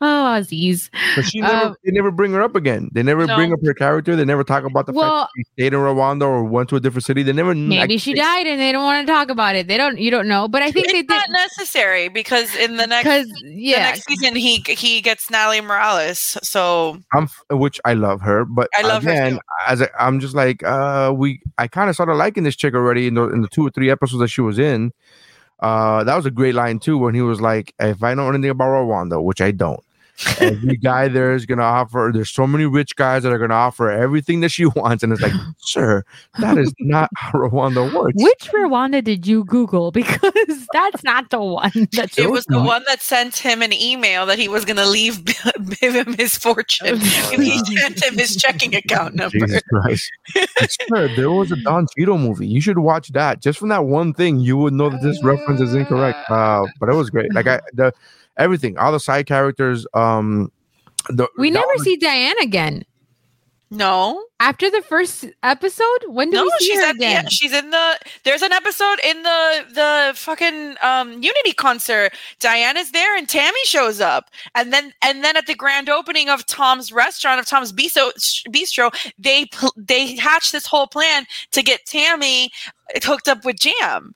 Oh, 0.00 0.34
Aziz. 0.34 0.90
But 1.14 1.24
she 1.24 1.40
never, 1.40 1.68
Um, 1.68 1.76
they 1.84 1.92
never 1.92 2.10
bring 2.10 2.32
her 2.32 2.42
up 2.42 2.54
again. 2.54 2.90
They 2.92 3.02
never 3.02 3.26
bring 3.26 3.52
up 3.52 3.60
her 3.64 3.74
character. 3.74 4.14
They 4.16 4.24
never 4.24 4.44
talk 4.44 4.64
about 4.64 4.86
the 4.86 4.92
Well- 4.92 5.22
fact 5.22 5.32
that 5.34 5.40
she 5.40 5.52
stayed 5.54 5.74
in 5.74 5.80
Rwanda 5.80 6.22
or 6.22 6.44
went 6.44 6.68
to 6.70 6.76
a 6.76 6.80
different 6.80 7.04
city. 7.04 7.22
They 7.22 7.32
never. 7.32 7.54
Maybe 7.54 7.94
like, 7.94 8.00
she 8.00 8.14
died 8.14 8.46
and 8.46 8.60
they 8.60 8.72
don't 8.72 8.84
want 8.84 9.06
to 9.06 9.12
talk 9.12 9.30
about 9.30 9.56
it. 9.56 9.68
They 9.68 9.76
don't. 9.76 9.98
You 9.98 10.10
don't 10.10 10.28
know. 10.28 10.48
But 10.48 10.62
I 10.62 10.70
think 10.70 10.92
they 10.92 10.98
it's 10.98 11.08
not 11.08 11.26
did 11.26 11.32
necessary 11.32 12.08
because 12.08 12.54
in 12.56 12.76
the 12.76 12.86
next 12.86 13.04
because 13.04 13.26
the 13.42 13.50
yeah, 13.50 13.78
next 13.78 14.04
season 14.06 14.36
he 14.36 14.62
he 14.66 15.00
gets 15.00 15.30
Natalie 15.30 15.60
Morales. 15.62 16.36
So 16.42 16.98
I'm, 17.14 17.28
which 17.50 17.80
I 17.84 17.94
love 17.94 18.20
her, 18.20 18.44
but 18.44 18.68
I 18.76 18.82
love 18.82 19.02
her 19.04 19.10
again, 19.10 19.32
too. 19.34 19.40
as 19.66 19.82
I, 19.82 19.88
am 19.98 20.20
just 20.20 20.34
like, 20.34 20.62
uh, 20.62 21.12
we, 21.16 21.40
I 21.58 21.68
kind 21.68 21.88
of 21.88 21.96
started 21.96 22.14
liking 22.14 22.42
this 22.42 22.56
chick 22.56 22.74
already 22.74 23.06
in 23.06 23.14
the 23.14 23.28
in 23.30 23.40
the 23.40 23.48
two 23.48 23.66
or 23.66 23.70
three 23.70 23.90
episodes 23.90 24.20
that 24.20 24.28
she 24.28 24.40
was 24.42 24.58
in. 24.58 24.92
Uh, 25.60 26.04
that 26.04 26.14
was 26.16 26.26
a 26.26 26.30
great 26.30 26.54
line 26.54 26.78
too 26.78 26.98
when 26.98 27.14
he 27.14 27.22
was 27.22 27.40
like, 27.40 27.74
"If 27.78 28.02
I 28.02 28.14
know 28.14 28.28
anything 28.28 28.50
about 28.50 28.68
Rwanda, 28.68 29.22
which 29.22 29.40
I 29.40 29.52
don't, 29.52 29.80
every 30.40 30.76
guy 30.76 31.08
there 31.08 31.34
is 31.34 31.46
gonna 31.46 31.62
offer. 31.62 32.10
There's 32.12 32.30
so 32.30 32.46
many 32.46 32.64
rich 32.66 32.96
guys 32.96 33.22
that 33.22 33.32
are 33.32 33.38
gonna 33.38 33.54
offer 33.54 33.90
everything 33.90 34.40
that 34.40 34.50
she 34.50 34.66
wants, 34.76 35.02
and 35.02 35.12
it's 35.12 35.22
like, 35.22 35.32
sir, 35.58 36.04
that 36.38 36.58
is 36.58 36.72
not 36.80 37.10
how 37.16 37.32
Rwanda 37.38 37.92
works. 37.94 38.14
which 38.22 38.50
Rwanda 38.52 39.02
did 39.02 39.26
you 39.26 39.44
Google? 39.44 39.92
Because 39.96 40.66
that's 40.72 41.02
not 41.04 41.30
the 41.30 41.40
one. 41.40 41.70
That 41.92 42.16
it 42.18 42.30
was 42.30 42.44
the 42.46 42.60
one 42.60 42.82
that 42.86 43.00
sent 43.02 43.36
him 43.36 43.62
an 43.62 43.72
email 43.72 44.26
that 44.26 44.38
he 44.38 44.48
was 44.48 44.64
going 44.64 44.76
to 44.76 44.86
leave 44.86 45.24
give 45.80 45.94
him 45.94 46.14
his 46.14 46.36
fortune 46.36 46.86
if 46.88 47.40
he 47.40 47.58
sent 47.76 48.02
him 48.04 48.18
his 48.18 48.36
checking 48.36 48.74
account 48.74 49.14
number. 49.14 49.38
Jesus 49.38 49.62
Christ. 49.68 50.10
sure, 50.88 51.08
there 51.16 51.30
was 51.30 51.50
a 51.52 51.56
Don 51.56 51.86
Cheadle 51.96 52.18
movie. 52.18 52.46
You 52.46 52.60
should 52.60 52.78
watch 52.78 53.08
that. 53.08 53.40
Just 53.40 53.58
from 53.58 53.68
that 53.70 53.84
one 53.86 54.12
thing, 54.12 54.38
you 54.40 54.56
would 54.58 54.74
know 54.74 54.90
that 54.90 55.02
this 55.02 55.22
reference 55.24 55.60
is 55.60 55.74
incorrect. 55.74 56.18
Uh, 56.30 56.66
but 56.78 56.88
it 56.88 56.94
was 56.94 57.10
great. 57.10 57.32
Like 57.34 57.46
I 57.46 57.60
the 57.72 57.92
everything, 58.38 58.76
all 58.78 58.92
the 58.92 59.00
side 59.00 59.26
characters, 59.26 59.86
um 59.94 60.50
the 61.08 61.28
We 61.38 61.50
never 61.50 61.66
was- 61.74 61.84
see 61.84 61.96
Diane 61.96 62.36
again. 62.40 62.84
No, 63.68 64.22
After 64.38 64.70
the 64.70 64.80
first 64.82 65.24
episode, 65.42 65.84
when 66.06 66.30
do 66.30 66.36
no, 66.36 66.44
we 66.44 66.50
see 66.60 66.66
she's 66.66 66.80
her 66.80 66.86
at 66.86 66.94
again? 66.94 67.16
end. 67.18 67.32
She's 67.32 67.52
in 67.52 67.70
the. 67.70 67.98
There's 68.22 68.42
an 68.42 68.52
episode 68.52 69.00
in 69.02 69.24
the 69.24 69.64
the 69.72 70.12
fucking 70.14 70.76
um 70.82 71.14
Unity 71.14 71.52
concert. 71.52 72.12
Diana's 72.38 72.92
there 72.92 73.16
and 73.18 73.28
Tammy 73.28 73.58
shows 73.64 74.00
up, 74.00 74.30
and 74.54 74.72
then 74.72 74.92
and 75.02 75.24
then 75.24 75.36
at 75.36 75.46
the 75.48 75.56
grand 75.56 75.88
opening 75.88 76.28
of 76.28 76.46
Tom's 76.46 76.92
restaurant 76.92 77.40
of 77.40 77.46
Tom's 77.46 77.72
Bistro, 77.72 78.12
Bistro 78.50 78.94
they 79.18 79.46
they 79.76 80.14
hatch 80.14 80.52
this 80.52 80.66
whole 80.66 80.86
plan 80.86 81.26
to 81.50 81.60
get 81.62 81.84
Tammy 81.86 82.50
hooked 83.02 83.26
up 83.26 83.44
with 83.44 83.56
Jamm. 83.58 84.14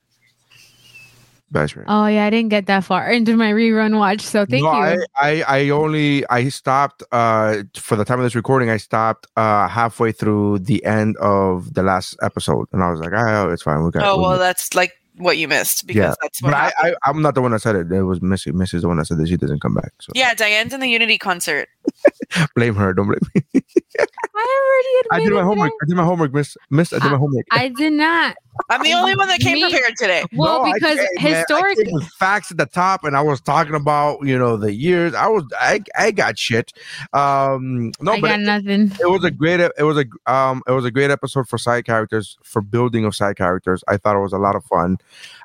That's 1.51 1.75
right. 1.75 1.85
Oh 1.87 2.07
yeah, 2.07 2.25
I 2.25 2.29
didn't 2.29 2.49
get 2.49 2.65
that 2.67 2.83
far 2.85 3.11
into 3.17 3.35
my 3.35 3.51
rerun 3.51 3.97
watch, 3.97 4.21
so 4.21 4.45
thank 4.45 4.63
No, 4.63 4.71
you. 4.71 5.05
I, 5.17 5.41
I 5.43 5.43
I 5.47 5.69
only 5.69 6.25
I 6.29 6.47
stopped 6.49 7.03
uh 7.11 7.63
for 7.75 7.95
the 7.97 8.05
time 8.05 8.19
of 8.19 8.23
this 8.23 8.35
recording, 8.35 8.69
I 8.69 8.77
stopped 8.77 9.27
uh 9.35 9.67
halfway 9.67 10.11
through 10.13 10.59
the 10.59 10.83
end 10.85 11.17
of 11.17 11.73
the 11.73 11.83
last 11.83 12.15
episode 12.21 12.67
and 12.71 12.81
I 12.81 12.89
was 12.89 12.99
like, 13.01 13.11
oh, 13.13 13.49
it's 13.51 13.63
fine. 13.63 13.83
We 13.83 13.91
got 13.91 14.03
Oh 14.03 14.17
we 14.17 14.23
well, 14.23 14.39
that's 14.39 14.73
like 14.75 14.93
what 15.17 15.37
you 15.37 15.47
missed 15.47 15.85
because 15.87 15.99
Yeah, 16.01 16.13
that's 16.21 16.41
what 16.41 16.51
but 16.51 16.55
I, 16.57 16.63
happened. 16.63 16.95
I 17.03 17.09
I'm 17.09 17.21
not 17.21 17.35
the 17.35 17.41
one 17.41 17.51
that 17.51 17.61
said 17.61 17.75
it. 17.75 17.91
It 17.91 18.03
was 18.03 18.21
Missy. 18.21 18.51
Missy's 18.53 18.81
the 18.83 18.87
one 18.87 18.97
that 18.97 19.05
said 19.07 19.17
that 19.17 19.27
she 19.27 19.35
doesn't 19.37 19.59
come 19.59 19.73
back. 19.73 19.91
So 19.99 20.13
yeah, 20.15 20.33
Diane's 20.33 20.73
in 20.73 20.79
the 20.79 20.87
Unity 20.87 21.17
concert. 21.17 21.67
blame 22.55 22.75
her. 22.75 22.93
Don't 22.93 23.07
blame 23.07 23.19
me. 23.35 23.61
I 23.99 24.05
I 24.33 25.07
already 25.13 25.25
did 25.25 25.33
my 25.33 25.39
admitted 25.41 25.45
homework. 25.45 25.71
I 25.81 25.85
did 25.85 25.95
my 25.95 26.03
homework, 26.03 26.33
Miss. 26.33 26.57
Miss, 26.69 26.93
I 26.93 26.99
did 26.99 27.11
my 27.11 27.17
homework. 27.17 27.45
I 27.51 27.67
did 27.67 27.93
not. 27.93 28.35
I'm 28.69 28.81
the 28.81 28.93
only 28.93 29.15
one 29.15 29.27
that 29.27 29.39
came 29.39 29.55
Me- 29.55 29.69
prepared 29.69 29.93
today. 29.97 30.23
Well, 30.33 30.65
No, 30.65 30.73
because 30.73 30.97
came. 30.97 31.07
I 31.19 31.21
historically, 31.37 31.85
came 31.85 31.93
with 31.93 32.07
facts 32.19 32.51
at 32.51 32.57
the 32.57 32.65
top, 32.65 33.03
and 33.03 33.15
I 33.15 33.21
was 33.21 33.41
talking 33.41 33.75
about 33.75 34.25
you 34.25 34.37
know 34.37 34.57
the 34.57 34.73
years. 34.73 35.13
I 35.13 35.27
was 35.27 35.43
I 35.59 35.81
I 35.97 36.11
got 36.11 36.37
shit. 36.39 36.71
Um, 37.13 37.91
no, 37.99 38.13
I 38.13 38.21
but 38.21 38.27
got 38.27 38.39
it, 38.39 38.43
nothing. 38.43 38.91
it 38.99 39.09
was 39.09 39.23
a 39.23 39.31
great 39.31 39.59
it 39.59 39.83
was 39.83 39.97
a 39.97 40.31
um 40.31 40.63
it 40.67 40.71
was 40.71 40.85
a 40.85 40.91
great 40.91 41.11
episode 41.11 41.47
for 41.47 41.57
side 41.57 41.85
characters 41.85 42.37
for 42.43 42.61
building 42.61 43.05
of 43.05 43.15
side 43.15 43.35
characters. 43.37 43.83
I 43.87 43.97
thought 43.97 44.15
it 44.15 44.19
was 44.21 44.33
a 44.33 44.39
lot 44.39 44.55
of 44.55 44.63
fun. 44.65 44.97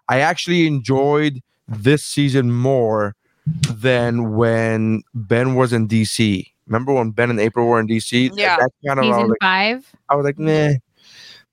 I 0.08 0.20
actually 0.20 0.66
enjoyed 0.66 1.42
this 1.68 2.04
season 2.04 2.52
more 2.52 3.14
than 3.46 4.34
when 4.36 5.02
Ben 5.14 5.54
was 5.54 5.72
in 5.72 5.88
DC. 5.88 6.46
Remember 6.66 6.92
when 6.92 7.10
Ben 7.10 7.30
and 7.30 7.38
April 7.40 7.66
were 7.68 7.78
in 7.78 7.86
DC? 7.86 8.30
Yeah. 8.34 8.56
that 8.56 8.70
kind 8.86 8.98
of 8.98 9.04
I 9.04 9.08
was 9.08 9.16
Season 9.16 9.28
like, 9.28 9.38
five. 9.40 9.92
I 10.08 10.14
was 10.16 10.24
like, 10.24 10.38
nah, 10.38 10.72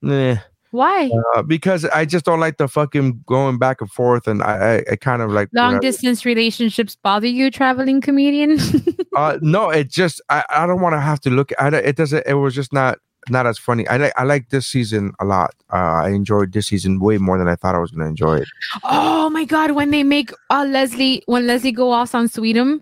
nah. 0.02 0.38
Why? 0.72 1.12
Uh, 1.36 1.44
because 1.44 1.86
I 1.86 2.04
just 2.04 2.26
don't 2.26 2.40
like 2.40 2.58
the 2.58 2.68
fucking 2.68 3.24
going 3.28 3.60
back 3.60 3.80
and 3.80 3.92
forth, 3.92 4.28
and 4.28 4.42
I, 4.42 4.78
I, 4.78 4.84
I 4.94 4.96
kind 4.96 5.22
of 5.22 5.32
like 5.32 5.50
Long 5.54 5.76
whatever. 5.76 5.82
distance 5.82 6.26
relationships 6.26 6.96
bother 6.96 7.28
you, 7.28 7.52
traveling 7.52 8.02
comedian? 8.02 8.58
Uh, 9.16 9.38
no, 9.44 9.70
it 9.70 9.92
just 9.92 10.20
I, 10.30 10.44
I 10.50 10.66
don't 10.66 10.82
want 10.82 10.94
to 10.94 11.00
have 11.00 11.20
to 11.20 11.30
look. 11.30 11.52
I 11.60 11.70
don't- 11.70 11.86
it 11.86 11.96
doesn't. 11.96 12.26
It 12.26 12.34
was 12.34 12.56
just 12.56 12.74
not 12.74 12.98
not 13.30 13.48
as 13.48 13.58
funny. 13.58 13.88
I 13.88 13.98
like 13.98 14.14
I 14.18 14.24
like 14.24 14.50
this 14.50 14.68
season 14.68 15.14
a 15.20 15.26
lot. 15.26 15.54
Uh, 15.72 16.04
I 16.06 16.10
enjoyed 16.10 16.54
this 16.54 16.68
season 16.68 17.00
way 17.00 17.18
more 17.18 17.38
than 17.38 17.48
I 17.48 17.56
thought 17.56 17.76
I 17.76 17.80
was 17.80 17.92
gonna 17.92 18.10
enjoy 18.10 18.38
it. 18.38 18.48
oh 18.84 19.30
my 19.30 19.46
god, 19.46 19.72
when 19.72 19.92
they 19.92 20.04
make 20.04 20.32
uh, 20.50 20.66
Leslie 20.68 21.24
when 21.26 21.48
Leslie 21.48 21.72
go 21.72 21.92
off 21.92 22.16
on 22.16 22.28
Sweetums. 22.28 22.82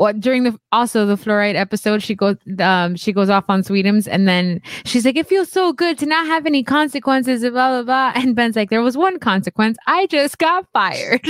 What 0.00 0.18
during 0.18 0.44
the 0.44 0.58
also 0.72 1.04
the 1.04 1.16
fluoride 1.16 1.56
episode, 1.56 2.02
she 2.02 2.14
goes 2.14 2.36
um 2.58 2.96
she 2.96 3.12
goes 3.12 3.28
off 3.28 3.50
on 3.50 3.62
Sweetums 3.62 4.08
and 4.10 4.26
then 4.26 4.62
she's 4.86 5.04
like, 5.04 5.16
It 5.16 5.26
feels 5.28 5.52
so 5.52 5.74
good 5.74 5.98
to 5.98 6.06
not 6.06 6.24
have 6.26 6.46
any 6.46 6.64
consequences, 6.64 7.42
blah 7.42 7.50
blah 7.50 7.82
blah. 7.82 8.12
And 8.22 8.34
Ben's 8.34 8.56
like, 8.56 8.70
There 8.70 8.80
was 8.80 8.96
one 8.96 9.18
consequence. 9.18 9.76
I 9.86 10.06
just 10.06 10.38
got 10.38 10.66
fired. 10.72 11.20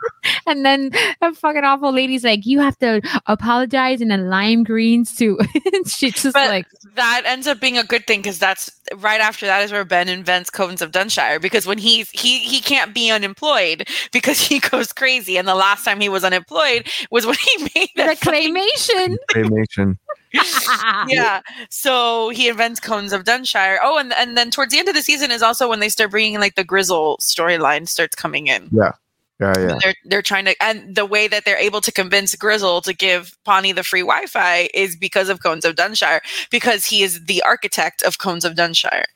and 0.46 0.64
then 0.64 0.92
a 1.20 1.34
fucking 1.34 1.64
awful 1.64 1.92
lady's 1.92 2.22
like, 2.22 2.46
You 2.46 2.60
have 2.60 2.78
to 2.78 3.00
apologize 3.26 4.00
in 4.00 4.12
a 4.12 4.18
lime 4.18 4.62
greens 4.62 5.12
too. 5.16 5.36
and 5.72 5.88
she's 5.88 6.14
just 6.14 6.34
But 6.34 6.50
like 6.50 6.66
that 6.94 7.22
ends 7.26 7.48
up 7.48 7.58
being 7.58 7.78
a 7.78 7.84
good 7.84 8.06
thing 8.06 8.20
because 8.20 8.38
that's 8.38 8.70
right 8.98 9.20
after 9.20 9.44
that 9.46 9.62
is 9.64 9.72
where 9.72 9.84
Ben 9.84 10.08
invents 10.08 10.50
Cones 10.50 10.82
of 10.82 10.92
Dunshire 10.92 11.42
because 11.42 11.66
when 11.66 11.78
he's 11.78 12.08
he 12.10 12.38
he 12.38 12.60
can't 12.60 12.94
be 12.94 13.10
unemployed 13.10 13.88
because 14.12 14.40
he 14.40 14.60
goes 14.60 14.92
crazy 14.92 15.36
and 15.36 15.48
the 15.48 15.56
last 15.56 15.84
time 15.84 15.98
he 16.00 16.08
was 16.08 16.22
unemployed 16.22 16.88
was 17.10 17.26
when 17.26 17.34
he 17.34 17.68
made 17.74 17.88
that 17.96 18.19
claymation. 18.20 19.16
Claymation. 19.30 19.96
yeah 21.08 21.40
so 21.70 22.28
he 22.28 22.48
invents 22.48 22.78
Cones 22.78 23.12
of 23.12 23.24
Dunshire 23.24 23.78
oh 23.82 23.98
and 23.98 24.12
and 24.12 24.36
then 24.36 24.48
towards 24.52 24.72
the 24.72 24.78
end 24.78 24.88
of 24.88 24.94
the 24.94 25.02
season 25.02 25.32
is 25.32 25.42
also 25.42 25.68
when 25.68 25.80
they 25.80 25.88
start 25.88 26.12
bringing 26.12 26.38
like 26.38 26.54
the 26.54 26.64
Gryzzl 26.64 27.18
storyline 27.18 27.88
starts 27.88 28.14
coming 28.14 28.46
in 28.46 28.68
Yeah, 28.70 28.92
yeah. 29.40 29.52
yeah. 29.58 29.78
they're 29.82 29.94
they're 30.04 30.22
trying 30.22 30.44
to 30.44 30.54
and 30.62 30.94
the 30.94 31.04
way 31.04 31.26
that 31.26 31.44
they're 31.44 31.58
able 31.58 31.80
to 31.80 31.90
convince 31.90 32.36
Gryzzl 32.36 32.80
to 32.84 32.92
give 32.94 33.36
Pawnee 33.44 33.72
the 33.72 33.82
free 33.82 34.02
Wi-Fi 34.02 34.68
is 34.72 34.94
because 34.94 35.28
of 35.28 35.42
Cones 35.42 35.64
of 35.64 35.74
Dunshire 35.74 36.20
because 36.52 36.84
he 36.86 37.02
is 37.02 37.24
the 37.24 37.42
architect 37.42 38.00
of 38.04 38.18
Cones 38.18 38.44
of 38.44 38.54
Dunshire. 38.54 39.06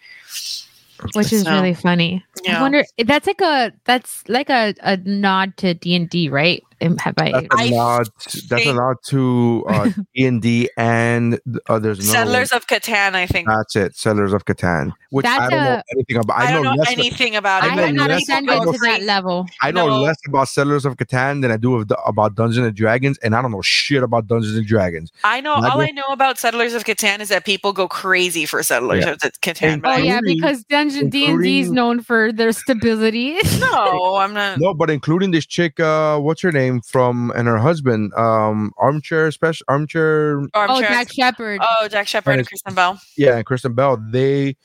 which 1.15 1.33
is 1.33 1.43
So, 1.45 1.53
really 1.53 1.75
funny. 1.75 2.25
I 2.49 2.61
wonder 2.61 2.85
that's 3.05 3.29
like 3.29 3.41
a 3.41 3.73
that's 3.85 4.25
like 4.29 4.51
a, 4.51 4.75
a 4.81 4.97
nod 4.97 5.57
to 5.59 5.75
D 5.75 5.95
and 5.95 6.09
D, 6.11 6.29
right? 6.29 6.61
Am- 6.81 6.97
have 6.99 7.15
I? 7.19 7.33
That's 7.33 7.47
I 7.51 7.65
a 7.65 7.71
nod. 7.71 8.09
That's 8.25 8.47
a 8.49 8.57
think- 8.57 8.77
nod 8.77 8.97
to 9.07 9.65
uh, 9.69 9.91
D 10.15 10.25
and 10.27 10.43
D 10.43 10.71
and 10.77 11.41
uh, 11.69 11.79
there's 11.79 11.99
another 12.01 12.13
Settlers 12.19 12.53
of 12.53 12.67
Catan, 12.67 13.15
I 13.15 13.27
think. 13.27 13.49
That's 13.49 13.77
it. 13.77 13.97
Settlers 13.97 14.33
of 14.33 14.45
Catan. 14.45 14.93
Which 15.11 15.25
That's 15.25 15.41
I 15.43 15.51
don't 15.51 15.65
know 15.65 15.83
anything 15.93 16.17
about. 16.17 16.39
I, 16.39 16.47
I, 16.49 16.53
don't 16.53 16.63
know, 16.65 16.73
less. 16.75 16.91
anything 16.93 17.37
about 17.37 17.63
I 17.63 17.67
it. 17.67 17.71
I 17.71 17.75
know 17.77 17.87
have 17.87 17.95
not 17.95 18.11
less- 18.11 18.19
extended 18.21 18.51
I 18.53 18.59
know 18.65 18.73
to 18.73 18.79
that 18.83 19.03
level. 19.03 19.47
I 19.63 19.71
know 19.71 19.87
No. 19.87 20.01
less 20.03 20.17
about 20.27 20.49
Settlers 20.49 20.85
of 20.85 20.97
Catan 20.97 21.43
than 21.43 21.51
I 21.51 21.57
do 21.57 21.77
of 21.77 21.91
about 22.07 22.35
Dungeons 22.35 22.67
and 22.67 22.75
Dragons, 22.77 23.19
and 23.19 23.35
I 23.37 23.43
don't 23.43 23.51
know 23.53 23.63
shit 23.63 24.03
about 24.03 24.27
Dungeons 24.27 24.57
and 24.57 24.67
Dragons. 24.67 25.13
I 25.23 25.41
know 25.41 25.53
I 25.55 25.69
all 25.69 25.77
go- 25.79 25.83
I 25.85 25.91
know 25.91 26.07
about 26.11 26.39
Settlers 26.39 26.75
of 26.75 26.85
Catan 26.85 27.21
is 27.21 27.29
that 27.29 27.45
people 27.45 27.73
go 27.73 27.87
crazy 27.89 28.45
for 28.47 28.63
Settlers 28.63 29.05
Yeah. 29.05 29.13
of 29.13 29.19
Catan. 29.19 29.63
And- 29.75 29.83
But 29.83 30.01
Oh 30.01 30.03
yeah, 30.03 30.21
because 30.25 30.65
Dungeon 30.65 31.11
D 31.11 31.27
and 31.27 31.43
D 31.43 31.61
is 31.61 31.71
known 31.71 32.01
for 32.01 32.33
their 32.33 32.51
stability. 32.53 33.37
no, 33.61 34.17
I'm 34.17 34.35
not. 34.35 34.59
No, 34.59 34.75
but 34.75 34.91
including 34.91 35.31
this 35.31 35.47
chick, 35.47 35.79
uh, 35.79 36.19
what's 36.19 36.41
her 36.43 36.51
name 36.53 36.64
from, 36.83 37.33
and 37.37 37.47
her 37.49 37.59
husband, 37.59 38.13
um, 38.15 38.73
armchair 38.79 39.31
special, 39.31 39.65
armchair, 39.69 40.41
Oh, 40.41 40.49
oh, 40.55 40.81
Jack. 40.81 40.91
Jack 40.91 41.13
Shepard. 41.13 41.61
Oh, 41.63 41.89
Jack 41.89 42.07
Shepard 42.09 42.33
and 42.35 42.41
Yes. 42.41 42.49
Kristen 42.49 42.75
Bell. 42.75 43.01
yeah, 43.17 43.37
and 43.37 43.47
Kristen 43.47 43.75
Bell. 43.75 43.97
They, 44.11 44.57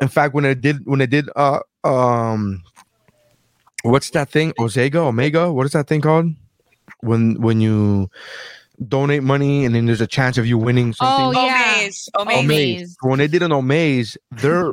in 0.00 0.08
fact, 0.08 0.34
when 0.34 0.44
they 0.44 0.54
did, 0.54 0.78
when 0.84 0.98
they 0.98 1.06
did, 1.06 1.28
uh, 1.36 1.60
um, 1.84 2.62
what's 3.82 4.10
that 4.10 4.30
thing? 4.30 4.52
Osega, 4.58 4.96
Omega. 4.96 5.52
What 5.52 5.66
is 5.66 5.72
that 5.72 5.86
thing 5.88 6.00
called? 6.00 6.26
When 7.00 7.40
when 7.40 7.60
you 7.60 8.08
donate 8.88 9.22
money 9.22 9.64
and 9.64 9.74
then 9.74 9.86
there's 9.86 10.00
a 10.02 10.06
chance 10.06 10.36
of 10.38 10.46
you 10.46 10.58
winning 10.58 10.94
Oh, 11.00 11.32
something. 11.32 11.42
yeah. 11.44 11.74
Omaze. 11.78 12.08
Omaze. 12.14 12.44
Omaze. 12.44 12.44
Omaze. 12.44 12.96
When 13.02 13.18
they 13.18 13.26
did 13.26 13.42
an 13.42 13.50
Omaze, 13.52 14.16
their 14.32 14.72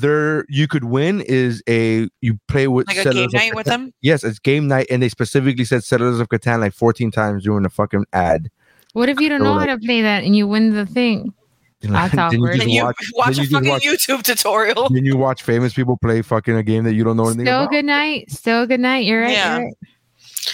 their 0.00 0.44
you 0.48 0.66
could 0.68 0.84
win 0.84 1.20
is 1.22 1.62
a 1.68 2.08
you 2.20 2.38
play 2.48 2.66
with 2.68 2.86
Like 2.88 2.98
a 2.98 3.12
game 3.12 3.24
of 3.26 3.32
night 3.32 3.54
with 3.54 3.66
them. 3.66 3.92
Yes, 4.00 4.24
it's 4.24 4.38
game 4.38 4.68
night, 4.68 4.86
and 4.90 5.02
they 5.02 5.08
specifically 5.08 5.64
said 5.64 5.84
Settlers 5.84 6.18
of 6.20 6.28
Catan 6.28 6.60
like 6.60 6.72
14 6.74 7.10
times 7.10 7.44
during 7.44 7.62
the 7.62 7.70
fucking 7.70 8.06
ad. 8.12 8.50
What 8.94 9.08
if 9.08 9.20
you 9.20 9.28
don't 9.28 9.40
Or 9.42 9.44
know 9.44 9.52
like- 9.54 9.68
how 9.68 9.76
to 9.76 9.80
play 9.80 10.02
that 10.02 10.24
and 10.24 10.34
you 10.36 10.46
win 10.46 10.74
the 10.74 10.86
thing? 10.86 11.32
That's 11.80 12.14
then 12.14 12.30
you 12.32 12.38
awkward. 12.38 12.60
Then 12.60 12.68
you 12.68 12.84
watch, 12.84 12.96
watch, 13.14 13.26
then 13.26 13.32
a 13.34 13.36
you 13.36 13.42
just 13.42 13.52
fucking 13.52 13.68
watch- 13.68 13.82
YouTube 13.82 14.22
tutorial. 14.22 14.88
then 14.88 15.04
you 15.04 15.16
watch 15.16 15.42
famous 15.42 15.72
people 15.74 15.96
play 15.96 16.22
fucking 16.22 16.56
a 16.56 16.62
game 16.62 16.84
that 16.84 16.94
you 16.94 17.02
don't 17.04 17.16
know 17.16 17.26
anything 17.26 17.46
Still 17.46 17.60
about. 17.62 17.70
good 17.72 17.84
night. 17.84 18.30
Still 18.30 18.66
good 18.66 18.80
night. 18.80 19.04
You're 19.04 19.22
right. 19.22 19.32
Yeah. 19.32 19.64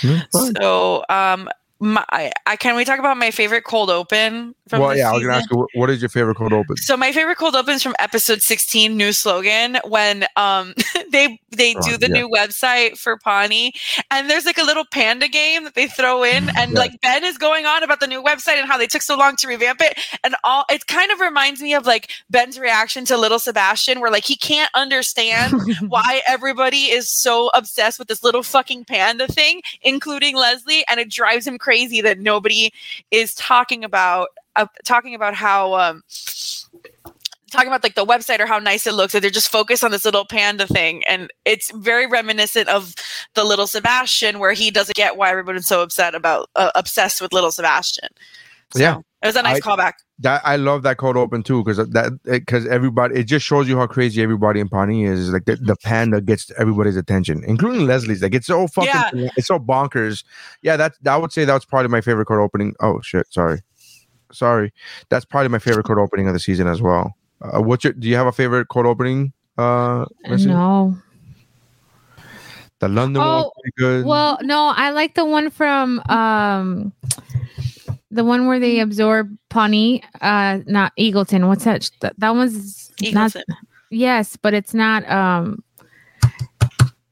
You're 0.02 0.14
right. 0.14 0.54
So, 0.60 1.04
um, 1.08 1.48
my, 1.80 2.04
I 2.46 2.56
can 2.56 2.74
we 2.76 2.84
talk 2.84 2.98
about 2.98 3.16
my 3.16 3.30
favorite 3.30 3.62
cold 3.64 3.88
open 3.90 4.54
from 4.68 4.80
well, 4.80 4.96
yeah, 4.96 5.10
I 5.10 5.12
was 5.14 5.22
gonna 5.22 5.36
ask 5.36 5.50
you, 5.50 5.66
what- 5.74 5.90
is 5.90 6.02
your 6.02 6.08
favorite 6.08 6.34
cold 6.36 6.52
open? 6.52 6.76
So 6.76 6.96
my 6.96 7.12
favorite 7.12 7.38
cold 7.38 7.54
open 7.54 7.74
is 7.74 7.82
from 7.82 7.94
episode 7.98 8.42
16, 8.42 8.96
new 8.96 9.12
slogan, 9.12 9.78
when 9.86 10.26
um 10.36 10.74
they 11.12 11.40
they 11.50 11.74
do 11.74 11.96
the 11.96 12.08
yeah. 12.08 12.22
new 12.22 12.28
website 12.28 12.98
for 12.98 13.16
Pawnee 13.16 13.72
and 14.10 14.28
there's 14.28 14.44
like 14.44 14.58
a 14.58 14.64
little 14.64 14.84
panda 14.92 15.28
game 15.28 15.64
that 15.64 15.74
they 15.74 15.86
throw 15.86 16.22
in 16.24 16.50
and 16.56 16.72
Yeah. 16.72 16.78
like 16.78 17.00
Ben 17.00 17.24
is 17.24 17.38
going 17.38 17.64
on 17.64 17.82
about 17.82 18.00
the 18.00 18.06
new 18.06 18.22
website 18.22 18.58
and 18.58 18.68
how 18.68 18.76
they 18.76 18.86
took 18.86 19.02
so 19.02 19.16
long 19.16 19.36
to 19.36 19.46
revamp 19.48 19.80
it. 19.80 19.98
And 20.24 20.34
all 20.44 20.64
it 20.68 20.86
kind 20.88 21.10
of 21.12 21.20
reminds 21.20 21.62
me 21.62 21.74
of 21.74 21.86
like 21.86 22.10
Ben's 22.28 22.58
reaction 22.58 23.04
to 23.06 23.16
little 23.16 23.38
Sebastian, 23.38 24.00
where 24.00 24.10
like 24.10 24.24
he 24.24 24.36
can't 24.36 24.70
understand 24.74 25.54
why 25.88 26.20
everybody 26.26 26.90
is 26.90 27.10
so 27.10 27.48
obsessed 27.54 27.98
with 27.98 28.08
this 28.08 28.22
little 28.22 28.42
fucking 28.42 28.84
panda 28.84 29.26
thing, 29.26 29.62
including 29.80 30.36
Leslie, 30.36 30.84
and 30.90 31.00
it 31.00 31.10
drives 31.10 31.46
him 31.46 31.56
crazy 31.56 31.67
that 32.02 32.18
nobody 32.18 32.70
is 33.10 33.34
talking 33.34 33.84
about 33.84 34.28
uh, 34.56 34.66
talking 34.84 35.14
about 35.14 35.34
how 35.34 35.74
um 35.74 36.02
talking 37.50 37.68
about 37.68 37.82
like 37.82 37.94
the 37.94 38.04
website 38.04 38.40
or 38.40 38.46
how 38.46 38.58
nice 38.58 38.86
it 38.86 38.94
looks 38.94 39.12
that 39.12 39.20
they're 39.20 39.30
just 39.30 39.50
focused 39.50 39.82
on 39.82 39.90
this 39.90 40.04
little 40.04 40.26
panda 40.26 40.66
thing. 40.66 41.02
And 41.06 41.30
it's 41.44 41.70
very 41.72 42.06
reminiscent 42.06 42.68
of 42.68 42.94
the 43.34 43.44
little 43.44 43.66
sebastian 43.66 44.38
where 44.38 44.52
he 44.52 44.70
doesn't 44.70 44.96
get 44.96 45.16
why 45.16 45.30
everybody's 45.30 45.66
so 45.66 45.82
upset 45.82 46.14
about 46.14 46.50
uh, 46.56 46.70
obsessed 46.74 47.20
with 47.20 47.32
little 47.32 47.50
sebastian 47.50 48.08
So, 48.74 48.80
Yeah. 48.80 48.98
it 49.22 49.26
was 49.26 49.36
a 49.36 49.42
nice 49.42 49.56
I- 49.56 49.60
callback 49.60 49.92
That 50.20 50.42
I 50.44 50.56
love 50.56 50.82
that 50.82 50.96
cold 50.98 51.16
open 51.16 51.42
too 51.42 51.62
because 51.64 51.76
that 51.78 52.18
because 52.24 52.66
everybody 52.66 53.20
it 53.20 53.24
just 53.24 53.46
shows 53.46 53.68
you 53.68 53.76
how 53.78 53.86
crazy 53.86 54.20
everybody 54.22 54.58
in 54.60 54.68
Pawnee 54.68 55.04
is. 55.04 55.32
Like 55.32 55.44
the, 55.46 55.56
the 55.56 55.76
panda 55.84 56.20
gets 56.20 56.50
everybody's 56.58 56.96
attention, 56.96 57.42
including 57.46 57.86
Leslie's. 57.86 58.20
Like 58.22 58.34
it's 58.34 58.46
so 58.48 58.66
fucking 58.66 59.20
Yeah. 59.20 59.30
it's 59.36 59.46
so 59.46 59.58
bonkers. 59.58 60.24
Yeah, 60.62 60.76
that 60.76 60.94
I 61.06 61.16
would 61.16 61.32
say 61.32 61.44
that 61.44 61.54
was 61.54 61.64
probably 61.64 61.88
my 61.88 62.00
favorite 62.00 62.26
cold 62.26 62.40
opening. 62.40 62.74
Oh 62.80 63.00
shit, 63.00 63.26
sorry, 63.30 63.60
sorry. 64.32 64.72
That's 65.08 65.24
probably 65.24 65.48
my 65.50 65.60
favorite 65.60 65.84
cold 65.86 65.98
opening 66.00 66.26
of 66.26 66.34
the 66.34 66.40
season 66.40 66.66
as 66.66 66.82
well. 66.82 67.14
Uh, 67.40 67.62
what's 67.62 67.84
your? 67.84 67.92
Do 67.92 68.08
you 68.08 68.16
have 68.16 68.26
a 68.26 68.32
favorite 68.32 68.66
cold 68.68 68.86
opening? 68.86 69.32
Uh, 69.56 70.04
Missy? 70.28 70.46
no. 70.48 70.96
the 72.80 72.88
London 72.88 73.20
one 73.22 73.28
was 73.28 73.44
Oh, 73.46 73.52
pretty 73.60 73.74
good. 73.78 74.04
Well, 74.06 74.38
no, 74.42 74.72
I 74.76 74.90
like 74.90 75.14
the 75.14 75.24
one 75.24 75.50
from 75.50 76.00
um 76.08 76.92
the 78.10 78.24
one 78.24 78.46
where 78.46 78.58
they 78.58 78.80
absorb 78.80 79.36
Pawnee, 79.50 80.02
uh 80.20 80.58
not 80.66 80.92
Eagleton. 80.98 81.46
What's 81.48 81.64
that? 81.64 81.90
That, 82.00 82.14
that 82.18 82.34
one's 82.34 82.90
not 83.12 83.32
Eagleton. 83.32 83.42
yes, 83.90 84.36
but 84.36 84.54
it's 84.54 84.74
not 84.74 85.08
um 85.10 85.62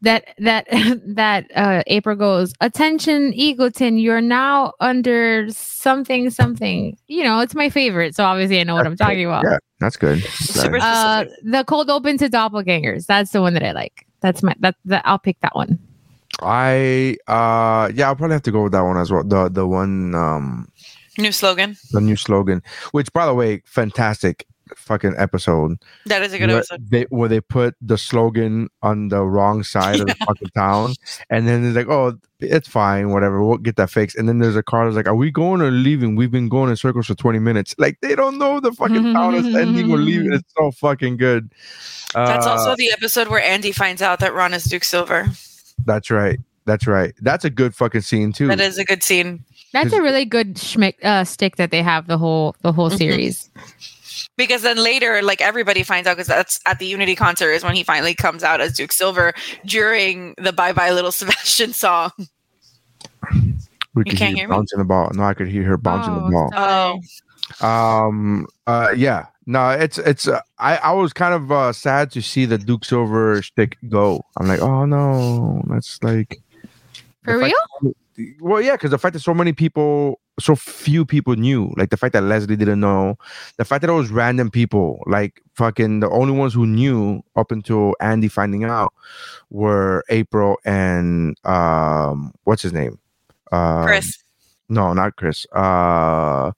that 0.02 0.34
that 0.38 0.66
that 1.06 1.50
uh 1.54 1.82
April 1.86 2.16
goes, 2.16 2.52
attention 2.60 3.32
Eagleton, 3.32 4.00
you're 4.00 4.20
now 4.20 4.72
under 4.80 5.46
something 5.50 6.30
something. 6.30 6.96
You 7.08 7.24
know, 7.24 7.40
it's 7.40 7.54
my 7.54 7.68
favorite, 7.70 8.14
so 8.14 8.24
obviously 8.24 8.60
I 8.60 8.64
know 8.64 8.74
what 8.74 8.86
I'm 8.86 8.92
That's 8.96 9.00
good. 9.00 9.14
talking 9.14 9.26
about. 9.26 9.44
Yeah, 9.44 9.58
that's 9.80 9.96
good. 9.96 10.22
Super- 10.22 10.78
Uh 10.80 11.24
the 11.42 11.64
cold 11.64 11.90
open 11.90 12.18
to 12.18 12.28
doppelgangers. 12.28 13.06
That's 13.06 13.30
the 13.32 13.40
one 13.40 13.54
that 13.54 13.62
I 13.62 13.72
like. 13.72 14.06
That's 14.20 14.42
my 14.42 14.54
that, 14.60 14.76
that 14.86 15.02
I'll 15.04 15.18
pick 15.18 15.38
that 15.40 15.54
one. 15.54 15.78
I 16.42 17.16
uh 17.28 17.90
yeah, 17.94 18.08
I'll 18.08 18.16
probably 18.16 18.34
have 18.34 18.42
to 18.42 18.52
go 18.52 18.64
with 18.64 18.72
that 18.72 18.82
one 18.82 18.98
as 18.98 19.10
well. 19.10 19.24
The 19.24 19.48
the 19.48 19.66
one 19.66 20.14
um 20.14 20.68
new 21.18 21.32
slogan 21.32 21.76
the 21.92 22.00
new 22.00 22.16
slogan, 22.16 22.62
which 22.92 23.12
by 23.12 23.26
the 23.26 23.34
way, 23.34 23.62
fantastic 23.64 24.46
fucking 24.74 25.14
episode. 25.16 25.78
that 26.06 26.22
is 26.22 26.32
a 26.32 26.38
good 26.38 26.48
where 26.48 26.58
episode 26.58 26.90
They 26.90 27.02
where 27.10 27.28
they 27.28 27.40
put 27.40 27.76
the 27.80 27.96
slogan 27.96 28.68
on 28.82 29.08
the 29.08 29.22
wrong 29.22 29.62
side 29.62 30.00
of 30.00 30.06
the 30.06 30.14
fucking 30.26 30.48
town, 30.54 30.94
and 31.30 31.46
then 31.46 31.64
it's 31.64 31.76
like, 31.76 31.88
oh, 31.88 32.18
it's 32.40 32.68
fine, 32.68 33.10
whatever, 33.10 33.44
we'll 33.44 33.58
get 33.58 33.76
that 33.76 33.90
fixed. 33.90 34.16
And 34.16 34.28
then 34.28 34.38
there's 34.38 34.56
a 34.56 34.62
car 34.62 34.84
that's 34.84 34.96
like, 34.96 35.08
are 35.08 35.14
we 35.14 35.30
going 35.30 35.60
or 35.60 35.70
leaving? 35.70 36.16
We've 36.16 36.30
been 36.30 36.48
going 36.48 36.70
in 36.70 36.76
circles 36.76 37.06
for 37.06 37.14
twenty 37.14 37.38
minutes. 37.38 37.74
Like 37.78 37.98
they 38.02 38.14
don't 38.14 38.38
know 38.38 38.60
the 38.60 38.72
fucking 38.72 39.12
town 39.12 39.34
is 39.34 39.54
ending 39.54 39.90
or 39.90 39.98
leaving. 39.98 40.32
It's 40.32 40.52
so 40.56 40.70
fucking 40.72 41.16
good. 41.16 41.52
that's 42.14 42.46
Uh, 42.46 42.50
also 42.50 42.74
the 42.76 42.90
episode 42.92 43.28
where 43.28 43.42
andy 43.42 43.72
finds 43.72 44.00
out 44.00 44.20
that 44.20 44.32
ron 44.32 44.54
is 44.54 44.64
duke 44.64 44.84
silver 44.84 45.26
that's 45.84 46.10
right. 46.10 46.38
That's 46.64 46.86
right. 46.86 47.14
That's 47.20 47.44
a 47.44 47.50
good 47.50 47.74
fucking 47.74 48.00
scene 48.00 48.32
too. 48.32 48.48
that 48.48 48.60
is 48.60 48.78
a 48.78 48.84
good 48.84 49.02
scene 49.02 49.44
That's 49.84 49.94
a 49.94 50.02
really 50.02 50.24
good 50.24 50.54
schmick, 50.56 50.94
uh, 51.04 51.24
stick 51.24 51.56
that 51.56 51.70
they 51.70 51.82
have 51.82 52.06
the 52.06 52.18
whole 52.18 52.54
the 52.62 52.72
whole 52.72 52.90
Mhm. 52.90 52.98
series. 52.98 53.50
because 54.38 54.62
then 54.62 54.76
later 54.82 55.20
like 55.22 55.40
everybody 55.42 55.82
finds 55.82 56.06
out 56.08 56.16
because 56.16 56.26
that's 56.26 56.58
at 56.66 56.78
the 56.78 56.86
unity 56.86 57.14
concert 57.14 57.52
is 57.52 57.62
when 57.62 57.74
he 57.74 57.82
finally 57.84 58.14
comes 58.14 58.42
out 58.42 58.60
as 58.62 58.72
duke 58.76 58.90
silver 58.92 59.34
during 59.66 60.34
the 60.38 60.52
bye 60.52 60.72
bye 60.72 60.90
little 60.90 61.12
sebastian 61.20 61.72
song 61.74 62.10
we 63.94 64.00
You 64.00 64.04
could 64.04 64.16
can't 64.18 64.30
hear 64.34 64.42
hear 64.44 64.48
me? 64.48 64.56
bouncing 64.56 64.78
the 64.78 64.84
ball. 64.84 65.10
No, 65.14 65.22
I 65.24 65.34
could 65.34 65.48
hear 65.48 65.64
her 65.64 65.76
bouncing 65.76 66.14
Oh, 66.14 66.24
the 66.26 66.30
ball. 66.30 66.50
oh 66.54 67.00
Um. 67.66 68.46
Uh. 68.66 68.88
Yeah. 68.96 69.26
No. 69.46 69.70
It's. 69.70 69.98
It's. 69.98 70.26
Uh, 70.28 70.40
I. 70.58 70.76
I 70.78 70.92
was 70.92 71.12
kind 71.12 71.32
of 71.32 71.50
uh, 71.52 71.72
sad 71.72 72.10
to 72.12 72.20
see 72.20 72.44
the 72.44 72.58
Duke 72.58 72.84
Silver 72.84 73.40
stick 73.42 73.76
go. 73.88 74.22
I'm 74.38 74.48
like, 74.48 74.60
oh 74.60 74.84
no, 74.84 75.62
that's 75.68 76.02
like. 76.02 76.38
For 77.24 77.34
the 77.38 77.40
fact- 77.48 77.54
real? 77.82 77.94
Well, 78.40 78.62
yeah, 78.62 78.72
because 78.72 78.90
the 78.90 78.98
fact 78.98 79.14
that 79.14 79.20
so 79.20 79.34
many 79.34 79.52
people, 79.52 80.20
so 80.40 80.56
few 80.56 81.04
people 81.04 81.36
knew, 81.36 81.72
like 81.76 81.90
the 81.90 81.96
fact 81.96 82.12
that 82.14 82.22
Leslie 82.22 82.56
didn't 82.56 82.80
know, 82.80 83.18
the 83.58 83.64
fact 83.64 83.82
that 83.82 83.90
it 83.90 83.94
was 83.94 84.10
random 84.10 84.50
people, 84.50 85.02
like 85.06 85.42
fucking 85.54 86.00
the 86.00 86.10
only 86.10 86.32
ones 86.32 86.54
who 86.54 86.66
knew 86.66 87.22
up 87.36 87.50
until 87.50 87.94
Andy 88.00 88.28
finding 88.28 88.64
out 88.64 88.94
were 89.50 90.04
April 90.08 90.58
and 90.64 91.36
um, 91.44 92.32
what's 92.44 92.62
his 92.62 92.72
name? 92.72 92.98
Um, 93.52 93.84
chris 93.84 94.18
no, 94.68 94.92
not 94.92 95.16
Chris. 95.16 95.46
Uh, 95.52 96.52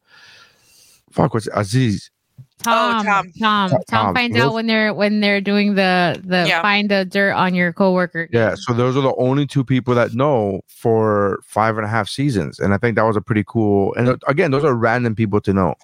fuck, 1.11 1.35
what's? 1.35 1.49
Aziz? 1.55 2.11
Tom, 2.59 3.01
Oh, 3.01 3.03
Tom. 3.05 3.33
Tom, 3.39 3.71
Tom, 3.71 3.81
Tom. 3.89 4.15
finds 4.15 4.37
Those- 4.37 4.47
out 4.47 4.55
when 4.55 4.67
they're 4.67 4.93
when 4.93 5.21
they're 5.21 5.41
doing 5.41 5.75
the 5.75 6.21
the 6.25 6.47
Yeah. 6.49 6.61
find 6.63 6.91
the 6.91 7.05
dirt 7.05 7.33
on 7.33 7.55
your 7.55 7.73
coworker. 7.73 8.29
Yeah. 8.33 8.55
So 8.57 8.73
those 8.73 8.97
are 8.97 9.01
the 9.03 9.15
only 9.17 9.47
two 9.47 9.65
people 9.65 9.95
that 9.95 10.15
know 10.15 10.61
for 10.69 11.41
five 11.45 11.77
and 11.77 11.85
a 11.85 11.89
half 11.89 12.09
seasons, 12.09 12.59
and 12.59 12.75
I 12.75 12.79
think 12.79 12.97
that 12.97 13.05
was 13.05 13.17
a 13.17 13.21
pretty 13.21 13.45
cool. 13.47 13.95
And 13.95 14.21
again, 14.27 14.51
those 14.51 14.65
are 14.65 14.75
random 14.75 15.15
people 15.15 15.41
to 15.43 15.53
know, 15.53 15.75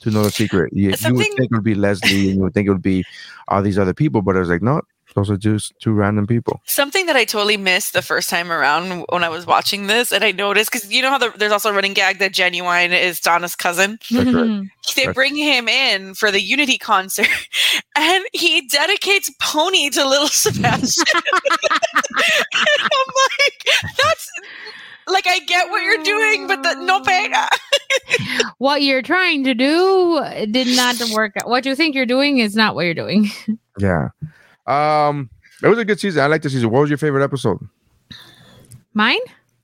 to 0.00 0.10
know 0.10 0.22
the 0.22 0.30
secret. 0.30 0.72
You, 0.72 0.90
you 0.90 1.14
would 1.14 1.26
think 1.26 1.40
it 1.40 1.48
would 1.50 1.64
be 1.64 1.74
Leslie, 1.74 2.28
and 2.28 2.36
you 2.36 2.42
would 2.42 2.54
think 2.54 2.68
it 2.68 2.72
would 2.72 2.82
be 2.82 3.04
all 3.48 3.62
these 3.62 3.78
other 3.78 3.94
people, 3.94 4.22
but 4.22 4.36
I 4.36 4.40
was 4.40 4.48
like, 4.48 4.62
no, 4.62 4.82
those 5.14 5.30
are 5.30 5.36
just 5.36 5.72
two 5.80 5.92
random 5.92 6.26
people. 6.26 6.60
Something 6.66 7.06
that 7.06 7.16
I 7.16 7.24
totally 7.24 7.56
missed 7.56 7.92
the 7.92 8.02
first 8.02 8.28
time 8.30 8.50
around 8.50 9.04
when 9.10 9.22
I 9.24 9.28
was 9.28 9.46
watching 9.46 9.86
this, 9.86 10.12
and 10.12 10.24
I 10.24 10.32
noticed 10.32 10.72
because 10.72 10.92
you 10.92 11.02
know 11.02 11.10
how 11.10 11.18
the, 11.18 11.32
there's 11.36 11.52
also 11.52 11.70
a 11.70 11.72
running 11.72 11.92
gag 11.94 12.18
that 12.18 12.32
Ginuwine 12.32 12.90
is 12.98 13.20
Donna's 13.20 13.54
cousin. 13.56 13.98
That's 14.10 14.26
right. 14.26 14.34
Mm-hmm. 14.34 14.62
They 14.96 15.06
Right. 15.06 15.14
bring 15.14 15.36
him 15.36 15.68
in 15.68 16.14
for 16.14 16.30
the 16.30 16.40
Unity 16.40 16.78
concert, 16.78 17.26
and 17.96 18.24
he 18.32 18.66
dedicates 18.68 19.30
Pony 19.40 19.90
to 19.90 20.06
Little 20.08 20.28
Sebastian. 20.28 21.04
and 21.14 21.58
I'm 22.54 23.14
like, 23.14 23.96
that's 23.96 24.30
like 25.06 25.26
I 25.26 25.38
get 25.40 25.68
what 25.70 25.82
you're 25.82 26.02
doing, 26.02 26.46
but 26.46 26.62
the, 26.62 26.74
no 26.82 27.00
pega. 27.00 27.46
what 28.58 28.82
you're 28.82 29.02
trying 29.02 29.44
to 29.44 29.54
do 29.54 30.20
did 30.50 30.74
not 30.76 30.96
work 31.14 31.32
out. 31.36 31.48
What 31.48 31.66
you 31.66 31.74
think 31.74 31.94
you're 31.94 32.06
doing 32.06 32.38
is 32.38 32.54
not 32.56 32.74
what 32.74 32.82
you're 32.86 32.94
doing. 32.94 33.28
Yeah. 33.78 34.08
Um, 34.66 35.30
it 35.62 35.68
was 35.68 35.78
a 35.78 35.84
good 35.84 36.00
season. 36.00 36.22
I 36.22 36.26
like 36.26 36.42
the 36.42 36.50
season. 36.50 36.70
What 36.70 36.80
was 36.80 36.90
your 36.90 36.98
favorite 36.98 37.24
episode? 37.24 37.58
Mine? 38.94 39.20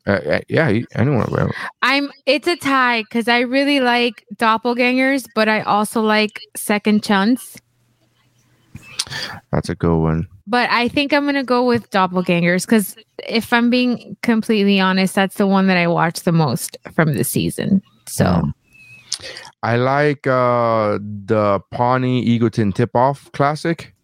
Uh, 0.06 0.12
uh, 0.12 0.40
yeah, 0.48 0.80
anyone. 0.94 1.52
I'm 1.82 2.10
it's 2.26 2.46
a 2.48 2.56
tie 2.56 3.02
because 3.02 3.28
I 3.28 3.40
really 3.40 3.80
like 3.80 4.24
doppelgangers, 4.36 5.26
but 5.34 5.48
I 5.48 5.60
also 5.62 6.00
like 6.00 6.40
second 6.56 7.04
chance. 7.04 7.58
That's 9.52 9.68
a 9.68 9.74
good 9.74 9.96
one. 9.98 10.26
But 10.46 10.70
I 10.70 10.88
think 10.88 11.12
I'm 11.12 11.26
gonna 11.26 11.44
go 11.44 11.64
with 11.64 11.90
doppelgangers 11.90 12.66
because 12.66 12.96
if 13.28 13.52
I'm 13.52 13.70
being 13.70 14.16
completely 14.22 14.80
honest, 14.80 15.14
that's 15.14 15.36
the 15.36 15.46
one 15.46 15.66
that 15.66 15.76
I 15.76 15.86
watched 15.86 16.24
the 16.24 16.32
most 16.32 16.76
from 16.94 17.14
the 17.14 17.24
season. 17.24 17.82
So 18.08 18.26
Um, 18.26 18.54
I 19.62 19.76
like 19.76 20.26
uh 20.26 20.98
the 21.00 21.60
Pawnee 21.70 22.24
Eagleton 22.26 22.74
tip 22.74 22.96
off 22.96 23.30
classic. 23.32 23.94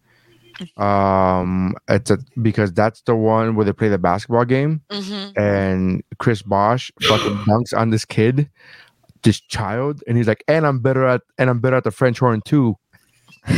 Um 0.77 1.75
it's 1.87 2.11
a 2.11 2.17
because 2.41 2.73
that's 2.73 3.01
the 3.01 3.15
one 3.15 3.55
where 3.55 3.65
they 3.65 3.73
play 3.73 3.89
the 3.89 3.97
basketball 3.97 4.45
game 4.45 4.81
Mhm. 4.91 5.37
and 5.37 6.03
Chris 6.19 6.41
Bosh 6.41 6.91
fucking 7.01 7.35
dunks 7.47 7.77
on 7.77 7.89
this 7.91 8.05
kid, 8.05 8.49
this 9.23 9.39
child, 9.41 10.03
and 10.07 10.17
he's 10.17 10.27
like, 10.27 10.43
and 10.47 10.65
I'm 10.65 10.79
better 10.79 11.05
at 11.05 11.21
and 11.37 11.49
I'm 11.49 11.59
better 11.59 11.75
at 11.77 11.83
the 11.83 11.91
French 11.91 12.19
horn 12.19 12.41
too. 12.45 12.75
They 13.47 13.55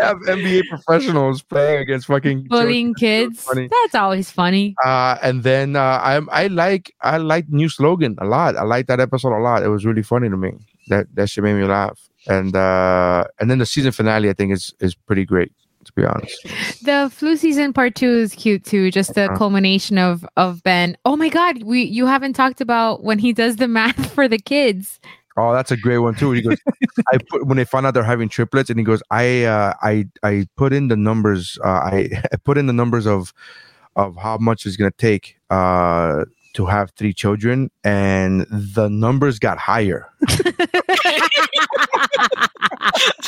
have 0.00 0.18
NBA 0.28 0.68
professionals 0.68 1.42
playing 1.42 1.80
against 1.80 2.06
fucking 2.06 2.44
bullying 2.48 2.94
kids. 2.94 3.42
funny. 3.42 3.68
That's 3.82 3.94
always 3.94 4.30
funny. 4.30 4.74
Uh, 4.84 5.16
and 5.22 5.42
then 5.42 5.76
uh, 5.76 5.80
I 6.02 6.20
I 6.30 6.46
like 6.48 6.92
I 7.00 7.16
like 7.18 7.48
new 7.48 7.68
slogan 7.68 8.16
a 8.18 8.24
lot. 8.26 8.56
I 8.56 8.62
like 8.64 8.86
that 8.88 9.00
episode 9.00 9.32
a 9.36 9.40
lot. 9.40 9.62
It 9.62 9.68
was 9.68 9.84
really 9.86 10.02
funny 10.02 10.28
to 10.28 10.36
me. 10.36 10.52
That 10.88 11.06
that 11.14 11.30
shit 11.30 11.44
made 11.44 11.54
me 11.54 11.64
laugh. 11.64 11.98
And 12.28 12.54
uh, 12.54 13.24
and 13.40 13.50
then 13.50 13.58
the 13.58 13.66
season 13.66 13.92
finale 13.92 14.30
I 14.30 14.32
think 14.32 14.52
is 14.52 14.72
is 14.80 14.94
pretty 14.94 15.24
great 15.24 15.52
to 15.84 15.92
be 15.94 16.04
honest. 16.04 16.38
The 16.82 17.10
flu 17.12 17.36
season 17.36 17.72
part 17.72 17.94
two 17.94 18.10
is 18.10 18.34
cute 18.34 18.64
too. 18.64 18.90
Just 18.90 19.14
the 19.14 19.24
Uh-huh. 19.26 19.36
culmination 19.38 19.98
of 19.98 20.24
of 20.36 20.62
Ben. 20.62 20.96
Oh 21.04 21.16
my 21.16 21.28
god, 21.28 21.62
we 21.62 21.82
you 21.82 22.06
haven't 22.06 22.34
talked 22.34 22.60
about 22.60 23.02
when 23.04 23.18
he 23.18 23.32
does 23.32 23.56
the 23.56 23.68
math 23.68 24.12
for 24.12 24.28
the 24.28 24.38
kids. 24.38 24.98
Oh, 25.36 25.52
that's 25.54 25.70
a 25.70 25.76
great 25.76 25.98
one 25.98 26.14
too. 26.14 26.30
He 26.32 26.42
goes, 26.42 26.58
I 27.12 27.18
put 27.30 27.46
when 27.46 27.56
they 27.56 27.64
find 27.64 27.86
out 27.86 27.94
they're 27.94 28.02
having 28.04 28.28
triplets, 28.28 28.68
and 28.70 28.78
he 28.78 28.84
goes, 28.84 29.02
I 29.10 29.44
uh, 29.44 29.72
I 29.82 30.06
I 30.22 30.46
put 30.56 30.72
in 30.72 30.88
the 30.88 30.96
numbers. 30.96 31.58
Uh, 31.64 31.68
I, 31.68 32.10
I 32.32 32.36
put 32.44 32.58
in 32.58 32.66
the 32.66 32.72
numbers 32.72 33.06
of 33.06 33.32
of 33.96 34.16
how 34.16 34.38
much 34.38 34.66
it's 34.66 34.76
gonna 34.76 34.90
take 34.98 35.36
uh 35.50 36.24
to 36.54 36.66
have 36.66 36.90
three 36.98 37.14
children, 37.14 37.70
and 37.82 38.46
the 38.50 38.88
numbers 38.88 39.38
got 39.38 39.56
higher. 39.58 40.08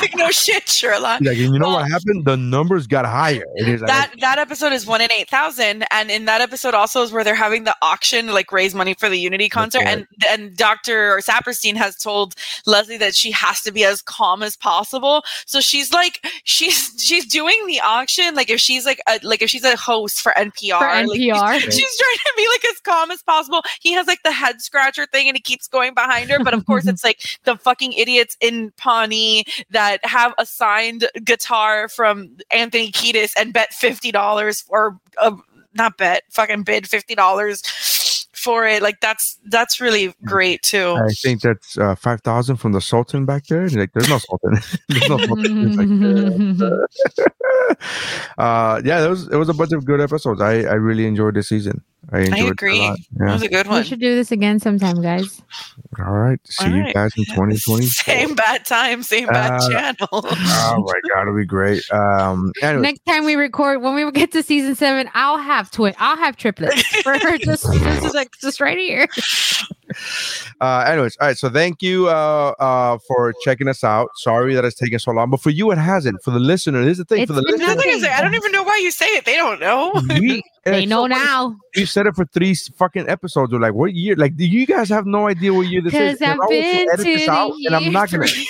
Like 0.01 0.15
no 0.17 0.31
shit, 0.31 0.69
Sherlock. 0.69 1.21
He's 1.21 1.29
like, 1.29 1.39
you 1.39 1.59
know 1.59 1.71
what 1.71 1.89
happened? 1.91 2.25
The 2.25 2.37
numbers 2.37 2.87
got 2.87 3.05
higher. 3.05 3.45
And 3.57 3.67
he's 3.67 3.81
like, 3.81 3.89
That 3.89 4.13
that 4.21 4.39
episode 4.39 4.73
is 4.73 4.87
one 4.87 5.01
in 5.01 5.11
eight 5.13 5.29
thousand, 5.29 5.85
and 5.91 6.11
in 6.11 6.25
that 6.27 6.41
episode 6.41 6.75
also 6.75 7.03
is 7.03 7.13
where 7.13 7.25
they're 7.25 7.35
having 7.35 7.65
the 7.65 7.75
auction 7.83 8.27
to 8.27 8.33
like 8.33 8.53
raise 8.53 8.75
money 8.75 8.95
for 8.95 9.09
the 9.09 9.19
Unity 9.19 9.49
concert, 9.49 9.83
right. 9.85 9.99
and 9.99 10.07
and 10.29 10.57
Doctor 10.57 11.19
Saperstein 11.23 11.77
has 11.77 11.97
told 11.97 12.35
Leslie 12.67 12.99
that 12.99 13.15
she 13.15 13.31
has 13.33 13.61
to 13.63 13.73
be 13.73 13.85
as 13.85 14.03
calm 14.03 14.43
as 14.43 14.57
possible. 14.57 15.23
So 15.47 15.61
she's 15.61 15.93
like 15.93 16.25
she's 16.45 16.93
she's 17.03 17.27
doing 17.27 17.57
the 17.67 17.81
auction 17.81 18.35
like 18.35 18.51
if 18.51 18.61
she's 18.61 18.85
like 18.87 19.01
a, 19.09 19.19
like 19.23 19.43
if 19.43 19.51
she's 19.51 19.65
a 19.65 19.77
host 19.77 20.21
for 20.21 20.33
NPR, 20.33 20.79
For 20.79 21.07
like, 21.07 21.17
she's- 21.19 21.35
NPR. 21.43 21.61
she's 21.61 21.97
trying 21.99 22.19
to 22.19 22.33
be 22.37 22.47
like 22.53 22.65
as 22.73 22.81
calm 22.81 23.11
as 23.11 23.23
possible. 23.23 23.63
He 23.81 23.93
has 23.93 24.07
like 24.07 24.23
the 24.25 24.33
head 24.33 24.61
scratcher 24.61 25.07
thing, 25.07 25.29
and 25.29 25.37
he 25.37 25.41
keeps 25.41 25.67
going 25.69 25.95
behind 25.95 26.31
her, 26.31 26.39
but 26.43 26.55
of 26.55 26.67
course 26.67 26.84
it's 26.87 27.05
like 27.05 27.39
the 27.45 27.57
fucking 27.57 27.93
idiots 27.93 28.37
in 28.41 28.73
Pawnee 28.77 29.45
that 29.71 30.05
have 30.05 30.35
a 30.39 30.47
signed 30.47 31.09
guitar 31.25 31.89
from 31.89 32.37
Anthony 32.51 32.91
Kiedis 32.93 33.33
and 33.39 33.53
bet 33.53 33.73
fifty 33.73 34.13
dollars 34.13 34.65
or 34.69 34.99
uh, 35.19 35.37
not 35.75 35.97
bet, 35.99 36.23
fucking 36.31 36.63
bid 36.63 36.89
fifty 36.89 37.15
dollars 37.15 37.63
for 38.45 38.67
it. 38.67 38.83
Like 38.83 39.01
that's 39.01 39.39
that's 39.47 39.81
really 39.81 40.15
great 40.25 40.63
too. 40.63 40.97
I 40.97 41.13
think 41.13 41.41
that's 41.41 41.79
uh, 41.79 41.95
five 41.95 42.21
thousand 42.21 42.57
from 42.57 42.73
the 42.73 42.81
Sultan 42.81 43.25
back 43.25 43.47
there. 43.47 43.69
Like, 43.69 43.93
there's 43.93 44.09
no 44.09 44.19
Sultan. 44.19 44.59
there's 44.89 45.09
no 45.09 45.19
Sultan. 45.19 46.57
Like, 46.61 46.71
uh, 48.39 48.83
yeah, 48.85 49.01
there 49.01 49.11
was 49.11 49.29
it 49.29 49.37
was 49.37 49.49
a 49.49 49.55
bunch 49.55 49.73
of 49.73 49.85
good 49.85 50.01
episodes. 50.01 50.41
I 50.41 50.63
I 50.63 50.75
really 50.75 51.07
enjoyed 51.07 51.35
this 51.35 51.49
season. 51.49 51.83
I 52.13 52.21
enjoyed 52.21 52.39
it 52.41 52.45
a 52.47 52.51
agree. 52.51 52.79
lot. 52.81 52.99
That 53.17 53.27
Yeah. 53.27 53.33
was 53.33 53.43
a 53.43 53.49
good 53.49 53.67
one. 53.67 53.79
we 53.83 53.85
should 53.89 54.01
do 54.01 54.15
this 54.15 54.31
again 54.33 54.59
sometime, 54.61 55.01
guys. 55.03 55.43
All 56.05 56.13
right. 56.13 56.39
See 56.49 56.65
All 56.65 56.71
you 56.73 56.83
right. 56.83 56.95
guys 56.95 57.13
in 57.17 57.25
2020. 57.25 57.87
Same 57.87 58.35
bad 58.35 58.65
time, 58.67 59.03
same 59.03 59.27
bad 59.29 59.61
Uh, 59.61 59.71
channel. 59.71 60.09
Oh 60.13 60.85
my 60.85 61.09
god, 61.15 61.23
it'll 61.23 61.37
be 61.37 61.45
great. 61.45 61.83
Um, 61.93 62.53
anyway, 62.63 62.83
Next 62.83 63.05
time 63.07 63.25
we 63.25 63.35
record, 63.37 63.81
when 63.83 63.95
we 63.95 64.11
get 64.13 64.33
to 64.33 64.43
season 64.43 64.75
seven, 64.75 65.09
I'll 65.15 65.39
have 65.39 65.71
twin. 65.71 65.95
I'll 65.99 66.17
have 66.17 66.37
triplets 66.37 66.83
for 67.03 67.13
her. 67.19 67.39
Just, 67.45 67.65
just 67.73 68.15
like 68.15 68.31
just 68.41 68.61
right 68.61 68.79
here. 68.79 69.07
Uh, 70.61 70.85
anyways, 70.87 71.17
all 71.21 71.29
right. 71.29 71.37
So 71.37 71.49
thank 71.51 71.83
you 71.83 72.09
uh, 72.09 72.55
uh, 72.59 72.99
for 73.07 73.35
checking 73.43 73.69
us 73.69 73.85
out. 73.85 74.09
Sorry 74.17 74.55
that 74.55 74.65
it's 74.65 74.77
taken 74.77 74.99
so 74.99 75.13
long, 75.13 75.31
but 75.31 75.41
for 75.41 75.51
you, 75.51 75.71
it 75.71 75.79
hasn't. 75.79 76.23
For 76.23 76.31
the 76.31 76.39
listener, 76.39 76.85
this 76.85 76.93
is 76.93 76.99
the 76.99 77.05
thing. 77.05 77.23
It's 77.23 77.31
for 77.31 77.35
the 77.35 77.43
been 77.43 77.59
listener, 77.59 77.75
Nothing 77.75 77.91
is 77.91 78.05
I 78.05 78.21
don't 78.21 78.35
even 78.35 78.53
know 78.53 78.63
why 78.63 78.79
you 78.79 78.91
say 78.91 79.07
it. 79.07 79.25
They 79.25 79.37
don't 79.37 79.61
know. 79.61 79.93
we, 80.09 80.43
They 80.65 80.87
know 80.87 81.03
so 81.03 81.09
now 81.09 81.57
You 81.75 81.85
said 81.85 82.07
it 82.07 82.15
for 82.15 82.25
three 82.25 82.55
fucking 82.55 83.07
episodes. 83.09 83.53
We're 83.53 83.61
like, 83.61 83.75
what 83.75 83.93
year? 83.93 84.17
Like, 84.17 84.37
do 84.37 84.47
you 84.47 84.67
guys 84.67 84.89
have 84.89 85.05
no 85.05 85.27
idea 85.29 85.53
what 85.53 85.67
year 85.67 85.83
this 85.83 85.93
is? 85.93 86.19
because 86.19 86.23
I've 86.23 86.37
If 86.37 86.41
I 86.41 86.47
was 86.47 86.49
to 86.49 86.49
been 86.49 86.89
edit 86.91 86.97
to 86.97 87.03
this 87.05 87.29
out, 87.29 87.53
the 87.53 87.67
and 87.67 87.77
I'm 87.77 87.93
not 87.93 88.11
gonna, 88.11 88.27
year 88.27 88.47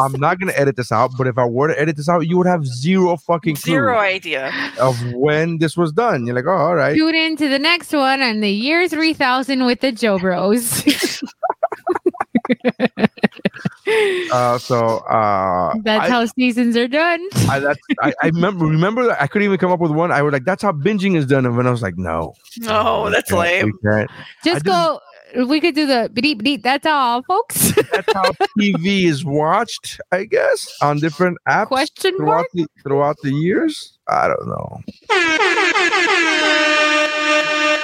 I'm 0.00 0.12
not 0.12 0.38
gonna 0.40 0.52
edit 0.54 0.76
this 0.76 0.90
out. 0.92 1.12
But 1.16 1.26
if 1.26 1.38
I 1.38 1.44
were 1.44 1.68
to 1.68 1.80
edit 1.80 1.96
this 1.96 2.08
out, 2.08 2.20
you 2.26 2.36
would 2.38 2.46
have 2.46 2.66
zero 2.66 3.16
fucking 3.16 3.56
clue 3.56 3.72
Zero 3.72 3.98
idea. 3.98 4.52
of 4.80 4.96
when 5.14 5.58
this 5.58 5.76
was 5.76 5.92
done. 5.92 6.26
You're 6.26 6.34
like, 6.36 6.46
oh, 6.46 6.50
all 6.56 6.74
right. 6.74 6.94
Tune 6.96 7.14
in 7.14 7.36
to 7.36 7.48
the 7.48 7.58
next 7.58 7.92
one 7.92 8.22
on 8.22 8.40
the 8.40 8.50
year 8.50 8.88
3000 8.88 9.64
with 9.64 9.80
the 9.80 9.92
Joe 9.92 10.18
Bros. 10.18 10.82
Uh, 14.32 14.58
so 14.58 14.98
uh, 14.98 15.72
That's 15.84 16.06
I, 16.06 16.10
how 16.10 16.26
seasons 16.26 16.76
are 16.76 16.88
done. 16.88 17.20
I, 17.48 17.60
that's, 17.60 17.78
I, 18.02 18.12
I 18.22 18.26
remember. 18.26 18.66
Remember 18.66 19.16
I 19.20 19.26
couldn't 19.28 19.46
even 19.46 19.58
come 19.58 19.70
up 19.70 19.78
with 19.80 19.92
one. 19.92 20.10
I 20.10 20.22
was 20.22 20.32
like, 20.32 20.44
that's 20.44 20.62
how 20.62 20.72
binging 20.72 21.16
is 21.16 21.24
done. 21.26 21.46
And 21.46 21.56
when 21.56 21.66
I 21.66 21.70
was 21.70 21.82
like, 21.82 21.96
no, 21.96 22.34
No, 22.58 23.08
that's 23.10 23.30
we 23.30 23.38
lame. 23.38 23.72
can't. 23.84 24.10
Just 24.44 24.66
I 24.66 24.68
go. 24.68 25.00
We 25.34 25.60
could 25.60 25.74
do 25.74 25.86
the 25.86 26.10
beep 26.12 26.42
beep. 26.42 26.62
That's 26.62 26.86
all, 26.86 27.22
folks. 27.22 27.72
That's 27.92 28.12
how 28.12 28.30
TV 28.58 29.04
is 29.04 29.24
watched, 29.24 30.00
I 30.12 30.24
guess, 30.24 30.68
on 30.80 31.00
different 31.00 31.38
apps 31.48 31.66
Question 31.66 32.16
throughout 32.16 32.36
mark. 32.36 32.46
the 32.54 32.66
throughout 32.82 33.16
the 33.22 33.32
years. 33.32 33.98
I 34.08 34.28
don't 34.28 34.46
know. 34.46 34.80